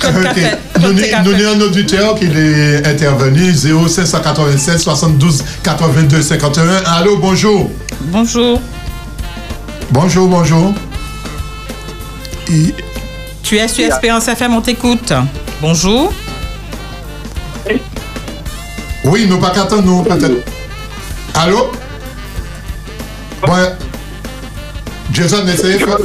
Ok. 0.03 0.23
Café. 0.23 0.57
Nous 0.79 1.33
avons 1.33 1.57
un 1.57 1.61
auditeur 1.61 2.15
qui 2.15 2.25
est 2.25 2.88
intervenu 2.88 3.53
0596 3.53 4.81
72 4.81 5.43
82 5.63 6.21
51. 6.21 6.63
Allô, 6.85 7.17
bonjour. 7.17 7.69
Bonjour. 8.05 8.59
Bonjour, 9.91 10.27
bonjour. 10.27 10.73
Tu 13.43 13.57
es 13.57 13.67
sur 13.67 13.85
Espérance 13.85 14.27
FM, 14.27 14.55
on 14.55 14.61
t'écoute. 14.61 15.13
Bonjour. 15.61 16.11
Oui, 19.03 19.27
nous 19.27 19.38
pas 19.38 19.51
qu'attendre, 19.51 19.83
nous 19.83 20.03
peut-être. 20.03 20.60
Allô? 21.35 21.71
Ouais. 23.47 23.73
Jason, 25.11 25.47
essayez 25.47 25.77
de 25.77 25.85
faire. 25.85 25.97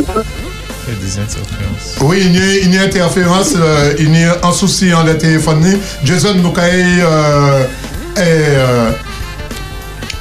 Il 0.89 0.95
y 0.95 0.97
a 0.97 1.01
des 1.01 1.19
interférences. 1.19 1.97
Oui, 2.01 2.23
il 2.25 2.37
y 2.37 2.41
a 2.41 2.57
il 2.57 2.75
y 2.75 2.79
a 2.79 2.83
interférence, 2.83 3.55
euh, 3.57 3.95
il 3.99 4.19
y 4.19 4.25
a 4.25 4.39
un 4.43 4.53
souci 4.53 4.95
en 4.95 5.03
le 5.03 5.19
téléphone. 5.19 5.79
Jason, 6.05 6.35
nous 6.35 6.49
avons. 6.49 6.61
Euh, 6.63 7.65
euh, 8.19 8.91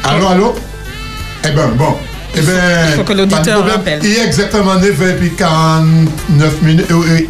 allô, 0.03 0.27
allô? 0.27 0.55
Eh 1.43 1.51
bien, 1.51 1.67
bon. 1.67 1.95
Eh 2.37 2.41
ben, 2.41 2.53
Il 2.89 2.93
faut 2.95 3.03
que 3.03 3.13
l'auditeur 3.13 3.65
rappelle. 3.65 3.99
Il 4.03 4.11
est 4.13 4.25
exactement 4.25 4.75
9 4.75 4.83
et 5.01 5.13
puis 5.13 5.31
49 5.35 6.61
minutes. 6.61 6.85
Oui, 6.91 7.27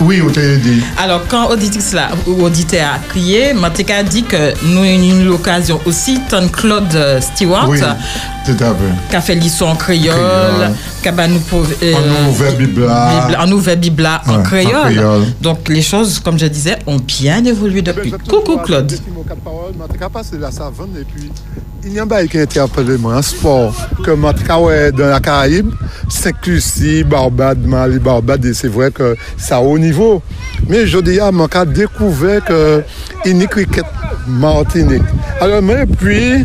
oui, 0.00 0.20
oui, 0.20 0.32
t'a 0.32 0.40
dit. 0.56 0.82
Alors, 1.02 1.22
quand 1.28 1.48
auditrice 1.50 1.92
là, 1.92 2.08
ou 2.26 2.42
auditeur 2.44 2.86
a 2.94 2.98
crié, 3.08 3.52
Matika 3.54 3.96
a 3.98 4.02
dit 4.02 4.22
que 4.24 4.52
nous 4.64 4.78
avons 4.82 5.20
eu 5.20 5.24
l'occasion 5.24 5.80
aussi, 5.86 6.20
ton 6.28 6.48
Claude 6.48 6.94
euh, 6.94 7.20
Stewart, 7.20 7.68
Oui, 7.68 7.80
tout 7.80 8.52
à 8.52 8.56
fait. 8.56 8.74
qui 9.10 9.16
a 9.16 9.20
fait 9.20 9.34
l'histoire 9.34 9.70
en 9.72 9.76
créole, 9.76 10.72
qui 11.02 11.08
a 11.08 11.28
nous 11.28 11.40
euh, 11.82 11.94
En 11.94 12.28
ouvert 12.28 12.52
Bibla. 12.56 13.36
En 13.38 13.50
ouvert 13.52 13.76
Bibla 13.76 14.22
en 14.26 14.42
créole. 14.42 14.94
Donc, 15.40 15.68
les 15.68 15.82
choses, 15.82 16.18
comme 16.18 16.38
je 16.38 16.46
disais, 16.46 16.78
ont 16.86 16.98
bien 16.98 17.44
évolué 17.44 17.82
depuis. 17.82 18.12
Coucou 18.28 18.58
Claude. 18.58 18.92
c'est 20.22 20.38
la 20.38 20.50
savane 20.50 20.90
et 21.00 21.04
puis 21.04 21.30
il 21.84 21.92
y 21.94 21.98
a 21.98 22.02
un 22.02 22.06
bail 22.06 22.28
qui 22.28 22.38
a 22.38 22.42
interpellé 22.42 22.96
moi, 22.96 23.16
un 23.16 23.22
sport 23.22 23.74
que 24.04 24.12
Matka 24.12 24.60
ouais 24.60 24.92
dans 24.92 25.08
la 25.08 25.18
Caraïbe, 25.18 25.70
Saint-Lucie, 26.08 27.02
Barbade, 27.02 27.66
Mali, 27.66 27.98
Barbade, 27.98 28.44
et 28.44 28.54
c'est 28.54 28.68
vrai 28.68 28.92
que 28.92 29.16
ça 29.36 29.60
haut 29.60 29.78
niveau. 29.78 30.22
Mais 30.68 30.86
je 30.86 30.98
dis, 30.98 31.18
ah, 31.18 31.32
Matka 31.32 31.60
a 31.60 31.64
découvert 31.64 32.44
que 32.44 32.84
il 33.24 33.36
y 33.36 33.42
a 33.42 33.46
cricket 33.46 33.84
Martinique. 34.28 35.02
Alors, 35.40 35.62
mais 35.62 35.86
puis... 35.86 36.44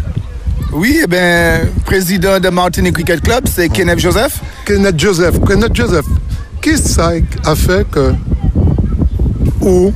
Oui, 0.73 0.99
eh 1.01 1.07
ben, 1.07 1.69
président 1.85 2.41
de 2.41 2.49
Martinique 2.49 2.95
Cricket 2.95 3.22
Club, 3.22 3.45
c'est 3.47 3.69
Kenneth 3.69 3.99
Joseph. 3.99 4.41
Kenneth 4.65 4.99
Joseph, 4.99 5.39
Kenneth 5.47 5.73
Joseph, 5.73 6.05
qu'est-ce 6.59 6.84
que 6.84 6.89
ça 6.89 7.11
a 7.45 7.55
fait 7.55 7.89
que 7.89 8.11
ou 9.61 9.93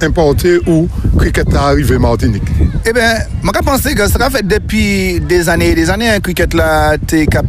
importé 0.00 0.58
ou 0.66 0.88
cricket 1.18 1.48
est 1.48 1.56
arrivé 1.56 1.98
Martinique? 1.98 2.42
Eh 2.86 2.92
bien, 2.92 3.14
je 3.42 3.60
pense 3.64 3.80
que 3.80 4.06
ça 4.06 4.28
fait 4.28 4.46
depuis 4.46 5.18
des 5.18 5.48
années 5.48 5.70
et 5.70 5.74
des 5.74 5.88
années, 5.88 6.10
un 6.10 6.20
cricket 6.20 6.52
là, 6.52 6.96
t'es 6.98 7.24
qu'à 7.26 7.40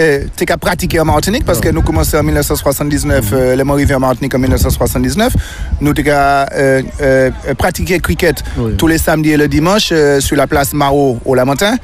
euh, 0.00 0.24
pratiquer 0.60 0.98
en 0.98 1.04
Martinique 1.04 1.44
parce 1.44 1.60
que 1.60 1.68
nous 1.68 1.82
commençons 1.82 2.16
en 2.18 2.24
1979, 2.24 3.24
euh, 3.32 3.54
les 3.54 3.70
arrivés 3.70 3.94
en 3.94 4.00
Martinique 4.00 4.34
en 4.34 4.40
1979. 4.40 5.32
Nous 5.80 5.94
t'es 5.94 6.02
qu'à 6.02 6.48
euh, 6.52 6.82
euh, 7.00 7.30
pratiquer 7.56 8.00
cricket 8.00 8.42
tous 8.76 8.88
les 8.88 8.98
samedis 8.98 9.30
et 9.30 9.36
le 9.36 9.46
dimanche 9.46 9.92
sur 10.18 10.36
la 10.36 10.48
place 10.48 10.72
Maro 10.72 11.18
au 11.24 11.34
Lamentin. 11.36 11.76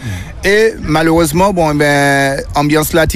Et 0.44 0.74
malheureusement, 0.82 1.52
bon, 1.52 1.70
eh 1.72 1.74
ben, 1.74 2.40
ambiance 2.54 2.92
là, 2.92 3.06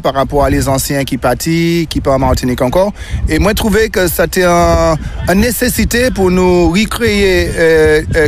par 0.00 0.14
rapport 0.14 0.44
à 0.44 0.50
les 0.50 0.68
anciens 0.68 1.04
qui 1.04 1.16
partent, 1.18 1.38
qui 1.40 1.86
partent 2.02 2.16
en 2.22 2.26
Martinique 2.26 2.62
encore. 2.62 2.92
Et 3.28 3.38
moi, 3.38 3.50
je 3.52 3.56
trouvais 3.56 3.88
que 3.88 4.06
c'était 4.08 4.44
un- 4.44 4.96
une 5.28 5.40
nécessité 5.40 6.10
pour 6.12 6.30
nous 6.30 6.70
recréer 6.70 7.50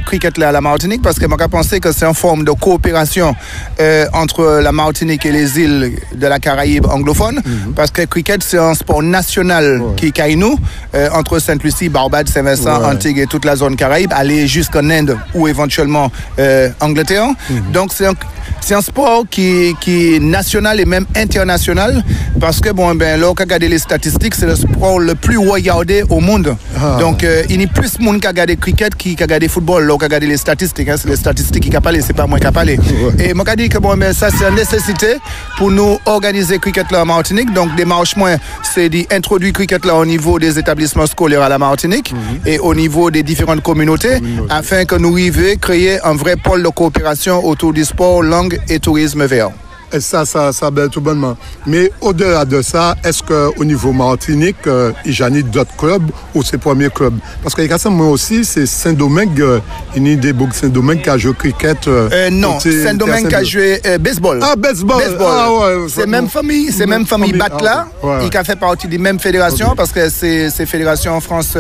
cricket 0.07 0.37
là 0.39 0.49
à 0.49 0.53
la 0.53 0.61
Martinique 0.61 1.00
parce 1.03 1.19
que 1.19 1.27
je 1.29 1.47
pensais 1.47 1.81
que 1.81 1.93
c'est 1.93 2.05
une 2.07 2.15
forme 2.15 2.45
de 2.45 2.51
coopération 2.53 3.35
euh, 3.81 4.07
entre 4.13 4.61
la 4.63 4.73
Martinique 4.73 5.25
et 5.27 5.33
les 5.33 5.59
îles 5.59 5.93
de 6.15 6.27
la 6.27 6.39
Caraïbe 6.39 6.87
anglophone. 6.87 7.41
Parce 7.75 7.91
que 7.91 8.03
cricket, 8.03 8.43
c'est 8.43 8.59
un 8.59 8.75
sport 8.75 9.03
national 9.03 9.83
qui 9.97 10.13
caille 10.13 10.37
nous, 10.37 10.59
euh, 10.95 11.09
entre 11.13 11.39
Sainte-Lucie, 11.39 11.89
Barbade, 11.89 12.29
Saint-Vincent, 12.29 12.81
Ouais. 12.81 13.21
Et 13.21 13.27
toute 13.27 13.45
la 13.45 13.57
zone 13.57 13.77
Caraïbe, 13.77 14.13
aller 14.15 14.47
jusqu'en 14.47 14.89
Inde 14.91 15.17
ou 15.35 15.49
éventuellement 15.49 16.11
euh, 16.39 16.69
Angleterre. 16.81 17.27
Donc 17.73 17.93
c'est 17.93 18.07
un, 18.07 18.13
c'est 18.61 18.75
un 18.75 18.81
sport 18.81 19.25
qui, 19.31 19.75
qui 19.81 20.15
est 20.15 20.19
national 20.21 20.81
et 20.81 20.85
même 20.85 21.07
international 21.17 22.03
parce 22.41 22.61
que 22.61 22.71
bon 22.71 22.95
ben 22.95 23.21
là 23.21 23.29
on 23.31 23.35
regarde 23.35 23.63
les 23.63 23.79
statistiques 23.79 24.35
c'est 24.35 24.47
le 24.47 24.57
sport 24.57 24.99
le 24.99 25.15
plus 25.15 25.39
regardé 25.39 26.05
au 26.09 26.21
monde. 26.21 26.57
Ah. 26.77 26.97
Donc 27.01 27.25
euh, 27.25 27.43
il 27.49 27.61
y 27.61 27.65
a 27.65 27.67
plus 27.69 27.99
de 27.99 28.03
monde 28.03 28.21
qui 28.21 28.27
a 28.27 28.31
regardé 28.31 28.57
cricket 28.57 28.95
qui 28.95 29.17
regardé 29.21 29.49
football. 29.49 29.87
Là 29.87 29.95
on 29.95 29.99
regarde 29.99 30.25
les 30.25 30.37
statistiques, 30.37 30.89
hein, 30.89 30.90
c'est 30.97 31.09
les 31.09 31.17
statistiques 31.17 31.71
qui 31.71 31.77
a 31.77 31.81
parlé, 31.81 32.01
c'est 32.01 32.13
pas 32.13 32.27
moi 32.27 32.39
qui 32.39 32.47
a 32.47 32.53
parlé. 32.53 32.79
Et 33.19 33.35
moi 33.35 33.45
je 33.49 33.55
dis 33.55 33.69
que 33.69 33.79
bon 33.79 33.99
ça 34.13 34.31
c'est 34.31 34.49
une 34.49 34.55
nécessité 34.55 35.17
pour 35.57 35.71
nous 35.71 35.99
organiser 36.07 36.59
cricket 36.59 36.91
là 36.91 37.03
en 37.03 37.07
Martinique. 37.07 37.53
Donc 37.53 37.75
démarche 37.77 38.17
moins 38.17 38.37
c'est 38.63 38.89
d'introduire 38.89 39.53
cricket 39.53 39.85
là 39.85 39.95
au 39.97 40.05
niveau 40.07 40.39
des 40.39 40.59
établissements 40.59 41.07
scolaires 41.07 41.43
à 41.43 41.49
la 41.49 41.59
Martinique 41.59 42.15
et 42.47 42.59
au 42.59 42.75
niveau 42.75 43.11
des 43.11 43.23
différentes 43.23 43.63
communautés 43.63 44.21
afin 44.49 44.85
que 44.85 44.97
nous 44.97 45.13
arrivions 45.13 45.53
à 45.53 45.57
créer 45.57 46.01
un 46.05 46.15
vrai 46.15 46.37
pôle 46.37 46.63
de 46.63 46.69
coopération 46.69 47.45
autour 47.45 47.73
du 47.73 47.85
sport, 47.85 48.23
langue 48.23 48.59
et 48.69 48.79
tourisme 48.79 49.25
vert. 49.25 49.51
Et 49.93 50.01
ça, 50.01 50.25
ça, 50.25 50.53
ça 50.53 50.71
belle 50.71 50.89
tout 50.89 51.01
bonnement. 51.01 51.37
Mais 51.67 51.91
au-delà 52.01 52.45
de 52.45 52.63
ça, 52.63 52.97
est-ce 53.05 53.23
qu'au 53.23 53.65
niveau 53.65 53.93
Martinique, 53.93 54.57
euh, 54.67 54.93
il 55.05 55.19
y 55.19 55.23
a 55.23 55.31
d'autres 55.31 55.75
clubs 55.77 56.11
ou 56.35 56.43
c'est 56.43 56.59
premier 56.59 56.91
club? 56.91 57.15
Parce 57.43 57.55
que 57.55 57.89
moi 57.89 58.09
aussi, 58.09 58.45
c'est 58.45 58.67
Saint-Domingue, 58.67 59.41
euh, 59.41 59.59
il 59.97 60.07
y 60.07 60.13
a 60.13 60.17
des 60.17 60.33
boucs 60.33 60.55
Saint-Domingue 60.55 61.03
qui 61.03 61.11
a 61.11 61.19
joué 61.19 61.35
cricket. 61.35 61.89
euh, 61.89 62.09
Euh, 62.13 62.31
non, 62.31 62.59
Saint-Domingue 62.61 63.29
qui 63.29 63.35
a 63.35 63.43
joué 63.45 63.81
baseball. 64.01 64.41
Ah, 64.43 64.55
baseball. 64.57 65.03
Ah, 65.21 65.53
ouais, 65.53 65.87
c'est 65.89 66.07
même 66.07 66.29
famille, 66.29 66.71
c'est 66.73 66.87
même 66.87 67.07
famille 67.07 67.33
Bat 67.33 67.63
là. 67.63 67.87
ah, 68.03 68.07
ouais. 68.07 68.29
Il 68.31 68.37
a 68.37 68.45
fait 68.45 68.57
partie 68.59 68.87
des 68.89 68.99
mêmes 68.99 69.19
fédérations 69.19 69.75
parce 69.77 69.93
que 69.93 70.09
c'est 70.09 70.67
fédération 70.67 71.21
France, 71.21 71.57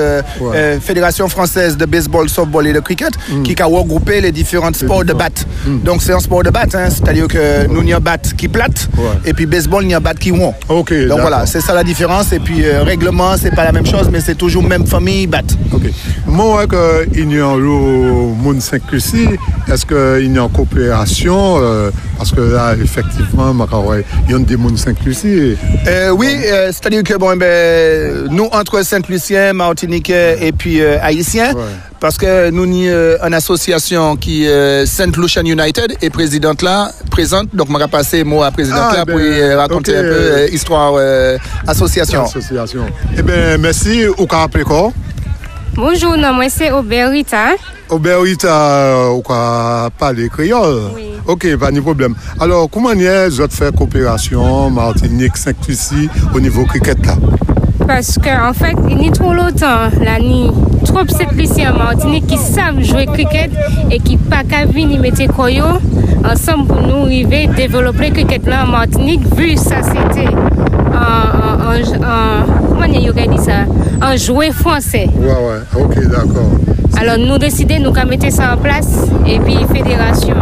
fédération 0.80 1.28
française 1.28 1.76
de 1.76 1.84
baseball, 1.86 2.28
softball 2.28 2.66
et 2.66 2.72
de 2.72 2.80
cricket 2.80 3.12
Mm. 3.30 3.42
qui 3.42 3.60
a 3.60 3.66
regroupé 3.66 4.20
les 4.20 4.32
différents 4.32 4.72
sports 4.72 5.04
de 5.04 5.12
bat. 5.12 5.28
Donc 5.66 6.02
c'est 6.02 6.12
un 6.12 6.20
sport 6.20 6.42
de 6.42 6.50
bat, 6.50 6.66
hein, 6.74 6.90
c'est-à-dire 6.90 7.28
que 7.28 7.66
nous 7.66 7.82
il 7.82 7.88
y 7.90 7.94
qui 8.36 8.48
plate 8.48 8.88
et 9.24 9.32
puis 9.32 9.46
baseball 9.46 9.84
il 9.84 9.90
y 9.90 9.94
a 9.94 10.00
bat 10.00 10.14
qui 10.14 10.30
won. 10.30 10.54
Ok. 10.68 10.92
Donc 11.08 11.20
voilà, 11.20 11.46
c'est 11.46 11.60
ça 11.60 11.74
la 11.74 11.84
différence. 11.84 12.32
Et 12.32 12.40
puis 12.40 12.64
euh, 12.64 12.82
règlement, 12.82 13.36
c'est 13.36 13.54
pas 13.54 13.64
la 13.64 13.72
même 13.72 13.86
chose, 13.86 14.08
mais 14.10 14.20
c'est 14.20 14.34
toujours 14.34 14.62
même 14.62 14.86
famille 14.86 15.26
bat. 15.26 15.42
Ok. 15.72 15.82
Moi, 16.26 16.66
que 16.66 17.06
il 17.14 17.32
y 17.32 17.40
a 17.40 17.46
un 17.46 17.58
monde 17.58 18.60
Saint-Lucie, 18.60 19.28
est-ce 19.70 19.86
qu'il 19.86 20.34
y 20.34 20.38
a 20.38 20.44
en 20.44 20.48
coopération 20.48 21.56
euh, 21.58 21.90
Parce 22.16 22.32
que 22.32 22.40
là, 22.40 22.74
effectivement, 22.80 23.54
il 24.26 24.32
y 24.32 24.34
a 24.34 24.38
des 24.38 24.56
mondes 24.56 24.78
Saint-Lucie. 24.78 25.56
Euh, 25.86 26.10
oui, 26.10 26.36
euh, 26.44 26.66
c'est-à-dire 26.66 27.02
que 27.02 27.14
bon, 27.14 27.36
ben, 27.36 28.28
nous, 28.30 28.48
entre 28.52 28.82
Saint-Lucien, 28.82 29.52
Martiniquais 29.52 30.38
et 30.40 30.52
puis 30.52 30.80
euh, 30.80 30.98
Haïtiens, 31.02 31.52
Paske 32.00 32.48
nou 32.56 32.64
ni 32.64 32.86
euh, 32.88 33.20
an 33.20 33.34
asosyasyon 33.36 34.16
ki 34.24 34.38
euh, 34.48 34.86
St. 34.88 35.18
Lucian 35.20 35.44
United 35.44 35.98
e 36.00 36.08
prezident 36.08 36.64
la 36.64 36.88
prezent, 37.12 37.52
donk 37.52 37.68
mwen 37.68 37.82
ka 37.84 37.90
pase 37.92 38.22
mou 38.24 38.40
a 38.40 38.48
prezident 38.56 38.86
ah, 38.86 38.94
la 38.96 39.02
eh 39.04 39.10
pou 39.10 39.20
y 39.20 39.34
euh, 39.36 39.52
rakonte 39.60 39.92
an 39.92 40.08
peu 40.08 40.46
istwa 40.56 40.86
asosyasyon. 41.68 42.88
Ebe, 43.20 43.36
eh 43.36 43.60
mersi, 43.60 44.06
ou 44.14 44.24
ka 44.24 44.46
apre 44.48 44.64
ko? 44.64 44.86
Bonjour, 45.76 46.16
nan 46.16 46.38
mwen 46.38 46.48
se 46.48 46.72
Oberita. 46.72 47.50
Oberita, 47.92 48.56
ou 49.12 49.20
ka 49.26 49.92
pale 50.00 50.32
kriol? 50.32 50.86
Oui. 50.96 51.10
Ok, 51.28 51.50
pa 51.60 51.68
ni 51.70 51.84
problem. 51.84 52.16
Alors, 52.40 52.64
kouman 52.72 52.98
ye 52.98 53.12
zot 53.36 53.52
fè 53.52 53.68
koopérasyon 53.76 54.72
Martinique-Saint-Lucie 54.72 56.08
ou 56.32 56.40
nivou 56.40 56.64
kriket 56.64 57.04
la? 57.04 57.20
Parce 57.92 58.18
que 58.18 58.48
en 58.48 58.52
fait, 58.52 58.76
il 58.88 58.98
n'y 58.98 59.08
a 59.08 59.10
trop 59.10 59.34
longtemps, 59.34 59.90
là, 60.00 60.20
ni 60.20 60.48
trop 60.84 61.02
lycée 61.32 61.66
en 61.66 61.76
Martinique 61.76 62.24
qui 62.28 62.36
savent 62.36 62.80
jouer 62.80 63.04
cricket 63.04 63.50
et 63.90 63.98
qui 63.98 64.16
pas 64.16 64.44
qu'à 64.48 64.64
venir 64.64 65.00
mettre 65.00 65.26
koyo 65.34 65.64
ensemble 66.24 66.68
pour 66.68 66.82
nous 66.82 67.06
arriver 67.06 67.48
à 67.48 67.52
développer 67.52 68.10
le 68.10 68.14
cricket 68.14 68.46
là 68.46 68.62
en 68.64 68.68
Martinique, 68.68 69.22
vu 69.34 69.56
ça 69.56 69.82
c'était 69.82 70.30
comment 72.68 72.84
on 72.84 73.36
dit 73.36 73.42
ça, 73.42 74.16
jouet 74.16 74.52
français. 74.52 75.08
Ouais, 75.18 75.26
ouais, 75.26 75.82
ok, 75.82 76.08
d'accord. 76.10 76.50
Alors 76.96 77.18
nous 77.18 77.38
décidons, 77.38 77.80
nous 77.80 78.08
mettre 78.08 78.30
ça 78.30 78.54
en 78.54 78.56
place 78.56 79.08
et 79.26 79.40
puis 79.40 79.58
fédération. 79.74 80.36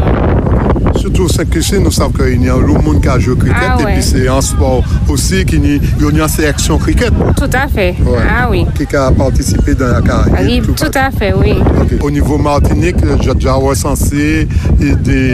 Surtout 1.09 1.29
Saint-Lucie, 1.29 1.81
nous 1.81 1.91
savons 1.91 2.11
qu'il 2.13 2.45
y 2.45 2.51
a 2.51 2.55
un 2.55 2.59
de 2.59 2.67
monde 2.67 3.01
qui 3.01 3.09
a 3.09 3.19
joué 3.19 3.33
au 3.33 3.37
cricket 3.37 3.57
Ah 3.67 3.77
et 3.81 3.85
ouais. 3.85 3.93
puis 3.95 4.03
c'est 4.03 4.29
un 4.29 4.43
sport 4.43 4.85
aussi 5.09 5.43
qui 5.47 5.57
y 5.57 5.81
a 6.05 6.11
une 6.11 6.29
sélection 6.29 6.77
cricket. 6.77 7.11
Tout 7.35 7.49
à 7.51 7.67
fait. 7.67 7.95
Ouais. 8.05 8.19
Ah 8.29 8.49
oui. 8.51 8.67
Qui 8.77 8.95
a 8.95 9.11
participé 9.11 9.75
dans 9.75 9.87
la 9.87 10.01
Oui, 10.01 10.07
Caraïbe. 10.07 10.67
tout 10.67 10.75
tout 10.75 10.91
à 10.99 11.11
fait, 11.11 11.33
oui. 11.33 11.55
Ok. 11.81 12.05
Au 12.05 12.11
niveau 12.11 12.37
Martinique, 12.37 12.97
j'ai 13.23 13.33
déjà 13.35 13.55
recensé 13.55 14.47
des 14.79 15.33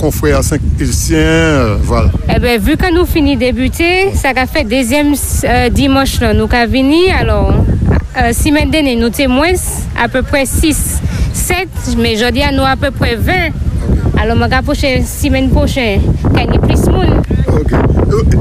confrères 0.00 0.42
Saint-Luciens, 0.42 1.16
euh, 1.18 1.76
voilà. 1.80 2.10
Eh 2.34 2.40
bien, 2.40 2.58
vu 2.58 2.76
que 2.76 2.92
nous 2.92 3.06
finissons 3.06 3.38
débuter, 3.38 4.10
ça 4.14 4.30
a 4.34 4.46
fait 4.46 4.64
deuxième 4.64 5.14
euh, 5.44 5.68
dimanche, 5.68 6.18
là, 6.20 6.34
nous 6.34 6.48
avons 6.52 6.72
venu. 6.72 7.08
Alors, 7.16 7.54
euh, 8.20 8.32
semaine 8.32 8.70
dernière, 8.70 8.98
nous 8.98 9.10
témoins 9.10 9.52
à 9.96 10.08
peu 10.08 10.22
près 10.22 10.44
6, 10.44 11.00
7, 11.32 11.68
mais 11.98 12.16
je 12.16 12.28
dis 12.32 12.42
à 12.42 12.50
nous 12.50 12.64
à 12.64 12.74
peu 12.74 12.90
près 12.90 13.14
20. 13.14 13.32
Alo 14.18 14.34
mga 14.34 14.64
poche, 14.66 14.88
simen 15.06 15.46
poche, 15.54 16.00
kanye 16.34 16.58
plis 16.58 16.82
moun. 16.90 17.12
Ok. 17.54 17.70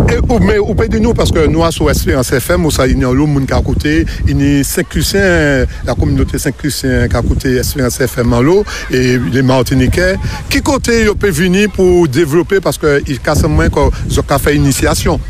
E, 0.09 0.15
e, 0.17 0.57
ou 0.57 0.73
pe 0.73 0.87
di 0.89 0.97
nou, 1.03 1.13
paske 1.13 1.43
nou 1.53 1.61
a 1.61 1.69
sou 1.75 1.91
Esperance 1.93 2.33
FM, 2.33 2.65
ou 2.65 2.73
sa 2.73 2.87
inyan 2.89 3.13
lou 3.13 3.29
moun 3.29 3.45
kakoute, 3.45 3.99
ini 4.25 4.63
5 4.65 4.89
Christian, 4.89 5.69
la 5.85 5.93
kominote 5.93 6.41
5 6.41 6.57
Christian 6.57 7.05
kakoute 7.13 7.53
Esperance 7.61 8.01
FM 8.09 8.33
an 8.39 8.45
lou, 8.47 8.65
e 8.89 9.19
le 9.21 9.45
Martinike, 9.45 10.15
ki 10.49 10.63
kote 10.65 10.97
yo 11.03 11.13
pe 11.13 11.29
vini 11.29 11.67
pou 11.69 12.09
devlope, 12.09 12.57
paske 12.65 12.97
il 13.05 13.21
kase 13.21 13.45
mwen 13.45 13.69
kon 13.73 13.93
zo 14.09 14.25
ka 14.25 14.41
fe 14.41 14.57
inisyasyon? 14.57 15.21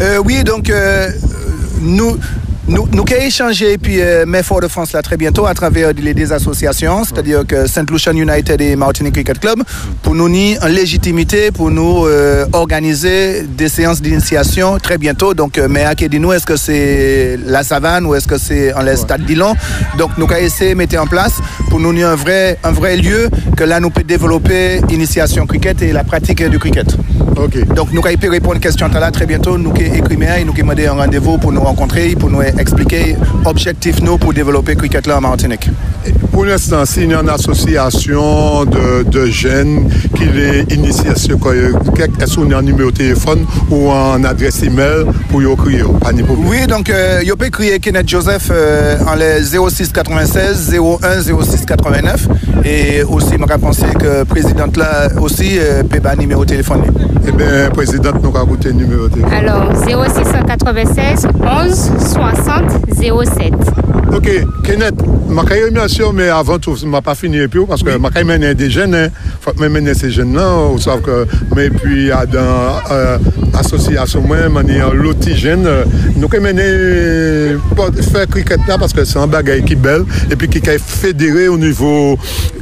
Euh, 0.00 0.18
oui, 0.26 0.42
donc, 0.42 0.70
euh, 0.74 1.14
nou... 1.78 2.18
nous, 2.68 2.86
nous 2.92 3.02
avons 3.02 3.22
échangé 3.22 3.76
puis 3.76 4.00
euh, 4.00 4.24
mais 4.26 4.42
Fort 4.42 4.60
de 4.60 4.68
France 4.68 4.92
là 4.92 5.02
très 5.02 5.16
bientôt 5.16 5.46
à 5.46 5.54
travers 5.54 5.92
des, 5.92 6.14
des 6.14 6.32
associations, 6.32 7.04
c'est-à-dire 7.04 7.44
que 7.46 7.66
Saint 7.66 7.84
Lucian 7.90 8.12
United 8.12 8.60
et 8.60 8.76
Martinique 8.76 9.14
Cricket 9.14 9.40
Club, 9.40 9.62
pour 10.02 10.14
nous 10.14 10.28
ni 10.28 10.56
en 10.62 10.66
légitimité 10.68 11.50
pour 11.50 11.70
nous 11.70 12.06
euh, 12.06 12.46
organiser 12.52 13.42
des 13.42 13.68
séances 13.68 14.00
d'initiation 14.00 14.78
très 14.78 14.96
bientôt. 14.96 15.34
Donc, 15.34 15.58
euh, 15.58 15.66
mais 15.68 15.84
à 15.84 15.94
nous 16.18 16.32
est-ce 16.32 16.46
que 16.46 16.56
c'est 16.56 17.38
la 17.44 17.64
savane 17.64 18.06
ou 18.06 18.14
est-ce 18.14 18.28
que 18.28 18.38
c'est 18.38 18.72
en 18.74 18.82
les 18.82 18.96
stade 18.96 19.24
Dillon 19.24 19.54
Donc, 19.98 20.10
nous 20.16 20.24
avons 20.24 20.36
essayé 20.36 20.70
de 20.70 20.76
mettre 20.76 20.98
en 20.98 21.06
place 21.06 21.40
pour 21.72 21.80
nous 21.80 22.04
un 22.04 22.16
vrai, 22.16 22.58
un 22.64 22.70
vrai 22.70 22.98
lieu 22.98 23.30
que 23.56 23.64
là 23.64 23.80
nous 23.80 23.88
peut 23.88 24.02
développer 24.02 24.82
initiation 24.90 25.46
cricket 25.46 25.80
et 25.80 25.90
la 25.90 26.04
pratique 26.04 26.46
du 26.46 26.58
cricket. 26.58 26.94
Ok. 27.36 27.66
Donc, 27.74 27.92
nous 27.92 28.02
pu 28.02 28.28
répondre 28.28 28.56
à 28.56 28.58
question 28.58 28.90
très 28.90 29.24
bientôt. 29.24 29.56
Nous 29.56 29.70
avons 29.70 29.94
écrit 29.94 30.16
mail, 30.18 30.44
nous 30.44 30.52
demandé 30.52 30.86
un 30.86 30.92
rendez-vous 30.92 31.38
pour 31.38 31.50
nous 31.50 31.62
rencontrer, 31.62 32.14
pour 32.14 32.28
nous 32.28 32.42
expliquer 32.42 33.16
objectif 33.46 34.02
nous 34.02 34.18
pour 34.18 34.34
développer 34.34 34.72
le 34.72 34.78
cricket 34.80 35.06
là 35.06 35.16
en 35.16 35.22
Martinique. 35.22 35.70
Pour 36.30 36.44
l'instant, 36.44 36.84
s'il 36.84 37.10
y 37.10 37.14
a 37.14 37.20
une 37.20 37.28
association 37.28 38.64
de, 38.64 39.02
de 39.04 39.26
jeunes 39.26 39.88
qui 40.16 40.24
les 40.24 40.60
initie 40.74 41.08
à 41.08 41.14
ce 41.14 41.32
cricket, 41.32 42.10
est-ce 42.20 42.36
qu'on 42.36 42.50
a 42.50 42.58
un 42.58 42.62
numéro 42.62 42.90
de 42.90 42.96
téléphone 42.96 43.46
ou 43.70 43.90
un 43.90 44.22
adresse 44.24 44.62
email 44.62 45.04
pour 45.30 45.42
y 45.42 45.50
écrire 45.50 45.90
Pas 46.00 46.12
de 46.12 46.22
problème. 46.22 46.48
Oui, 46.48 46.66
donc 46.66 46.90
euh, 46.90 47.20
vous 47.26 47.36
pouvez 47.36 47.50
crier 47.50 47.80
Kenneth 47.80 48.08
Joseph 48.08 48.48
euh, 48.50 48.98
en 49.06 49.14
les 49.14 49.42
06 49.42 49.92
96 49.92 50.74
01 50.74 51.22
06 51.22 51.61
89 51.66 52.28
et 52.64 53.02
aussi 53.04 53.34
je 53.38 53.58
penser 53.58 53.86
que 53.98 54.20
le 54.20 54.24
président 54.24 54.66
là 54.76 55.08
aussi 55.20 55.58
euh, 55.58 55.82
peut 55.82 56.00
un 56.04 56.16
numéro 56.16 56.44
de 56.44 56.50
téléphone. 56.50 56.82
Eh 57.26 57.32
bien, 57.32 57.70
présidente, 57.72 58.16
nous 58.22 58.36
avons 58.36 58.56
le 58.64 58.72
numéro 58.72 59.08
de 59.08 59.14
téléphone. 59.14 59.32
Alors, 59.32 59.72
0696 59.86 61.26
11 61.40 61.90
60 61.98 62.62
07. 63.24 63.52
Ok, 64.12 64.28
Kenneth, 64.60 65.00
maka 65.32 65.56
yon 65.56 65.72
myasyon, 65.72 66.12
me 66.12 66.26
avan 66.28 66.60
tou, 66.60 66.76
ma 66.92 67.00
pa 67.00 67.14
fini 67.16 67.40
epi 67.40 67.56
ou, 67.56 67.64
paske 67.70 67.94
maka 67.96 68.20
yon 68.20 68.28
menen 68.28 68.52
de 68.60 68.68
jen, 68.68 68.92
fok 69.40 69.56
men 69.56 69.72
menen 69.72 69.96
se 69.96 70.10
jen 70.12 70.34
nan, 70.36 70.74
ou 70.74 70.82
sav 70.82 71.00
ke, 71.06 71.22
me 71.56 71.64
epi 71.70 72.10
adan 72.12 73.24
asosyasyon 73.56 74.28
mwen, 74.28 74.52
menen 74.52 75.00
loti 75.00 75.32
jen, 75.32 75.64
nou 76.18 76.28
ke 76.28 76.42
menen 76.44 77.56
fè 78.12 78.28
kriket 78.28 78.68
la, 78.68 78.76
paske 78.84 79.08
se 79.08 79.16
an 79.16 79.32
bagay 79.32 79.64
ki 79.64 79.80
bel, 79.80 80.04
epi 80.28 80.50
ki 80.58 80.66
kay 80.68 80.80
federe 80.82 81.48
ou 81.48 81.56
nivou 81.60 82.18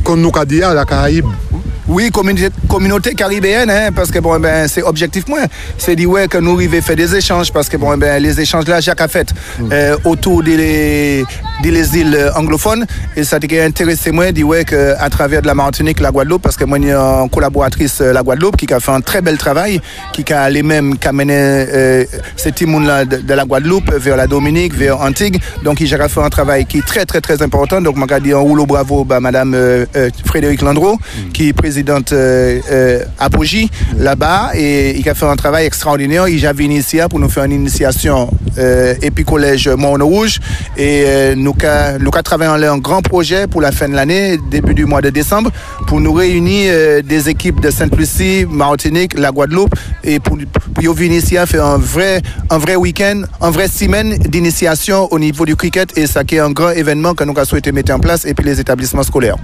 kon 0.06 0.22
nou 0.22 0.31
ka 0.35 0.47
diya 0.47 0.70
la 0.78 0.86
Karayib. 0.86 1.49
Oui, 1.92 2.08
communauté, 2.10 2.50
communauté 2.68 3.14
caribéenne, 3.14 3.68
hein, 3.68 3.90
parce 3.92 4.12
que 4.12 4.20
bon, 4.20 4.38
ben, 4.38 4.68
c'est 4.68 4.84
objectif 4.84 5.26
moins. 5.26 5.46
C'est 5.76 5.96
dit 5.96 6.06
ouais 6.06 6.28
que 6.28 6.38
nous 6.38 6.54
arrivons 6.54 6.80
faire 6.80 6.94
des 6.94 7.16
échanges, 7.16 7.52
parce 7.52 7.68
que 7.68 7.76
bon, 7.76 7.96
ben, 7.98 8.22
les 8.22 8.40
échanges 8.40 8.68
là, 8.68 8.80
Jacques 8.80 9.00
a 9.00 9.08
fait 9.08 9.34
euh, 9.72 9.96
autour 10.04 10.44
des, 10.44 11.24
des 11.64 11.70
les 11.72 11.98
îles 11.98 12.30
anglophones. 12.36 12.86
Et 13.16 13.24
ça 13.24 13.38
a 13.42 13.64
intéressé 13.64 14.12
moi, 14.12 14.30
dit 14.30 14.44
ouais 14.44 14.64
qu'à 14.64 15.10
travers 15.10 15.42
de 15.42 15.48
la 15.48 15.54
Martinique, 15.54 15.98
la 15.98 16.12
Guadeloupe, 16.12 16.42
parce 16.42 16.56
que 16.56 16.64
moi, 16.64 16.78
j'ai 16.80 16.92
une 16.92 17.28
collaboratrice 17.28 18.00
euh, 18.02 18.12
la 18.12 18.22
Guadeloupe 18.22 18.56
qui 18.56 18.72
a 18.72 18.78
fait 18.78 18.92
un 18.92 19.00
très 19.00 19.20
bel 19.20 19.36
travail, 19.36 19.80
qui 20.12 20.24
a 20.32 20.48
les 20.48 20.62
mêmes, 20.62 20.96
qui 20.96 21.08
a 21.08 21.12
mené 21.12 21.34
euh, 21.36 22.04
ces 22.36 22.52
là 22.52 23.04
de, 23.04 23.16
de 23.16 23.34
la 23.34 23.44
Guadeloupe 23.44 23.92
vers 23.94 24.16
la 24.16 24.28
Dominique, 24.28 24.74
vers 24.76 25.00
Antigua. 25.00 25.40
Donc, 25.64 25.80
il 25.80 25.92
a 25.92 26.08
fait 26.08 26.22
un 26.22 26.30
travail 26.30 26.66
qui 26.66 26.78
est 26.78 26.86
très, 26.86 27.04
très, 27.04 27.20
très 27.20 27.42
important. 27.42 27.80
Donc, 27.80 27.96
je 27.98 28.20
dit 28.20 28.32
un 28.32 28.38
rouleau 28.38 28.64
bravo, 28.64 29.04
bah, 29.04 29.18
Madame 29.18 29.54
euh, 29.54 29.86
euh, 29.96 30.10
Frédéric 30.24 30.62
Landreau, 30.62 30.96
qui 31.32 31.48
est 31.48 31.52
présidente 31.52 31.80
euh, 31.89 32.61
euh, 32.70 33.05
Apogee 33.19 33.70
là-bas 33.98 34.51
et 34.55 34.98
il 34.98 35.09
a 35.09 35.15
fait 35.15 35.27
un 35.27 35.36
travail 35.36 35.66
extraordinaire. 35.66 36.28
Il 36.28 36.47
avait 36.47 36.65
initié 36.65 37.05
pour 37.09 37.19
nous 37.19 37.28
faire 37.28 37.44
une 37.44 37.52
initiation 37.52 38.31
euh, 38.59 38.94
et 39.02 39.11
puis 39.11 39.24
collège 39.24 39.69
Mont 39.69 39.94
Rouge 39.94 40.39
et 40.77 41.05
euh, 41.07 41.35
nous 41.36 41.55
avons 41.62 42.23
travaillé 42.23 42.66
un 42.66 42.78
grand 42.78 43.02
projet 43.02 43.47
pour 43.47 43.61
la 43.61 43.73
fin 43.73 43.89
de 43.89 43.94
l'année, 43.94 44.39
début 44.51 44.74
du 44.74 44.86
mois 44.86 45.01
de 45.01 45.11
décembre, 45.11 45.51
pour 45.86 46.01
nous 46.01 46.12
réunir 46.12 46.73
euh, 46.74 47.02
des 47.02 47.28
équipes 47.28 47.61
de 47.61 47.70
Sainte-Lucie, 47.70 48.47
Martinique, 48.48 49.19
la 49.19 49.31
Guadeloupe 49.31 49.74
et 50.05 50.19
pour, 50.19 50.36
pour 50.74 50.94
venir 50.94 51.19
ici 51.19 51.36
faire 51.47 51.65
un 51.65 51.78
vrai, 51.78 52.23
un 52.51 52.59
vrai 52.59 52.77
week-end, 52.77 53.23
un 53.40 53.51
vrai 53.51 53.69
semaine 53.69 54.19
d'initiation 54.19 55.09
au 55.12 55.19
niveau 55.19 55.44
du 55.44 55.57
cricket 55.57 55.97
et 55.97 56.07
ça 56.07 56.24
qui 56.24 56.36
est 56.36 56.40
un 56.40 56.51
grand 56.51 56.70
événement 56.70 57.15
que 57.15 57.24
nous 57.24 57.32
avons 57.32 57.44
souhaité 57.44 57.73
mettre 57.73 57.93
en 57.93 57.98
place 57.98 58.24
et 58.24 58.35
puis 58.35 58.44
les 58.47 58.61
établissements 58.61 59.02
scolaires. 59.02 59.36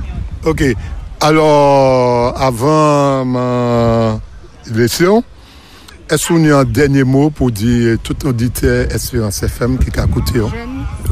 Ok. 0.44 0.62
Alors, 1.20 2.34
avan 2.42 3.24
man 3.24 4.20
lesyon, 4.76 5.24
esoun 6.12 6.44
yon 6.44 6.68
denye 6.76 7.06
mou 7.08 7.32
pou 7.34 7.50
di 7.50 7.96
tout 8.04 8.26
audite 8.28 8.68
Espérance 8.92 9.46
FM 9.48 9.78
ki 9.80 9.94
ka 9.94 10.04
koute 10.12 10.36
yo? 10.36 10.50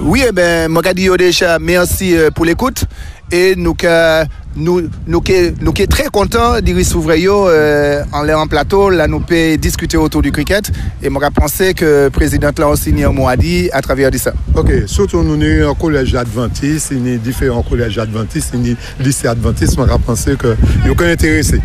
Oui, 0.03 0.23
eh 0.27 0.33
ben, 0.37 0.69
mwen 0.69 0.85
ka 0.85 0.93
di 0.97 1.09
yo 1.09 1.17
deja 1.21 1.57
mersi 1.59 2.13
euh, 2.19 2.29
pou 2.35 2.45
l'ekoute 2.45 2.85
e 3.33 3.55
nou 3.57 3.73
ka 3.79 3.97
euh, 4.23 4.29
Nou, 4.55 4.85
nou, 5.11 5.19
ke, 5.25 5.51
nou 5.59 5.75
ke 5.75 5.89
tre 5.91 6.07
kontan 6.15 6.61
diri 6.63 6.85
souvre 6.87 7.17
yo 7.19 7.41
euh, 7.51 8.05
an 8.15 8.23
lè 8.29 8.37
an 8.39 8.51
plato, 8.51 8.87
la 8.95 9.09
nou 9.11 9.25
pe 9.27 9.57
diskute 9.59 9.99
otou 9.99 10.23
di 10.23 10.31
kriket 10.35 10.71
e 11.03 11.11
mwen 11.11 11.25
ka 11.25 11.33
panse 11.35 11.73
ke 11.75 11.91
prezident 12.15 12.63
la 12.63 12.71
osi 12.71 12.95
ni 12.95 13.03
an 13.07 13.17
mou 13.17 13.27
adi 13.31 13.67
a 13.75 13.83
travè 13.83 14.13
di 14.15 14.23
sa. 14.23 14.31
Ok, 14.55 14.87
sotou 14.91 15.27
nou 15.27 15.35
ni 15.41 15.59
an 15.67 15.75
kolej 15.81 16.15
Adventist, 16.23 16.95
ni 16.95 17.19
diferent 17.19 17.67
kolej 17.67 17.99
Adventist, 18.05 18.55
ni 18.55 18.77
lise 19.03 19.27
Adventist, 19.31 19.75
mwen 19.81 19.91
ka 19.91 19.99
panse 20.07 20.39
ke 20.39 20.55
yo 20.87 20.95
kon 20.95 21.11
interese. 21.11 21.59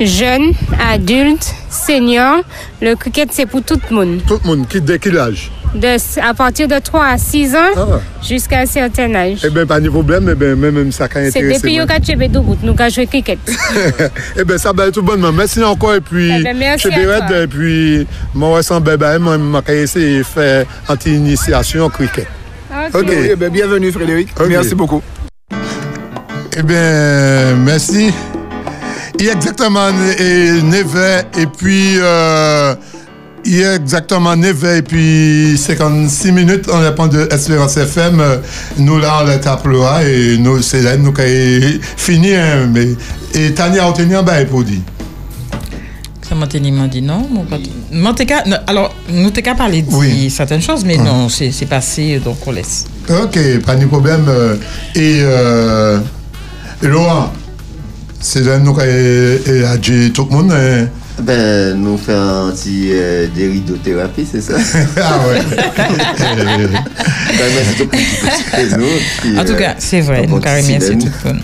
Jeune, 0.00 0.54
adulte, 0.80 1.52
senior, 1.68 2.40
le 2.80 2.96
kriket 2.96 3.36
se 3.36 3.44
pou 3.44 3.60
tout 3.60 3.92
moun. 3.92 4.16
Tout 4.26 4.48
moun, 4.48 4.64
ki 4.64 4.80
de 4.80 4.96
ki 4.96 5.12
laj? 5.12 5.50
De, 5.74 5.96
à 6.20 6.34
partir 6.34 6.68
de 6.68 6.78
3 6.78 7.04
à 7.04 7.16
6 7.18 7.54
ans 7.54 8.00
jusqu'à 8.22 8.58
un 8.60 8.66
certain 8.66 9.14
âge. 9.14 9.38
Eh 9.44 9.48
bien, 9.48 9.64
pas 9.64 9.80
de 9.80 9.88
problème, 9.88 10.28
eh 10.30 10.34
ben, 10.34 10.54
même 10.54 10.92
ça 10.92 11.08
qui 11.08 11.30
C'est 11.30 11.40
depuis 11.40 11.78
que 11.78 12.00
tu 12.00 12.12
es 12.12 12.28
nous 12.28 12.74
avons 12.78 12.88
joué 12.90 13.06
cricket. 13.06 13.38
eh 14.36 14.44
bien, 14.44 14.58
ça 14.58 14.72
va 14.72 14.86
être 14.86 14.94
tout 14.94 15.02
bonnement. 15.02 15.32
Merci 15.32 15.62
encore, 15.62 15.94
et 15.94 16.00
puis, 16.02 16.30
Eh 16.30 16.42
ben, 16.42 16.56
merci 16.58 16.90
chez 16.92 17.10
à 17.10 17.20
toi. 17.22 17.38
et 17.38 17.46
puis, 17.46 18.06
moi, 18.34 18.60
je 18.60 18.74
vais 19.72 19.82
essayer 19.82 20.18
de 20.18 20.22
faire 20.24 20.66
anti-initiation 20.88 21.86
au 21.86 21.88
cricket. 21.88 22.26
Ok. 22.94 23.04
Oui, 23.08 23.28
eh 23.30 23.36
ben, 23.36 23.50
bienvenue 23.50 23.92
Frédéric. 23.92 24.28
Ok. 24.38 24.48
Merci 24.48 24.74
beaucoup. 24.74 25.02
Eh 26.56 26.62
bien, 26.62 27.56
merci. 27.56 28.12
Il 29.18 29.26
y 29.26 29.30
a 29.30 29.32
exactement 29.32 29.88
eh, 30.18 30.60
9 30.62 30.96
heures 30.96 31.22
et 31.38 31.46
puis 31.46 31.96
euh, 31.98 32.74
il 33.44 33.56
y 33.58 33.64
a 33.64 33.74
exactement 33.76 34.36
9 34.36 34.64
heures 34.64 34.74
et 34.76 34.82
puis 34.82 35.56
56 35.58 36.32
minutes 36.32 36.66
on 36.72 36.78
répond 36.80 37.06
de 37.06 37.28
Espérance 37.32 37.76
FM. 37.76 38.20
Euh, 38.20 38.36
Nous 38.78 38.98
là 38.98 39.22
on 39.24 39.28
est 39.30 39.46
à 39.46 39.56
Ploa 39.56 40.02
et 40.04 40.36
nous 40.38 40.62
c'est 40.62 40.82
là 40.82 40.96
nous 40.96 41.12
qui 41.12 41.80
fini 41.96 42.34
hein, 42.34 42.68
mais 42.72 42.88
et 43.34 43.52
Tania 43.52 43.86
a 43.86 43.92
tenu 43.92 44.16
un 44.16 44.22
bail 44.22 44.46
pour 44.46 44.62
dire. 44.64 44.80
Ça 46.28 46.34
m'a 46.34 46.46
dit 46.46 47.02
non. 47.02 47.26
mon 47.30 47.44
pote. 47.44 47.60
Alors, 48.66 48.94
nous 49.10 49.30
t'es 49.30 49.42
qu'à 49.42 49.54
parler 49.54 49.82
de 49.82 49.92
Oui. 49.92 50.30
certaines 50.30 50.62
choses, 50.62 50.82
mais 50.84 50.96
non, 50.96 51.28
c'est 51.28 51.50
c'est 51.52 51.66
passé, 51.66 52.20
donc 52.24 52.38
on 52.46 52.52
laisse. 52.52 52.86
Ok, 53.10 53.38
pas 53.66 53.76
de 53.76 53.84
problème. 53.84 54.24
euh, 54.28 54.56
Et, 54.94 55.18
euh, 55.22 55.98
Laurent, 56.80 57.32
c'est 58.18 58.44
là 58.44 58.58
nous 58.58 58.72
qui 58.72 58.80
et 58.82 59.64
a 59.64 59.76
dit 59.76 60.10
tout 60.12 60.26
le 60.30 60.34
monde. 60.36 60.52
hein. 60.52 60.86
Ben, 61.20 61.74
nous 61.74 61.98
faisons 61.98 62.48
un 62.48 62.52
petit 62.52 62.88
euh, 62.92 63.26
déridothérapie, 63.34 64.26
c'est 64.30 64.40
ça? 64.40 64.54
Ah 64.96 65.20
ouais. 65.28 65.40
ben, 67.38 67.50
En 69.38 69.44
tout 69.44 69.52
euh, 69.52 69.56
cas, 69.56 69.74
c'est 69.78 70.00
vrai, 70.00 70.26
nous 70.26 70.40
silène. 70.90 71.10
tout 71.10 71.18
le 71.24 71.32
monde. 71.32 71.42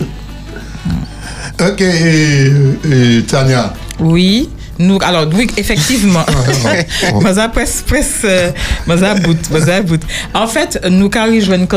Ok, 1.61 1.81
et, 1.81 3.17
et 3.17 3.23
Tania? 3.23 3.73
Oui. 3.99 4.49
Nous, 4.79 4.97
alors, 5.01 5.25
oui, 5.33 5.47
effectivement. 5.57 6.25
Maza 7.21 7.49
presse, 7.49 7.83
presse, 7.85 8.21
euh, 8.23 8.51
Maza 8.87 9.13
bout, 9.15 9.37
Maza 9.51 9.81
bout. 9.81 9.99
En 10.33 10.47
fait, 10.47 10.79
nous, 10.89 11.09
quand 11.09 11.27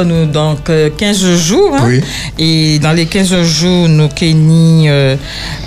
nous 0.04 0.26
donc, 0.26 0.70
euh, 0.70 0.88
15 0.96 1.36
jours. 1.36 1.74
hein, 1.74 1.90
Et 2.38 2.78
dans 2.78 2.92
les 2.92 3.06
15 3.06 3.42
jours, 3.42 3.88
nous, 3.88 4.08
kenny, 4.08 4.88
euh, 4.88 5.16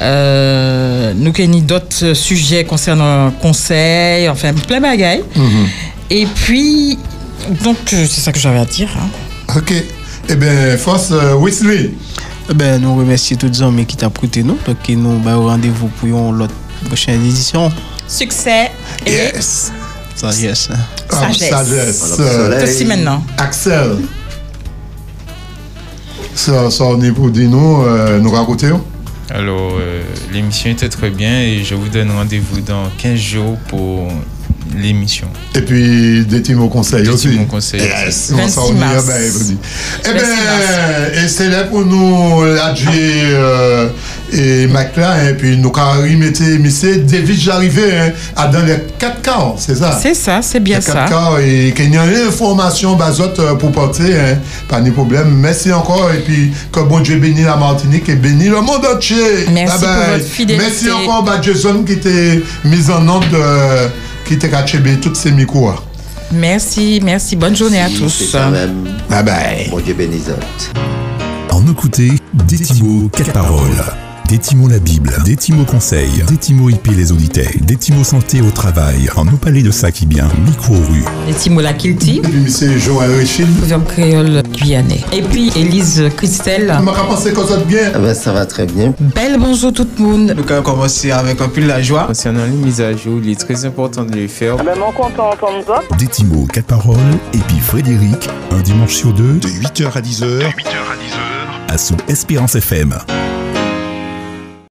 euh, 0.02 1.14
nous, 1.16 1.34
d'autres 1.62 2.14
sujets 2.14 2.64
concernant 2.64 3.32
conseil, 3.32 4.30
enfin, 4.30 4.54
plein 4.54 4.78
de 4.78 4.84
bagailles. 4.84 5.24
Et 6.10 6.26
puis, 6.28 6.98
donc, 7.64 7.78
euh, 7.94 8.06
c'est 8.10 8.22
ça 8.22 8.32
que 8.32 8.40
j'avais 8.40 8.60
à 8.60 8.66
dire. 8.66 8.90
hein. 8.98 9.58
Ok. 9.58 9.74
Eh 10.30 10.36
bien, 10.36 10.78
force 10.78 11.10
euh, 11.12 11.36
Wesley. 11.36 11.92
Eh 12.50 12.54
ben, 12.54 12.82
nous 12.82 12.96
remercions 12.96 13.36
tous 13.38 13.48
les 13.48 13.62
hommes 13.62 13.86
qui 13.86 13.98
t'ont 13.98 14.08
écouté 14.10 14.42
nous. 14.44 14.58
Donc, 14.66 14.78
nous 14.90 15.20
bah, 15.20 15.36
rendez-vous 15.36 15.88
pour 15.88 16.08
une 16.08 16.42
autre 16.42 16.54
prochaine 16.86 17.24
édition. 17.26 17.72
Succès 18.08 18.72
et 19.06 19.12
Yes. 19.12 19.72
Sagesse. 20.16 20.70
sagesse. 21.10 22.14
Ceci 22.62 22.86
maintenant. 22.86 23.24
Axel. 23.38 23.98
Ça, 26.34 26.70
ça 26.70 26.84
on 26.86 27.02
est 27.02 27.12
pour 27.12 27.30
dire 27.30 27.50
nous, 27.50 27.84
euh, 27.84 28.20
nous 28.20 28.32
raconter. 28.32 28.70
Alors, 29.30 29.74
euh, 29.80 30.04
l'émission 30.32 30.70
était 30.70 30.90
très 30.90 31.10
bien 31.10 31.42
et 31.42 31.64
je 31.64 31.76
vous 31.76 31.88
donne 31.90 32.12
rendez-vous 32.12 32.62
dans 32.62 32.90
15 32.98 33.18
jours 33.20 33.58
pour 33.70 34.08
l'émission. 34.82 35.28
Et 35.56 35.62
puis 35.62 36.26
des 36.26 36.42
teams 36.42 36.62
au 36.62 36.68
conseil 36.70 37.04
Des 37.04 37.10
aussi. 37.10 37.30
teams 37.30 37.42
au 37.42 37.46
conseil 37.46 37.82
Yes, 37.82 38.32
on 38.34 38.48
s'en 38.48 38.62
26 38.62 38.70
remet, 38.70 38.80
mars. 38.80 39.06
ben, 39.06 39.14
vas-y. 39.14 39.58
Eh 40.06 40.08
26 40.14 40.26
ben, 40.26 41.24
et 41.24 41.28
c'est 41.28 41.50
là 41.50 41.64
pour 41.64 41.86
nous, 41.86 42.44
l'adjoint 42.46 42.92
euh, 42.94 43.88
et 44.34 44.68
Mac 44.68 44.96
là, 44.98 45.30
et 45.30 45.34
puis 45.34 45.58
nous, 45.58 45.70
quand 45.72 45.94
mais 46.02 46.70
c'est 46.70 47.06
David 47.06 47.40
j'arrivais 47.40 47.98
hein, 47.98 48.12
à 48.36 48.48
dans 48.48 48.64
les 48.64 48.76
4 49.00 49.22
quarts, 49.22 49.56
c'est 49.58 49.76
ça? 49.76 49.98
C'est 50.02 50.14
ça, 50.14 50.42
c'est 50.42 50.60
bien 50.60 50.78
Les 50.78 50.84
ça. 50.84 50.94
quatre 50.94 51.10
quarts, 51.10 51.40
et 51.40 51.74
qu'il 51.76 51.94
y 51.94 51.98
a 51.98 52.06
une 52.06 52.28
information 52.28 52.96
basote 52.96 53.40
euh, 53.40 53.56
pour 53.56 53.72
porter, 53.72 54.16
hein, 54.20 54.38
pas 54.68 54.82
de 54.82 54.92
problème. 54.92 55.30
Merci 55.36 55.72
encore, 55.72 56.12
et 56.14 56.20
puis 56.20 56.52
que 56.72 56.80
bon 56.82 57.00
Dieu 57.00 57.18
bénisse 57.18 57.46
la 57.46 57.56
Martinique 57.56 58.10
et 58.10 58.16
bénisse 58.16 58.50
le 58.50 58.62
monde 58.62 58.86
entier. 58.94 59.16
Merci 59.54 59.80
Bye 59.80 59.80
pour 59.80 59.88
bye. 60.06 60.12
votre 60.20 60.26
fidélité. 60.30 60.66
Merci 60.66 60.92
encore, 60.92 61.24
bah, 61.24 61.40
Jason, 61.42 61.84
qui 61.84 61.94
était 61.94 62.42
mis 62.64 62.90
en 62.90 63.08
ordre, 63.08 63.28
euh, 63.34 63.88
qui 64.26 64.34
était 64.34 64.50
caché 64.50 64.80
toutes 65.02 65.16
ces 65.16 65.32
micros. 65.32 65.72
Merci, 66.32 67.00
merci. 67.04 67.36
Bonne 67.36 67.56
journée 67.56 67.82
à 67.82 67.90
tous. 67.90 68.10
C'est 68.10 68.38
quand 68.38 68.52
même. 68.52 68.84
Bye 69.10 69.24
bye. 69.24 69.70
Mon 69.70 69.80
Dieu 69.80 69.94
bénisote. 69.94 70.72
En 71.52 71.66
écouter 71.72 72.12
Détimo 72.34 73.10
4 73.10 73.32
paroles. 73.32 74.05
Détimo 74.28 74.68
la 74.68 74.80
Bible, 74.80 75.16
Détimo 75.24 75.66
conseil, 75.66 76.24
Détimo 76.28 76.70
IP 76.70 76.88
les 76.88 77.12
auditeurs, 77.12 77.46
Détimo 77.62 78.04
santé 78.04 78.42
au 78.42 78.50
travail, 78.50 79.08
en 79.16 79.24
nous 79.24 79.38
parler 79.38 79.62
de 79.62 79.70
ça 79.70 79.92
qui 79.92 80.08
bien, 80.08 80.28
micro 80.46 80.74
rue. 80.74 81.04
Et 81.30 81.34
Timola 81.34 81.74
Kilti. 81.74 82.18
Et 82.18 82.22
puis, 82.22 82.52
c'est 82.52 82.80
Joël 82.80 83.12
Richard. 83.12 83.48
Proverbe 83.60 83.86
créole 83.86 84.42
guyanais. 84.52 85.02
Et 85.14 85.22
puis 85.22 85.52
Élise 85.56 86.04
Christelle. 86.18 86.74
Tu 86.78 86.84
m'as 86.84 86.94
pensé 86.94 87.34
que 87.34 87.46
ça 87.46 87.58
bien? 87.58 87.92
Ah 87.94 88.00
ben, 88.00 88.14
ça 88.16 88.34
va 88.34 88.48
très 88.48 88.66
bien. 88.66 88.94
Belle 89.00 89.38
bonjour 89.40 89.72
tout 89.72 89.88
le 89.98 90.04
monde. 90.04 90.36
Nous 90.36 90.52
allons 90.52 90.64
commencer 90.64 91.12
avec 91.12 91.40
un 91.40 91.50
peu 91.50 91.62
la 91.62 91.82
joie. 91.82 92.06
Concernant 92.08 92.46
les 92.46 92.52
mises 92.52 92.82
à 92.82 92.96
jour, 92.96 93.20
il 93.24 93.30
est 93.30 93.40
très 93.40 93.64
important 93.66 94.04
de 94.04 94.14
les 94.16 94.28
faire. 94.28 94.58
Ben, 94.58 94.78
mon 94.80 94.92
content 94.92 95.30
entendre 95.30 95.64
ça. 95.68 95.82
Détimo 95.98 96.48
4 96.52 96.66
paroles, 96.66 96.98
et 97.34 97.40
puis 97.48 97.60
Frédéric, 97.60 98.30
un 98.52 98.62
dimanche 98.62 98.96
sur 98.96 99.14
deux, 99.14 99.36
De 99.36 99.48
8h 99.48 99.86
à 99.96 100.02
10h, 100.02 100.42
à 101.70 101.78
sous 101.78 101.96
Espérance 102.08 102.56
FM. 102.56 102.96